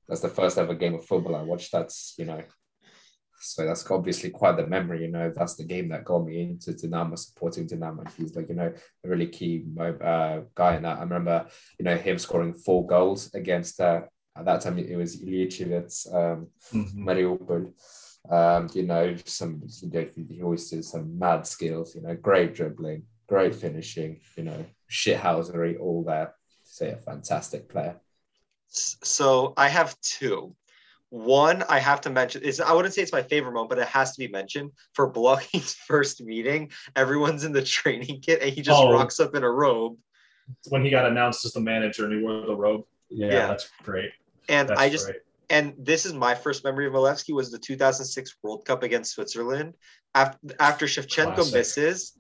that's 0.09 0.21
the 0.21 0.29
first 0.29 0.59
ever 0.59 0.75
game 0.75 0.95
of 0.95 1.05
football 1.05 1.37
I 1.37 1.43
watched. 1.43 1.73
That's, 1.73 2.15
you 2.19 2.25
know, 2.25 2.43
so 3.41 3.67
that's 3.67 3.89
obviously 3.91 4.31
quite 4.31 4.57
the 4.57 4.67
memory, 4.67 5.03
you 5.03 5.11
know. 5.11 5.33
That's 5.35 5.55
the 5.55 5.65
game 5.65 5.89
that 5.89 6.05
got 6.05 6.25
me 6.25 6.41
into 6.41 6.73
Dynamo, 6.73 7.17
supporting 7.17 7.67
Dynamo. 7.67 8.05
He's 8.17 8.35
like, 8.35 8.49
you 8.49 8.55
know, 8.55 8.73
a 9.05 9.09
really 9.09 9.29
key 9.29 9.65
uh, 9.79 10.41
guy 10.55 10.77
in 10.77 10.83
that. 10.83 10.99
I 10.99 11.03
remember, 11.03 11.47
you 11.79 11.85
know, 11.85 11.97
him 11.97 12.19
scoring 12.19 12.55
four 12.55 12.87
goals 12.87 13.35
against 13.35 13.81
uh, 13.81 14.03
at 14.37 14.45
that 14.45 14.61
time 14.61 14.79
it 14.79 14.97
was 14.97 15.23
Ilyich 15.23 15.61
um, 16.15 16.49
mm-hmm. 16.73 17.09
Mariupol. 17.09 17.73
Um, 18.29 18.69
you 18.75 18.83
know, 18.83 19.15
some 19.25 19.63
you 19.83 19.91
know, 19.91 20.07
he 20.15 20.43
always 20.43 20.69
did 20.69 20.85
some 20.85 21.19
mad 21.19 21.47
skills, 21.47 21.95
you 21.95 22.03
know, 22.03 22.15
great 22.17 22.55
dribbling, 22.55 23.05
great 23.29 23.55
finishing, 23.55 24.21
you 24.37 24.45
know, 24.45 24.65
shithousery, 24.91 25.79
all 25.81 26.03
there. 26.03 26.35
Say 26.65 26.91
a 26.91 26.97
fantastic 26.97 27.69
player. 27.69 28.01
So 28.69 29.55
I 29.57 29.69
have 29.69 29.99
two. 30.01 30.55
One 31.11 31.63
I 31.69 31.79
have 31.79 32.01
to 32.03 32.11
mention 32.11 32.43
is 32.43 32.61
I 32.61 32.73
wouldn't 32.73 32.93
say 32.93 33.03
it's 33.03 33.13
my 33.13 33.23
favorite 33.23 33.53
moment, 33.53 33.71
but 33.71 33.79
it 33.79 33.89
has 33.89 34.13
to 34.13 34.19
be 34.19 34.29
mentioned 34.29 34.73
for 34.93 35.11
Blokhin's 35.11 35.75
first 35.87 36.23
meeting. 36.23 36.73
Everyone's 36.97 37.45
in 37.45 37.53
the 37.53 37.63
training 37.63 38.21
kit 38.21 38.43
and 38.43 38.53
he 38.53 38.61
just 38.61 38.81
oh, 38.81 38.93
rocks 38.93 39.21
up 39.21 39.35
in 39.35 39.45
a 39.45 39.51
robe. 39.51 39.97
When 40.69 40.85
he 40.85 40.91
got 40.91 41.07
announced 41.07 41.45
as 41.45 41.53
the 41.53 41.61
manager 41.61 42.05
and 42.05 42.15
he 42.15 42.21
wore 42.21 42.47
the 42.47 42.55
robe. 42.55 42.85
Yeah, 43.09 43.27
yeah. 43.27 43.47
that's 43.47 43.71
great. 43.83 44.11
And 44.49 44.69
That's 44.69 44.81
I 44.81 44.89
just 44.89 45.07
right. 45.07 45.17
and 45.51 45.75
this 45.79 46.07
is 46.07 46.13
my 46.13 46.35
first 46.35 46.65
memory 46.65 46.87
of 46.87 46.93
Milevsky 46.93 47.35
was 47.35 47.51
the 47.51 47.59
2006 47.59 48.37
World 48.43 48.65
Cup 48.65 48.83
against 48.83 49.13
Switzerland 49.13 49.75
after 50.15 50.39
after 50.61 50.87
Shevchenko 50.87 51.35
Classic. 51.35 51.55
misses, 51.55 52.13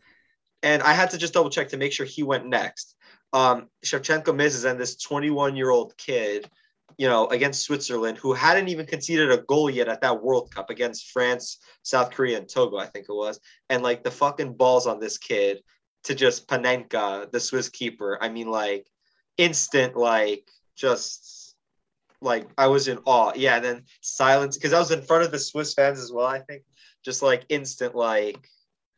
and 0.62 0.82
I 0.82 0.92
had 0.92 1.10
to 1.10 1.18
just 1.18 1.34
double 1.34 1.50
check 1.50 1.68
to 1.68 1.76
make 1.76 1.92
sure 1.92 2.06
he 2.06 2.22
went 2.22 2.46
next. 2.46 2.95
Um, 3.36 3.68
Shevchenko 3.84 4.34
misses, 4.34 4.64
and 4.64 4.80
this 4.80 4.96
21 4.96 5.56
year 5.56 5.68
old 5.68 5.94
kid, 5.98 6.48
you 6.96 7.06
know, 7.06 7.26
against 7.26 7.64
Switzerland, 7.64 8.16
who 8.16 8.32
hadn't 8.32 8.68
even 8.68 8.86
conceded 8.86 9.30
a 9.30 9.42
goal 9.42 9.68
yet 9.68 9.88
at 9.88 10.00
that 10.00 10.22
World 10.22 10.50
Cup 10.50 10.70
against 10.70 11.10
France, 11.10 11.58
South 11.82 12.12
Korea, 12.12 12.38
and 12.38 12.48
Togo, 12.48 12.78
I 12.78 12.86
think 12.86 13.06
it 13.10 13.14
was, 13.14 13.38
and 13.68 13.82
like 13.82 14.02
the 14.02 14.10
fucking 14.10 14.54
balls 14.54 14.86
on 14.86 15.00
this 15.00 15.18
kid 15.18 15.58
to 16.04 16.14
just 16.14 16.48
Panenka, 16.48 17.30
the 17.30 17.38
Swiss 17.38 17.68
keeper. 17.68 18.16
I 18.22 18.30
mean, 18.30 18.50
like 18.50 18.86
instant, 19.36 19.98
like 19.98 20.48
just 20.74 21.54
like 22.22 22.48
I 22.56 22.68
was 22.68 22.88
in 22.88 23.00
awe. 23.04 23.32
Yeah, 23.36 23.56
and 23.56 23.64
then 23.66 23.82
silence 24.00 24.56
because 24.56 24.72
I 24.72 24.78
was 24.78 24.92
in 24.92 25.02
front 25.02 25.24
of 25.24 25.30
the 25.30 25.38
Swiss 25.38 25.74
fans 25.74 25.98
as 25.98 26.10
well. 26.10 26.26
I 26.26 26.38
think 26.38 26.62
just 27.04 27.20
like 27.20 27.44
instant 27.50 27.94
like 27.94 28.48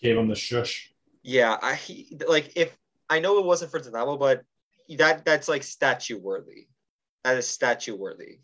gave 0.00 0.16
him 0.16 0.28
the 0.28 0.36
shush. 0.36 0.92
Yeah, 1.24 1.56
I 1.60 1.74
he, 1.74 2.16
like 2.28 2.52
if 2.54 2.76
I 3.10 3.20
know 3.20 3.38
it 3.38 3.44
wasn't 3.44 3.70
for 3.70 3.80
Dinamo, 3.80 4.18
but 4.18 4.42
that 4.96 5.24
that's 5.24 5.48
like 5.48 5.62
statue 5.62 6.18
worthy. 6.18 6.68
That 7.24 7.36
is 7.36 7.46
statue 7.46 7.96
worthy. 7.96 8.40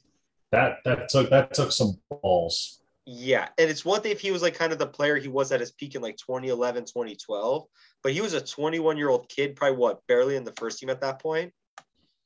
That 0.52 0.78
that 0.84 1.08
took 1.08 1.30
that 1.30 1.54
took 1.54 1.72
some 1.72 1.98
balls. 2.10 2.80
Yeah, 3.06 3.48
and 3.58 3.68
it's 3.68 3.84
one 3.84 4.00
thing 4.00 4.12
if 4.12 4.20
he 4.20 4.30
was 4.30 4.40
like 4.40 4.54
kind 4.54 4.72
of 4.72 4.78
the 4.78 4.86
player 4.86 5.16
he 5.16 5.28
was 5.28 5.52
at 5.52 5.60
his 5.60 5.72
peak 5.72 5.94
in 5.94 6.00
like 6.00 6.16
2011, 6.16 6.84
2012, 6.84 7.64
but 8.02 8.12
he 8.12 8.22
was 8.22 8.32
a 8.32 8.40
21 8.40 8.96
year 8.96 9.10
old 9.10 9.28
kid, 9.28 9.56
probably 9.56 9.76
what, 9.76 10.06
barely 10.06 10.36
in 10.36 10.44
the 10.44 10.52
first 10.52 10.78
team 10.78 10.88
at 10.88 11.02
that 11.02 11.20
point. 11.20 11.52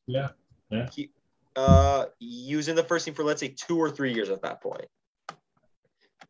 Yeah, 0.07 0.29
yeah. 0.71 0.89
He, 0.95 1.11
uh, 1.57 2.07
using 2.21 2.77
the 2.77 2.85
first 2.85 3.05
team 3.05 3.15
for 3.15 3.25
let's 3.25 3.41
say 3.41 3.49
two 3.49 3.77
or 3.77 3.91
three 3.91 4.13
years 4.15 4.31
at 4.31 4.43
that 4.43 4.63
point. 4.63 4.87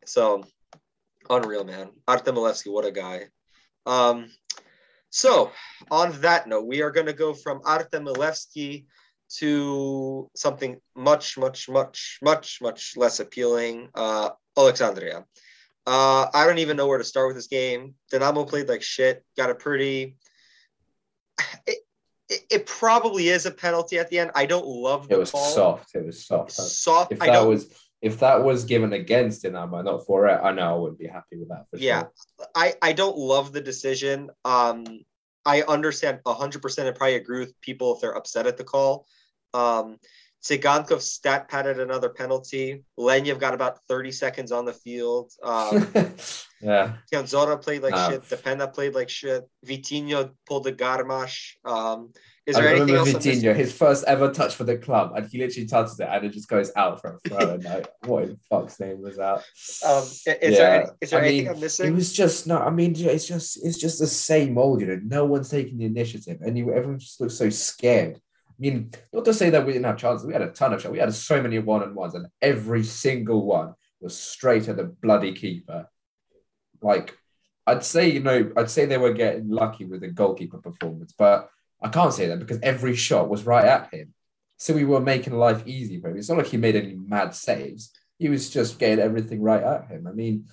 So 0.05 0.43
unreal, 1.29 1.63
man. 1.63 1.91
Artem 2.07 2.35
Milevsky, 2.35 2.71
what 2.71 2.85
a 2.85 2.91
guy. 2.91 3.25
Um, 3.85 4.31
so 5.09 5.51
on 5.91 6.19
that 6.21 6.47
note, 6.47 6.65
we 6.65 6.81
are 6.81 6.91
going 6.91 7.07
to 7.07 7.13
go 7.13 7.33
from 7.33 7.61
Artem 7.65 8.05
Milevsky 8.05 8.85
to 9.37 10.29
something 10.35 10.79
much, 10.95 11.37
much, 11.37 11.69
much, 11.69 12.19
much, 12.21 12.59
much 12.61 12.93
less 12.97 13.19
appealing. 13.19 13.89
Uh, 13.93 14.29
Alexandria. 14.57 15.25
Uh, 15.85 16.27
I 16.33 16.45
don't 16.45 16.59
even 16.59 16.77
know 16.77 16.87
where 16.87 16.97
to 16.97 17.03
start 17.03 17.27
with 17.27 17.35
this 17.35 17.47
game. 17.47 17.95
Dinamo 18.11 18.47
played 18.47 18.67
like 18.67 18.81
shit. 18.81 19.23
Got 19.37 19.49
a 19.49 19.55
pretty. 19.55 20.15
It, 21.65 21.79
it, 22.27 22.41
it, 22.51 22.65
probably 22.65 23.29
is 23.29 23.45
a 23.45 23.51
penalty 23.51 23.97
at 23.97 24.09
the 24.09 24.19
end. 24.19 24.31
I 24.35 24.45
don't 24.45 24.67
love 24.67 25.07
the 25.07 25.15
It 25.15 25.19
was 25.19 25.31
call. 25.31 25.49
soft. 25.49 25.95
It 25.95 26.05
was 26.05 26.25
soft. 26.25 26.51
Soft. 26.51 27.11
If 27.13 27.19
that 27.19 27.47
was 27.47 27.73
if 28.01 28.19
that 28.19 28.43
was 28.43 28.63
given 28.63 28.93
against 28.93 29.43
Dinamo, 29.43 29.83
not 29.83 30.05
for 30.05 30.27
it, 30.27 30.39
I 30.41 30.51
know 30.51 30.73
I 30.73 30.77
wouldn't 30.77 30.99
be 30.99 31.07
happy 31.07 31.37
with 31.37 31.49
that 31.49 31.65
for 31.69 31.77
yeah, 31.77 32.01
sure. 32.01 32.47
I 32.55 32.73
I 32.81 32.93
don't 32.93 33.17
love 33.17 33.51
the 33.51 33.61
decision. 33.61 34.29
Um, 34.45 34.85
I 35.45 35.63
understand 35.63 36.19
hundred 36.25 36.61
percent. 36.61 36.87
I 36.87 36.91
probably 36.91 37.15
agree 37.15 37.39
with 37.39 37.59
people 37.61 37.95
if 37.95 38.01
they're 38.01 38.17
upset 38.17 38.47
at 38.47 38.57
the 38.57 38.63
call. 38.63 39.05
Um, 39.53 39.97
Tsygankov 40.43 41.01
stat 41.01 41.49
padded 41.49 41.79
another 41.79 42.09
penalty. 42.09 42.83
Lednev 42.97 43.39
got 43.39 43.53
about 43.53 43.79
30 43.89 44.11
seconds 44.11 44.51
on 44.51 44.65
the 44.65 44.73
field. 44.73 45.31
Um, 45.43 45.91
yeah. 46.61 46.93
Zora 47.25 47.57
played 47.57 47.83
like 47.83 47.93
Ah. 47.93 48.09
shit. 48.09 48.23
Depena 48.23 48.73
played 48.73 48.95
like 48.95 49.09
shit. 49.09 49.43
Vitinho 49.65 50.31
pulled 50.47 50.63
the 50.63 50.71
Garmash. 50.73 51.55
Um, 51.65 52.13
is 52.45 52.55
I 52.55 52.61
there 52.61 52.75
anything 52.77 52.95
else? 52.95 53.11
Vitinho, 53.13 53.53
his 53.53 53.71
first 53.73 54.05
ever 54.05 54.31
touch 54.31 54.55
for 54.55 54.63
the 54.63 54.77
club, 54.77 55.11
and 55.15 55.27
he 55.29 55.37
literally 55.37 55.67
touches 55.67 55.99
it 55.99 56.07
and 56.09 56.25
it 56.25 56.29
just 56.29 56.47
goes 56.47 56.71
out 56.75 56.99
for 57.01 57.15
a 57.15 57.19
throw. 57.29 57.53
and 57.55 57.63
like, 57.63 57.87
what 58.05 58.23
in 58.23 58.37
fuck's 58.49 58.79
name 58.79 59.01
was 59.01 59.17
that? 59.17 59.43
Um, 59.85 60.03
is 60.03 60.23
there, 60.25 60.37
any, 60.43 60.55
Yeah, 60.55 60.85
is 61.01 61.09
there 61.11 61.19
I 61.21 61.25
anything 61.27 61.45
mean, 61.45 61.53
I'm 61.53 61.59
missing? 61.59 61.87
It 61.87 61.95
was 61.95 62.13
just 62.13 62.47
no. 62.47 62.57
I 62.57 62.69
mean, 62.71 62.95
it's 62.97 63.27
just 63.27 63.63
it's 63.63 63.77
just 63.77 63.99
the 63.99 64.07
same 64.07 64.57
old. 64.57 64.79
You 64.81 64.87
know, 64.87 64.99
no 65.03 65.25
one's 65.25 65.49
taking 65.49 65.77
the 65.77 65.85
initiative, 65.85 66.37
and 66.41 66.57
you, 66.57 66.73
everyone 66.73 66.97
just 66.99 67.19
looks 67.19 67.35
so 67.35 67.49
scared. 67.49 68.19
I 68.59 68.61
mean, 68.61 68.91
not 69.13 69.23
to 69.25 69.33
say 69.33 69.49
that 69.51 69.65
we 69.65 69.71
didn't 69.71 69.85
have 69.85 69.97
chances. 69.97 70.27
We 70.27 70.33
had 70.33 70.41
a 70.41 70.51
ton 70.51 70.73
of 70.73 70.81
shots. 70.81 70.91
We 70.91 70.99
had 70.99 71.13
so 71.13 71.41
many 71.41 71.59
one 71.59 71.81
on 71.81 71.95
ones, 71.95 72.13
and 72.13 72.27
every 72.41 72.83
single 72.83 73.45
one 73.45 73.73
was 74.01 74.17
straight 74.17 74.67
at 74.67 74.75
the 74.75 74.83
bloody 74.83 75.33
keeper. 75.33 75.87
Like, 76.81 77.17
I'd 77.65 77.85
say, 77.85 78.09
you 78.09 78.19
know, 78.19 78.51
I'd 78.57 78.69
say 78.69 78.85
they 78.85 78.97
were 78.97 79.13
getting 79.13 79.49
lucky 79.49 79.85
with 79.85 80.01
the 80.01 80.09
goalkeeper 80.09 80.57
performance, 80.57 81.13
but 81.17 81.49
I 81.81 81.87
can't 81.87 82.13
say 82.13 82.27
that 82.27 82.39
because 82.39 82.59
every 82.61 82.95
shot 82.95 83.29
was 83.29 83.45
right 83.45 83.65
at 83.65 83.93
him. 83.93 84.13
So 84.57 84.73
we 84.73 84.83
were 84.83 84.99
making 84.99 85.33
life 85.33 85.63
easy 85.65 86.01
for 86.01 86.09
him. 86.09 86.17
It's 86.17 86.27
not 86.27 86.39
like 86.39 86.47
he 86.47 86.57
made 86.57 86.75
any 86.75 86.95
mad 86.95 87.33
saves. 87.33 87.91
He 88.17 88.27
was 88.27 88.49
just 88.49 88.77
getting 88.77 88.99
everything 88.99 89.41
right 89.41 89.63
at 89.63 89.87
him. 89.87 90.05
I 90.05 90.11
mean, 90.11 90.47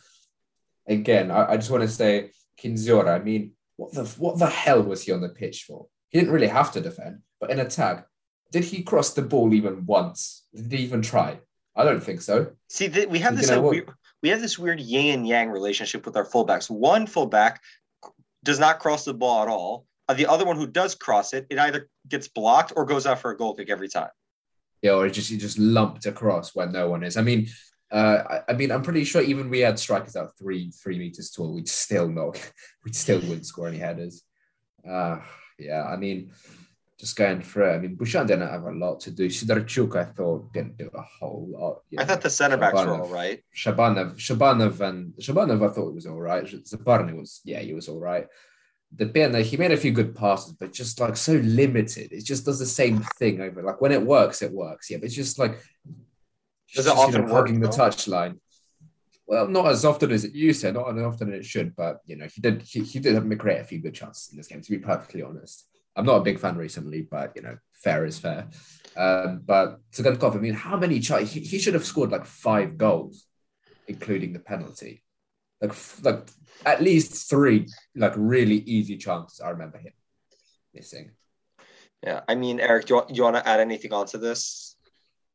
again, 0.87 1.33
I, 1.33 1.53
I 1.53 1.57
just 1.57 1.71
want 1.71 1.83
to 1.83 1.89
say 1.89 2.31
Kędziora. 2.63 3.21
I 3.21 3.23
mean, 3.23 3.53
what 3.77 3.93
the 3.93 4.05
what 4.19 4.39
the 4.39 4.47
hell 4.47 4.83
was 4.83 5.03
he 5.03 5.13
on 5.13 5.21
the 5.21 5.29
pitch 5.29 5.65
for? 5.65 5.87
He 6.11 6.21
didn't 6.21 6.33
really 6.33 6.47
have 6.47 6.71
to 6.73 6.81
defend, 6.81 7.23
but 7.41 7.51
in 7.51 7.61
attack, 7.61 8.07
did 8.53 8.65
he 8.65 8.83
cross 8.83 9.13
the 9.15 9.23
ball 9.23 9.53
even 9.55 9.87
once? 9.87 10.47
Did 10.55 10.73
he 10.73 10.85
even 10.85 11.03
try? 11.03 11.39
I 11.75 11.85
don't 11.85 12.03
think 12.03 12.23
so. 12.23 12.53
See, 12.69 12.89
th- 12.89 13.09
we 13.09 13.19
have 13.19 13.35
You 13.35 13.41
this 13.41 13.51
know 13.51 13.67
uh, 13.67 13.71
weird, 13.71 13.91
we 14.23 14.31
have 14.31 14.41
this 14.41 14.59
weird 14.59 14.81
yin 14.81 15.19
and 15.19 15.29
yang 15.29 15.51
relationship 15.51 16.07
with 16.07 16.17
our 16.17 16.25
fullbacks. 16.25 16.71
One 16.71 17.07
fullback 17.07 17.63
does 18.45 18.59
not 18.59 18.79
cross 18.79 19.05
the 19.05 19.15
ball 19.15 19.43
at 19.43 19.49
all. 19.49 19.87
The 20.15 20.27
other 20.27 20.45
one 20.45 20.57
who 20.57 20.69
does 20.69 20.95
cross 20.95 21.33
it, 21.33 21.47
it 21.51 21.59
either 21.59 21.89
gets 22.09 22.29
blocked 22.29 22.73
or 22.77 22.85
goes 22.85 23.07
out 23.07 23.19
for 23.19 23.33
a 23.33 23.37
goal 23.37 23.55
kick 23.55 23.69
every 23.69 23.89
time. 23.89 24.11
Yeah, 24.83 24.93
or 24.93 25.07
it 25.07 25.11
just 25.11 25.31
he 25.31 25.37
just 25.37 25.59
lumped 25.59 26.07
across 26.07 26.55
where 26.55 26.69
no 26.69 26.89
one 26.89 27.03
is. 27.03 27.17
I 27.17 27.23
mean, 27.23 27.49
uh, 27.91 28.23
I, 28.49 28.53
I 28.53 28.53
mean, 28.55 28.71
I'm 28.71 28.83
pretty 28.83 29.05
sure 29.05 29.21
even 29.21 29.51
we 29.51 29.61
had 29.61 29.79
strikers 29.79 30.17
out 30.17 30.39
three 30.39 30.71
three 30.71 30.99
meters 30.99 31.31
tall, 31.31 31.55
we'd 31.55 31.69
still 31.69 32.09
not, 32.09 32.39
we'd 32.85 32.95
still 32.97 33.21
wouldn't 33.21 33.47
score 33.47 33.69
any 33.69 33.79
headers. 33.79 34.23
Uh, 34.89 35.19
yeah, 35.59 35.85
I 35.85 35.97
mean, 35.97 36.31
just 36.99 37.17
going 37.17 37.43
through. 37.43 37.71
it, 37.71 37.75
I 37.75 37.79
mean, 37.79 37.97
Bushchan 37.97 38.27
didn't 38.27 38.49
have 38.49 38.65
a 38.65 38.73
lot 38.73 39.01
to 39.01 39.11
do. 39.11 39.29
Sidorchuk, 39.29 39.97
I 39.97 40.05
thought, 40.05 40.53
didn't 40.53 40.79
do 40.79 40.91
a 40.95 41.03
whole 41.03 41.47
lot. 41.51 41.83
you 41.91 41.99
I 41.99 42.03
know. 42.03 42.09
thought 42.09 42.23
the 42.23 42.31
center 42.31 42.57
backs 42.57 42.75
were 42.75 43.03
all 43.03 43.09
right. 43.09 43.43
Shabanov, 43.55 44.17
Shabanov, 44.17 44.81
and 44.81 45.13
Shabanov, 45.15 45.69
I 45.69 45.73
thought 45.73 45.89
it 45.89 45.95
was 45.95 46.07
all 46.07 46.21
right. 46.21 46.45
Zabarny 46.45 47.15
was, 47.19 47.41
yeah, 47.45 47.61
he 47.61 47.75
was 47.75 47.89
all 47.89 48.01
right. 48.01 48.27
Depena, 48.95 49.43
he 49.43 49.57
made 49.57 49.73
a 49.73 49.77
few 49.77 49.93
good 49.93 50.15
passes, 50.15 50.53
but 50.53 50.73
just 50.73 50.99
like 51.01 51.17
so 51.17 51.35
limited. 51.35 52.13
It 52.13 52.25
just 52.25 52.47
does 52.47 52.59
the 52.59 52.67
same 52.67 53.05
thing 53.19 53.41
over. 53.41 53.63
Like 53.63 53.81
when 53.81 53.93
it 53.93 54.01
works, 54.01 54.43
it 54.43 54.53
works. 54.53 54.91
Yeah, 54.91 54.99
but 54.99 55.07
it's 55.07 55.15
just 55.15 55.39
like 55.39 55.59
Does 56.75 56.87
just, 56.87 57.09
it 57.09 57.13
you 57.13 57.27
know, 57.27 57.35
hugging 57.35 57.61
the 57.61 57.69
touchline. 57.69 58.39
Well, 59.27 59.49
not 59.49 59.67
as 59.67 59.85
often 59.85 60.13
as 60.13 60.25
it 60.25 60.33
used 60.33 60.61
to, 60.61 60.73
not 60.73 60.97
as 60.97 61.05
often 61.05 61.33
as 61.33 61.41
it 61.41 61.45
should, 61.45 61.75
but 61.75 61.99
you 62.07 62.17
know, 62.17 62.27
he 62.27 62.41
did 62.41 62.63
he, 62.63 62.81
he 62.85 63.01
did 63.01 63.15
have 63.17 63.39
create 63.39 63.61
a 63.61 63.65
few 63.65 63.81
good 63.81 63.95
chances 63.95 64.31
in 64.31 64.39
this 64.39 64.47
game, 64.47 64.63
to 64.63 64.71
be 64.71 64.79
perfectly 64.79 65.23
honest. 65.23 65.67
I'm 65.97 66.05
not 66.05 66.19
a 66.19 66.25
big 66.25 66.39
fan 66.39 66.57
recently, 66.57 67.03
but 67.03 67.33
you 67.35 67.43
know, 67.43 67.57
fair 67.73 68.05
is 68.05 68.19
fair. 68.19 68.49
Um, 68.97 69.43
but 69.45 69.81
Tsygankov, 69.93 70.37
I 70.37 70.39
mean, 70.39 70.55
how 70.55 70.77
many 70.77 71.01
chances? 71.01 71.33
He, 71.33 71.41
he 71.41 71.59
should 71.59 71.75
have 71.75 71.87
scored 71.87 72.11
like 72.11 72.27
five 72.27 72.77
goals, 72.77 73.27
including 73.89 74.33
the 74.33 74.39
penalty. 74.39 75.03
Like, 75.61 75.71
f- 75.71 76.01
like 76.03 76.29
at 76.65 76.83
least 76.83 77.31
three, 77.31 77.67
like 77.95 78.13
really 78.17 78.57
easy 78.57 78.99
chances. 78.99 79.41
I 79.41 79.51
remember 79.51 79.79
him 79.79 79.93
missing. 80.75 81.13
Yeah, 82.03 82.21
I 82.29 82.35
mean, 82.35 82.61
Eric, 82.61 82.87
do 82.87 82.95
you 82.95 82.97
want, 82.97 83.17
you 83.17 83.23
want 83.23 83.37
to 83.37 83.49
add 83.49 83.61
anything 83.61 83.93
onto 83.93 84.19
this? 84.19 84.77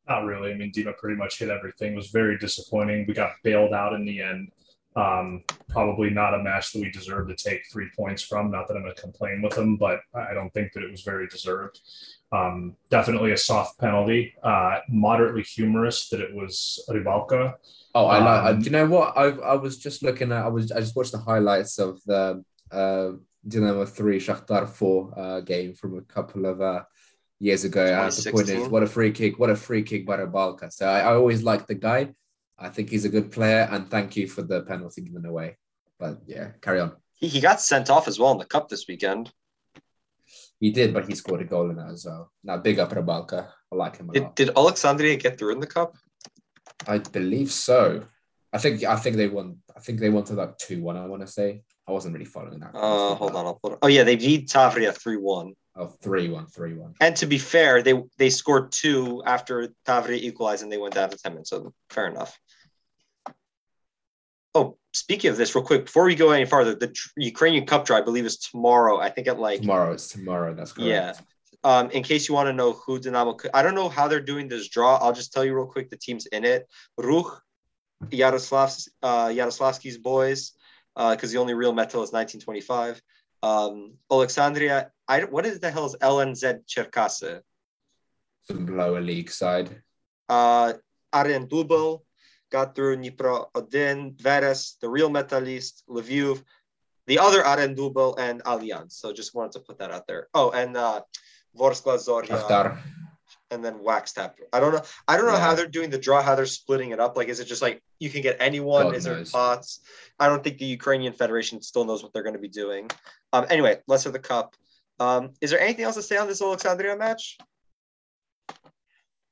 Not 0.08 0.24
really. 0.24 0.52
I 0.52 0.54
mean, 0.54 0.72
Dima 0.72 0.96
pretty 0.96 1.16
much 1.16 1.38
hit 1.38 1.48
everything. 1.48 1.92
It 1.92 1.96
was 1.96 2.10
very 2.10 2.38
disappointing. 2.38 3.04
We 3.06 3.14
got 3.14 3.32
bailed 3.42 3.72
out 3.72 3.94
in 3.94 4.04
the 4.04 4.20
end. 4.22 4.50
Um, 4.94 5.42
probably 5.68 6.10
not 6.10 6.34
a 6.34 6.42
match 6.42 6.72
that 6.72 6.82
we 6.82 6.90
deserve 6.90 7.28
to 7.28 7.34
take 7.34 7.62
three 7.72 7.88
points 7.96 8.22
from. 8.22 8.50
Not 8.50 8.68
that 8.68 8.76
I'm 8.76 8.82
going 8.82 8.94
to 8.94 9.00
complain 9.00 9.40
with 9.42 9.54
them, 9.54 9.76
but 9.76 10.00
I 10.14 10.34
don't 10.34 10.52
think 10.52 10.72
that 10.72 10.82
it 10.82 10.90
was 10.90 11.02
very 11.02 11.26
deserved. 11.28 11.80
Um, 12.30 12.76
definitely 12.90 13.32
a 13.32 13.36
soft 13.36 13.78
penalty. 13.78 14.34
Uh, 14.42 14.80
moderately 14.88 15.42
humorous 15.42 16.08
that 16.10 16.20
it 16.20 16.34
was 16.34 16.84
Rybalka. 16.88 17.54
Oh, 17.94 18.06
I 18.06 18.18
like. 18.18 18.54
Um, 18.54 18.58
do 18.60 18.64
you 18.64 18.70
know 18.70 18.86
what? 18.86 19.16
I 19.16 19.28
I 19.28 19.54
was 19.54 19.78
just 19.78 20.02
looking 20.02 20.32
at. 20.32 20.44
I 20.44 20.48
was. 20.48 20.72
I 20.72 20.80
just 20.80 20.96
watched 20.96 21.12
the 21.12 21.18
highlights 21.18 21.78
of 21.78 22.02
the 22.04 22.42
uh, 22.70 23.10
Dynamo 23.46 23.84
three 23.84 24.18
Shakhtar 24.18 24.68
four 24.68 25.12
uh, 25.18 25.40
game 25.40 25.74
from 25.74 25.98
a 25.98 26.02
couple 26.02 26.46
of 26.46 26.60
uh, 26.60 26.84
years 27.38 27.64
ago. 27.64 27.84
Uh, 27.84 28.08
the 28.08 28.32
point 28.32 28.48
is, 28.48 28.68
what 28.68 28.82
a 28.82 28.86
free 28.86 29.12
kick! 29.12 29.38
What 29.38 29.50
a 29.50 29.56
free 29.56 29.82
kick 29.82 30.06
by 30.06 30.16
Rybalka. 30.16 30.72
So 30.72 30.86
I, 30.86 31.00
I 31.00 31.14
always 31.14 31.42
liked 31.42 31.68
the 31.68 31.74
guy. 31.74 32.14
I 32.58 32.68
think 32.68 32.90
he's 32.90 33.04
a 33.04 33.08
good 33.08 33.32
player, 33.32 33.68
and 33.70 33.90
thank 33.90 34.16
you 34.16 34.28
for 34.28 34.42
the 34.42 34.62
penalty 34.62 35.02
given 35.02 35.26
away. 35.26 35.56
But 35.98 36.20
yeah, 36.26 36.50
carry 36.60 36.80
on. 36.80 36.92
He, 37.14 37.28
he 37.28 37.40
got 37.40 37.60
sent 37.60 37.90
off 37.90 38.08
as 38.08 38.18
well 38.18 38.32
in 38.32 38.38
the 38.38 38.44
cup 38.44 38.68
this 38.68 38.86
weekend. 38.88 39.32
He 40.60 40.70
did, 40.70 40.94
but 40.94 41.08
he 41.08 41.14
scored 41.14 41.42
a 41.42 41.44
goal 41.44 41.70
in 41.70 41.76
that 41.76 41.90
as 41.90 42.06
well. 42.06 42.30
Now, 42.44 42.56
big 42.58 42.78
up 42.78 42.90
Rybalka. 42.92 43.48
I 43.72 43.74
like 43.74 43.96
him 43.96 44.10
a 44.10 44.12
Did, 44.12 44.22
lot. 44.22 44.36
did 44.36 44.50
Alexandria 44.56 45.16
get 45.16 45.38
through 45.38 45.52
in 45.52 45.60
the 45.60 45.66
cup? 45.66 45.96
I 46.86 46.98
believe 46.98 47.50
so. 47.50 48.04
I 48.52 48.58
think 48.58 48.84
I 48.84 48.96
think 48.96 49.16
they 49.16 49.28
won. 49.28 49.58
I 49.76 49.80
think 49.80 49.98
they 49.98 50.10
won 50.10 50.24
to 50.24 50.34
like 50.34 50.58
two 50.58 50.82
one. 50.82 50.96
I 50.96 51.06
want 51.06 51.22
to 51.22 51.26
say. 51.26 51.62
I 51.88 51.92
wasn't 51.92 52.14
really 52.14 52.26
following 52.26 52.60
that. 52.60 52.74
Uh, 52.74 53.14
hold 53.14 53.34
on, 53.34 53.46
I'll 53.46 53.54
put 53.62 53.72
it. 53.72 53.78
Oh 53.82 53.88
yeah, 53.88 54.04
they 54.04 54.16
beat 54.16 54.48
Tavria 54.48 54.94
three 54.96 55.16
one. 55.16 55.54
Oh, 55.74 55.86
three 55.86 56.28
one, 56.28 56.46
three 56.46 56.74
one. 56.74 56.94
And 57.00 57.16
to 57.16 57.26
be 57.26 57.38
fair, 57.38 57.82
they 57.82 58.02
they 58.18 58.28
scored 58.28 58.72
two 58.72 59.22
after 59.24 59.68
Tavria 59.86 60.18
equalized 60.18 60.62
and 60.62 60.70
they 60.70 60.76
went 60.76 60.94
down 60.94 61.08
to 61.10 61.16
ten 61.16 61.32
minutes. 61.32 61.50
So 61.50 61.72
fair 61.88 62.08
enough. 62.08 62.38
Oh, 64.54 64.76
speaking 64.92 65.30
of 65.30 65.38
this, 65.38 65.54
real 65.54 65.64
quick 65.64 65.86
before 65.86 66.04
we 66.04 66.14
go 66.14 66.30
any 66.30 66.44
farther, 66.44 66.74
the 66.74 66.94
Ukrainian 67.16 67.64
Cup 67.64 67.86
draw 67.86 67.96
I 67.96 68.02
believe 68.02 68.26
is 68.26 68.36
tomorrow. 68.36 68.98
I 68.98 69.08
think 69.08 69.28
at 69.28 69.38
like 69.38 69.62
Tomorrow, 69.62 69.92
it's 69.92 70.08
tomorrow. 70.08 70.52
That's 70.54 70.72
correct. 70.72 70.88
Yeah. 70.88 71.14
Um, 71.64 71.90
in 71.92 72.02
case 72.02 72.28
you 72.28 72.34
want 72.34 72.48
to 72.48 72.52
know 72.52 72.72
who 72.72 72.98
Dynamo, 72.98 73.34
could, 73.34 73.52
I 73.54 73.62
don't 73.62 73.76
know 73.76 73.88
how 73.88 74.08
they're 74.08 74.20
doing 74.20 74.48
this 74.48 74.68
draw. 74.68 74.96
I'll 74.96 75.12
just 75.12 75.32
tell 75.32 75.44
you 75.44 75.54
real 75.54 75.66
quick 75.66 75.88
the 75.88 75.96
teams 75.96 76.26
in 76.26 76.44
it: 76.44 76.68
Ruch, 77.00 77.38
Yaroslavs, 78.08 78.88
uh, 79.02 79.28
Yaroslavsky's 79.28 79.96
boys, 79.96 80.52
because 80.96 81.32
the 81.32 81.38
only 81.38 81.54
real 81.54 81.72
metal 81.72 82.02
is 82.02 82.12
1925. 82.12 83.00
Um, 83.42 83.94
Alexandria. 84.10 84.90
I 85.12 85.24
what 85.24 85.44
is 85.44 85.60
the 85.60 85.70
hell 85.70 85.84
is 85.84 85.96
LNZ 86.00 86.64
Cherkasy? 86.66 87.42
Some 88.48 88.64
lower 88.66 89.00
league 89.00 89.30
side. 89.30 89.68
Uh, 90.26 90.72
Arjen 91.12 91.46
Dubel 91.48 92.00
got 92.50 92.74
through 92.74 92.96
Dnipro 92.96 93.48
Odin, 93.54 94.14
Veres, 94.16 94.78
the 94.80 94.88
real 94.88 95.10
Metalist, 95.10 95.82
Lviv, 95.88 96.42
the 97.06 97.18
other 97.18 97.44
Arjen 97.44 97.74
Dubel, 97.76 98.18
and 98.18 98.42
Allianz. 98.44 98.92
So 98.92 99.12
just 99.12 99.34
wanted 99.34 99.52
to 99.52 99.60
put 99.60 99.78
that 99.80 99.90
out 99.90 100.06
there. 100.06 100.28
Oh, 100.32 100.50
and 100.50 100.76
uh, 100.76 101.02
Vorskla 101.58 101.96
Zorya. 101.98 102.28
And 103.50 103.62
then 103.62 103.84
wax 103.84 104.14
tap. 104.14 104.38
I 104.50 104.60
don't 104.60 104.72
know. 104.72 104.80
I 105.06 105.18
don't 105.18 105.26
know 105.26 105.36
how 105.36 105.54
they're 105.54 105.66
doing 105.78 105.90
the 105.90 105.98
draw, 105.98 106.22
how 106.22 106.34
they're 106.34 106.46
splitting 106.46 106.90
it 106.92 107.00
up. 107.00 107.18
Like, 107.18 107.28
is 107.28 107.38
it 107.38 107.44
just 107.44 107.60
like 107.60 107.82
you 108.00 108.08
can 108.08 108.22
get 108.22 108.38
anyone? 108.40 108.84
God 108.86 108.94
is 108.94 109.04
there 109.04 109.22
pots? 109.26 109.80
I 110.18 110.26
don't 110.28 110.42
think 110.42 110.56
the 110.56 110.64
Ukrainian 110.64 111.12
Federation 111.12 111.60
still 111.60 111.84
knows 111.84 112.02
what 112.02 112.14
they're 112.14 112.22
going 112.22 112.40
to 112.40 112.46
be 112.48 112.54
doing. 112.64 112.90
Um, 113.34 113.44
anyway, 113.50 113.80
let's 113.86 114.04
have 114.04 114.14
the 114.14 114.18
cup. 114.18 114.56
Um, 115.00 115.30
is 115.40 115.50
there 115.50 115.60
anything 115.60 115.84
else 115.84 115.96
to 115.96 116.02
say 116.02 116.16
on 116.16 116.28
this 116.28 116.40
Alexandria 116.42 116.96
match? 116.96 117.38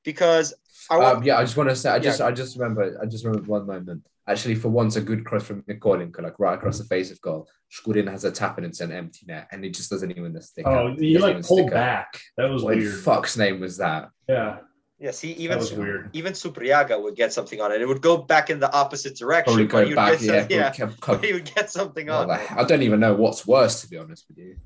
Because 0.03 0.53
I 0.89 0.97
want. 0.97 1.17
Um, 1.17 1.23
yeah, 1.23 1.37
I 1.37 1.43
just 1.43 1.55
want 1.57 1.69
to 1.69 1.75
say, 1.75 1.89
I 1.89 1.95
Yeah. 1.95 1.99
just, 2.01 2.21
I 2.21 2.31
just 2.31 2.57
remember, 2.57 2.97
I 3.01 3.05
just 3.05 3.23
remember 3.23 3.47
one 3.49 3.67
moment. 3.67 4.03
Actually, 4.27 4.55
for 4.55 4.69
once, 4.69 4.95
a 4.95 5.01
good 5.01 5.25
cross 5.25 5.43
from 5.43 5.63
Mykolenko, 5.63 6.21
like 6.21 6.39
right 6.39 6.53
across 6.53 6.77
the 6.77 6.85
face 6.85 7.11
of 7.11 7.19
goal. 7.21 7.47
Shkurin 7.71 8.09
has 8.09 8.23
a 8.23 8.31
tap 8.31 8.57
and 8.57 8.65
it's 8.65 8.79
an 8.81 8.91
empty 8.91 9.25
net, 9.27 9.47
and 9.51 9.63
he 9.63 9.69
just 9.69 9.89
doesn't 9.89 10.11
even 10.11 10.39
stick. 10.41 10.65
Oh, 10.67 10.89
out. 10.89 10.99
he 10.99 11.13
doesn't 11.13 11.35
like 11.37 11.45
pulled 11.45 11.59
stick 11.61 11.67
out. 11.73 11.73
back. 11.73 12.19
That 12.37 12.49
was 12.49 12.63
What 12.63 12.73
in 12.73 12.79
weird. 12.79 12.99
fuck's 13.03 13.37
name 13.37 13.59
was 13.59 13.77
that? 13.77 14.09
Yeah, 14.27 14.59
yeah, 14.99 15.11
see, 15.11 15.31
even 15.33 15.57
that 15.57 15.59
was 15.61 15.73
weird. 15.73 16.09
even 16.13 16.33
Supryaga 16.33 17.01
would 17.01 17.15
get 17.15 17.33
something 17.33 17.59
on 17.61 17.71
it. 17.71 17.81
It 17.81 17.87
would 17.87 18.01
go 18.01 18.17
back 18.17 18.49
in 18.49 18.59
the 18.59 18.71
opposite 18.73 19.17
direction. 19.17 19.53
Probably 19.53 19.67
go 19.67 19.79
you'd 19.81 19.95
back. 19.95 20.19
get 20.19 20.21
Yeah, 20.21 20.41
some- 20.41 20.51
yeah, 20.51 20.71
kept- 20.71 21.05
but 21.05 21.23
he 21.25 21.33
would 21.33 21.53
get 21.55 21.69
something 21.71 22.09
on. 22.09 22.27
like. 22.27 22.51
I 22.51 22.63
don't 22.63 22.83
even 22.83 22.99
know 22.99 23.15
what's 23.15 23.45
worse, 23.47 23.81
to 23.81 23.89
be 23.89 23.97
honest 23.97 24.25
with 24.29 24.37
you. 24.37 24.57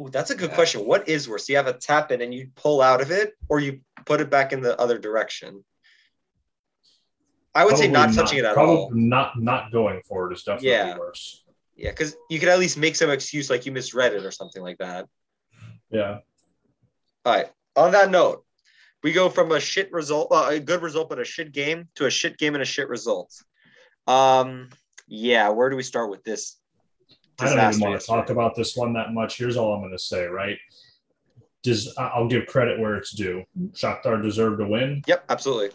Ooh, 0.00 0.08
that's 0.10 0.30
a 0.30 0.34
good 0.34 0.50
Yeah. 0.50 0.54
question. 0.56 0.84
What 0.86 1.08
is 1.08 1.28
worse? 1.28 1.48
You 1.48 1.56
have 1.56 1.66
a 1.66 1.74
tap 1.74 2.10
in 2.10 2.22
and 2.22 2.32
you 2.32 2.50
pull 2.56 2.80
out 2.80 3.00
of 3.00 3.10
it, 3.10 3.34
or 3.48 3.60
you 3.60 3.80
put 4.06 4.20
it 4.20 4.30
back 4.30 4.52
in 4.52 4.60
the 4.62 4.78
other 4.80 4.98
direction? 4.98 5.64
I 7.54 7.64
would 7.64 7.76
say 7.76 7.90
Probably 7.90 8.06
not 8.06 8.14
touching 8.14 8.38
it 8.38 8.44
at 8.44 8.54
probably 8.54 8.76
all. 8.76 8.90
Not 8.94 9.40
not 9.40 9.72
going 9.72 10.00
for 10.06 10.30
it 10.30 10.34
is 10.34 10.42
definitely 10.44 10.70
Yeah. 10.70 10.96
worse. 10.96 11.44
Yeah, 11.74 11.90
because 11.90 12.16
you 12.28 12.38
could 12.38 12.48
at 12.48 12.58
least 12.58 12.76
make 12.78 12.94
some 12.96 13.10
excuse 13.10 13.50
like 13.50 13.66
you 13.66 13.72
misread 13.72 14.12
it 14.14 14.24
or 14.24 14.30
something 14.30 14.62
like 14.62 14.78
that. 14.78 15.06
Yeah. 15.90 16.20
All 17.24 17.34
right. 17.34 17.50
On 17.76 17.92
that 17.92 18.10
note, 18.10 18.44
We 19.02 19.12
go 19.12 19.30
from 19.30 19.50
a 19.50 19.58
shit 19.58 19.90
result, 19.92 20.30
uh, 20.30 20.48
a 20.50 20.60
good 20.60 20.82
result, 20.82 21.08
but 21.08 21.18
a 21.18 21.24
shit 21.24 21.52
game 21.52 21.88
to 21.94 22.04
a 22.04 22.10
shit 22.10 22.36
game 22.36 22.54
and 22.54 22.60
a 22.60 22.66
shit 22.66 22.86
result. 22.86 23.32
Um, 24.06 24.68
yeah, 25.06 25.48
where 25.48 25.70
do 25.70 25.76
we 25.76 25.82
start 25.82 26.10
with 26.10 26.22
this? 26.22 26.59
I 27.42 27.44
don't 27.46 27.58
even 27.58 27.80
want 27.80 27.82
to 27.82 27.90
yesterday? 27.90 28.16
talk 28.16 28.30
about 28.30 28.54
this 28.54 28.76
one 28.76 28.92
that 28.94 29.12
much. 29.12 29.38
Here's 29.38 29.56
all 29.56 29.74
I'm 29.74 29.80
going 29.80 29.92
to 29.92 29.98
say, 29.98 30.26
right? 30.26 30.58
Does 31.62 31.94
I'll 31.98 32.28
give 32.28 32.46
credit 32.46 32.80
where 32.80 32.96
it's 32.96 33.12
due. 33.12 33.44
Shakhtar 33.72 34.22
deserved 34.22 34.60
to 34.60 34.66
win. 34.66 35.02
Yep, 35.06 35.24
absolutely. 35.28 35.70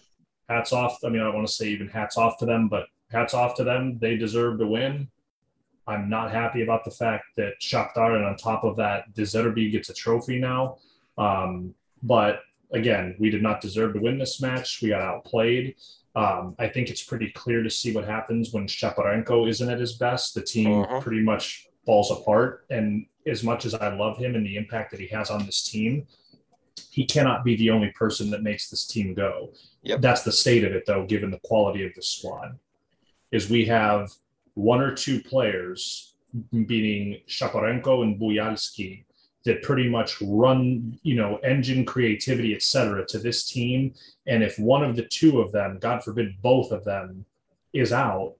Hats 0.49 0.73
off. 0.73 0.97
I 1.03 1.09
mean, 1.09 1.21
I 1.21 1.25
don't 1.25 1.35
want 1.35 1.47
to 1.47 1.53
say 1.53 1.67
even 1.67 1.87
hats 1.87 2.17
off 2.17 2.37
to 2.39 2.45
them, 2.45 2.67
but 2.67 2.85
hats 3.11 3.33
off 3.33 3.55
to 3.55 3.63
them. 3.63 3.97
They 3.99 4.17
deserve 4.17 4.59
to 4.59 4.67
win. 4.67 5.09
I'm 5.87 6.09
not 6.09 6.31
happy 6.31 6.63
about 6.63 6.83
the 6.83 6.91
fact 6.91 7.25
that 7.37 7.53
Shakhtar, 7.61 8.15
and 8.15 8.25
on 8.25 8.35
top 8.37 8.63
of 8.63 8.75
that, 8.77 9.13
De 9.13 9.21
Zerbi 9.21 9.71
gets 9.71 9.89
a 9.89 9.93
trophy 9.93 10.39
now. 10.39 10.77
Um, 11.17 11.75
but 12.01 12.39
again, 12.71 13.15
we 13.19 13.29
did 13.29 13.43
not 13.43 13.61
deserve 13.61 13.93
to 13.93 13.99
win 13.99 14.17
this 14.17 14.41
match. 14.41 14.79
We 14.81 14.89
got 14.89 15.01
outplayed. 15.01 15.75
Um, 16.15 16.55
I 16.59 16.67
think 16.69 16.89
it's 16.89 17.03
pretty 17.03 17.29
clear 17.31 17.61
to 17.61 17.69
see 17.69 17.93
what 17.93 18.05
happens 18.05 18.53
when 18.53 18.67
Shaparenko 18.67 19.49
isn't 19.49 19.69
at 19.69 19.79
his 19.79 19.93
best. 19.97 20.33
The 20.33 20.41
team 20.41 20.81
Uh-huh. 20.81 21.01
pretty 21.01 21.21
much 21.21 21.67
falls 21.85 22.09
apart. 22.09 22.65
And 22.69 23.05
as 23.27 23.43
much 23.43 23.65
as 23.65 23.73
I 23.73 23.93
love 23.93 24.17
him 24.17 24.35
and 24.35 24.45
the 24.45 24.55
impact 24.55 24.91
that 24.91 24.99
he 24.99 25.07
has 25.07 25.29
on 25.29 25.45
this 25.45 25.63
team, 25.69 26.07
he 26.89 27.05
cannot 27.05 27.43
be 27.43 27.55
the 27.57 27.69
only 27.69 27.91
person 27.91 28.29
that 28.31 28.43
makes 28.43 28.69
this 28.69 28.87
team 28.87 29.13
go. 29.13 29.51
Yep. 29.83 30.01
That's 30.01 30.23
the 30.23 30.31
state 30.31 30.63
of 30.63 30.71
it, 30.73 30.85
though, 30.85 31.05
given 31.05 31.31
the 31.31 31.39
quality 31.39 31.85
of 31.85 31.93
the 31.95 32.01
squad. 32.01 32.57
Is 33.31 33.49
we 33.49 33.65
have 33.65 34.09
one 34.53 34.79
or 34.81 34.93
two 34.93 35.21
players, 35.21 36.13
being 36.65 37.19
Shaparenko 37.27 38.03
and 38.03 38.19
Bujalski, 38.19 39.03
that 39.45 39.61
pretty 39.61 39.87
much 39.87 40.19
run, 40.21 40.99
you 41.03 41.15
know, 41.15 41.37
engine 41.37 41.85
creativity, 41.85 42.53
et 42.53 42.63
cetera, 42.63 43.05
to 43.05 43.19
this 43.19 43.47
team. 43.47 43.93
And 44.25 44.43
if 44.43 44.57
one 44.57 44.83
of 44.83 44.95
the 44.95 45.03
two 45.03 45.39
of 45.39 45.51
them, 45.51 45.77
God 45.79 46.03
forbid, 46.03 46.41
both 46.41 46.71
of 46.71 46.83
them, 46.83 47.25
is 47.71 47.93
out, 47.93 48.35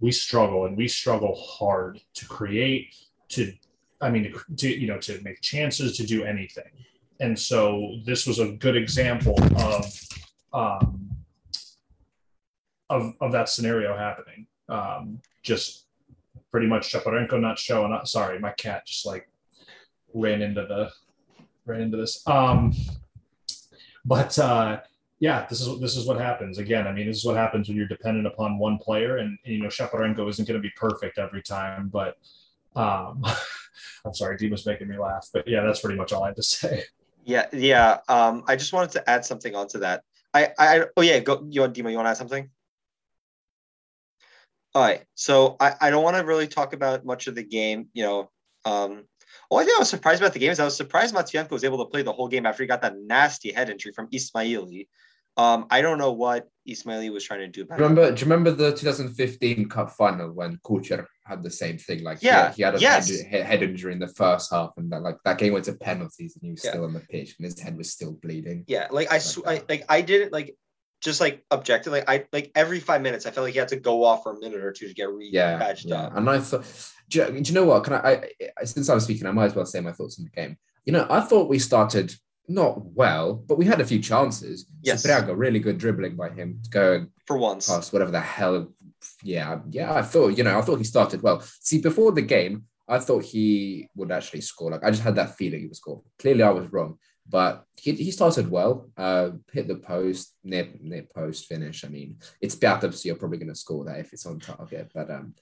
we 0.00 0.10
struggle 0.10 0.66
and 0.66 0.76
we 0.76 0.88
struggle 0.88 1.34
hard 1.36 2.00
to 2.14 2.26
create, 2.26 2.94
to, 3.28 3.52
I 4.00 4.10
mean, 4.10 4.34
to, 4.56 4.68
you 4.68 4.88
know, 4.88 4.98
to 4.98 5.20
make 5.22 5.40
chances, 5.40 5.96
to 5.98 6.06
do 6.06 6.24
anything. 6.24 6.72
And 7.20 7.38
so 7.38 7.98
this 8.04 8.26
was 8.26 8.40
a 8.40 8.52
good 8.52 8.76
example 8.76 9.36
of, 9.56 9.84
um, 10.52 11.10
of, 12.90 13.14
of 13.20 13.32
that 13.32 13.48
scenario 13.48 13.96
happening. 13.96 14.46
Um, 14.68 15.20
just 15.42 15.86
pretty 16.50 16.66
much 16.66 16.92
Shaparenko 16.92 17.40
not 17.40 17.58
showing 17.58 17.92
up. 17.92 18.08
Sorry, 18.08 18.38
my 18.38 18.50
cat 18.52 18.86
just 18.86 19.06
like 19.06 19.28
ran 20.14 20.40
into 20.40 20.62
the 20.62 20.90
ran 21.66 21.82
into 21.82 21.96
this. 21.96 22.26
Um, 22.26 22.72
but 24.04 24.38
uh, 24.38 24.80
yeah, 25.20 25.46
this 25.48 25.60
is 25.60 25.80
this 25.80 25.96
is 25.96 26.06
what 26.06 26.20
happens. 26.20 26.58
Again, 26.58 26.86
I 26.86 26.92
mean, 26.92 27.06
this 27.06 27.18
is 27.18 27.24
what 27.24 27.36
happens 27.36 27.68
when 27.68 27.76
you're 27.76 27.86
dependent 27.86 28.26
upon 28.26 28.58
one 28.58 28.78
player, 28.78 29.18
and 29.18 29.38
you 29.44 29.60
know, 29.62 29.68
Shaparenko 29.68 30.28
isn't 30.28 30.46
going 30.46 30.60
to 30.60 30.62
be 30.62 30.72
perfect 30.76 31.18
every 31.18 31.42
time. 31.42 31.88
But 31.88 32.16
um, 32.76 33.24
I'm 34.04 34.14
sorry, 34.14 34.36
Dima's 34.36 34.66
making 34.66 34.88
me 34.88 34.98
laugh. 34.98 35.28
But 35.32 35.46
yeah, 35.48 35.62
that's 35.62 35.80
pretty 35.80 35.96
much 35.96 36.12
all 36.12 36.24
I 36.24 36.28
had 36.28 36.36
to 36.36 36.42
say. 36.42 36.84
Yeah, 37.24 37.46
yeah. 37.52 37.98
Um, 38.08 38.44
I 38.46 38.56
just 38.56 38.72
wanted 38.72 38.90
to 38.92 39.10
add 39.10 39.24
something 39.24 39.54
onto 39.54 39.78
that. 39.78 40.04
I, 40.34 40.50
I, 40.58 40.84
oh 40.96 41.02
yeah, 41.02 41.20
go. 41.20 41.46
You 41.48 41.62
want 41.62 41.74
Dima? 41.74 41.90
You 41.90 41.96
want 41.96 42.06
to 42.06 42.10
add 42.10 42.16
something? 42.16 42.50
All 44.74 44.82
right. 44.82 45.04
So 45.14 45.56
I, 45.60 45.74
I 45.80 45.90
don't 45.90 46.02
want 46.02 46.16
to 46.16 46.24
really 46.24 46.48
talk 46.48 46.72
about 46.72 47.04
much 47.04 47.28
of 47.28 47.34
the 47.34 47.44
game. 47.44 47.88
You 47.94 48.02
know, 48.02 48.30
um, 48.64 49.04
only 49.54 49.66
thing 49.66 49.74
I 49.76 49.80
was 49.80 49.90
surprised 49.90 50.20
about 50.22 50.32
the 50.32 50.38
game 50.38 50.50
is 50.52 50.60
I 50.60 50.64
was 50.64 50.76
surprised 50.76 51.14
Matvienko 51.14 51.50
was 51.50 51.64
able 51.64 51.78
to 51.78 51.90
play 51.90 52.02
the 52.02 52.12
whole 52.12 52.28
game 52.28 52.46
after 52.46 52.62
he 52.62 52.66
got 52.66 52.82
that 52.82 52.96
nasty 52.98 53.52
head 53.52 53.70
injury 53.70 53.92
from 53.92 54.08
Ismaili. 54.08 54.88
Um, 55.36 55.66
I 55.68 55.82
don't 55.82 55.98
know 55.98 56.12
what 56.12 56.48
Ismaili 56.68 57.12
was 57.12 57.24
trying 57.24 57.40
to 57.40 57.48
do. 57.48 57.66
Remember? 57.68 58.10
Do 58.12 58.20
you 58.20 58.24
remember 58.30 58.52
the 58.52 58.70
2015 58.72 59.68
Cup 59.68 59.90
final 59.90 60.30
when 60.32 60.58
Kucher 60.58 61.06
had 61.24 61.42
the 61.42 61.50
same 61.50 61.76
thing? 61.76 62.04
Like, 62.04 62.18
Yeah, 62.22 62.44
had- 62.46 62.54
he 62.54 62.62
had 62.62 62.74
a 62.76 62.78
yes. 62.78 63.10
head, 63.22 63.44
head- 63.44 63.62
injury 63.64 63.92
in 63.94 63.98
the 63.98 64.06
first 64.06 64.52
half, 64.52 64.70
and 64.76 64.92
that 64.92 65.02
like 65.02 65.16
that 65.24 65.38
game 65.38 65.52
went 65.52 65.64
to 65.64 65.72
penalties, 65.74 66.36
and 66.36 66.44
he 66.44 66.50
was 66.52 66.62
Yeah. 66.64 66.70
still 66.70 66.84
on 66.84 66.92
the 66.92 67.00
pitch, 67.00 67.34
and 67.38 67.44
his 67.46 67.58
head 67.58 67.76
was 67.76 67.90
still 67.90 68.12
bleeding. 68.12 68.64
Yeah, 68.68 68.86
like 68.92 69.10
I, 69.12 69.18
sw- 69.18 69.44
I 69.44 69.62
like 69.68 69.84
I 69.88 70.02
didn't 70.02 70.32
like 70.32 70.54
just 71.02 71.20
like 71.20 71.44
objectively, 71.50 71.98
Like 72.06 72.08
I 72.08 72.24
like 72.32 72.52
every 72.54 72.78
five 72.80 73.02
minutes, 73.02 73.26
I 73.26 73.30
felt 73.32 73.44
like 73.44 73.52
he 73.54 73.58
had 73.58 73.68
to 73.68 73.76
go 73.76 74.04
off 74.04 74.22
for 74.22 74.36
a 74.36 74.38
minute 74.40 74.62
or 74.62 74.70
two 74.72 74.86
to 74.88 74.94
get 74.94 75.10
re 75.10 75.28
Yeah, 75.32 75.58
patched 75.58 75.86
yeah. 75.86 76.04
up. 76.04 76.16
And 76.16 76.30
I 76.30 76.38
thought, 76.38 76.64
do 77.08 77.18
you, 77.18 77.40
do 77.40 77.48
you 77.48 77.54
know 77.54 77.64
what? 77.64 77.84
Can 77.84 77.94
I, 77.94 78.30
I? 78.60 78.64
Since 78.64 78.88
I 78.88 78.94
was 78.94 79.04
speaking, 79.04 79.26
I 79.26 79.32
might 79.32 79.46
as 79.46 79.54
well 79.54 79.66
say 79.66 79.80
my 79.80 79.92
thoughts 79.92 80.18
on 80.18 80.24
the 80.24 80.30
game. 80.30 80.56
You 80.84 80.92
know, 80.92 81.06
I 81.08 81.20
thought 81.20 81.48
we 81.48 81.58
started 81.58 82.14
not 82.48 82.84
well, 82.84 83.34
but 83.34 83.58
we 83.58 83.64
had 83.64 83.80
a 83.80 83.86
few 83.86 84.00
chances. 84.00 84.66
Yes. 84.82 85.04
Supryaga, 85.04 85.36
really 85.36 85.58
good 85.58 85.78
dribbling 85.78 86.16
by 86.16 86.30
him 86.30 86.60
to 86.64 86.70
go 86.70 87.06
For 87.26 87.38
once, 87.38 87.68
past 87.68 87.92
whatever 87.92 88.10
the 88.10 88.20
hell. 88.20 88.72
Yeah, 89.22 89.60
yeah. 89.70 89.94
I 89.94 90.02
thought, 90.02 90.36
you 90.36 90.44
know, 90.44 90.58
I 90.58 90.62
thought 90.62 90.78
he 90.78 90.84
started 90.84 91.22
well. 91.22 91.40
See, 91.60 91.80
before 91.80 92.12
the 92.12 92.22
game, 92.22 92.64
I 92.88 92.98
thought 92.98 93.24
he 93.24 93.88
would 93.96 94.12
actually 94.12 94.42
score. 94.42 94.70
Like 94.70 94.84
I 94.84 94.90
just 94.90 95.02
had 95.02 95.16
that 95.16 95.36
feeling 95.36 95.60
he 95.60 95.66
would 95.66 95.76
score. 95.76 96.02
Clearly, 96.18 96.42
I 96.42 96.50
was 96.50 96.70
wrong, 96.70 96.98
but 97.28 97.64
he, 97.80 97.92
he 97.92 98.10
started 98.10 98.50
well. 98.50 98.90
Uh, 98.96 99.30
hit 99.52 99.68
the 99.68 99.76
post, 99.76 100.34
near 100.44 100.68
near 100.80 101.04
post 101.14 101.46
finish. 101.46 101.84
I 101.84 101.88
mean, 101.88 102.18
it's 102.40 102.54
Beata, 102.54 102.92
so 102.92 103.06
you're 103.06 103.16
probably 103.16 103.38
going 103.38 103.48
to 103.48 103.54
score 103.54 103.84
that 103.84 104.00
if 104.00 104.12
it's 104.12 104.26
on 104.26 104.38
target. 104.38 104.90
But 104.94 105.10
um, 105.10 105.34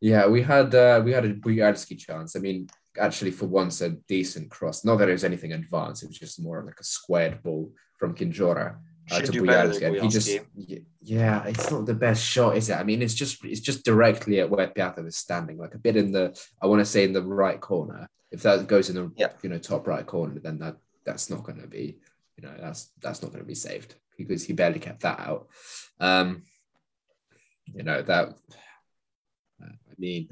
yeah, 0.00 0.26
we 0.26 0.42
had 0.42 0.74
uh, 0.74 1.00
we 1.04 1.12
had 1.12 1.24
a 1.24 1.34
Bujalski 1.34 1.98
chance. 1.98 2.36
I 2.36 2.40
mean, 2.40 2.68
actually, 2.98 3.30
for 3.30 3.46
once, 3.46 3.80
a 3.80 3.90
decent 4.08 4.50
cross. 4.50 4.84
Not 4.84 4.96
that 4.96 5.08
it 5.08 5.12
was 5.12 5.24
anything 5.24 5.52
advanced. 5.52 6.02
It 6.02 6.08
was 6.08 6.18
just 6.18 6.42
more 6.42 6.62
like 6.64 6.80
a 6.80 6.84
squared 6.84 7.42
ball 7.42 7.72
from 7.98 8.14
Kędziora 8.14 8.76
uh, 9.10 9.20
to 9.20 9.32
do 9.32 9.46
better 9.46 9.68
than 9.68 9.80
Bujalski. 9.80 9.86
And 9.86 10.02
he 10.02 10.08
just 10.08 10.40
yeah, 11.00 11.44
it's 11.44 11.70
not 11.70 11.86
the 11.86 11.94
best 11.94 12.22
shot, 12.22 12.56
is 12.56 12.68
it? 12.68 12.74
I 12.74 12.82
mean, 12.82 13.02
it's 13.02 13.14
just 13.14 13.44
it's 13.44 13.60
just 13.60 13.84
directly 13.84 14.40
at 14.40 14.50
where 14.50 14.68
Piata 14.68 15.02
was 15.02 15.16
standing, 15.16 15.58
like 15.58 15.74
a 15.74 15.78
bit 15.78 15.96
in 15.96 16.12
the 16.12 16.38
I 16.60 16.66
want 16.66 16.80
to 16.80 16.84
say 16.86 17.04
in 17.04 17.12
the 17.12 17.22
right 17.22 17.60
corner. 17.60 18.08
If 18.30 18.42
that 18.42 18.66
goes 18.66 18.90
in 18.90 18.96
the 18.96 19.12
Yeah. 19.16 19.28
you 19.42 19.48
know 19.48 19.58
top 19.58 19.86
right 19.86 20.04
corner, 20.04 20.40
then 20.40 20.58
that 20.58 20.76
that's 21.04 21.30
not 21.30 21.44
going 21.44 21.60
to 21.60 21.68
be 21.68 21.98
you 22.36 22.42
know 22.46 22.54
that's 22.60 22.90
that's 23.00 23.22
not 23.22 23.30
going 23.30 23.42
to 23.42 23.48
be 23.48 23.54
saved 23.54 23.94
because 24.18 24.44
he 24.44 24.52
barely 24.52 24.80
kept 24.80 25.00
that 25.00 25.20
out. 25.20 25.48
Um, 26.00 26.42
you 27.72 27.82
know 27.82 28.02
that. 28.02 28.34
Mean, 29.98 30.28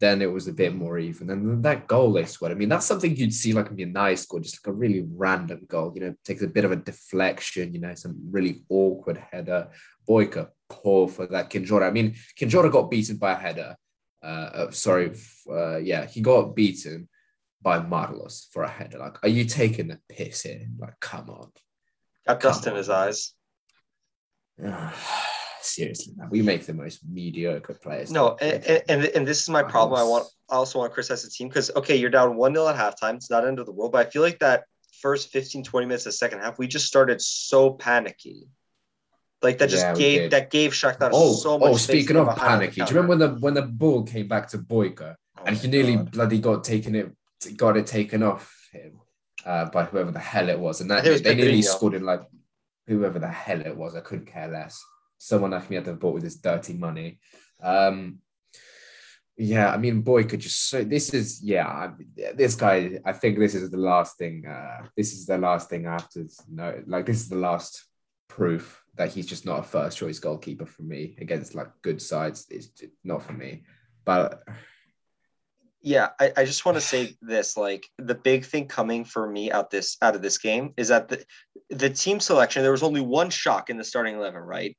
then 0.00 0.20
it 0.22 0.30
was 0.30 0.48
a 0.48 0.52
bit 0.52 0.74
more 0.74 0.98
even. 0.98 1.30
And 1.30 1.62
that 1.64 1.86
goal 1.86 2.12
they 2.12 2.24
scored, 2.24 2.52
I 2.52 2.56
mean, 2.56 2.68
that's 2.68 2.86
something 2.86 3.14
you'd 3.14 3.32
see 3.32 3.52
like 3.52 3.70
in 3.70 3.80
a 3.80 3.86
nice 3.86 4.22
score, 4.22 4.40
just 4.40 4.58
like 4.58 4.72
a 4.72 4.76
really 4.76 5.06
random 5.14 5.60
goal, 5.68 5.92
you 5.94 6.00
know, 6.00 6.14
takes 6.24 6.42
a 6.42 6.48
bit 6.48 6.64
of 6.64 6.72
a 6.72 6.76
deflection, 6.76 7.72
you 7.72 7.80
know, 7.80 7.94
some 7.94 8.16
really 8.30 8.64
awkward 8.68 9.22
header. 9.30 9.68
Boyka, 10.08 10.48
poor 10.68 11.08
for 11.08 11.26
that. 11.28 11.48
Kędziora, 11.48 11.88
I 11.88 11.90
mean, 11.90 12.14
Kędziora 12.38 12.70
got 12.70 12.90
beaten 12.90 13.16
by 13.16 13.32
a 13.32 13.36
header. 13.36 13.76
Uh, 14.22 14.26
uh, 14.26 14.70
sorry, 14.70 15.12
uh, 15.50 15.76
yeah, 15.76 16.06
he 16.06 16.20
got 16.20 16.54
beaten 16.54 17.08
by 17.62 17.78
Marlos 17.78 18.46
for 18.52 18.62
a 18.62 18.68
header. 18.68 18.98
Like, 18.98 19.18
are 19.22 19.28
you 19.28 19.44
taking 19.44 19.88
the 19.88 19.98
piss 20.08 20.42
here? 20.42 20.66
Like, 20.78 20.98
come 21.00 21.30
on. 21.30 21.50
got 22.26 22.40
dust 22.40 22.66
in 22.66 22.74
his 22.74 22.90
eyes. 22.90 23.32
Seriously, 25.64 26.12
man, 26.16 26.28
we 26.30 26.42
make 26.42 26.66
the 26.66 26.74
most 26.74 27.00
mediocre 27.08 27.74
players. 27.74 28.10
No, 28.10 28.36
and, 28.36 28.62
and, 28.88 29.04
and 29.06 29.26
this 29.26 29.40
is 29.40 29.48
my 29.48 29.62
problem. 29.62 29.98
I 29.98 30.04
want 30.04 30.26
I 30.50 30.56
also 30.56 30.78
want 30.78 30.90
to 30.90 30.94
criticize 30.94 31.22
the 31.22 31.30
team 31.30 31.48
because 31.48 31.70
okay, 31.74 31.96
you're 31.96 32.10
down 32.10 32.36
one 32.36 32.54
0 32.54 32.68
at 32.68 32.76
halftime. 32.76 33.14
It's 33.14 33.30
not 33.30 33.46
end 33.46 33.58
of 33.58 33.66
the 33.66 33.72
world, 33.72 33.92
but 33.92 34.06
I 34.06 34.10
feel 34.10 34.20
like 34.20 34.40
that 34.40 34.64
first 35.00 35.30
15, 35.30 35.64
20 35.64 35.86
minutes 35.86 36.04
of 36.04 36.12
the 36.12 36.16
second 36.18 36.40
half, 36.40 36.58
we 36.58 36.66
just 36.66 36.86
started 36.86 37.20
so 37.22 37.70
panicky. 37.70 38.46
Like 39.42 39.58
that 39.58 39.70
just 39.70 39.84
Yeah, 39.84 39.94
gave 39.94 40.30
that 40.32 40.50
gave 40.50 40.72
Shakhtar 40.72 41.10
Oh, 41.12 41.34
so 41.34 41.58
much. 41.58 41.72
oh, 41.72 41.76
speaking 41.76 42.16
of 42.16 42.26
behind 42.26 42.52
on 42.54 42.58
the 42.60 42.66
panicky, 42.66 42.80
do 42.82 42.94
you 42.94 43.00
remember 43.00 43.08
when 43.08 43.18
the 43.18 43.40
when 43.40 43.54
the 43.54 43.62
ball 43.62 44.02
came 44.02 44.28
back 44.28 44.48
to 44.48 44.58
Boyka 44.58 45.16
Oh 45.38 45.44
and 45.46 45.56
he 45.56 45.68
nearly 45.68 45.96
God. 45.96 46.10
bloody 46.10 46.40
got 46.40 46.62
taken 46.64 46.94
it 46.94 47.10
got 47.56 47.76
it 47.76 47.86
taken 47.86 48.22
off 48.22 48.68
him 48.72 49.00
uh, 49.46 49.66
by 49.66 49.84
whoever 49.84 50.10
the 50.10 50.18
hell 50.18 50.48
it 50.48 50.58
was, 50.58 50.80
and 50.80 50.90
that 50.90 51.06
it 51.06 51.10
was 51.10 51.22
they 51.22 51.34
nearly 51.34 51.62
scored 51.62 51.94
in 51.94 52.02
like 52.04 52.22
whoever 52.86 53.18
the 53.18 53.28
hell 53.28 53.60
it 53.60 53.76
was. 53.76 53.94
I 53.94 54.00
couldn't 54.00 54.26
care 54.26 54.48
less. 54.48 54.82
Someone 55.18 55.50
the 55.50 55.94
ball 55.94 56.12
with 56.12 56.22
his 56.22 56.36
dirty 56.36 56.74
money. 56.74 57.18
Um, 57.62 58.18
yeah, 59.36 59.72
I 59.72 59.78
mean, 59.78 60.02
boy, 60.02 60.24
could 60.24 60.40
just 60.40 60.68
so 60.68 60.84
this 60.84 61.12
is 61.12 61.42
yeah, 61.42 61.92
this 62.34 62.54
guy. 62.54 63.00
I 63.04 63.12
think 63.12 63.38
this 63.38 63.54
is 63.54 63.70
the 63.70 63.78
last 63.78 64.16
thing. 64.16 64.46
Uh, 64.46 64.86
this 64.96 65.12
is 65.12 65.26
the 65.26 65.38
last 65.38 65.68
thing 65.68 65.86
I 65.86 65.92
have 65.92 66.08
to 66.10 66.28
know. 66.48 66.82
Like 66.86 67.06
this 67.06 67.20
is 67.20 67.28
the 67.28 67.36
last 67.36 67.84
proof 68.28 68.80
that 68.96 69.12
he's 69.12 69.26
just 69.26 69.44
not 69.44 69.60
a 69.60 69.62
first 69.64 69.98
choice 69.98 70.20
goalkeeper 70.20 70.66
for 70.66 70.82
me 70.82 71.16
against 71.20 71.54
like 71.54 71.68
good 71.82 72.00
sides. 72.00 72.46
It's 72.48 72.68
not 73.02 73.22
for 73.22 73.32
me. 73.32 73.64
But 74.04 74.44
yeah 75.84 76.08
I, 76.18 76.32
I 76.38 76.44
just 76.46 76.64
want 76.64 76.76
to 76.76 76.80
say 76.80 77.14
this 77.20 77.58
like 77.58 77.86
the 77.98 78.14
big 78.14 78.46
thing 78.46 78.66
coming 78.66 79.04
for 79.04 79.30
me 79.30 79.52
out 79.52 79.70
this 79.70 79.98
out 80.00 80.16
of 80.16 80.22
this 80.22 80.38
game 80.38 80.72
is 80.78 80.88
that 80.88 81.08
the 81.08 81.22
the 81.68 81.90
team 81.90 82.20
selection 82.20 82.62
there 82.62 82.72
was 82.72 82.82
only 82.82 83.02
one 83.02 83.28
shock 83.28 83.68
in 83.68 83.76
the 83.76 83.84
starting 83.84 84.16
11 84.16 84.40
right 84.40 84.76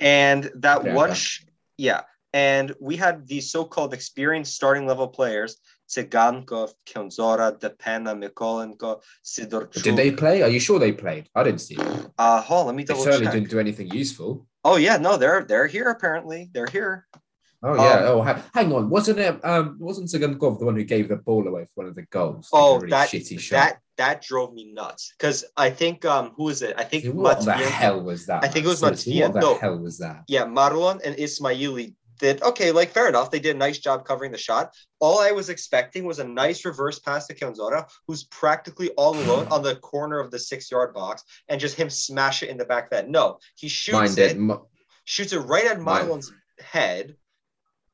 and 0.00 0.50
that 0.56 0.84
Yeah. 0.84 0.94
one 0.94 1.14
sh- 1.14 1.42
yeah 1.78 2.02
and 2.32 2.74
we 2.80 2.96
had 2.96 3.26
these 3.26 3.50
so-called 3.50 3.94
experienced 3.94 4.54
starting 4.54 4.86
level 4.86 5.08
players 5.08 5.56
Tsygankov, 5.88 6.72
Kędziora, 6.84 7.60
Depena, 7.60 8.12
Mykolenko, 8.20 9.00
Sidorchuk. 9.24 9.84
Did 9.84 9.94
they 9.94 10.10
play? 10.10 10.42
Are 10.42 10.48
you 10.48 10.58
sure 10.58 10.80
they 10.80 10.90
played? 10.90 11.28
I 11.32 11.44
didn't 11.44 11.60
see 11.60 11.76
them. 11.76 12.10
Uh, 12.18 12.42
hold 12.42 12.62
on, 12.62 12.66
let 12.66 12.74
me 12.74 12.82
They 12.82 12.88
double 12.92 13.04
certainly 13.04 13.26
check. 13.26 13.34
didn't 13.34 13.50
do 13.50 13.60
anything 13.60 13.88
useful. 13.92 14.48
Oh 14.64 14.76
yeah, 14.78 14.96
no, 14.96 15.16
they're 15.16 15.44
they're 15.44 15.68
here 15.68 15.88
apparently. 15.90 16.50
They're 16.52 16.66
here. 16.66 17.06
Oh 17.62 17.74
yeah. 17.74 17.94
Um, 17.94 18.04
oh, 18.18 18.22
ha- 18.22 18.44
hang 18.54 18.72
on. 18.72 18.90
Wasn't 18.90 19.18
it? 19.18 19.44
Um, 19.44 19.76
wasn't 19.80 20.08
Tsygankov 20.08 20.58
the 20.58 20.66
one 20.66 20.76
who 20.76 20.84
gave 20.84 21.08
the 21.08 21.16
ball 21.16 21.46
away 21.48 21.64
for 21.64 21.72
one 21.82 21.86
of 21.86 21.94
the 21.94 22.02
goals? 22.02 22.48
Oh, 22.52 22.76
really 22.76 22.90
that 22.90 23.08
shitty 23.08 23.40
shot. 23.40 23.56
that 23.56 23.78
that 23.96 24.22
drove 24.22 24.52
me 24.52 24.72
nuts 24.72 25.14
because 25.18 25.44
I 25.56 25.70
think 25.70 26.04
um 26.04 26.32
who 26.36 26.48
is 26.50 26.62
it? 26.62 26.74
I 26.76 26.84
think 26.84 27.06
what 27.14 27.44
the 27.44 27.54
hell 27.54 28.00
was 28.02 28.26
that? 28.26 28.44
I 28.44 28.48
think 28.48 28.66
it 28.66 28.68
was 28.68 28.80
Seriously, 28.80 29.22
What 29.22 29.32
the 29.34 29.40
no. 29.40 29.58
hell 29.58 29.78
was 29.78 29.98
that? 29.98 30.24
yeah, 30.28 30.44
Marlon 30.44 31.00
and 31.04 31.16
Ismaili 31.16 31.94
did 32.18 32.42
okay, 32.42 32.72
like 32.72 32.90
fair 32.90 33.08
enough. 33.08 33.30
They 33.30 33.40
did 33.40 33.56
a 33.56 33.58
nice 33.58 33.78
job 33.78 34.04
covering 34.06 34.32
the 34.32 34.38
shot. 34.38 34.74
All 35.00 35.20
I 35.20 35.32
was 35.32 35.48
expecting 35.50 36.04
was 36.04 36.18
a 36.18 36.24
nice 36.24 36.64
reverse 36.64 36.98
pass 36.98 37.26
to 37.26 37.34
Kędziora, 37.34 37.86
who's 38.06 38.24
practically 38.24 38.90
all 38.90 39.14
alone 39.22 39.46
on 39.48 39.62
the 39.62 39.76
corner 39.76 40.18
of 40.20 40.30
the 40.30 40.38
six 40.38 40.70
yard 40.70 40.94
box, 40.94 41.22
and 41.48 41.60
just 41.60 41.76
him 41.76 41.88
smash 41.90 42.42
it 42.42 42.48
in 42.50 42.56
the 42.58 42.64
back 42.66 42.84
of 42.84 42.90
that. 42.90 43.08
No, 43.08 43.38
he 43.54 43.68
shoots 43.68 43.94
Mind 43.94 44.18
it, 44.18 44.32
it. 44.32 44.38
Mo- 44.38 44.66
shoots 45.04 45.32
it 45.32 45.40
right 45.40 45.64
at. 45.66 45.78
Marlon's 45.78 46.32
head, 46.58 47.16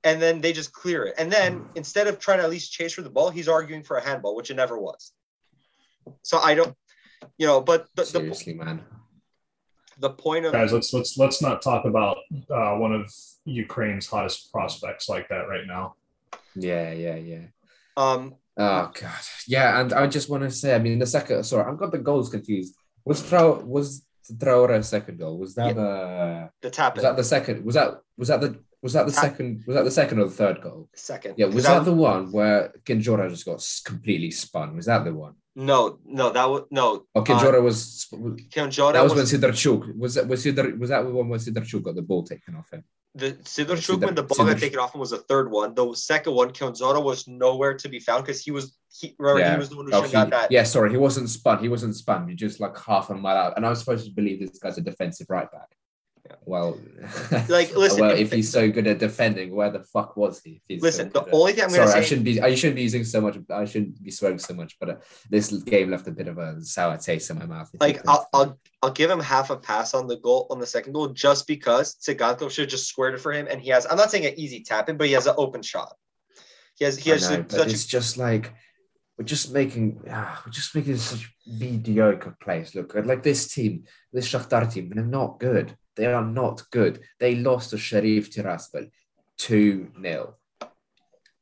and 0.05 0.21
then 0.21 0.41
they 0.41 0.53
just 0.53 0.73
clear 0.73 1.05
it. 1.05 1.15
And 1.19 1.31
then 1.31 1.67
instead 1.75 2.07
of 2.07 2.19
trying 2.19 2.39
to 2.39 2.45
at 2.45 2.51
least 2.51 2.73
chase 2.73 2.93
for 2.93 3.03
the 3.03 3.11
ball, 3.11 3.31
he's 3.31 3.49
arguing 3.49 3.83
for 3.83 3.97
a 3.97 4.03
handball, 4.05 4.35
which 4.35 4.51
it 4.51 4.55
never 4.55 4.79
was. 4.79 5.13
So 6.23 6.39
I 6.39 6.55
don't, 6.55 6.75
you 7.39 7.47
know, 7.47 7.61
but 7.61 7.87
the, 7.95 8.03
the, 8.03 8.07
Seriously, 8.07 8.55
man. 8.55 8.83
the 9.99 10.11
point 10.11 10.45
of 10.45 10.53
Guys, 10.53 10.73
let's 10.73 10.93
let's 10.93 11.17
let's 11.17 11.41
not 11.41 11.63
talk 11.63 11.85
about 11.85 12.17
uh, 12.51 12.75
one 12.77 12.93
of 12.93 13.13
Ukraine's 13.45 14.09
hottest 14.09 14.51
prospects 14.53 15.09
like 15.09 15.29
that 15.29 15.49
right 15.49 15.67
now. 15.67 15.95
Yeah, 16.57 16.93
yeah, 16.93 17.17
yeah. 17.17 17.45
um 17.97 18.35
Oh 18.59 18.91
god, 19.01 19.21
yeah, 19.47 19.81
and 19.81 19.93
I 19.95 20.07
just 20.09 20.29
want 20.29 20.43
to 20.43 20.51
say, 20.51 20.75
I 20.75 20.79
mean, 20.79 20.99
the 20.99 21.07
second, 21.07 21.45
sorry, 21.45 21.71
I've 21.71 21.79
got 21.79 21.91
the 21.91 21.99
goals 21.99 22.29
confused. 22.29 22.75
Was 23.07 23.23
Trau 23.23 23.65
was 23.65 24.05
Traore's 24.31 24.89
second 24.89 25.19
goal? 25.19 25.39
Was 25.39 25.55
that 25.55 25.69
Yeah. 25.69 25.73
the 25.73 26.51
the 26.63 26.71
tap 26.71 26.97
was 26.97 27.03
that 27.05 27.17
the 27.17 27.25
second? 27.25 27.65
Was 27.65 27.77
that 27.77 28.01
was 28.19 28.29
that 28.29 28.41
the 28.43 28.61
was 28.83 28.93
that 28.95 29.07
the 29.07 29.13
second? 29.13 29.63
Was 29.67 29.77
that 29.77 29.85
the 29.85 29.91
second 29.91 30.19
or 30.19 30.25
the 30.25 30.31
third 30.31 30.61
goal? 30.61 30.89
second. 30.95 31.35
Yeah, 31.37 31.47
was 31.47 31.65
that 31.65 31.85
the 31.85 31.93
one 31.93 32.33
where 32.33 32.73
Kędziora 32.85 33.31
just 33.31 33.45
got 33.47 33.65
completely 33.85 34.31
spun? 34.31 34.77
Was 34.77 34.87
that 34.87 35.05
the 35.05 35.15
one? 35.15 35.35
no 35.55 35.99
no 36.07 36.31
that 36.31 36.49
was 36.49 36.63
no 36.71 37.05
Oh, 37.15 37.21
uh, 37.21 37.25
Kędziora 37.25 37.63
was. 37.63 38.09
Kędziora 38.55 38.95
That 38.95 39.03
was, 39.05 39.15
was, 39.15 39.31
when 39.33 39.41
Sidorchuk 39.41 39.99
was 39.99 40.15
that 40.15 40.27
was 40.27 40.43
Sidar, 40.45 40.79
was 40.79 40.89
that 40.91 41.03
the 41.03 41.11
one 41.11 41.29
when 41.29 41.39
Sidorchuk 41.41 41.83
got 41.83 41.95
the 41.95 42.03
ball 42.03 42.25
taken 42.25 42.55
off 42.57 42.71
him? 42.71 42.83
the 43.15 43.33
Sidor 43.45 43.77
Sidor- 43.77 44.07
when 44.07 44.15
the 44.15 44.23
ball 44.23 44.47
got 44.47 44.59
taken 44.59 44.79
off 44.79 44.95
him 44.95 45.01
was 45.01 45.11
the 45.11 45.19
third 45.19 45.51
one. 45.51 45.75
The 45.75 45.93
second 45.95 46.35
one, 46.35 46.51
Kędziora 46.53 47.03
was 47.05 47.29
nowhere 47.29 47.75
to 47.75 47.89
be 47.91 48.01
found 48.01 48.25
because 48.25 48.41
he 48.43 48.51
was 48.51 48.75
he 48.99 49.15
remember 49.19 49.41
Yeah. 49.41 49.53
he 49.53 49.59
was 49.59 49.69
the 49.69 49.77
one 49.77 49.87
who 49.87 49.93
Oh, 49.93 50.03
he- 50.03 50.13
got 50.13 50.31
that. 50.31 50.51
yeah, 50.51 50.63
sorry, 50.65 50.91
he 50.91 50.97
wasn't 50.97 51.29
spun. 51.29 51.59
He 51.59 51.69
wasn't 51.69 51.95
spun. 51.97 52.27
He 52.29 52.35
just 52.35 52.59
like 52.59 52.77
half 52.79 53.11
a 53.11 53.15
mile 53.15 53.37
out, 53.37 53.53
and 53.57 53.67
I 53.67 53.69
was 53.69 53.81
supposed 53.81 54.07
to 54.07 54.11
believe 54.13 54.41
this 54.41 54.59
guy's 54.59 54.79
a 54.79 54.81
defensive 54.81 55.27
right 55.29 55.51
back. 55.53 55.69
Well, 56.45 56.79
Like, 57.49 57.75
listen, 57.77 58.01
well, 58.01 58.11
if- 58.13 58.21
if 58.21 58.33
he's 58.33 58.51
so 58.51 58.71
good 58.71 58.87
at 58.87 58.99
defending, 58.99 59.55
where 59.55 59.71
the 59.71 59.81
fuck 59.83 60.17
was 60.17 60.41
he? 60.43 60.53
If 60.53 60.63
he's 60.69 60.81
so 60.81 60.85
Listen, 60.87 61.11
the 61.13 61.21
at- 61.23 61.29
only 61.33 61.53
thing 61.53 61.65
I'm 61.65 61.71
Sorry, 61.71 61.87
gonna 61.87 61.99
I 61.99 62.03
shouldn't 62.03 62.25
be. 62.25 62.41
I 62.41 62.55
shouldn't 62.55 62.77
be 62.77 62.83
using 62.83 63.05
so 63.05 63.21
much. 63.21 63.39
I 63.51 63.65
shouldn't 63.65 64.03
be 64.03 64.11
swearing 64.11 64.39
so 64.39 64.55
much. 64.55 64.77
But 64.79 64.89
uh, 64.91 64.95
this 65.31 65.53
game 65.53 65.91
left 65.91 66.07
a 66.09 66.13
bit 66.13 66.29
of 66.29 66.39
a 66.39 66.63
sour 66.63 66.97
taste 66.97 67.31
in 67.31 67.39
my 67.39 67.47
mouth. 67.47 67.71
like. 67.81 68.07
I'll, 68.09 68.29
I'll 68.33 68.59
I'll 68.83 68.91
give 68.93 69.11
him 69.11 69.21
half 69.21 69.51
a 69.51 69.57
pass 69.57 69.95
on 69.95 70.07
the 70.09 70.17
goal 70.17 70.47
on 70.51 70.59
the 70.59 70.67
second 70.67 70.93
goal 70.93 71.09
just 71.09 71.47
because 71.47 71.95
Tsygankov 71.97 72.51
should 72.51 72.63
have 72.63 72.71
just 72.71 72.89
squared 72.89 73.15
it 73.15 73.21
for 73.21 73.33
him 73.33 73.47
and 73.49 73.61
he 73.61 73.71
has 73.71 73.87
I'm 73.89 73.97
not 73.97 74.11
saying 74.11 74.27
an 74.27 74.35
easy 74.37 74.63
tap 74.65 74.89
in, 74.89 74.97
but 74.97 75.07
he 75.07 75.13
has 75.13 75.27
an 75.29 75.35
open 75.39 75.63
shot. 75.63 75.95
He 76.77 76.85
has 76.85 76.99
he 76.99 77.11
has 77.11 77.31
know, 77.31 77.43
but 77.43 77.53
such 77.53 77.69
it's 77.73 77.87
just 77.87 78.17
like 78.17 78.53
we're 79.19 79.25
just 79.25 79.53
making 79.53 80.01
ah, 80.11 80.43
we're 80.45 80.51
just 80.53 80.75
making 80.75 80.97
such 80.97 81.33
mediocre 81.47 82.37
plays 82.43 82.75
look 82.75 82.89
good. 82.93 83.07
Like 83.07 83.23
this 83.23 83.53
team, 83.53 83.85
this 84.13 84.29
Shakhtar 84.29 84.73
team, 84.73 84.91
they're 84.95 85.05
not 85.05 85.39
good. 85.39 85.77
They 85.97 86.07
are 86.07 86.25
not 86.25 86.63
good. 86.71 87.01
They 87.19 87.37
lost 87.37 87.71
to 87.71 87.79
Sheriff 87.79 88.31
Tiraspol 88.31 88.91
2 89.39 89.93
0. 90.01 90.35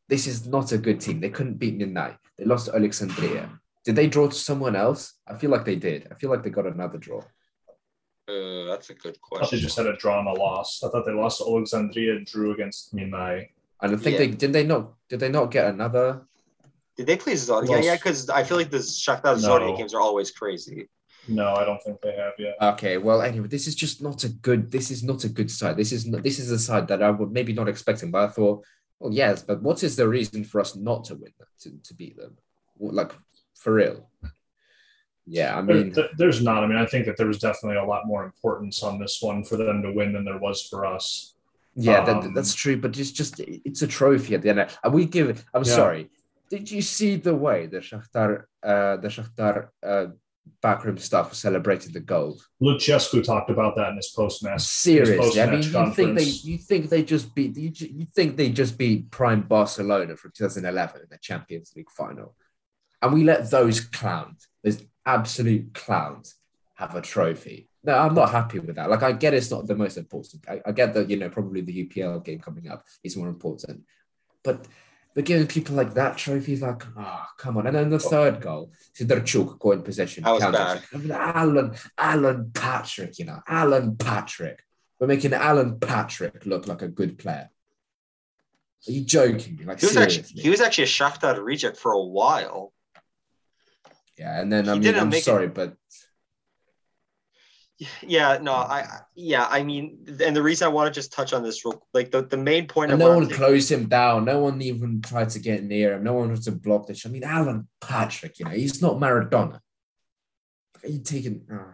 This 0.09 0.27
is 0.27 0.47
not 0.47 0.73
a 0.73 0.79
good 0.79 1.01
team. 1.01 1.21
They 1.21 1.31
couldn't 1.31 1.59
beat 1.59 1.77
Midnight. 1.77 2.17
They 2.37 2.45
lost 2.45 2.67
to 2.67 2.75
Alexandria. 2.75 3.49
Did 3.85 3.97
they 3.97 4.09
draw 4.09 4.27
to 4.29 4.35
someone 4.35 4.75
else? 4.75 5.15
I 5.27 5.37
feel 5.37 5.51
like 5.51 5.65
they 5.65 5.77
did. 5.77 6.09
I 6.11 6.15
feel 6.15 6.31
like 6.31 6.43
they 6.43 6.51
got 6.51 6.67
another 6.67 6.99
draw. 6.99 7.23
uh, 8.29 8.65
that's 8.71 8.91
a 8.91 8.95
good 8.95 9.21
question. 9.21 9.41
I 9.41 9.45
thought 9.45 9.51
they 9.51 9.61
just 9.61 9.77
had 9.77 9.87
a 9.87 9.97
draw 9.97 10.19
and 10.21 10.29
a 10.29 10.33
loss. 10.33 10.83
I 10.85 10.89
thought 10.89 11.05
they 11.05 11.13
lost 11.13 11.39
to 11.39 11.45
Alexandria, 11.47 12.21
drew 12.21 12.53
against 12.53 12.95
Minai. 12.95 13.49
And 13.83 13.95
I 13.95 13.97
think 13.97 14.15
Yeah. 14.15 14.19
they 14.19 14.29
did 14.29 14.53
they 14.53 14.65
not 14.65 14.93
did 15.09 15.19
they 15.21 15.31
not 15.31 15.51
get 15.51 15.67
another 15.75 16.27
Did 16.97 17.07
they 17.07 17.17
play 17.17 17.35
Zodiac? 17.35 17.83
Yeah, 17.83 17.93
yeah, 17.93 17.97
because 17.97 18.29
I 18.29 18.45
feel 18.45 18.57
like 18.59 18.71
the 18.71 18.79
Shakhtar 18.79 19.35
No. 19.35 19.39
Zodiac 19.39 19.79
games 19.79 19.95
are 19.95 20.03
always 20.03 20.31
crazy. 20.31 20.89
No, 21.31 21.55
I 21.55 21.65
don't 21.65 21.83
think 21.83 22.01
they 22.01 22.15
have 22.17 22.33
yet. 22.39 22.57
Okay, 22.61 22.99
well, 22.99 23.23
anyway, 23.23 23.49
this 23.49 23.67
is 23.67 23.75
just 23.75 24.03
not 24.03 24.25
a 24.25 24.29
good. 24.29 24.71
This 24.71 24.91
is 24.91 25.03
not 25.03 25.25
a 25.25 25.29
good 25.29 25.51
side. 25.51 25.77
This 25.77 25.93
is 25.93 26.07
not, 26.07 26.23
this 26.23 26.39
is 26.39 26.51
a 26.51 26.59
side 26.59 26.89
that 26.89 27.03
I 27.03 27.11
would 27.11 27.31
maybe 27.33 27.53
not 27.53 27.69
expecting, 27.69 28.11
but 28.11 28.29
I 28.29 28.33
thought, 28.33 28.65
well, 28.99 29.13
yes, 29.13 29.43
but 29.43 29.63
what 29.63 29.83
is 29.83 29.97
the 29.97 30.09
reason 30.09 30.45
for 30.45 30.61
us 30.61 30.77
not 30.77 31.05
to 31.05 31.15
win 31.15 31.33
them, 31.39 31.49
to, 31.61 31.71
to 31.85 31.95
beat 31.95 32.17
them, 32.17 32.37
like 32.79 33.13
for 33.55 33.75
real? 33.75 34.11
Yeah, 35.27 35.57
I 35.57 35.63
mean, 35.63 35.93
th- 35.93 36.11
there's 36.19 36.43
not. 36.43 36.65
I 36.65 36.67
mean, 36.67 36.79
I 36.79 36.87
think 36.87 37.07
that 37.07 37.17
there 37.17 37.27
was 37.29 37.39
definitely 37.39 37.77
a 37.79 37.85
lot 37.85 38.07
more 38.07 38.25
importance 38.25 38.83
on 38.83 38.99
this 38.99 39.19
one 39.21 39.45
for 39.45 39.57
them 39.57 39.83
to 39.83 39.93
win 39.93 40.13
than 40.13 40.25
there 40.25 40.39
was 40.39 40.63
for 40.63 40.85
us. 40.85 41.35
yeah, 41.77 42.05
that, 42.05 42.17
um, 42.25 42.35
that's 42.35 42.55
true. 42.55 42.77
But 42.77 42.99
it's 42.99 43.13
just 43.13 43.39
it's 43.39 43.83
a 43.83 43.87
trophy 43.87 44.35
at 44.35 44.43
the 44.43 44.51
end. 44.51 44.67
And 44.83 44.93
we 44.93 45.05
give. 45.07 45.45
I'm 45.55 45.63
Yeah. 45.65 45.75
sorry. 45.75 46.11
Did 46.51 46.69
you 46.69 46.83
see 46.83 47.15
the 47.15 47.35
way 47.37 47.67
the 47.69 47.79
Shakhtar, 47.79 48.45
uh, 48.65 48.97
the 48.97 49.07
Shakhtar 49.07 49.69
uh, 49.87 50.07
backroom 50.63 50.99
staff 50.99 51.35
celebrated 51.35 51.93
the 51.93 52.01
goal? 52.01 52.41
Lucescu 52.63 53.25
talked 53.25 53.51
about 53.51 53.77
that 53.77 53.91
in 53.91 53.97
his 53.97 54.09
post 54.09 54.43
match. 54.43 54.63
Seriously, 54.63 55.41
I 55.41 55.47
mean, 55.47 55.63
you 55.63 55.73
post-match 55.73 55.97
think 55.97 56.19
they 56.19 56.25
you 56.25 56.59
think 56.59 56.91
they 56.91 57.03
just 57.03 57.35
beat 57.35 57.57
you, 57.57 57.73
you 57.75 58.07
think 58.15 58.37
they 58.37 58.51
just 58.51 58.79
beat 58.79 59.11
prime 59.11 59.43
Barcelona 59.43 60.17
from 60.17 60.33
2011 60.35 61.03
in 61.03 61.07
the 61.11 61.19
Champions 61.19 61.73
League 61.77 61.91
final, 61.91 62.35
and 63.03 63.13
we 63.13 63.25
let 63.25 63.51
those 63.51 63.81
clowns, 63.81 64.49
those 64.63 64.83
absolute 65.07 65.73
clowns, 65.75 66.37
have 66.75 66.95
a 66.95 67.01
trophy. 67.01 67.69
No, 67.83 67.95
I'm 67.95 68.15
not 68.15 68.31
happy 68.31 68.59
with 68.59 68.77
that. 68.77 68.91
Like, 68.91 69.03
I 69.03 69.13
get 69.13 69.33
it's 69.33 69.51
not 69.51 69.67
the 69.67 69.75
most 69.75 69.97
important. 69.97 70.45
I, 70.49 70.61
I 70.67 70.73
get 70.73 70.93
that 70.95 71.09
you 71.09 71.17
know 71.17 71.31
probably 71.31 71.63
the 71.63 71.87
UPL 71.87 72.25
game 72.25 72.41
coming 72.41 72.69
up 72.69 72.85
is 73.05 73.17
more 73.17 73.29
important, 73.29 73.83
but. 74.43 74.67
But 75.15 75.25
giving 75.25 75.49
people 75.49 75.75
like 75.75 75.95
that 75.95 76.17
trophies, 76.17 76.63
like, 76.63 76.85
oh, 76.97 77.27
come 77.37 77.57
on. 77.57 77.67
And 77.67 77.75
then 77.75 77.91
the 77.91 77.97
oh. 77.97 77.99
third 77.99 78.41
goal, 78.41 78.73
Sidorchuk 78.95 79.59
go 79.59 79.73
in 79.73 79.83
possession. 79.83 80.23
That 80.23 80.53
was. 80.53 80.83
I 80.95 80.97
mean, 80.97 81.11
Alan, 81.11 81.75
Alan 81.99 82.51
Patrick, 82.55 83.19
you 83.19 83.25
know, 83.25 83.41
Alan 83.49 83.97
Patrick. 83.97 84.63
We're 85.01 85.09
making 85.09 85.33
Alan 85.33 85.81
Patrick 85.81 86.47
look 86.47 86.69
like 86.69 86.83
a 86.83 86.89
good 86.89 87.19
player. 87.19 87.51
Are 88.89 88.93
you 88.93 89.05
joking? 89.05 89.61
Like 89.65 89.81
He 89.81 89.87
was 89.87 89.93
seriously? 89.95 90.21
actually 90.21 90.43
he 90.43 90.51
was 90.51 90.61
actually 90.61 90.85
a 90.85 90.87
Shakhtar 90.89 91.43
reject 91.43 91.77
for 91.77 91.93
a 91.93 92.03
while. 92.03 92.73
yeah, 94.19 94.41
and 94.41 94.53
then 94.53 94.69
I 94.69 94.79
mean, 94.79 94.95
I'm 94.95 95.09
make 95.09 95.21
it- 95.21 95.25
sorry, 95.25 95.49
but 95.49 95.77
Yeah, 98.03 98.39
no, 98.43 98.53
I 98.53 98.81
I- 98.81 99.01
yeah, 99.15 99.47
I 99.51 99.63
mean, 99.63 100.05
and 100.23 100.37
the 100.37 100.43
reason 100.43 100.67
I 100.67 100.69
want 100.69 100.93
to 100.93 100.99
just 100.99 101.13
touch 101.13 101.33
on 101.33 101.43
this 101.43 101.65
real 101.65 101.87
like 101.95 102.11
the, 102.11 102.23
the 102.23 102.37
main 102.37 102.67
point 102.67 102.91
and 102.93 102.95
of 102.95 102.99
no 103.01 103.07
what 103.07 103.13
I'm 103.13 103.19
one 103.23 103.27
saying- 103.29 103.39
closed 103.39 103.73
him 103.73 103.87
down. 103.89 104.25
No 104.27 104.41
one 104.41 104.61
even 104.63 105.01
tried 105.01 105.31
to 105.31 105.39
get 105.39 105.65
near 105.65 105.95
him. 105.95 106.05
No 106.05 106.15
one 106.15 106.31
was 106.31 106.45
to 106.45 106.53
block 106.53 106.87
this. 106.87 107.07
I 107.07 107.09
mean, 107.09 107.25
Alan 107.25 107.69
Patrick, 107.81 108.39
you 108.39 108.45
know, 108.45 108.51
he's 108.51 108.83
not 108.83 108.97
Maradona. 108.97 109.61
Are 110.83 110.89
you 110.89 111.01
taking? 111.01 111.43
oh. 111.51 111.65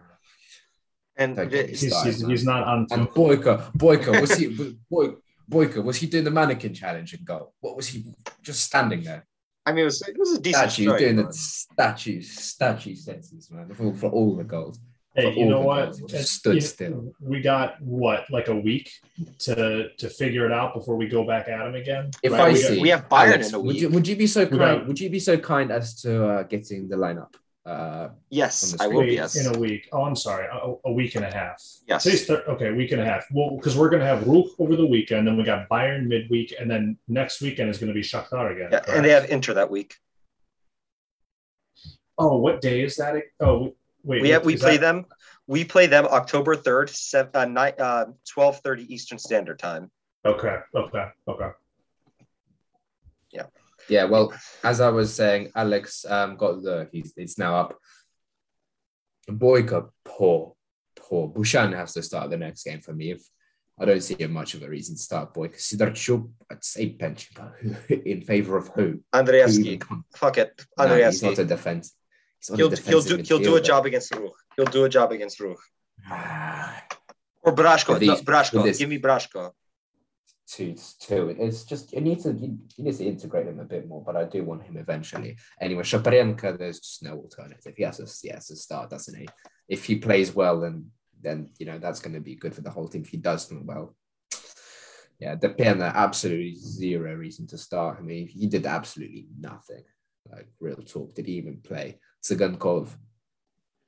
and 1.17 1.37
the- 1.37 1.67
He's, 1.69 1.89
Style, 1.89 2.05
he's, 2.05 2.27
he's 2.27 2.45
not 2.45 2.63
on. 2.65 2.87
And 2.91 3.09
Boyka, 3.09 3.73
Boyka, 3.73 4.21
was 4.21 4.37
he? 4.37 4.47
Boy, 4.91 5.15
Boyka, 5.51 5.83
was 5.83 5.97
he 5.97 6.07
doing 6.07 6.25
the 6.25 6.31
mannequin 6.31 6.75
challenge 6.75 7.15
and 7.15 7.25
goal? 7.25 7.53
What 7.61 7.77
was 7.77 7.89
he 7.89 8.05
just 8.43 8.63
standing 8.65 9.03
there? 9.03 9.27
I 9.65 9.73
mean, 9.73 9.83
it 9.83 9.85
was 9.87 10.03
it 10.03 10.17
was 10.19 10.35
a 10.35 10.41
decent 10.41 10.71
statue 10.71 10.83
strike, 10.85 10.99
doing 11.01 11.17
but- 11.17 11.29
the 11.29 11.33
statue 11.35 12.21
statue 12.23 12.95
senses, 12.95 13.51
man, 13.51 13.73
for, 13.75 13.93
for 13.95 14.11
all 14.11 14.37
the 14.37 14.45
goals. 14.45 14.79
Hey, 15.17 15.35
you 15.35 15.47
know 15.47 15.61
what? 15.63 15.85
goals. 15.87 15.99
It 16.01 16.05
It's- 16.05 16.21
Just 16.23 16.33
stood 16.35 16.55
you- 16.57 16.61
still. 16.61 17.13
We 17.21 17.41
got 17.41 17.81
what, 17.81 18.25
like 18.31 18.49
a 18.49 18.55
week 18.55 18.91
to 19.41 19.89
to 19.97 20.11
figure 20.11 20.45
it 20.47 20.53
out 20.53 20.75
before 20.75 20.97
we 20.97 21.07
go 21.09 21.25
back 21.27 21.49
at 21.49 21.59
him 21.67 21.75
again. 21.75 22.11
If 22.23 22.33
Right, 22.33 22.41
I 22.41 22.53
we 22.53 22.61
got- 22.63 22.69
see, 22.69 22.81
we 22.81 22.89
have 22.91 23.09
Bayern 23.09 23.33
Alex, 23.33 23.49
in 23.49 23.55
a 23.55 23.59
would 23.61 23.67
week. 23.69 23.81
you 23.83 23.89
would 23.89 24.07
you 24.07 24.17
be 24.17 24.27
so 24.27 24.47
kind? 24.47 24.59
got- 24.59 24.87
Would 24.87 25.01
you 25.01 25.09
be 25.11 25.19
so 25.21 25.39
kind 25.39 25.73
as 25.73 26.01
to 26.03 26.11
uh, 26.29 26.43
getting 26.45 26.89
the 26.89 26.97
lineup? 26.97 27.33
Uh, 27.65 28.11
yes, 28.31 28.77
I 28.79 28.87
will 28.87 29.03
be. 29.03 29.15
Yes, 29.15 29.35
in 29.35 29.53
a 29.53 29.59
week. 29.59 29.89
Oh, 29.93 30.03
I'm 30.05 30.15
sorry, 30.15 30.47
a, 30.47 30.75
a 30.85 30.93
week 30.93 31.17
and 31.17 31.25
a 31.25 31.33
half. 31.41 31.61
yes. 31.89 32.05
Today's 32.05 32.25
thir- 32.25 32.45
okay, 32.55 32.71
week 32.71 32.93
and 32.93 33.01
a 33.03 33.05
half. 33.05 33.27
Well, 33.33 33.57
because 33.57 33.77
we're 33.77 33.89
gonna 33.91 34.05
have 34.13 34.21
Ruch 34.25 34.51
over 34.61 34.77
the 34.77 34.87
weekend, 34.87 35.27
then 35.27 35.37
we 35.37 35.43
got 35.43 35.69
Bayern 35.69 36.07
midweek, 36.07 36.55
and 36.61 36.71
then 36.71 36.97
next 37.09 37.41
weekend 37.41 37.69
is 37.71 37.79
gonna 37.79 37.93
be 37.93 38.03
Shakhtar 38.03 38.53
again. 38.55 38.69
Yeah, 38.71 38.85
and 38.95 39.05
they 39.05 39.11
have 39.11 39.29
Inter 39.31 39.55
that 39.55 39.69
week. 39.71 39.97
Oh, 42.19 42.37
what 42.39 42.61
day 42.61 42.83
is 42.85 42.97
that? 42.97 43.15
Oh, 43.41 43.75
wait. 44.07 44.23
We 44.23 44.31
have 44.31 44.45
we 44.45 44.57
play 44.57 44.77
that- 44.77 44.81
them. 44.81 45.07
We 45.49 45.65
play 45.65 45.87
them 45.87 46.07
October 46.07 46.57
third, 46.57 46.91
seven, 46.91 47.31
uh, 47.35 47.45
night, 47.45 47.79
uh, 47.79 48.07
twelve 48.29 48.59
thirty 48.61 48.93
Eastern 48.93 49.19
Standard 49.19 49.59
Time. 49.61 49.91
Okay, 50.25 50.57
okay, 50.75 51.07
okay. 51.29 51.51
Yeah, 53.33 53.47
Yeah. 53.89 54.05
well, 54.05 54.33
as 54.65 54.81
I 54.81 54.89
was 54.89 55.15
saying, 55.15 55.53
Alex 55.55 56.05
um, 56.09 56.37
got 56.37 56.63
the 56.63 56.89
he's 56.93 57.13
it's 57.17 57.39
now 57.39 57.57
up. 57.57 57.79
Boy, 59.29 59.63
Boyka, 59.63 59.91
poor, 60.05 60.55
poor. 60.97 61.29
Bushchan 61.29 61.73
has 61.75 61.93
to 61.95 62.03
start 62.03 62.31
the 62.31 62.37
next 62.37 62.65
game 62.65 62.81
for 62.81 62.93
me. 62.93 63.13
If 63.13 63.23
I 63.79 63.85
don't 63.85 64.01
see 64.03 64.17
much 64.27 64.55
of 64.55 64.63
a 64.63 64.69
reason 64.69 64.97
to 64.97 65.03
start 65.03 65.35
Boyka. 65.35 65.57
Sidorchuk, 65.59 66.31
I'd 66.51 66.65
say 66.65 66.87
bench 66.87 67.31
in 67.89 68.23
favor 68.23 68.57
of 68.57 68.69
who? 68.75 69.01
Andreevski. 69.13 69.83
Fuck 70.15 70.39
it. 70.39 70.65
No, 70.79 70.87
Andreevski. 70.87 71.07
he's 71.11 71.23
not 71.23 71.39
a 71.39 71.45
defense. 71.45 71.95
He's 72.49 72.59
not 72.59 72.73
a 72.79 72.83
he'll, 72.83 73.03
he'll 73.03 73.17
do 73.17 73.23
he'll 73.23 73.39
do 73.39 73.57
a 73.57 73.61
job 73.61 73.87
against 73.87 74.13
Ruch. 74.13 74.31
He'll 74.57 74.67
do 74.67 74.85
a 74.85 74.89
job 74.89 75.13
against 75.13 75.39
Ruch. 75.41 75.57
Ah, 76.09 76.85
Or 77.43 77.55
Brashko. 77.55 78.01
No, 78.01 78.15
Brashko. 78.17 78.63
this- 78.65 78.79
Give 78.79 78.89
me 78.89 78.99
Brashko. 78.99 79.53
two, 80.49 80.77
two. 81.01 81.35
It's 81.39 81.65
just 81.65 81.93
you 81.93 82.01
need 82.01 82.21
to 82.21 82.33
you, 82.33 82.59
you 82.77 82.85
need 82.85 82.97
to 82.97 83.05
integrate 83.05 83.47
him 83.49 83.59
a 83.61 83.65
bit 83.65 83.89
more, 83.89 84.03
but 84.05 84.17
I 84.17 84.25
do 84.25 84.45
want 84.45 84.63
him 84.63 84.77
eventually. 84.77 85.37
Anyway, 85.61 85.83
Shaparenko, 85.83 86.59
there's 86.59 86.81
just 86.81 87.03
no 87.03 87.13
alternative. 87.15 87.75
He 87.77 87.83
has 87.83 87.97
to 87.99 88.07
he 88.23 88.33
has 88.33 88.47
to 88.49 88.57
start, 88.57 88.91
doesn't 88.91 89.17
he? 89.17 89.29
If 89.69 89.85
he 89.85 89.97
plays 89.97 90.35
well, 90.35 90.61
then 90.61 90.91
then 91.21 91.51
you 91.59 91.67
know 91.67 91.79
that's 91.79 92.01
going 92.01 92.15
to 92.15 92.21
be 92.21 92.37
good 92.37 92.55
for 92.55 92.61
the 92.61 92.71
whole 92.71 92.89
team. 92.89 93.03
If 93.03 93.09
he 93.09 93.17
does 93.17 93.49
them 93.49 93.67
well, 93.67 93.97
yeah, 95.19 95.35
Depena 95.35 95.93
absolutely 95.95 96.55
zero 96.55 97.15
reason 97.15 97.47
to 97.49 97.59
start. 97.59 97.99
I 97.99 98.03
mean, 98.03 98.29
he 98.29 98.47
did 98.47 98.67
absolutely 98.67 99.27
nothing. 99.41 99.83
Like 100.31 100.49
real 100.61 100.77
talk, 100.77 101.15
did 101.15 101.27
he 101.27 101.35
even 101.35 101.59
play? 101.59 101.99
Tsygankov, 102.27 102.89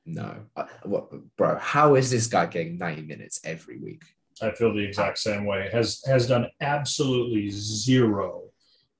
no. 0.06 0.36
Uh, 0.56 0.66
what, 0.84 1.10
bro? 1.36 1.58
How 1.58 1.96
is 1.96 2.10
this 2.10 2.26
guy 2.26 2.46
getting 2.46 2.78
ninety 2.78 3.02
minutes 3.02 3.40
every 3.44 3.78
week? 3.78 4.04
I 4.40 4.52
feel 4.52 4.72
the 4.72 4.84
exact 4.84 5.18
same 5.18 5.44
way. 5.44 5.68
Has 5.72 6.02
has 6.06 6.28
done 6.28 6.46
absolutely 6.60 7.50
zero 7.50 8.47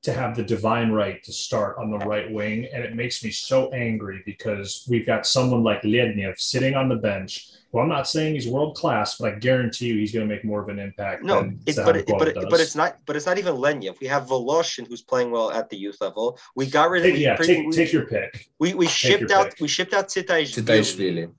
to 0.03 0.13
have 0.13 0.37
the 0.37 0.43
divine 0.45 0.93
right 0.93 1.23
to 1.25 1.33
start 1.33 1.77
on 1.79 1.91
the 1.91 1.99
right 1.99 2.31
wing, 2.31 2.69
and 2.73 2.85
it 2.85 2.95
makes 2.95 3.25
me 3.25 3.31
so 3.33 3.69
angry 3.73 4.23
because 4.25 4.87
we've 4.89 5.05
got 5.05 5.27
someone 5.27 5.65
like 5.65 5.83
Lednev 5.83 6.39
sitting 6.39 6.75
on 6.75 6.89
the 6.89 6.97
bench. 6.97 7.49
Well, 7.73 7.83
I'm 7.83 7.89
not 7.89 8.09
saying 8.09 8.35
he's 8.35 8.47
world 8.47 8.77
class, 8.77 9.19
but 9.19 9.35
I 9.35 9.39
guarantee 9.39 9.87
you 9.87 9.99
he's 9.99 10.13
going 10.13 10.27
to 10.27 10.33
make 10.33 10.45
more 10.45 10.63
of 10.63 10.69
an 10.69 10.79
impact. 10.79 11.25
No, 11.25 11.41
than 11.41 11.61
it, 11.67 11.77
but 11.77 11.97
it, 11.97 12.07
but 12.07 12.29
it, 12.29 12.37
but 12.49 12.61
it's 12.61 12.77
not 12.77 12.99
but 13.07 13.17
it's 13.17 13.27
not 13.27 13.39
even 13.39 13.57
Lednev. 13.57 13.99
We 14.01 14.07
have 14.07 14.27
Voloshin 14.27 14.87
who's 14.87 15.03
playing 15.03 15.33
well 15.33 15.51
at 15.51 15.69
the 15.69 15.77
youth 15.77 16.01
level. 16.01 16.39
We 16.55 16.67
got 16.67 16.91
rid 16.91 17.01
of 17.01 17.07
Take, 17.07 17.15
we, 17.15 17.23
yeah, 17.25 17.37
pretty- 17.37 17.55
take, 17.57 17.67
we, 17.67 17.73
take 17.73 17.93
your 17.93 18.07
pick. 18.07 18.49
we, 18.61 18.75
we 18.75 18.87
shipped 18.87 19.33
out 19.33 19.51
pick. 19.51 19.61
we 19.61 19.69
shipped 19.69 19.93
out 19.95 20.09
Tsitaishvili 20.09 20.65
Tadashvili. 20.65 21.33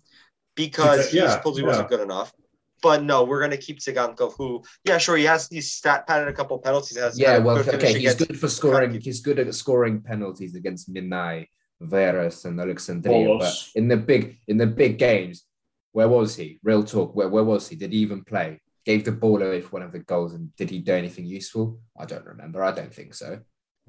because 0.56 1.08
Tsita- 1.08 1.12
he 1.12 1.18
yeah, 1.18 1.30
supposedly 1.30 1.68
wasn't 1.68 1.90
good 1.90 2.02
enough. 2.02 2.34
But 2.82 3.04
no, 3.04 3.24
we're 3.24 3.42
gonna 3.42 3.58
keep 3.58 3.80
Tsygankov, 3.80 4.34
who 4.38 4.64
yeah, 4.84 4.98
sure 4.98 5.18
he 5.18 5.26
has 5.26 5.48
he's 5.48 5.72
stat 5.72 6.08
padded 6.08 6.28
a 6.28 6.34
couple 6.34 6.58
penalties. 6.60 6.98
Has 6.98 7.20
Yeah, 7.20 7.38
well, 7.40 7.64
good 7.64 7.76
okay, 7.76 8.00
he's 8.00 8.16
good 8.16 8.40
for 8.40 8.48
scoring. 8.48 8.92
Kharkiv. 8.92 9.04
He's 9.04 9.22
good 9.22 9.40
at 9.40 9.54
scoring 9.54 10.02
penalties 10.02 10.56
against 10.56 10.94
Minai, 10.94 11.48
Veres, 11.82 12.46
and 12.46 12.60
Alexandria. 12.60 13.38
But 13.38 13.70
in 13.76 13.88
the 13.88 13.98
big 13.98 14.40
in 14.48 14.58
the 14.58 14.68
big 14.68 14.98
games, 14.98 15.46
where 15.92 16.10
was 16.10 16.36
he? 16.36 16.60
Real 16.64 16.84
talk. 16.84 17.16
Where 17.16 17.30
where 17.30 17.44
was 17.44 17.68
he? 17.70 17.76
Did 17.76 17.94
he 17.94 18.00
even 18.00 18.24
play? 18.24 18.60
Gave 18.86 19.06
the 19.06 19.12
ball 19.12 19.42
away 19.42 19.62
for 19.62 19.72
one 19.72 19.84
of 19.84 19.92
the 19.92 20.00
goals, 20.00 20.34
and 20.34 20.56
did 20.56 20.70
he 20.70 20.80
do 20.80 20.94
anything 20.94 21.26
useful? 21.26 21.80
I 21.98 22.06
don't 22.06 22.26
remember. 22.26 22.64
I 22.64 22.72
don't 22.72 22.94
think 22.94 23.14
so. 23.14 23.40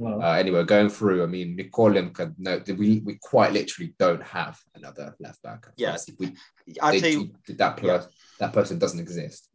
No. 0.01 0.21
Uh, 0.23 0.33
anyway, 0.33 0.65
going 0.65 0.89
through, 0.89 1.23
I 1.23 1.27
mean, 1.27 1.57
Mykolenko, 1.57 2.35
no, 2.39 2.63
we, 2.77 3.03
we 3.05 3.19
quite 3.21 3.53
literally 3.53 3.95
don't 3.99 4.23
have 4.23 4.59
another 4.75 5.15
left 5.21 5.43
back. 5.43 5.67
Yeah. 5.77 5.97
we, 6.19 6.35
I'll 6.81 6.93
they- 6.93 7.01
tell 7.01 7.11
you, 7.11 7.31
that, 7.49 7.77
per- 7.77 7.87
yeah. 7.87 8.03
that 8.39 8.53
person 8.55 8.79
doesn't 8.79 8.99
exist. 9.01 9.49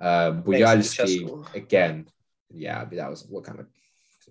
Uh, 0.00 0.32
Thanks, 0.32 0.46
Bujalski, 0.48 1.20
Lucescu. 1.28 1.54
again, 1.54 2.06
yeah, 2.50 2.80
I 2.80 2.84
that 3.00 3.10
was 3.10 3.26
what 3.28 3.44
kind 3.44 3.60
of, 3.60 3.66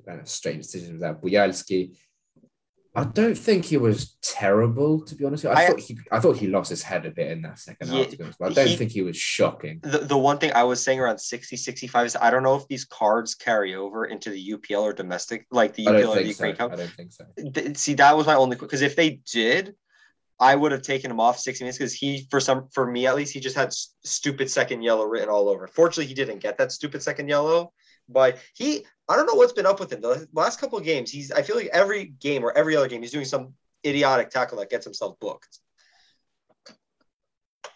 kind 0.06 0.20
of 0.20 0.28
strange 0.28 0.64
decision 0.64 0.94
was 0.94 1.02
that? 1.02 1.22
Bujalski, 1.22 1.96
I 2.94 3.06
don't 3.06 3.38
think 3.38 3.64
he 3.64 3.78
was 3.78 4.18
terrible, 4.22 5.02
to 5.06 5.16
be 5.16 5.24
honest. 5.24 5.46
I, 5.46 5.54
I- 5.54 5.68
thought 5.68 5.80
he, 5.80 5.98
I 6.12 6.20
thought 6.20 6.36
he 6.36 6.48
lost 6.48 6.70
his 6.70 6.84
head 6.84 7.06
a 7.06 7.12
bit 7.12 7.32
in 7.32 7.42
that 7.44 7.58
second 7.58 7.90
Yeah, 7.90 8.00
half, 8.00 8.10
to 8.10 8.18
be 8.18 8.24
honest. 8.24 8.40
But 8.40 8.52
I 8.52 8.54
don't 8.54 8.68
he- 8.68 8.76
think 8.76 8.92
he 8.92 9.02
was 9.02 9.16
shocking. 9.16 9.80
the, 9.82 10.00
the 10.00 10.18
one 10.18 10.38
thing 10.40 10.52
I 10.54 10.64
was 10.64 10.84
saying 10.84 11.00
around 11.00 11.18
60, 11.20 11.56
65 11.56 12.06
is 12.06 12.16
I 12.18 12.30
don't 12.30 12.44
know 12.44 12.56
if 12.56 12.68
these 12.68 12.84
cards 12.84 13.34
carry 13.34 13.76
over 13.76 14.06
into 14.06 14.30
the 14.30 14.52
UPL 14.54 14.82
or 14.82 14.94
domestic, 14.94 15.46
like 15.52 15.74
the 15.74 15.86
UPL 15.86 16.10
or 16.10 16.22
the 16.22 16.34
think 16.34 16.58
so. 16.58 16.68
Cup. 16.68 16.74
I 16.74 16.76
don't 16.76 16.90
think 16.92 17.12
so. 17.14 17.74
See, 17.76 17.94
that 17.94 18.18
was 18.18 18.28
my 18.28 18.36
only 18.36 18.58
because 18.58 18.82
if 18.82 18.98
they 18.98 19.22
did, 19.32 19.74
I 20.38 20.56
would 20.56 20.74
have 20.74 20.82
taken 20.82 21.10
him 21.12 21.20
off 21.22 21.40
60 21.40 21.64
minutes 21.64 21.78
because 21.78 21.94
he, 21.94 22.28
for 22.30 22.42
some, 22.42 22.68
for 22.74 22.92
me 22.92 23.08
at 23.08 23.16
least, 23.16 23.32
he 23.32 23.40
just 23.40 23.56
had 23.56 23.72
stupid 24.04 24.50
second 24.50 24.82
yellow 24.82 25.06
written 25.06 25.30
all 25.30 25.48
over. 25.48 25.66
Fortunately, 25.68 26.08
he 26.08 26.14
didn't 26.16 26.40
get 26.40 26.58
that 26.58 26.72
stupid 26.74 27.02
second 27.02 27.30
yellow, 27.30 27.72
but 28.12 28.38
he, 28.56 28.86
I 29.10 29.16
don't 29.16 29.26
know 29.26 29.36
what's 29.36 29.54
been 29.54 29.66
up 29.66 29.80
with 29.80 29.92
him. 29.92 30.02
The 30.02 30.28
last 30.34 30.60
couple 30.60 30.78
of 30.78 30.86
games, 30.86 31.12
he's, 31.12 31.32
I 31.32 31.42
feel 31.42 31.56
like 31.56 31.70
every 31.74 32.06
game 32.06 32.44
or 32.44 32.56
every 32.58 32.76
other 32.76 32.88
game, 32.88 33.02
he's 33.02 33.12
doing 33.12 33.26
some 33.26 33.54
idiotic 33.86 34.30
tackle 34.30 34.58
that 34.60 34.70
gets 34.70 34.86
himself 34.86 35.20
booked. 35.20 35.60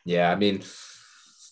Yeah, 0.05 0.31
I 0.31 0.35
mean, 0.35 0.59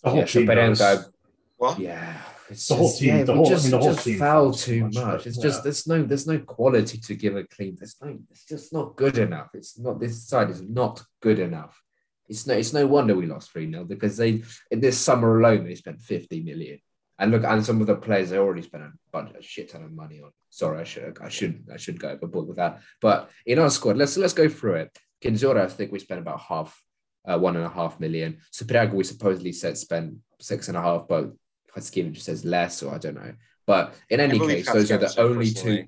The 0.04 0.10
whole 0.10 0.20
yeah, 0.20 0.26
team 0.26 0.48
Shaparenko, 0.48 0.78
does. 0.78 1.10
Well, 1.58 1.76
Yeah, 1.80 2.22
it's 2.50 2.68
The 2.68 2.76
whole 2.76 2.88
just, 2.88 3.00
team- 3.00 3.08
yeah, 3.18 3.24
the 3.24 3.32
we 3.32 3.38
whole- 3.38 3.48
I 3.48 3.50
just, 3.50 3.64
mean, 3.64 3.72
the 3.72 3.78
whole 3.80 3.94
just 3.94 4.06
team 4.06 4.20
foul 4.20 4.44
fouls 4.52 4.66
too 4.66 4.84
much, 4.86 4.94
much. 4.96 5.28
It's 5.28 5.38
yeah. 5.38 5.44
just 5.44 5.64
there's 5.64 5.88
no 5.88 6.04
there's 6.04 6.28
no 6.28 6.40
quality 6.40 6.98
to 6.98 7.16
give 7.16 7.36
a 7.36 7.44
clean. 7.46 7.76
There's 7.80 7.96
no 8.02 8.20
it's 8.30 8.46
just 8.46 8.74
not 8.74 8.96
good 8.96 9.18
enough. 9.18 9.50
It's 9.54 9.80
not 9.80 10.00
this 10.00 10.28
side 10.28 10.50
is 10.50 10.62
not 10.62 11.04
good 11.22 11.40
enough. 11.40 11.82
It's 12.28 12.46
no 12.46 12.54
it's 12.56 12.74
no 12.74 12.86
wonder 12.86 13.16
we 13.16 13.26
lost 13.28 13.52
three 13.52 13.70
0 13.72 13.86
because 13.86 14.18
they 14.18 14.44
in 14.72 14.80
this 14.82 14.98
summer 15.00 15.40
alone 15.40 15.64
they 15.64 15.76
spent 15.76 16.02
fifty 16.02 16.42
million. 16.42 16.80
And 17.20 17.32
look, 17.32 17.44
and 17.44 17.64
some 17.64 17.80
of 17.80 17.88
the 17.88 17.96
players 17.96 18.30
they 18.30 18.38
already 18.38 18.64
spent 18.64 18.84
a 18.84 18.92
bunch 19.12 19.36
of 19.36 19.46
shit 19.46 19.70
ton 19.70 19.84
of 19.84 19.92
money 19.92 20.22
on. 20.22 20.32
Sorry, 20.50 20.80
I 20.80 20.84
should 20.84 21.18
I 21.22 21.30
should 21.30 21.68
I 21.72 21.78
should 21.78 22.00
go 22.00 22.10
overboard 22.10 22.48
with 22.48 22.58
that. 22.58 22.82
But 23.02 23.30
in 23.46 23.60
our 23.60 23.70
squad, 23.70 23.98
let's 23.98 24.18
let's 24.18 24.34
go 24.34 24.50
through 24.50 24.76
it. 24.76 24.98
Kędziora, 25.24 25.62
I 25.62 25.68
think 25.68 25.92
we 25.92 26.00
spent 26.00 26.22
about 26.22 26.42
half, 26.42 26.82
uh, 27.26 27.38
one 27.38 27.56
and 27.56 27.66
a 27.66 27.70
half 27.70 28.00
million. 28.00 28.38
Supryaga, 28.52 28.94
we 28.94 29.04
supposedly 29.04 29.52
said 29.52 29.78
spent 29.78 30.16
six 30.40 30.68
and 30.68 30.78
a 30.78 30.82
half, 30.82 31.08
but 31.08 31.32
Hatskin 31.76 32.14
just 32.14 32.26
says 32.26 32.44
less, 32.44 32.84
or 32.84 32.94
I 32.94 32.98
don't 32.98 33.16
know. 33.16 33.34
But 33.66 33.96
in 34.10 34.20
any 34.20 34.40
case, 34.40 34.72
those 34.72 34.92
are 34.92 34.98
the 34.98 35.14
only 35.20 35.52
two. 35.52 35.86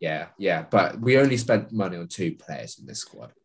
Yeah, 0.00 0.28
yeah, 0.38 0.64
but 0.70 1.00
we 1.00 1.18
only 1.18 1.36
spent 1.36 1.72
money 1.72 1.96
on 1.96 2.08
two 2.08 2.36
players 2.36 2.78
in 2.78 2.86
this 2.86 3.00
squad. 3.00 3.32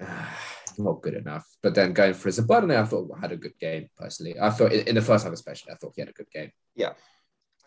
Not 0.78 1.02
good 1.02 1.14
enough. 1.14 1.46
But 1.62 1.74
then 1.74 1.92
going 1.92 2.14
for 2.14 2.28
Zabarny, 2.30 2.76
I 2.76 2.84
thought 2.84 3.10
had 3.20 3.32
a 3.32 3.36
good 3.36 3.58
game 3.58 3.88
personally. 3.96 4.38
I 4.40 4.50
thought 4.50 4.72
in 4.72 4.88
in 4.88 4.94
the 4.94 5.02
first 5.02 5.24
half, 5.24 5.32
especially, 5.32 5.72
I 5.72 5.76
thought 5.76 5.92
he 5.94 6.02
had 6.02 6.08
a 6.10 6.12
good 6.12 6.30
game. 6.30 6.50
Yeah. 6.74 6.92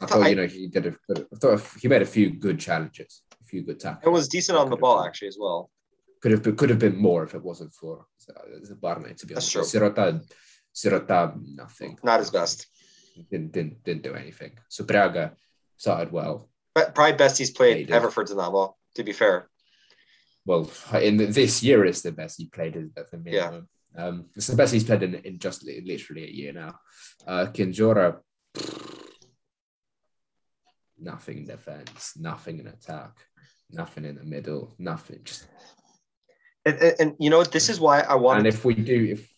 I 0.01 0.05
thought 0.05 0.23
I- 0.23 0.29
you 0.29 0.35
know 0.35 0.47
he 0.47 0.67
did 0.67 0.85
a 0.87 0.91
good. 1.07 1.27
I 1.33 1.35
thought 1.37 1.61
he 1.81 1.87
made 1.87 2.01
a 2.01 2.05
few 2.17 2.29
good 2.31 2.59
challenges, 2.59 3.21
a 3.41 3.45
few 3.45 3.61
good 3.63 3.79
tackles. 3.79 4.05
it 4.05 4.09
was 4.09 4.27
decent 4.27 4.57
on 4.57 4.69
the 4.69 4.77
ball, 4.77 5.03
actually, 5.03 5.29
as 5.29 5.37
well. 5.39 5.69
Could 6.21 6.31
have 6.31 6.43
been, 6.43 6.55
could 6.55 6.69
have 6.69 6.79
been 6.79 6.95
more 6.97 7.23
if 7.23 7.33
it 7.35 7.43
wasn't 7.43 7.73
for 7.73 8.05
Zabarny. 8.65 9.15
To 9.17 9.25
be 9.27 9.33
That's 9.33 9.55
honest, 9.55 9.71
true. 9.71 9.81
Syrota, 9.81 10.23
Syrota, 10.73 11.39
nothing. 11.55 11.97
Not 12.03 12.19
his 12.19 12.31
best. 12.31 12.67
Didn't 13.29 13.51
didn't 13.51 13.83
didn't 13.83 14.03
do 14.03 14.15
anything. 14.15 14.51
So 14.69 14.83
Braga 14.83 15.33
started 15.77 16.11
well. 16.11 16.49
But 16.73 16.95
probably 16.95 17.17
best 17.17 17.37
he's 17.37 17.49
Yeah, 17.49 17.65
he 17.67 17.85
played 17.85 17.91
ever 17.91 18.09
for 18.09 18.23
Dinamo, 18.25 18.73
to 18.95 19.03
be 19.03 19.11
fair. 19.13 19.49
Well, 20.45 20.69
in 20.93 21.17
the, 21.17 21.25
this 21.27 21.63
year 21.63 21.85
is 21.85 22.01
the 22.01 22.11
best 22.11 22.37
he 22.37 22.47
played 22.47 22.75
at 22.97 23.11
the 23.11 23.17
minimum. 23.17 23.69
Um, 23.95 24.25
it's 24.35 24.47
the 24.47 24.55
best 24.55 24.73
he's 24.73 24.83
played 24.83 25.03
in, 25.03 25.15
in 25.15 25.39
just 25.39 25.63
literally 25.65 26.23
a 26.25 26.31
year 26.31 26.53
now. 26.53 26.75
Uh, 27.25 27.45
Kędziora, 27.47 28.17
nothing 30.99 31.39
in 31.39 31.45
defense, 31.45 32.13
nothing 32.17 32.59
in 32.59 32.67
attack, 32.67 33.11
nothing 33.69 34.05
in 34.05 34.15
the 34.15 34.23
middle, 34.23 34.73
nothing. 34.79 35.19
Just 35.23 35.47
And, 36.65 36.77
and, 36.79 36.95
and 36.99 37.15
you 37.19 37.29
know? 37.29 37.43
This 37.43 37.69
is 37.69 37.79
why 37.79 38.01
I 38.01 38.15
want. 38.15 38.39
and 38.39 38.47
if 38.47 38.65
we 38.65 38.73
do, 38.73 39.09
if 39.11 39.32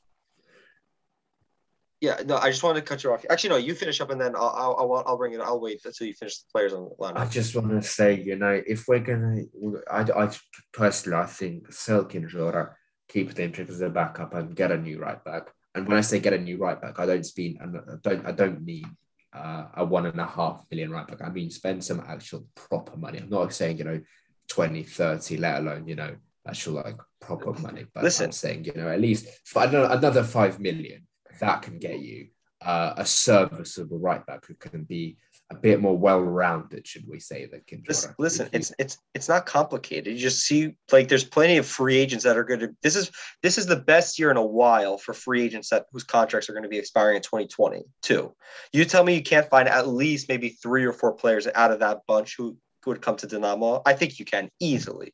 yeah, 2.06 2.22
no, 2.26 2.38
I 2.38 2.50
just 2.50 2.62
wanted 2.62 2.82
to 2.82 2.86
cut 2.86 3.04
you 3.04 3.12
off. 3.12 3.26
Actually, 3.30 3.50
no, 3.50 3.58
you 3.58 3.74
finish 3.74 4.00
up, 4.00 4.12
and 4.12 4.22
then 4.22 4.36
I'll 4.36 4.54
I'll, 4.56 4.76
I'll, 4.80 5.04
I'll 5.08 5.18
bring 5.18 5.34
it. 5.34 5.40
I'll 5.40 5.60
wait 5.60 5.82
until 5.84 6.08
you 6.08 6.14
finish 6.14 6.38
the 6.38 6.46
players 6.54 6.74
on 6.74 6.84
the 6.84 6.96
line. 7.00 7.18
I 7.18 7.26
just 7.26 7.56
want 7.56 7.70
to 7.70 7.82
say, 7.82 8.22
you 8.22 8.36
know, 8.36 8.62
if 8.66 8.88
we're 8.88 9.00
gonna, 9.00 9.44
I, 9.92 10.02
I 10.02 10.30
personally, 10.72 11.18
I 11.18 11.26
think 11.26 11.74
sell 11.74 12.06
Kędziora, 12.06 12.74
keep 13.10 13.34
them 13.34 13.54
as 13.58 13.82
a 13.82 13.90
backup, 13.90 14.34
and 14.36 14.56
get 14.56 14.72
a 14.72 14.78
new 14.78 15.00
right 15.00 15.24
back. 15.24 15.52
And 15.74 15.88
when 15.88 15.98
I 15.98 16.02
say 16.02 16.20
get 16.20 16.34
a 16.34 16.38
new 16.38 16.58
right 16.58 16.80
back, 16.80 17.00
I 17.00 17.06
don't 17.06 17.28
mean, 17.38 17.58
I 17.62 17.66
don't, 18.02 18.26
I 18.28 18.32
don't 18.32 18.64
mean 18.64 18.96
uh, 19.34 19.66
a 19.76 19.86
one 19.86 20.06
and 20.06 20.20
a 20.20 20.26
half 20.26 20.64
million 20.72 20.92
right 20.92 21.08
back. 21.08 21.22
I 21.22 21.30
mean 21.30 21.50
spend 21.50 21.84
some 21.84 22.04
actual 22.08 22.46
proper 22.56 22.96
money. 22.98 23.20
I'm 23.20 23.30
not 23.30 23.54
saying 23.54 23.80
you 23.80 23.84
know 23.84 24.02
20, 24.50 24.84
30, 24.84 25.38
let 25.38 25.60
alone 25.60 25.88
you 25.88 25.96
know 25.96 26.16
actual 26.48 26.76
like 26.76 26.98
proper 27.20 27.54
money. 27.54 27.86
But 27.94 28.04
Listen. 28.04 28.26
I'm 28.26 28.32
saying 28.32 28.66
you 28.66 28.74
know 28.76 28.90
at 28.90 29.02
least 29.02 29.28
another 29.56 29.88
another 29.92 30.24
five 30.24 30.60
million 30.60 31.08
that 31.40 31.62
can 31.62 31.80
get 31.80 32.00
you 32.00 32.28
uh, 32.62 32.94
a 32.98 33.06
serviceable 33.06 34.00
right 34.00 34.26
back 34.26 34.46
who 34.46 34.56
can 34.56 34.84
be 34.84 35.18
a 35.52 35.56
bit 35.56 35.80
more 35.80 35.96
well-rounded, 35.96 36.88
should 36.88 37.08
we 37.08 37.20
say, 37.20 37.46
than 37.46 37.62
Kędziora. 37.62 37.88
Listen, 37.88 38.16
listen 38.18 38.50
it's 38.52 38.74
it's 38.80 38.98
it's 39.14 39.30
not 39.30 39.46
complicated. 39.46 40.14
You 40.14 40.20
just 40.20 40.42
see 40.42 40.76
like 40.92 41.08
there's 41.08 41.24
plenty 41.24 41.58
of 41.58 41.68
free 41.68 41.98
agents 41.98 42.24
that 42.24 42.38
are 42.38 42.44
going 42.44 42.62
to. 42.62 42.76
This 42.82 42.96
is 42.96 43.12
this 43.44 43.60
is 43.60 43.68
the 43.68 43.76
best 43.76 44.18
year 44.18 44.32
in 44.32 44.38
a 44.38 44.46
while 44.46 44.98
for 44.98 45.14
free 45.14 45.44
agents 45.44 45.70
that 45.70 45.86
whose 45.92 46.04
contracts 46.04 46.50
are 46.50 46.54
going 46.54 46.64
to 46.64 46.70
be 46.70 46.80
expiring 46.80 47.18
in 47.18 47.22
2022. 47.22 48.34
You 48.74 48.86
tell 48.86 49.04
me 49.04 49.14
you 49.14 49.22
can't 49.22 49.50
find 49.50 49.70
at 49.70 49.88
least 49.88 50.30
maybe 50.30 50.50
three 50.50 50.84
or 50.84 50.94
four 50.94 51.14
players 51.14 51.48
out 51.54 51.72
of 51.72 51.80
that 51.80 52.02
bunch 52.08 52.36
who 52.38 52.58
would 52.88 53.02
come 53.02 53.16
to 53.18 53.28
Dynamo. 53.28 53.84
I 53.86 53.94
think 53.94 54.18
you 54.18 54.26
can 54.26 54.50
easily, 54.60 55.14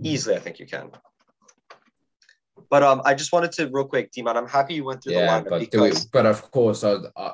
easily. 0.00 0.36
I 0.36 0.38
think 0.38 0.60
you 0.60 0.66
can. 0.66 0.90
But 2.68 2.82
um, 2.82 3.02
I 3.04 3.14
just 3.14 3.32
wanted 3.32 3.52
to 3.52 3.68
real 3.68 3.84
quick, 3.84 4.10
Demon. 4.12 4.36
I'm 4.36 4.48
happy 4.48 4.74
you 4.74 4.84
went 4.84 5.02
through 5.02 5.14
Yeah, 5.14 5.38
the 5.40 5.44
lineup 5.44 5.50
but 5.50 5.60
because 5.60 6.04
it, 6.04 6.10
but 6.12 6.26
of 6.26 6.50
course, 6.50 6.82
I, 6.84 6.96
I, 7.16 7.32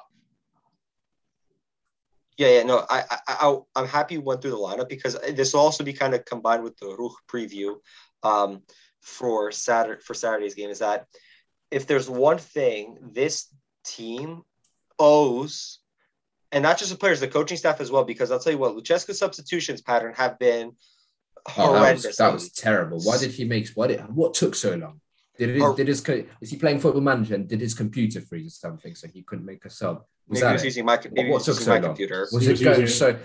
yeah, 2.36 2.48
yeah, 2.48 2.62
no, 2.64 2.84
I, 2.88 3.04
I, 3.10 3.18
I, 3.28 3.58
I'm 3.76 3.86
happy 3.86 4.14
you 4.14 4.20
went 4.20 4.42
through 4.42 4.52
the 4.52 4.56
lineup 4.56 4.88
because 4.88 5.18
this 5.34 5.52
will 5.52 5.60
also 5.60 5.84
be 5.84 5.92
kind 5.92 6.14
of 6.14 6.24
combined 6.24 6.62
with 6.62 6.76
the 6.78 6.86
Ruch 6.86 7.14
preview, 7.28 7.76
um, 8.22 8.62
for 9.00 9.52
Saturday 9.52 10.00
for 10.00 10.14
Saturday's 10.14 10.54
game. 10.54 10.70
Is 10.70 10.78
that 10.78 11.06
if 11.70 11.86
there's 11.86 12.08
one 12.08 12.38
thing 12.38 12.98
this 13.12 13.48
team 13.84 14.42
owes, 14.98 15.80
and 16.52 16.62
not 16.62 16.78
just 16.78 16.90
the 16.90 16.96
players, 16.96 17.20
the 17.20 17.28
coaching 17.28 17.56
staff 17.56 17.80
as 17.80 17.90
well, 17.90 18.04
because 18.04 18.30
I'll 18.30 18.38
tell 18.38 18.52
you 18.52 18.58
what, 18.58 18.74
Lucescu's 18.76 19.18
substitutions 19.18 19.82
pattern 19.82 20.14
have 20.14 20.38
been 20.38 20.72
oh, 21.58 21.72
that, 21.72 21.78
horrendous. 21.78 22.06
was, 22.06 22.16
that 22.16 22.32
was 22.32 22.52
terrible. 22.52 23.00
Why 23.00 23.18
did 23.18 23.32
he 23.32 23.44
make? 23.44 23.68
what? 23.70 23.88
did 23.88 24.00
what 24.14 24.34
took 24.34 24.54
so 24.54 24.74
long? 24.74 25.00
Did 25.38 25.50
his, 25.50 25.62
Or- 25.62 25.74
did 25.74 25.88
his 25.88 26.02
is 26.40 26.50
he 26.50 26.56
playing 26.56 26.80
football 26.80 27.00
manager 27.00 27.34
and 27.34 27.48
did 27.48 27.60
his 27.60 27.74
computer 27.74 28.20
freeze 28.20 28.54
or 28.56 28.68
something 28.68 28.94
so 28.94 29.08
he 29.08 29.22
couldn't 29.22 29.46
make 29.46 29.64
a 29.64 29.70
sub? 29.70 30.04
Was 30.28 30.36
maybe 30.36 30.36
he 30.38 30.40
that 30.42 30.52
was 30.52 30.62
it? 30.62 30.64
using 30.66 30.84
my 30.84 31.00
maybe 31.10 31.30
what 31.30 31.38
took 31.42 31.54
using 31.54 31.64
so 31.64 31.70
my 31.70 31.76
long? 31.76 31.84
computer. 31.84 32.28
Was 32.32 32.42
He 32.42 32.48
it 32.48 32.52
was 32.52 32.62
going 32.62 32.86
so? 32.86 33.18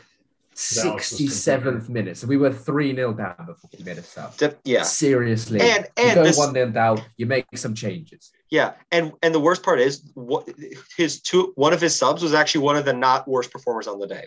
Sixty 0.59 1.27
seventh 1.27 1.88
minute, 1.88 2.17
so 2.17 2.25
we 2.25 2.35
were 2.35 2.51
three 2.51 2.95
0 2.95 3.13
down 3.13 3.35
before 3.45 3.69
he 3.77 3.84
made 3.84 3.99
a 3.99 4.01
sub. 4.01 4.35
De- 4.38 4.55
yeah, 4.63 4.81
Seriously, 4.81 5.61
And- 5.61 5.88
and 5.97 6.17
you 6.25 6.31
go 6.31 6.38
one 6.39 6.51
0 6.53 6.71
down, 6.71 6.99
you 7.15 7.27
make 7.27 7.45
some 7.55 7.75
changes. 7.75 8.31
yeah, 8.49 8.73
and 8.91 9.11
and 9.21 9.35
the 9.35 9.39
worst 9.39 9.61
part 9.61 9.79
is 9.79 10.09
what 10.15 10.49
his 10.97 11.21
two 11.21 11.51
one 11.55 11.73
of 11.73 11.81
his 11.81 11.95
subs 11.95 12.23
was 12.23 12.34
actually 12.34 12.61
one 12.61 12.75
of 12.75 12.85
the 12.85 12.93
not 12.93 13.27
worst 13.27 13.51
performers 13.51 13.85
on 13.85 13.99
the 13.99 14.07
day. 14.07 14.23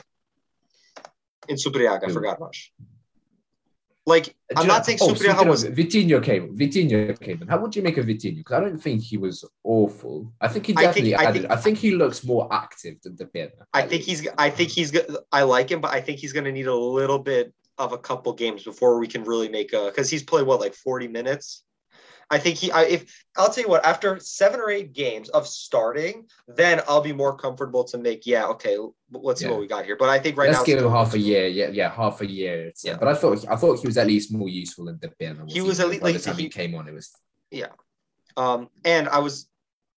In 1.49 1.57
Supryaga, 1.57 2.09
I 2.09 2.13
forgot 2.13 2.39
much. 2.39 2.73
Like 4.11 4.35
I'm 4.57 4.67
not 4.67 4.85
saying 4.85 4.99
oh, 5.01 5.15
speaking 5.15 5.49
was 5.49 5.65
Vitinho 5.65 6.23
came. 6.23 6.57
Vitinho 6.57 7.19
came. 7.19 7.47
How 7.49 7.59
would 7.61 7.75
you 7.77 7.83
make 7.83 7.97
a 7.97 8.03
Vitinho? 8.03 8.39
Because 8.39 8.57
I 8.59 8.61
don't 8.61 8.83
think 8.87 9.03
he 9.03 9.17
was 9.17 9.45
awful. 9.65 10.33
I 10.41 10.49
think 10.49 10.67
he 10.67 10.73
I 10.73 10.77
think- 10.77 10.89
definitely 10.89 11.15
I 11.15 11.25
added. 11.25 11.43
think- 11.43 11.53
I 11.53 11.57
think 11.57 11.79
he 11.79 11.91
looks 11.93 12.25
more 12.25 12.53
active 12.53 12.97
than 13.03 13.17
the. 13.17 13.27
I 13.73 13.83
think 13.83 14.03
he's. 14.03 14.27
I 14.37 14.51
think 14.51 14.71
he's. 14.71 14.91
I 15.33 15.43
like 15.43 15.71
him, 15.71 15.81
but 15.81 15.93
I 15.93 16.01
think 16.01 16.19
he's 16.19 16.33
going 16.33 16.45
to 16.45 16.53
need 16.53 16.67
a 16.67 16.75
little 16.75 17.19
bit 17.19 17.55
of 17.79 17.93
a 17.93 17.99
couple 17.99 18.33
games 18.33 18.65
before 18.65 18.99
we 18.99 19.07
can 19.07 19.23
really 19.25 19.49
make 19.49 19.73
a. 19.73 19.87
Because 19.87 20.11
he's 20.11 20.25
played 20.25 20.47
what 20.47 20.61
like 20.61 20.75
forty 20.75 21.09
minutes. 21.09 21.65
I 22.33 22.39
think 22.39 22.59
he. 22.59 22.71
I, 22.71 22.83
if 22.85 23.25
I'll 23.37 23.51
tell 23.53 23.65
you 23.65 23.69
what, 23.69 23.85
after 23.85 24.19
seven 24.21 24.61
or 24.61 24.71
eight 24.71 24.93
games 24.93 25.29
of 25.31 25.49
starting, 25.49 26.27
then 26.47 26.81
I'll 26.87 27.01
be 27.01 27.13
more 27.13 27.37
comfortable 27.37 27.83
to 27.85 27.99
make. 27.99 28.25
Yeah, 28.25 28.47
okay, 28.47 28.77
let's 29.11 29.41
see 29.41 29.47
Yeah. 29.47 29.53
what 29.53 29.61
we 29.61 29.67
got 29.67 29.85
here. 29.85 29.97
But 29.99 30.11
I 30.11 30.19
think 30.21 30.37
right 30.37 30.49
Let's 30.49 30.61
now, 30.61 30.65
give 30.65 30.79
him 30.79 30.91
half 30.91 31.15
a 31.15 31.19
year. 31.19 31.49
Yeah, 31.49 31.69
yeah, 31.69 31.91
half 31.91 32.21
a 32.21 32.27
year. 32.31 32.73
Yeah. 32.85 32.97
But 32.99 33.09
I 33.09 33.15
thought 33.15 33.45
I 33.49 33.57
thought 33.57 33.81
he 33.81 33.87
was 33.89 33.99
at 33.99 34.07
least 34.07 34.33
more 34.33 34.49
useful 34.49 34.85
than 34.85 34.99
the 35.01 35.09
Pierna. 35.09 35.51
He 35.51 35.61
was 35.61 35.81
at 35.81 35.89
least- 35.89 36.03
like, 36.03 36.15
the 36.15 36.21
time 36.21 36.37
he, 36.37 36.45
he- 36.45 36.49
came 36.49 36.75
on. 36.77 36.87
It 36.89 36.95
was 36.95 37.11
Yeah. 37.51 37.73
Um, 38.37 38.69
and 38.85 39.09
I 39.09 39.19
was 39.19 39.49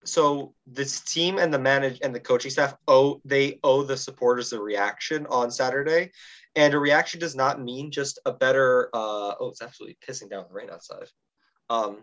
so 0.05 0.53
this 0.65 0.99
team 1.01 1.37
and 1.37 1.53
the 1.53 1.59
manage 1.59 1.99
and 2.03 2.13
the 2.15 2.19
coaching 2.19 2.51
staff 2.51 2.75
owe 2.87 3.21
they 3.23 3.59
owe 3.63 3.83
the 3.83 3.95
supporters 3.95 4.51
a 4.53 4.59
reaction 4.59 5.25
on 5.29 5.51
Saturday. 5.51 6.11
And 6.55 6.73
a 6.73 6.79
reaction 6.79 7.19
does 7.19 7.35
not 7.35 7.61
mean 7.61 7.89
just 7.91 8.19
a 8.25 8.33
better 8.33 8.89
uh 8.93 9.35
oh 9.39 9.49
it's 9.49 9.61
absolutely 9.61 9.97
pissing 10.05 10.29
down 10.31 10.45
the 10.47 10.53
rain 10.53 10.69
outside. 10.71 11.07
Um 11.69 11.99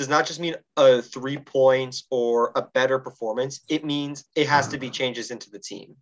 does 0.00 0.08
not 0.08 0.26
just 0.26 0.40
mean 0.40 0.54
a 0.78 1.02
three 1.02 1.36
points 1.36 2.04
or 2.10 2.52
a 2.56 2.62
better 2.62 2.98
performance. 2.98 3.60
It 3.68 3.84
means 3.84 4.24
it 4.34 4.48
has 4.48 4.68
to 4.68 4.78
be 4.78 4.86
mm-hmm. 4.86 4.94
changes 4.94 5.30
into 5.30 5.50
the 5.50 5.58
team. 5.58 5.94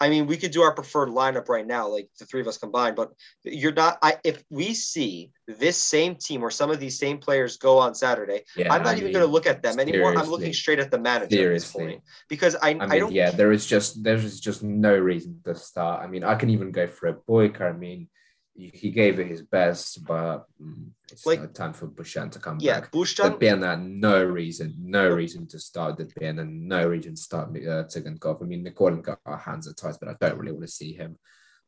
I 0.00 0.08
mean, 0.08 0.28
we 0.28 0.36
could 0.36 0.52
do 0.52 0.62
our 0.62 0.72
preferred 0.72 1.08
lineup 1.08 1.48
right 1.48 1.66
now, 1.66 1.88
like 1.88 2.08
the 2.20 2.24
three 2.24 2.40
of 2.40 2.46
us 2.46 2.56
combined, 2.56 2.94
but 2.94 3.10
you're 3.42 3.72
not. 3.72 3.98
I 4.00 4.18
if 4.22 4.44
we 4.48 4.74
see 4.74 5.32
this 5.48 5.76
same 5.76 6.14
team 6.14 6.44
or 6.44 6.52
some 6.52 6.70
of 6.70 6.78
these 6.78 7.00
same 7.00 7.18
players 7.18 7.56
go 7.56 7.78
on 7.78 7.96
Saturday, 7.96 8.42
yeah. 8.56 8.72
I'm 8.72 8.84
not 8.84 8.90
I 8.90 8.98
even 8.98 9.06
mean, 9.06 9.14
going 9.14 9.26
to 9.26 9.32
look 9.32 9.48
at 9.48 9.60
them 9.60 9.80
anymore. 9.80 10.16
I'm 10.16 10.30
looking 10.30 10.52
straight 10.52 10.78
at 10.78 10.92
the 10.92 11.00
manager 11.00 11.34
Seriously. 11.34 11.84
point 11.84 12.02
because 12.28 12.54
I, 12.54 12.68
I 12.68 12.70
I, 12.70 12.86
mean, 12.86 13.00
don't. 13.00 13.12
yeah, 13.12 13.32
there 13.32 13.50
is 13.50 13.66
just 13.66 14.04
there's 14.04 14.38
just 14.38 14.62
no 14.62 14.96
reason 14.96 15.40
to 15.46 15.56
start. 15.56 16.04
I 16.04 16.06
mean, 16.06 16.22
I 16.22 16.36
can 16.36 16.50
even 16.50 16.70
go 16.70 16.86
for 16.86 17.08
a 17.08 17.14
Boyka. 17.14 17.62
I 17.62 17.72
mean, 17.72 18.08
he 18.58 18.66
he 18.82 18.88
gave 19.00 19.14
it 19.22 19.28
his 19.34 19.42
best, 19.56 19.88
but 20.12 20.38
mm, 20.60 20.86
it's 21.12 21.24
Like- 21.28 21.54
time 21.54 21.72
for 21.78 21.86
Bushchan 21.98 22.28
to 22.34 22.38
come 22.44 22.56
back. 22.58 22.64
Yeah, 22.68 22.80
back. 22.80 22.92
Bushchan. 22.96 23.30
The 23.30 23.36
Pierna, 23.46 23.72
no 24.08 24.16
reason, 24.40 24.68
no 24.98 25.04
reason 25.20 25.42
to 25.52 25.58
start 25.68 25.92
the 25.98 26.06
Pierna, 26.14 26.42
no 26.74 26.80
reason 26.94 27.12
to 27.14 27.22
start 27.28 27.46
uh, 27.50 27.84
Tsygankov. 27.90 28.42
I 28.42 28.46
mean, 28.50 28.62
Nikolin 28.66 29.02
got 29.08 29.20
our 29.24 29.38
hands 29.48 29.64
are 29.68 29.76
tied, 29.80 29.96
but 30.00 30.08
I 30.12 30.14
don't 30.20 30.38
really 30.40 30.52
want 30.56 30.66
to 30.70 30.78
see 30.80 30.92
him. 31.02 31.10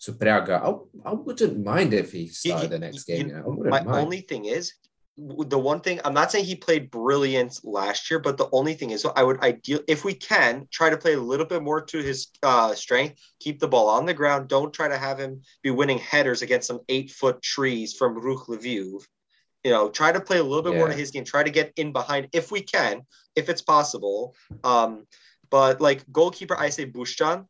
So 0.04 0.08
Praga, 0.22 0.54
I, 0.68 0.70
I 1.10 1.12
wouldn't 1.12 1.56
mind 1.72 1.90
if 2.02 2.08
he 2.16 2.26
started 2.28 2.70
the 2.70 2.78
next 2.86 3.04
game. 3.04 3.28
You 3.28 3.34
know, 3.34 3.50
My 3.74 3.82
mind. 3.82 3.88
only 4.04 4.22
thing 4.30 4.46
is 4.46 4.72
the 5.20 5.58
one 5.58 5.80
thing 5.80 6.00
I'm 6.04 6.14
not 6.14 6.32
saying 6.32 6.46
he 6.46 6.56
played 6.56 6.90
brilliant 6.90 7.60
last 7.64 8.10
year, 8.10 8.18
but 8.18 8.38
the 8.38 8.48
only 8.52 8.74
thing 8.74 8.90
is 8.90 9.04
I 9.04 9.22
would 9.22 9.40
ideal 9.40 9.80
if 9.86 10.04
we 10.04 10.14
can 10.14 10.66
try 10.70 10.88
to 10.88 10.96
play 10.96 11.12
a 11.12 11.20
little 11.20 11.46
bit 11.46 11.62
more 11.62 11.80
to 11.82 11.98
his 11.98 12.28
uh, 12.42 12.74
strength, 12.74 13.20
keep 13.38 13.60
the 13.60 13.68
ball 13.68 13.88
on 13.88 14.06
the 14.06 14.14
ground. 14.14 14.48
Don't 14.48 14.72
try 14.72 14.88
to 14.88 14.96
have 14.96 15.18
him 15.18 15.42
be 15.62 15.70
winning 15.70 15.98
headers 15.98 16.42
against 16.42 16.68
some 16.68 16.80
eight 16.88 17.10
foot 17.10 17.42
trees 17.42 17.94
from 17.94 18.20
Ruch 18.20 18.46
Lviv. 18.46 19.04
You 19.62 19.70
know, 19.70 19.90
try 19.90 20.10
to 20.10 20.20
play 20.20 20.38
a 20.38 20.44
little 20.44 20.62
bit 20.62 20.74
more 20.74 20.88
to 20.88 20.94
his 20.94 21.10
game. 21.10 21.24
Try 21.24 21.42
to 21.42 21.50
get 21.50 21.72
in 21.76 21.92
behind 21.92 22.28
if 22.32 22.50
we 22.50 22.62
can, 22.62 23.02
if 23.36 23.48
it's 23.50 23.62
possible. 23.62 24.34
Um, 24.64 25.06
but 25.50 25.80
like 25.80 26.10
goalkeeper, 26.10 26.58
I 26.58 26.70
say 26.70 26.86
Bushchan. 26.86 27.46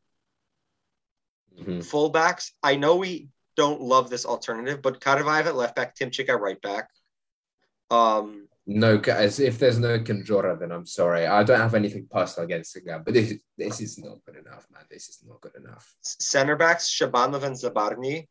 Mhm. 1.56 1.84
Fullbacks, 1.84 2.50
I 2.62 2.76
know 2.76 2.96
we 2.96 3.28
don't 3.56 3.80
love 3.80 4.10
this 4.10 4.24
alternative, 4.24 4.82
but 4.82 5.00
Karavayev 5.00 5.46
at 5.46 5.56
left 5.56 5.76
back, 5.76 5.94
Timchik 5.94 6.28
at 6.28 6.40
right 6.40 6.60
back. 6.60 6.88
Um, 7.90 8.46
No, 8.66 8.98
guys, 8.98 9.40
if 9.40 9.58
there's 9.58 9.78
no 9.78 9.98
Kędziora, 9.98 10.58
then 10.60 10.70
I'm 10.70 10.86
sorry. 10.86 11.26
I 11.26 11.42
don't 11.42 11.58
have 11.58 11.74
anything 11.74 12.06
personal 12.10 12.44
against 12.44 12.74
the 12.74 12.80
guy, 12.82 12.98
but 12.98 13.14
this, 13.14 13.34
this 13.58 13.80
is 13.80 13.98
not 13.98 14.18
good 14.24 14.36
enough, 14.36 14.66
man. 14.72 14.84
This 14.90 15.08
is 15.08 15.18
not 15.26 15.40
good 15.40 15.56
enough. 15.56 15.92
center 16.02 16.56
backs, 16.56 16.88
Shabanov 16.88 17.42
and 17.42 17.56
Zabarny. 17.56 18.28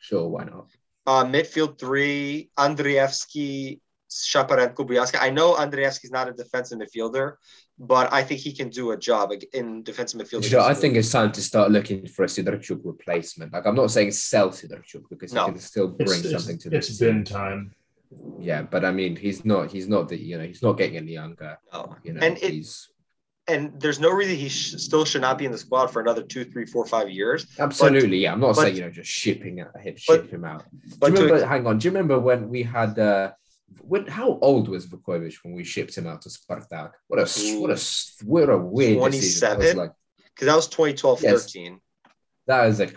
Sure, 0.00 0.28
why 0.28 0.44
not? 0.44 0.68
Uh, 1.06 1.24
midfield 1.24 1.78
three, 1.78 2.50
Andrievsky, 2.58 3.80
Shaparenko, 4.10 4.86
Buyaska. 4.88 5.18
I 5.20 5.30
know 5.30 5.54
Andrievsky's 5.54 6.10
not 6.10 6.28
a 6.28 6.32
defensive 6.32 6.78
midfielder, 6.78 7.34
but 7.78 8.12
I 8.12 8.22
think 8.22 8.40
he 8.40 8.52
can 8.52 8.68
do 8.70 8.92
a 8.92 8.96
job 8.96 9.32
in 9.52 9.82
defensive 9.82 10.20
midfield. 10.20 10.44
You 10.50 10.56
know, 10.56 10.64
I 10.64 10.74
think 10.74 10.96
it's 10.96 11.10
time 11.10 11.32
to 11.32 11.42
start 11.42 11.70
looking 11.70 12.06
for 12.06 12.24
a 12.24 12.26
Sidorchuk 12.26 12.80
replacement. 12.84 13.52
Like, 13.52 13.66
I'm 13.66 13.74
not 13.74 13.90
saying 13.90 14.12
sell 14.12 14.50
Sidorchuk 14.50 15.04
because 15.10 15.32
No. 15.32 15.46
he 15.46 15.52
can 15.52 15.60
still 15.60 15.88
bring 15.88 16.10
It's, 16.20 16.24
it's, 16.24 16.32
something 16.32 16.58
to 16.58 16.70
the 16.70 16.76
It's 16.76 16.98
been 16.98 17.24
time. 17.24 17.72
Yeah, 18.38 18.62
but 18.62 18.84
I 18.84 18.90
mean, 18.90 19.16
he's 19.16 19.44
not. 19.44 19.70
He's 19.70 19.88
not 19.88 20.08
the. 20.08 20.16
You 20.20 20.38
know, 20.38 20.44
he's 20.44 20.62
not 20.62 20.72
getting 20.78 20.96
any 20.96 21.12
younger. 21.12 21.58
No. 21.72 21.96
You 22.02 22.14
know, 22.14 22.20
And 22.26 22.36
it- 22.38 22.52
he's 22.52 22.88
And 23.48 23.80
there's 23.80 23.98
no 23.98 24.10
reason 24.10 24.36
he 24.36 24.48
sh- 24.48 24.76
still 24.78 25.04
should 25.04 25.22
not 25.22 25.36
be 25.38 25.44
in 25.44 25.50
the 25.52 25.58
squad 25.58 25.88
for 25.88 26.00
another 26.00 26.22
two, 26.22 26.44
three, 26.44 26.66
four, 26.66 26.84
five 26.86 27.08
years. 27.10 27.46
absolutely. 27.58 28.18
yeah, 28.18 28.32
I'm 28.32 28.40
not 28.40 28.54
but- 28.54 28.62
saying 28.62 28.76
you 28.76 28.82
know 28.82 28.90
just 28.90 29.10
shipping 29.10 29.58
him, 29.58 29.68
But- 30.08 30.26
him 30.34 30.44
out. 30.44 30.64
Do 30.70 30.96
But 31.00 31.12
you 31.18 31.28
to- 31.28 31.46
hang 31.46 31.66
on. 31.66 31.78
Do 31.78 31.84
you 31.86 31.90
remember 31.92 32.18
when 32.18 32.48
we 32.48 32.62
had? 32.62 32.98
uh 32.98 33.32
when, 33.92 34.06
how 34.06 34.36
old 34.48 34.68
was 34.68 34.86
Vukojević 34.88 35.36
when 35.44 35.54
we 35.54 35.62
shipped 35.64 35.94
him 35.96 36.06
out 36.10 36.20
to 36.22 36.28
Spartak? 36.28 36.90
What 37.08 37.18
a 37.20 37.26
what 37.60 37.70
a 37.70 37.78
what 38.24 38.48
a 38.50 38.58
weird 38.58 39.12
decision. 39.12 39.40
That 39.40 39.56
27? 39.56 39.76
like 39.82 39.92
because 40.34 40.46
that 40.48 40.56
was 40.56 40.68
2012 40.68 41.22
Yes. 41.22 41.32
13. 41.44 41.80
that 42.48 42.66
is 42.70 42.78
like 42.80 42.96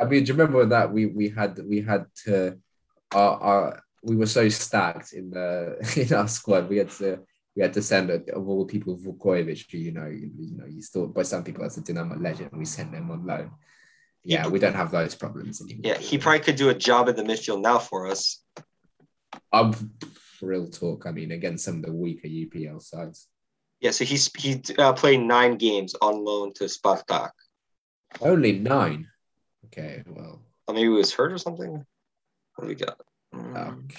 I 0.00 0.04
mean, 0.04 0.22
do 0.24 0.28
you 0.32 0.34
remember 0.38 0.64
that 0.66 0.92
we 0.92 1.06
we 1.06 1.28
had 1.28 1.58
we 1.72 1.80
had 1.90 2.06
to 2.24 2.58
our, 3.12 3.32
our 3.50 3.82
we 4.04 4.16
were 4.16 4.26
so 4.26 4.48
stacked 4.48 5.12
in 5.12 5.30
the 5.30 5.76
in 5.96 6.14
our 6.14 6.28
squad 6.28 6.68
we 6.68 6.76
had 6.76 6.90
to 6.90 7.18
we 7.56 7.62
had 7.62 7.72
to 7.72 7.82
send 7.82 8.10
a, 8.10 8.34
of 8.34 8.48
all 8.48 8.64
people 8.66 8.96
Vukojević 8.96 9.70
who 9.70 9.78
you 9.78 9.92
know 9.92 10.06
you, 10.06 10.30
you 10.38 10.56
know 10.56 10.66
he's 10.66 10.90
thought 10.90 11.14
by 11.14 11.22
some 11.22 11.44
people 11.44 11.64
as 11.64 11.76
a 11.78 11.80
Dynamo 11.80 12.16
legend 12.16 12.50
we 12.52 12.64
sent 12.64 12.94
him 12.94 13.10
on 13.10 13.26
loan. 13.26 13.50
Yeah, 14.26 14.46
we 14.46 14.58
don't 14.58 14.74
have 14.74 14.90
those 14.90 15.14
problems 15.14 15.60
anymore. 15.60 15.82
Yeah, 15.84 15.98
he 15.98 16.16
probably 16.16 16.40
could 16.40 16.56
do 16.56 16.70
a 16.70 16.74
job 16.74 17.08
in 17.10 17.16
the 17.16 17.22
midfield 17.22 17.60
now 17.60 17.78
for 17.78 18.06
us. 18.06 18.42
I'm 19.52 19.74
real 20.40 20.68
talk. 20.68 21.04
I 21.06 21.10
mean, 21.10 21.32
against 21.32 21.66
some 21.66 21.76
of 21.76 21.82
the 21.82 21.92
weaker 21.92 22.26
UPL 22.26 22.80
sides. 22.80 23.28
Yeah, 23.80 23.90
so 23.90 24.04
he's 24.06 24.32
he 24.34 24.62
uh, 24.78 24.94
played 24.94 25.20
nine 25.20 25.56
games 25.56 25.94
on 26.00 26.24
loan 26.24 26.54
to 26.54 26.64
Spartak. 26.64 27.32
Only 28.20 28.58
nine. 28.58 29.08
Okay, 29.66 30.02
well, 30.06 30.42
Or 30.66 30.74
maybe 30.74 30.88
he 30.88 30.88
was 30.88 31.12
hurt 31.12 31.32
or 31.32 31.38
something. 31.38 31.84
What 32.54 32.62
do 32.62 32.68
we 32.68 32.74
got? 32.76 32.98
Mm, 33.34 33.90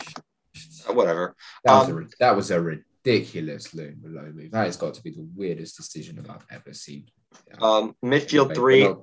uh, 0.90 0.94
whatever. 0.94 1.36
that 1.64 1.74
was 1.80 1.90
Um, 1.90 2.03
a 2.03 2.07
that 2.20 2.36
was 2.36 2.52
a 2.52 2.62
ridiculous 2.62 3.74
loan 3.74 4.02
low 4.03 4.32
move. 4.34 4.52
That 4.52 4.66
has 4.66 4.78
got 4.78 4.94
to 4.95 5.03
be 5.03 5.12
the 5.12 5.28
weirdest 5.36 5.78
decision 5.78 6.16
that 6.18 6.30
I've 6.30 6.45
ever 6.52 6.74
seen. 6.74 7.06
Yeah. 7.48 7.56
Um, 7.62 7.95
midfield 8.03 8.52
Anyway, 8.52 8.56
three. 8.56 8.95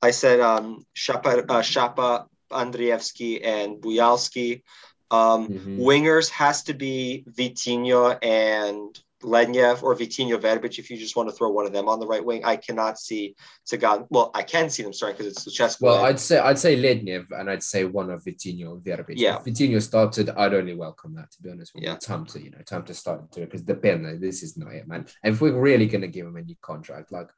I 0.00 0.10
said 0.10 0.40
um, 0.40 0.84
Shapa, 0.94 1.44
uh, 1.48 1.62
Shapa, 1.62 2.26
Andrievsky, 2.50 3.44
and 3.44 3.76
Bujalski. 3.76 4.62
Um, 5.10 5.48
Mhm. 5.48 5.78
Wingers 5.78 6.30
has 6.30 6.62
to 6.64 6.74
be 6.74 7.24
Vitinho 7.30 8.18
and 8.22 8.98
Lednev 9.22 9.82
or 9.82 9.94
Vitinho 9.94 10.40
Verbic 10.40 10.78
if 10.78 10.90
you 10.90 10.96
just 10.96 11.16
want 11.16 11.28
to 11.28 11.34
throw 11.34 11.50
one 11.50 11.66
of 11.66 11.72
them 11.72 11.88
on 11.88 12.00
the 12.00 12.06
right 12.06 12.24
wing. 12.24 12.44
I 12.44 12.56
cannot 12.56 12.98
see 12.98 13.34
Sagan. 13.64 14.06
Well, 14.10 14.30
I 14.34 14.42
can 14.42 14.70
see 14.70 14.82
them 14.82 14.92
starting 14.92 15.16
because 15.18 15.32
it's 15.32 15.44
Lucescu. 15.46 15.80
Well, 15.80 16.04
I'd 16.04 16.20
say 16.20 16.38
I'd 16.38 16.58
say 16.58 16.76
Lednev 16.76 17.26
and 17.30 17.48
I'd 17.50 17.62
say 17.62 17.84
one 17.84 18.10
of 18.10 18.22
Vitinho 18.24 18.82
Verbic. 18.82 19.14
Yeah. 19.16 19.36
If 19.36 19.44
Vitinho 19.44 19.80
started, 19.80 20.30
I'd 20.30 20.54
only 20.54 20.74
welcome 20.74 21.14
that 21.14 21.30
to 21.32 21.42
be 21.42 21.50
honest 21.50 21.74
with 21.74 21.84
Yeah. 21.84 21.92
you. 21.94 21.98
Time 21.98 22.26
to, 22.26 22.42
you 22.42 22.50
know, 22.50 22.58
time 22.66 22.84
to 22.84 22.94
start 22.94 23.32
to 23.32 23.42
it 23.42 23.46
because 23.46 23.64
the 23.64 23.74
pen, 23.74 24.18
this 24.20 24.42
is 24.42 24.56
not 24.56 24.72
it, 24.74 24.86
man. 24.86 25.06
And 25.22 25.34
if 25.34 25.40
we're 25.40 25.58
really 25.58 25.86
gonna 25.86 26.08
give 26.08 26.26
him 26.26 26.36
a 26.36 26.42
new 26.42 26.56
contract, 26.60 27.12
like 27.12 27.30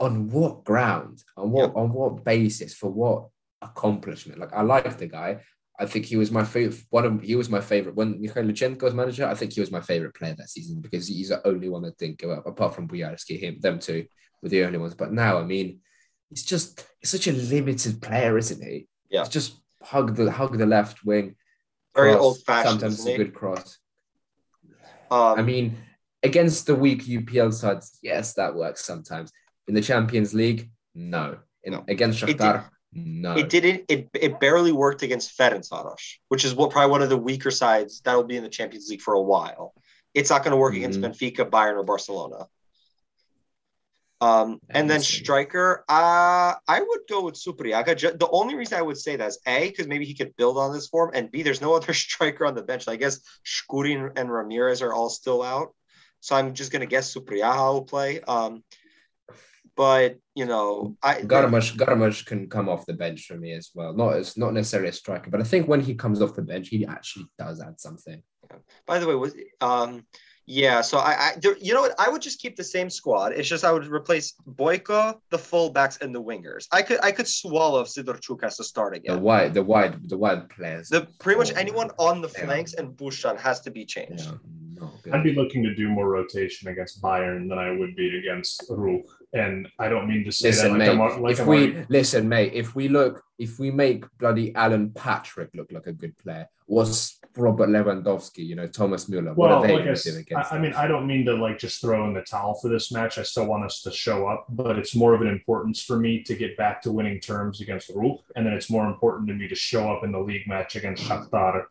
on 0.00 0.28
what 0.30 0.64
ground? 0.64 1.22
On 1.36 1.50
what 1.50 1.74
on 1.76 1.92
what 1.92 2.24
basis? 2.24 2.74
For 2.74 2.90
what 2.90 3.28
accomplishment? 3.60 4.38
Like 4.38 4.52
I 4.52 4.62
like 4.62 4.98
the 4.98 5.06
guy. 5.06 5.40
I 5.82 5.86
think 5.86 6.04
he 6.06 6.16
was 6.16 6.30
my 6.30 6.44
favorite. 6.44 6.80
One 6.90 7.04
of 7.04 7.22
he 7.22 7.34
was 7.34 7.50
my 7.50 7.60
favorite 7.60 7.96
when 7.96 8.22
Mikhailichenko 8.22 8.82
was 8.82 8.94
manager. 8.94 9.26
I 9.26 9.34
think 9.34 9.52
he 9.52 9.60
was 9.60 9.72
my 9.72 9.80
favorite 9.80 10.14
player 10.14 10.34
that 10.38 10.48
season 10.48 10.80
because 10.80 11.08
he's 11.08 11.30
the 11.30 11.44
only 11.46 11.68
one 11.68 11.82
that 11.82 11.98
didn't 11.98 12.18
give 12.18 12.30
up, 12.30 12.46
apart 12.46 12.74
from 12.74 12.86
Bujalski. 12.86 13.38
Him, 13.38 13.58
them 13.60 13.80
two 13.80 14.06
were 14.40 14.48
the 14.48 14.64
only 14.64 14.78
ones. 14.78 14.94
But 14.94 15.12
now, 15.12 15.38
I 15.38 15.44
mean, 15.44 15.80
he's 16.30 16.44
just 16.44 16.86
he's 17.00 17.10
such 17.10 17.26
a 17.26 17.32
limited 17.32 18.00
player, 18.00 18.38
isn't 18.38 18.62
he? 18.62 18.86
Yeah. 19.10 19.24
Just 19.24 19.56
hug 19.82 20.14
the 20.14 20.30
hug 20.30 20.56
the 20.56 20.66
left 20.66 21.04
wing. 21.04 21.34
Very 21.96 22.12
cross. 22.12 22.22
old-fashioned, 22.24 22.70
Sometimes 22.80 22.94
it's 23.00 23.06
a 23.06 23.16
good 23.16 23.34
cross. 23.34 23.78
um, 25.10 25.38
I 25.38 25.42
mean, 25.42 25.76
against 26.22 26.66
the 26.66 26.74
weak 26.74 27.02
UPL 27.04 27.52
sides, 27.52 27.98
yes, 28.02 28.34
that 28.34 28.54
works 28.54 28.84
sometimes. 28.84 29.30
In 29.68 29.74
the 29.74 29.82
Champions 29.82 30.32
League, 30.32 30.70
no. 30.94 31.38
In, 31.64 31.72
No. 31.72 31.84
Against 31.88 32.20
Shakhtar, 32.20 32.70
no. 32.92 33.36
it 33.36 33.48
didn't. 33.48 33.84
It 33.88 34.08
it 34.14 34.40
barely 34.40 34.72
worked 34.72 35.02
against 35.02 35.36
Ferencvaros, 35.38 36.16
which 36.28 36.44
is 36.44 36.54
what 36.54 36.70
probably 36.70 36.90
one 36.90 37.02
of 37.02 37.08
the 37.08 37.16
weaker 37.16 37.50
sides 37.50 38.00
that'll 38.04 38.24
be 38.24 38.36
in 38.36 38.42
the 38.42 38.48
Champions 38.48 38.88
League 38.90 39.00
for 39.00 39.14
a 39.14 39.22
while. 39.22 39.74
It's 40.14 40.30
not 40.30 40.42
going 40.44 40.50
to 40.52 40.56
work 40.58 40.74
against 40.74 41.00
Mhm. 41.00 41.10
Benfica, 41.14 41.48
Bayern, 41.48 41.76
or 41.76 41.84
Barcelona. 41.84 42.46
Um, 44.20 44.60
and 44.70 44.88
then 44.88 45.00
striker, 45.00 45.84
uh, 45.88 46.54
I 46.68 46.80
would 46.80 47.00
go 47.08 47.22
with 47.24 47.34
Supryaga. 47.34 47.96
Ju- 47.96 48.12
The 48.16 48.28
only 48.30 48.54
reason 48.54 48.78
I 48.78 48.82
would 48.82 48.96
say 48.98 49.16
that 49.16 49.26
is 49.28 49.40
A, 49.46 49.68
because 49.70 49.88
maybe 49.88 50.04
he 50.04 50.14
could 50.14 50.36
build 50.36 50.58
on 50.58 50.72
this 50.72 50.86
form, 50.86 51.10
and 51.12 51.28
B, 51.28 51.42
there's 51.42 51.60
no 51.60 51.74
other 51.78 51.92
striker 51.92 52.46
on 52.46 52.54
the 52.54 52.62
bench. 52.62 52.86
I 52.86 52.94
guess 52.96 53.18
Shkurin 53.44 54.12
and 54.16 54.30
Ramirez 54.30 54.80
are 54.80 54.92
all 54.92 55.08
still 55.08 55.42
out. 55.42 55.74
So 56.20 56.36
I'm 56.36 56.54
just 56.54 56.70
going 56.70 56.80
to 56.80 56.86
guess 56.86 57.12
Supryaga 57.12 57.72
will 57.72 57.82
play. 57.84 58.20
Um, 58.20 58.62
but, 59.76 60.16
you 60.34 60.44
know, 60.44 60.96
I 61.02 61.22
Garmash, 61.22 61.76
Garmash 61.76 62.26
can 62.26 62.48
come 62.48 62.68
off 62.68 62.86
the 62.86 62.92
bench 62.92 63.26
for 63.26 63.36
me 63.36 63.52
as 63.52 63.70
well. 63.74 63.92
Not 63.94 64.14
as 64.14 64.36
not 64.36 64.52
necessarily 64.52 64.90
a 64.90 64.92
striker, 64.92 65.30
but 65.30 65.40
I 65.40 65.44
think 65.44 65.68
when 65.68 65.80
he 65.80 65.94
comes 65.94 66.20
off 66.20 66.34
the 66.34 66.42
bench, 66.42 66.68
he 66.68 66.86
actually 66.86 67.26
does 67.38 67.60
add 67.60 67.80
something. 67.80 68.22
By 68.86 68.98
the 68.98 69.06
way, 69.06 69.14
was 69.14 69.34
um 69.60 70.04
yeah, 70.46 70.80
so 70.80 70.98
I, 70.98 71.12
I 71.12 71.32
there, 71.40 71.56
you 71.58 71.72
know 71.72 71.82
what? 71.82 71.94
I 71.98 72.08
would 72.08 72.20
just 72.20 72.40
keep 72.40 72.56
the 72.56 72.64
same 72.64 72.90
squad. 72.90 73.32
It's 73.32 73.48
just 73.48 73.64
I 73.64 73.70
would 73.70 73.86
replace 73.86 74.34
Boyko, 74.46 75.18
the 75.30 75.36
fullbacks, 75.36 76.00
and 76.00 76.12
the 76.12 76.22
wingers. 76.22 76.66
I 76.72 76.82
could 76.82 76.98
I 77.02 77.12
could 77.12 77.28
swallow 77.28 77.84
Sidorchuk 77.84 78.42
has 78.42 78.56
to 78.56 78.64
start 78.64 78.96
again. 78.96 79.16
The 79.16 79.22
wide, 79.22 79.54
the 79.54 79.62
wide, 79.62 80.08
the 80.08 80.18
wide 80.18 80.48
players. 80.50 80.88
The 80.88 81.06
pretty 81.20 81.38
much 81.38 81.52
anyone 81.54 81.90
on 81.98 82.20
the 82.20 82.30
yeah. 82.36 82.44
flanks 82.44 82.74
and 82.74 82.96
Bushchan 82.96 83.38
has 83.38 83.60
to 83.60 83.70
be 83.70 83.84
changed. 83.84 84.24
Yeah, 84.24 84.38
Oh, 84.82 84.90
good. 85.02 85.14
I'd 85.14 85.22
be 85.22 85.34
looking 85.34 85.62
to 85.62 85.74
do 85.74 85.88
more 85.88 86.08
rotation 86.08 86.68
against 86.68 87.00
Bayern 87.00 87.48
than 87.48 87.58
I 87.58 87.70
would 87.70 87.94
be 87.94 88.18
against 88.18 88.68
Ruch. 88.68 89.04
And 89.32 89.68
I 89.78 89.88
don't 89.88 90.08
mean 90.08 90.24
to 90.24 90.32
say 90.32 90.48
Listen, 90.48 90.72
that 90.72 90.78
mate. 90.78 90.88
I'm, 90.90 91.22
like 91.22 91.32
if 91.34 91.40
I'm 91.40 91.46
we 91.46 91.84
listen, 91.88 92.28
mate, 92.28 92.52
if 92.54 92.74
we 92.74 92.88
look, 92.88 93.22
if 93.38 93.58
we 93.58 93.70
make 93.70 94.04
bloody 94.18 94.54
Alan 94.54 94.90
Patrick 94.90 95.50
look 95.54 95.70
like 95.72 95.86
a 95.86 95.92
good 95.92 96.16
player, 96.18 96.48
was 96.66 97.18
Robert 97.36 97.68
Lewandowski, 97.68 98.44
you 98.46 98.54
know, 98.56 98.66
Thomas 98.66 99.08
Muller, 99.08 99.34
what 99.34 99.50
are 99.52 99.62
they 99.62 99.72
like 99.72 99.82
I, 99.82 99.84
going 99.84 99.92
s- 99.92 100.02
to 100.04 100.10
do 100.12 100.16
I- 100.16 100.20
against? 100.20 100.52
I 100.52 100.58
mean, 100.58 100.72
I 100.74 100.86
don't 100.86 101.06
mean 101.06 101.24
to 101.26 101.34
like 101.34 101.58
just 101.58 101.80
throw 101.80 102.06
in 102.06 102.12
the 102.14 102.22
towel 102.22 102.54
for 102.60 102.68
this 102.68 102.90
match. 102.92 103.18
I 103.18 103.22
still 103.22 103.46
want 103.46 103.64
us 103.64 103.82
to 103.82 103.90
show 103.92 104.26
up, 104.26 104.46
but 104.50 104.78
it's 104.78 104.94
more 104.96 105.14
of 105.14 105.20
an 105.22 105.28
importance 105.28 105.80
for 105.82 105.98
me 105.98 106.22
to 106.24 106.34
get 106.34 106.56
back 106.56 106.82
to 106.82 106.92
winning 106.92 107.20
terms 107.20 107.60
against 107.60 107.94
Ruch, 107.94 108.18
and 108.36 108.44
then 108.44 108.52
it's 108.52 108.70
more 108.70 108.86
important 108.86 109.28
to 109.28 109.34
me 109.34 109.48
to 109.48 109.54
show 109.54 109.90
up 109.92 110.02
in 110.04 110.12
the 110.12 110.20
league 110.20 110.46
match 110.48 110.76
against 110.76 111.04
Shakhtar 111.04 111.64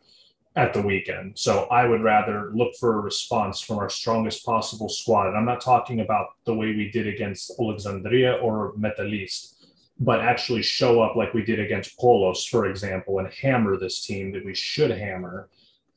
at 0.54 0.74
the 0.74 0.82
weekend. 0.82 1.38
So 1.38 1.64
I 1.70 1.86
would 1.86 2.02
rather 2.02 2.50
look 2.54 2.74
for 2.76 2.98
a 2.98 3.00
response 3.00 3.60
from 3.60 3.78
our 3.78 3.88
strongest 3.88 4.44
possible 4.44 4.88
squad. 4.88 5.28
And 5.28 5.36
I'm 5.36 5.46
not 5.46 5.62
talking 5.62 6.00
about 6.00 6.28
the 6.44 6.54
way 6.54 6.74
we 6.74 6.90
did 6.90 7.06
against 7.06 7.52
Alexandria 7.58 8.34
or 8.34 8.74
Metalist, 8.74 9.54
but 9.98 10.20
actually 10.20 10.62
show 10.62 11.00
up 11.00 11.16
like 11.16 11.32
we 11.32 11.44
did 11.44 11.58
against 11.58 11.98
Kolos, 11.98 12.48
for 12.48 12.66
example, 12.66 13.18
and 13.18 13.32
hammer 13.32 13.78
this 13.78 14.04
team 14.04 14.32
that 14.32 14.44
we 14.44 14.54
should 14.54 14.90
hammer. 14.90 15.48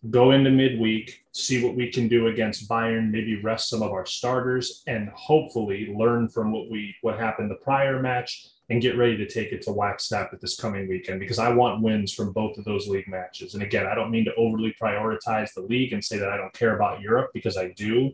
Go 0.10 0.32
into 0.32 0.52
midweek, 0.52 1.24
see 1.32 1.64
what 1.64 1.76
we 1.76 1.92
can 1.92 2.08
do 2.08 2.28
against 2.28 2.70
Bayern, 2.70 3.12
maybe 3.12 3.42
rest 3.42 3.70
some 3.70 3.82
of 3.82 3.92
our 3.92 4.06
starters, 4.06 4.84
and 4.88 5.10
hopefully 5.10 5.94
learn 5.98 6.30
from 6.30 6.52
what 6.52 6.70
we 6.70 6.96
what 7.02 7.20
happened 7.20 7.50
the 7.50 7.56
prior 7.56 8.00
match 8.02 8.50
and 8.70 8.82
get 8.82 8.98
ready 8.98 9.16
to 9.18 9.28
take 9.28 9.52
it 9.52 9.62
to 9.64 9.72
Wagstaff 9.72 10.34
at 10.34 10.42
this 10.42 10.56
coming 10.56 10.88
weekend 10.88 11.20
because 11.20 11.38
I 11.38 11.50
want 11.50 11.84
wins 11.84 12.14
from 12.14 12.32
both 12.32 12.58
of 12.58 12.66
those 12.66 12.88
league 12.88 13.08
matches. 13.08 13.54
And 13.54 13.62
again, 13.62 13.86
I 13.86 13.94
don't 13.94 14.10
mean 14.10 14.26
to 14.26 14.34
overly 14.36 14.76
prioritize 14.82 15.54
the 15.54 15.62
league 15.62 15.94
and 15.94 16.04
say 16.04 16.18
that 16.18 16.32
I 16.32 16.38
don't 16.38 16.54
care 16.54 16.76
about 16.76 17.02
Europe 17.02 17.30
because 17.34 17.58
I 17.58 17.70
do. 17.70 18.12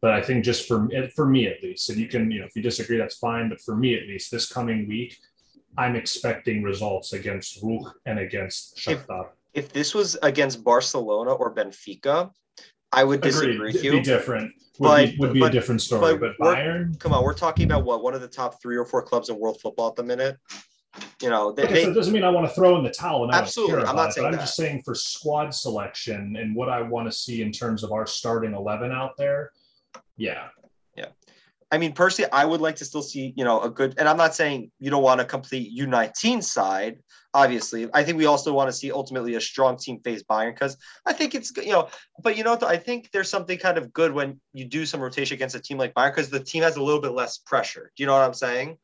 But 0.00 0.12
I 0.12 0.22
think 0.22 0.44
just 0.44 0.66
for 0.66 0.88
eh, 0.92 1.08
for 1.14 1.26
me 1.26 1.46
at 1.46 1.62
least, 1.62 1.88
and 1.90 1.98
you 1.98 2.08
can, 2.08 2.30
you 2.30 2.40
know, 2.40 2.46
if 2.46 2.56
you 2.56 2.62
disagree, 2.62 2.96
that's 2.98 3.18
fine. 3.18 3.48
But 3.48 3.60
for 3.60 3.76
me 3.76 3.94
at 3.94 4.08
least, 4.08 4.32
this 4.32 4.50
coming 4.50 4.88
week, 4.88 5.16
I'm 5.78 5.94
expecting 5.94 6.62
results 6.62 7.12
against 7.12 7.62
Ruch 7.62 7.92
and 8.06 8.18
against 8.18 8.78
Shakhtar. 8.78 9.28
If 9.54 9.72
this 9.72 9.94
was 9.94 10.16
against 10.22 10.64
Barcelona 10.64 11.34
or 11.34 11.54
Benfica, 11.54 12.32
I 12.90 13.04
would 13.04 13.20
disagree 13.20 13.54
Agreed. 13.54 13.66
with 13.66 13.74
It'd 13.76 13.84
you. 13.84 13.92
Be 13.92 14.00
different. 14.00 14.52
Would 14.82 14.88
But- 14.88 15.10
be, 15.12 15.16
would 15.18 15.32
be 15.32 15.40
but- 15.40 15.50
a 15.50 15.52
different 15.52 15.80
story. 15.80 16.16
but 16.18 16.32
But, 16.40 16.56
Bayern, 16.56 16.98
Come 16.98 17.12
on, 17.12 17.22
we're 17.22 17.34
talking 17.34 17.66
about 17.66 17.84
what 17.84 18.02
one 18.02 18.14
of 18.14 18.20
the 18.20 18.26
top 18.26 18.60
three 18.60 18.76
or 18.76 18.84
four 18.84 19.00
clubs 19.00 19.28
in 19.28 19.38
world 19.38 19.60
football 19.60 19.88
at 19.88 19.94
the 19.96 20.02
minute. 20.02 20.38
You 21.22 21.30
know, 21.30 21.52
they, 21.52 21.62
Okay, 21.64 21.84
so 21.84 21.90
it 21.90 21.94
doesn't 21.94 22.12
mean 22.12 22.24
I 22.24 22.28
want 22.30 22.48
to 22.48 22.52
throw 22.54 22.76
in 22.76 22.82
the 22.84 22.90
towel 22.90 23.22
and 23.24 23.32
absolutely, 23.32 23.84
I 23.84 23.90
am 23.90 23.96
not 23.96 24.08
it, 24.10 24.12
saying 24.14 24.26
I'm 24.26 24.32
just 24.34 24.56
saying 24.56 24.82
for 24.84 24.94
squad 24.94 25.54
selection 25.54 26.36
and 26.36 26.54
what 26.56 26.68
I 26.68 26.82
want 26.82 27.06
to 27.06 27.12
see 27.12 27.40
in 27.42 27.50
terms 27.52 27.82
of 27.84 27.92
our 27.92 28.06
starting 28.06 28.52
eleven 28.54 28.90
out 28.92 29.16
there. 29.16 29.52
Yeah, 30.16 30.48
yeah, 30.96 31.06
I 31.70 31.78
mean, 31.78 31.92
personally, 31.92 32.30
I 32.32 32.44
would 32.44 32.60
like 32.60 32.76
to 32.76 32.84
still 32.84 33.00
see, 33.02 33.32
you 33.36 33.44
know, 33.44 33.62
a 33.62 33.70
good, 33.70 33.94
and 33.98 34.06
I'm 34.08 34.18
not 34.18 34.34
saying 34.34 34.70
you 34.80 34.90
don't 34.90 35.02
want 35.02 35.20
a 35.20 35.24
complete 35.24 35.72
U19 35.78 36.42
side, 36.42 36.98
obviously. 37.34 37.88
I 37.92 38.04
think 38.04 38.18
we 38.18 38.26
also 38.26 38.52
want 38.52 38.68
to 38.68 38.72
see 38.72 38.92
ultimately 38.92 39.34
a 39.34 39.40
strong 39.40 39.76
team 39.76 40.00
face 40.00 40.22
Bayern 40.22 40.54
because 40.54 40.76
I 41.06 41.12
think 41.12 41.34
it's, 41.34 41.52
you 41.56 41.72
know, 41.72 41.88
but 42.22 42.36
you 42.36 42.44
know, 42.44 42.58
I 42.62 42.76
think 42.76 43.10
there's 43.12 43.30
something 43.30 43.58
kind 43.58 43.78
of 43.78 43.92
good 43.92 44.12
when 44.12 44.40
you 44.52 44.64
do 44.64 44.86
some 44.86 45.00
rotation 45.00 45.34
against 45.34 45.54
a 45.54 45.60
team 45.60 45.78
like 45.78 45.94
Bayern 45.94 46.10
because 46.10 46.30
the 46.30 46.42
team 46.42 46.62
has 46.62 46.76
a 46.76 46.82
little 46.82 47.00
bit 47.00 47.12
less 47.12 47.38
pressure. 47.38 47.90
Do 47.96 48.02
you 48.02 48.06
know 48.06 48.12
what 48.12 48.22
I'm 48.22 48.34
saying? 48.34 48.76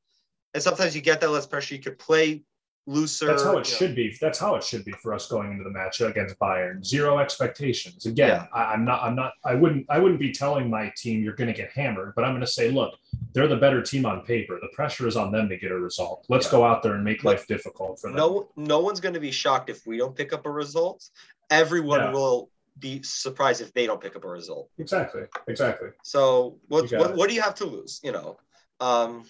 And 0.55 0.63
sometimes 0.63 0.97
you 0.97 1.03
get 1.03 1.21
that 1.21 1.31
less 1.31 1.47
pressure. 1.47 1.75
You 1.75 1.83
could 1.83 1.99
play 1.99 2.43
looser. 2.89 3.27
that's 3.27 3.43
how 3.45 3.53
it 3.53 3.57
know. 3.57 3.63
should 3.63 3.95
be. 3.95 4.17
That's 4.21 4.39
how 4.39 4.55
it 4.57 4.65
should 4.65 4.85
be 4.85 4.93
for 4.93 5.13
us 5.15 5.29
going 5.29 5.53
into 5.53 5.63
the 5.63 5.71
match 5.71 6.01
against 6.01 6.39
Bayern. 6.39 6.85
Zero 6.85 7.19
expectations. 7.19 8.07
Again, 8.07 8.29
Yeah. 8.29 8.47
I, 8.53 8.73
I'm 8.73 8.85
not. 8.85 9.03
I'm 9.03 9.15
not. 9.15 9.33
I 9.45 9.55
wouldn't. 9.55 9.87
I 9.89 9.99
wouldn't 9.99 10.19
be 10.21 10.33
telling 10.33 10.71
my 10.71 10.93
team 10.97 11.23
you're 11.23 11.35
going 11.35 11.53
to 11.53 11.57
get 11.63 11.71
hammered, 11.73 12.15
but 12.17 12.25
I'm 12.25 12.33
going 12.33 12.41
to 12.41 12.47
say, 12.47 12.71
look, 12.71 12.95
they're 13.35 13.47
the 13.49 13.57
better 13.57 13.83
team 13.83 14.07
on 14.07 14.23
paper. 14.23 14.59
The 14.61 14.69
pressure 14.75 15.07
is 15.07 15.17
on 15.17 15.31
them 15.31 15.49
to 15.51 15.57
get 15.57 15.71
a 15.71 15.79
result. 15.79 16.25
Let's 16.29 16.47
Yeah. 16.47 16.53
go 16.53 16.65
out 16.65 16.83
there 16.83 16.95
and 16.95 17.05
make 17.05 17.25
life 17.25 17.47
difficult 17.47 18.01
for 18.01 18.09
them. 18.09 18.17
No, 18.17 18.49
no 18.57 18.81
one's 18.81 19.01
going 19.01 19.15
to 19.15 19.21
be 19.21 19.31
shocked 19.31 19.69
if 19.71 19.87
we 19.87 19.99
don't 19.99 20.17
pick 20.17 20.33
up 20.33 20.47
a 20.47 20.51
result. 20.51 21.09
Everyone 21.51 22.01
Yeah. 22.01 22.13
will 22.13 22.51
be 22.79 23.03
surprised 23.03 23.61
if 23.61 23.73
they 23.75 23.87
don't 23.87 24.01
pick 24.01 24.15
up 24.17 24.25
a 24.25 24.29
result. 24.29 24.71
Exactly. 24.79 25.23
Exactly. 25.49 25.89
So 26.05 26.59
what 26.69 26.91
what, 26.93 27.17
what 27.17 27.29
do 27.29 27.35
you 27.35 27.43
have 27.43 27.57
to 27.57 27.65
lose? 27.67 28.01
You 28.05 28.13
know, 28.13 28.39
um, 28.81 29.25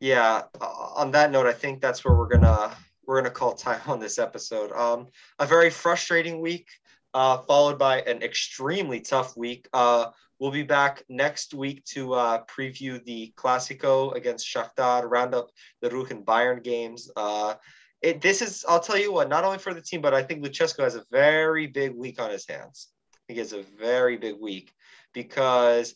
yeah. 0.00 0.42
On 0.60 1.10
that 1.12 1.30
note, 1.30 1.46
I 1.46 1.52
think 1.52 1.80
that's 1.80 2.04
where 2.04 2.14
we're 2.14 2.28
gonna 2.28 2.76
we're 3.06 3.20
gonna 3.20 3.30
call 3.30 3.54
time 3.54 3.80
on 3.86 4.00
this 4.00 4.18
episode. 4.18 4.72
Um, 4.72 5.08
a 5.38 5.46
very 5.46 5.70
frustrating 5.70 6.40
week, 6.40 6.68
uh, 7.12 7.38
followed 7.38 7.78
by 7.78 8.00
an 8.02 8.22
extremely 8.22 9.00
tough 9.00 9.36
week. 9.36 9.68
Uh, 9.72 10.06
we'll 10.38 10.50
be 10.50 10.62
back 10.62 11.04
next 11.08 11.54
week 11.54 11.84
to 11.86 12.14
uh, 12.14 12.44
preview 12.44 13.02
the 13.04 13.32
Clasico 13.36 14.14
against 14.14 14.46
Shakhtar, 14.46 15.08
round 15.08 15.34
up 15.34 15.50
the 15.80 15.90
Ruch 15.90 16.10
and 16.10 16.24
Bayern 16.24 16.62
games. 16.62 17.10
Uh, 17.16 17.54
it, 18.02 18.20
this 18.20 18.42
is, 18.42 18.64
I'll 18.68 18.80
tell 18.80 18.98
you 18.98 19.12
what, 19.12 19.30
not 19.30 19.44
only 19.44 19.58
for 19.58 19.72
the 19.72 19.80
team, 19.80 20.02
but 20.02 20.12
I 20.12 20.22
think 20.22 20.44
Lucescu 20.44 20.82
has 20.82 20.94
a 20.94 21.04
very 21.10 21.66
big 21.66 21.94
week 21.94 22.20
on 22.20 22.30
his 22.30 22.46
hands. 22.46 22.88
He 23.28 23.36
has 23.36 23.54
a 23.54 23.62
very 23.62 24.18
big 24.18 24.38
week 24.38 24.70
because 25.14 25.94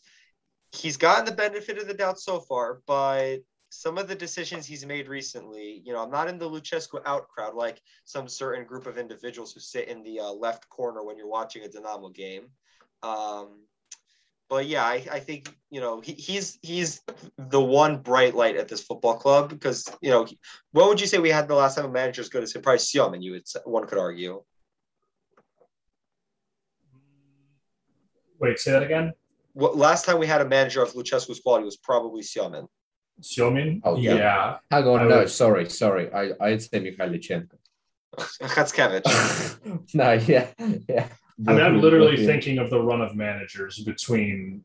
he's 0.71 0.97
gotten 0.97 1.25
the 1.25 1.31
benefit 1.31 1.77
of 1.77 1.87
the 1.87 1.93
doubt 1.93 2.19
so 2.19 2.39
far, 2.39 2.81
but 2.87 3.37
some 3.69 3.97
of 3.97 4.07
the 4.07 4.15
decisions 4.15 4.65
he's 4.65 4.85
made 4.85 5.07
recently, 5.07 5.81
you 5.85 5.93
know, 5.93 6.03
I'm 6.03 6.09
not 6.09 6.27
in 6.27 6.39
the 6.39 6.49
Lucescu 6.49 7.01
out 7.05 7.27
crowd 7.27 7.53
like 7.53 7.81
some 8.03 8.27
certain 8.27 8.65
group 8.65 8.87
of 8.87 8.97
individuals 8.97 9.53
who 9.53 9.59
sit 9.59 9.87
in 9.87 10.03
the 10.03 10.19
uh, 10.19 10.31
left 10.31 10.67
corner 10.69 11.03
when 11.03 11.17
you're 11.17 11.29
watching 11.29 11.63
a 11.63 11.69
Dynamo 11.69 12.09
game. 12.09 12.47
Um, 13.03 13.61
but 14.49 14.65
yeah, 14.65 14.83
I, 14.83 15.05
I 15.11 15.19
think 15.19 15.55
you 15.69 15.79
know 15.79 16.01
he, 16.01 16.13
he's 16.13 16.57
he's 16.63 17.01
the 17.37 17.61
one 17.61 17.97
bright 17.97 18.33
light 18.33 18.57
at 18.57 18.67
this 18.67 18.83
football 18.83 19.15
club 19.15 19.49
because 19.49 19.87
you 20.01 20.09
know 20.09 20.27
what 20.71 20.89
would 20.89 20.99
you 20.99 21.05
say 21.05 21.19
we 21.19 21.29
had 21.29 21.47
the 21.47 21.53
last 21.53 21.75
time 21.75 21.85
a 21.85 21.89
manager 21.89 22.21
as 22.21 22.29
good 22.29 22.41
as 22.41 22.55
him? 22.55 22.63
Probably 22.63 22.79
Siomen, 22.79 23.21
you 23.21 23.33
would 23.33 23.43
one 23.65 23.85
could 23.85 23.99
argue. 23.99 24.43
Wait, 28.39 28.57
say 28.57 28.71
that 28.71 28.83
again. 28.83 29.13
what, 29.53 29.77
last 29.77 30.05
time 30.05 30.17
we 30.17 30.25
had 30.25 30.41
a 30.41 30.47
manager 30.47 30.81
of 30.81 30.93
Lucescu's 30.93 31.41
quality 31.41 31.65
was 31.65 31.77
probably 31.77 32.23
Siomen. 32.23 32.67
Siomin? 33.21 33.81
Oh, 33.83 33.97
yeah. 33.97 34.15
yeah. 34.15 34.57
Hang 34.71 34.87
on, 34.87 34.99
I 35.01 35.07
no, 35.07 35.17
would- 35.19 35.29
sorry, 35.29 35.69
sorry. 35.69 36.11
I 36.13 36.31
I'd 36.41 36.61
say 36.61 36.79
Mikhailichenko. 36.79 37.51
Khatskevich. 38.17 39.05
no, 39.93 40.13
yeah, 40.13 40.47
yeah. 40.87 41.07
I 41.47 41.53
mean, 41.53 41.61
I'm 41.61 41.79
literally 41.81 42.25
thinking 42.25 42.57
of 42.57 42.69
the 42.69 42.81
run 42.81 43.01
of 43.01 43.15
managers 43.15 43.79
between 43.79 44.63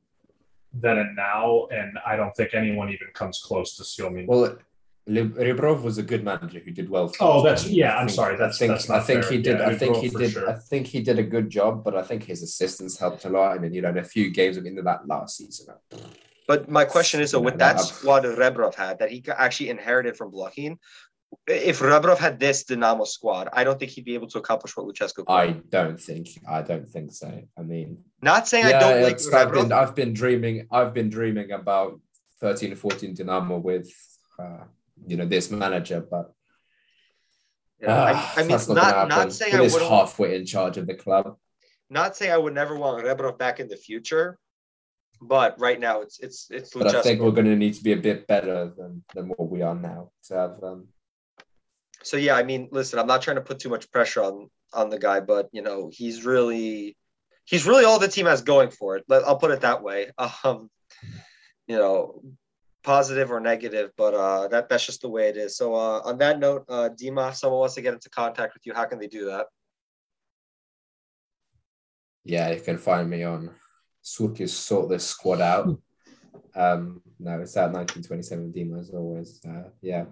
then 0.73 0.99
and 0.99 1.15
now, 1.15 1.67
and 1.71 1.99
I 2.05 2.17
don't 2.17 2.35
think 2.35 2.53
anyone 2.55 2.89
even 2.89 3.09
comes 3.15 3.41
close 3.41 3.77
to 3.77 3.83
Siomin. 3.85 4.27
Well, 4.27 4.57
Lib- 5.07 5.37
Rebrov 5.37 5.83
was 5.83 5.99
a 5.99 6.03
good 6.03 6.25
manager 6.25 6.59
who 6.61 6.71
did 6.73 6.89
well. 6.89 7.09
for 7.09 7.17
Oh, 7.25 7.39
us. 7.39 7.45
that's- 7.45 7.67
yeah, 7.69 7.95
I 7.95 8.01
I'm 8.01 8.09
sorry, 8.09 8.37
that's- 8.37 8.57
I 8.57 8.59
think, 8.59 8.71
that's 8.73 8.89
not 8.89 8.99
I 8.99 9.01
think 9.05 9.23
fair. 9.25 9.33
he 9.33 9.39
did. 9.43 9.59
Yeah, 9.59 9.67
I 9.69 9.75
think 9.77 9.97
Rebrov 9.97 10.01
he 10.03 10.09
did. 10.09 10.31
sure. 10.33 10.51
I 10.51 10.55
think 10.55 10.87
he 10.89 11.01
did 11.03 11.19
a 11.19 11.23
good 11.23 11.49
job, 11.51 11.85
but 11.85 11.95
I 11.95 12.03
think 12.03 12.25
his 12.25 12.43
assistants 12.43 12.99
helped 12.99 13.25
a 13.25 13.29
lot. 13.29 13.55
And 13.57 13.65
then 13.65 13.75
you 13.75 13.83
know, 13.83 13.91
in 13.91 13.99
a 13.99 14.03
few 14.05 14.31
games 14.33 14.57
of 14.57 14.65
into 14.67 14.83
that 14.83 15.07
last 15.07 15.37
season, 15.37 15.75
But 16.47 16.69
my 16.69 16.85
question 16.85 17.21
is, 17.21 17.31
so 17.31 17.41
with 17.41 17.59
that 17.59 17.81
squad 17.81 18.25
Rebrov 18.25 18.75
had 18.75 18.99
that 18.99 19.11
he 19.11 19.23
actually 19.29 19.71
inherited 19.71 20.16
from 20.16 20.31
Blokhin, 20.31 20.77
if 21.47 21.81
Rebrov 21.81 22.19
had 22.19 22.39
this 22.39 22.65
Dynamo 22.65 23.05
squad, 23.05 23.49
I 23.53 23.65
don't 23.65 23.79
think 23.79 23.91
he'd 23.93 24.05
be 24.05 24.15
able 24.15 24.29
to 24.29 24.39
accomplish 24.39 24.77
what 24.77 24.87
Lucescu. 24.87 25.15
could. 25.16 25.25
I 25.29 25.53
don't 25.69 25.99
think. 26.01 26.29
I 26.49 26.62
don't 26.62 26.87
think 26.87 27.12
so. 27.12 27.43
I 27.59 27.62
mean, 27.62 28.05
Not 28.23 28.47
saying 28.47 28.66
I 28.66 28.71
yeah, 28.71 28.81
don't 28.81 29.03
like 29.03 29.15
it's- 29.15 29.33
I've 29.33 29.49
Rebrov. 29.49 29.62
been. 29.62 29.73
I've 29.73 29.95
been 29.95 30.12
dreaming. 30.12 30.66
I've 30.71 30.93
been 30.95 31.11
dreaming 31.11 31.51
about 31.53 32.01
13 32.41 32.71
and 32.73 32.79
14 32.79 33.15
Dynamo 33.15 33.59
with, 33.59 33.91
uh, 34.39 34.65
you 35.07 35.16
know, 35.16 35.27
this 35.27 35.51
manager, 35.51 36.01
but. 36.09 36.33
You 37.81 37.89
know, 37.89 37.95
I, 37.95 38.12
ah, 38.15 38.35
I 38.37 38.41
mean, 38.43 38.49
not 38.51 38.69
happen. 38.69 39.09
not 39.09 39.33
saying 39.33 39.55
I 39.55 39.61
wouldn't 39.61 39.83
halfway 39.91 40.37
in 40.37 40.47
charge 40.47 40.77
of 40.79 40.87
the 40.87 40.95
club. 40.95 41.37
not 41.91 42.16
saying 42.16 42.33
I 42.33 42.39
would 42.39 42.55
never 42.55 42.77
want 42.77 43.05
Rebrov 43.05 43.37
back 43.39 43.61
in 43.61 43.69
the 43.69 43.77
future, 43.77 44.39
but 45.27 45.59
right 45.59 45.81
now 45.81 46.01
it's 46.01 46.19
it's 46.21 46.49
it's 46.51 46.71
But 46.73 46.95
I 46.95 47.03
think 47.03 47.21
we're 47.21 47.31
going 47.31 47.47
to 47.47 47.57
need 47.57 47.75
to 47.75 47.83
be 47.83 47.93
a 47.93 47.97
bit 47.97 48.27
better 48.27 48.73
than, 48.77 49.05
than 49.15 49.29
what 49.29 49.51
we 49.51 49.63
are 49.63 49.75
now 49.75 50.11
to 50.29 50.35
have. 50.35 50.63
Um, 50.63 50.89
So 52.03 52.17
yeah, 52.17 52.37
I 52.37 52.43
mean, 52.43 52.69
listen, 52.71 52.99
I'm 52.99 53.07
not 53.07 53.23
trying 53.23 53.37
to 53.37 53.43
put 53.49 53.59
too 53.59 53.71
much 53.71 53.91
pressure 53.91 54.23
on 54.23 54.51
on 54.73 54.91
the 54.91 54.99
guy, 54.99 55.21
but 55.21 55.49
you 55.53 55.63
know, 55.63 55.91
he's 55.93 56.25
really 56.25 56.97
he's 57.45 57.67
really 57.67 57.85
all 57.85 57.99
the 57.99 58.09
team 58.09 58.27
has 58.27 58.43
going 58.43 58.71
for 58.71 58.97
it. 58.97 59.05
I'll 59.11 59.39
put 59.39 59.53
it 59.53 59.63
that 59.63 59.83
way. 59.83 60.11
Um, 60.45 60.71
you 61.67 61.79
know, 61.79 62.23
positive 62.83 63.33
or 63.33 63.41
negative, 63.41 63.91
but 63.97 64.13
uh, 64.13 64.49
that 64.49 64.69
that's 64.69 64.85
just 64.85 65.01
the 65.01 65.09
way 65.09 65.29
it 65.29 65.37
is. 65.39 65.57
So 65.57 65.75
uh, 65.75 66.01
on 66.05 66.19
that 66.19 66.39
note, 66.39 66.65
uh, 66.69 66.91
Dima, 66.91 67.31
if 67.31 67.37
someone 67.37 67.61
wants 67.61 67.77
to 67.77 67.83
get 67.83 67.95
into 67.95 68.11
contact 68.11 68.53
with 68.53 68.67
you, 68.67 68.75
how 68.75 68.85
can 68.85 68.99
they 68.99 69.07
do 69.07 69.25
that? 69.27 69.47
yeah, 72.25 72.51
you 72.51 72.61
can 72.61 72.79
find 72.79 73.09
me 73.09 73.23
on 73.23 73.51
Surkis 74.05 74.51
Sort 74.51 74.89
This 74.89 75.07
Squad 75.07 75.41
Out. 75.41 75.79
Um, 76.55 77.01
no, 77.19 77.41
it's 77.41 77.55
that 77.55 77.73
1927 77.73 78.53
Demo 78.53 78.79
as 78.79 78.91
always. 78.91 79.41
Uh, 79.49 79.71
yeah. 79.81 80.05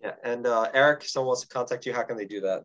Yeah, 0.00 0.12
and 0.22 0.46
uh, 0.46 0.68
Eric, 0.74 1.02
if 1.02 1.10
someone 1.10 1.28
wants 1.28 1.42
to 1.42 1.48
contact 1.48 1.84
you, 1.86 1.92
how 1.92 2.02
can 2.02 2.16
they 2.16 2.26
do 2.26 2.40
that? 2.42 2.64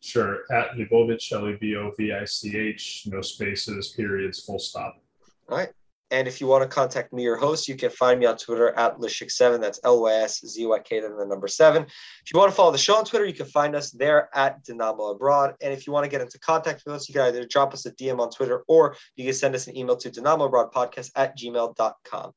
Sure. 0.00 0.42
At 0.52 0.72
Lebovich, 0.72 1.32
L 1.32 1.48
E 1.48 1.56
B 1.60 1.74
O 1.74 1.90
V 1.98 2.12
I 2.12 2.24
C 2.24 2.56
H, 2.56 3.08
no 3.10 3.20
spaces, 3.20 3.88
periods, 3.88 4.44
full 4.44 4.58
stop. 4.58 5.02
All 5.48 5.58
right. 5.58 5.70
And 6.10 6.28
if 6.28 6.40
you 6.40 6.46
want 6.46 6.62
to 6.62 6.68
contact 6.68 7.12
me, 7.12 7.22
your 7.22 7.36
host, 7.36 7.66
you 7.66 7.74
can 7.74 7.90
find 7.90 8.20
me 8.20 8.26
on 8.26 8.36
Twitter 8.36 8.70
at 8.70 8.98
Lyszyk7. 8.98 9.60
That's 9.60 9.80
L 9.82 10.02
Y 10.02 10.12
S 10.12 10.40
Z 10.46 10.64
Y 10.64 10.78
K, 10.80 11.00
then 11.00 11.16
the 11.16 11.26
number 11.26 11.48
seven. 11.48 11.82
If 11.82 12.32
you 12.32 12.38
want 12.38 12.50
to 12.50 12.56
follow 12.56 12.70
the 12.70 12.78
show 12.78 12.96
on 12.96 13.04
Twitter, 13.04 13.24
you 13.24 13.34
can 13.34 13.46
find 13.46 13.74
us 13.74 13.90
there 13.90 14.28
at 14.34 14.62
Dynamo 14.64 15.10
Abroad. 15.10 15.54
And 15.60 15.72
if 15.72 15.86
you 15.86 15.92
want 15.92 16.04
to 16.04 16.10
get 16.10 16.20
into 16.20 16.38
contact 16.38 16.84
with 16.86 16.94
us, 16.94 17.08
you 17.08 17.12
can 17.12 17.22
either 17.22 17.44
drop 17.46 17.74
us 17.74 17.86
a 17.86 17.92
DM 17.92 18.20
on 18.20 18.30
Twitter 18.30 18.62
or 18.68 18.96
you 19.16 19.24
can 19.24 19.34
send 19.34 19.54
us 19.54 19.66
an 19.66 19.76
email 19.76 19.96
to 19.96 20.10
Dynamo 20.10 20.44
Abroad 20.44 20.72
Podcast 20.72 21.10
at 21.16 21.36
gmail.com. 21.36 22.32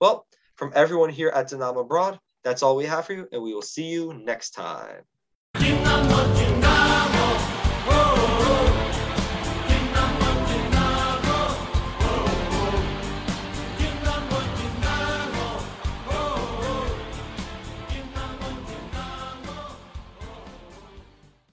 Well, 0.00 0.26
from 0.56 0.72
everyone 0.74 1.10
here 1.10 1.28
at 1.28 1.48
Dynamo 1.48 1.80
Abroad, 1.80 2.18
that's 2.42 2.62
all 2.62 2.76
we 2.76 2.86
have 2.86 3.06
for 3.06 3.12
you, 3.12 3.28
and 3.32 3.40
we 3.42 3.54
will 3.54 3.62
see 3.62 3.84
you 3.84 4.14
next 4.14 4.50
time. 4.50 5.02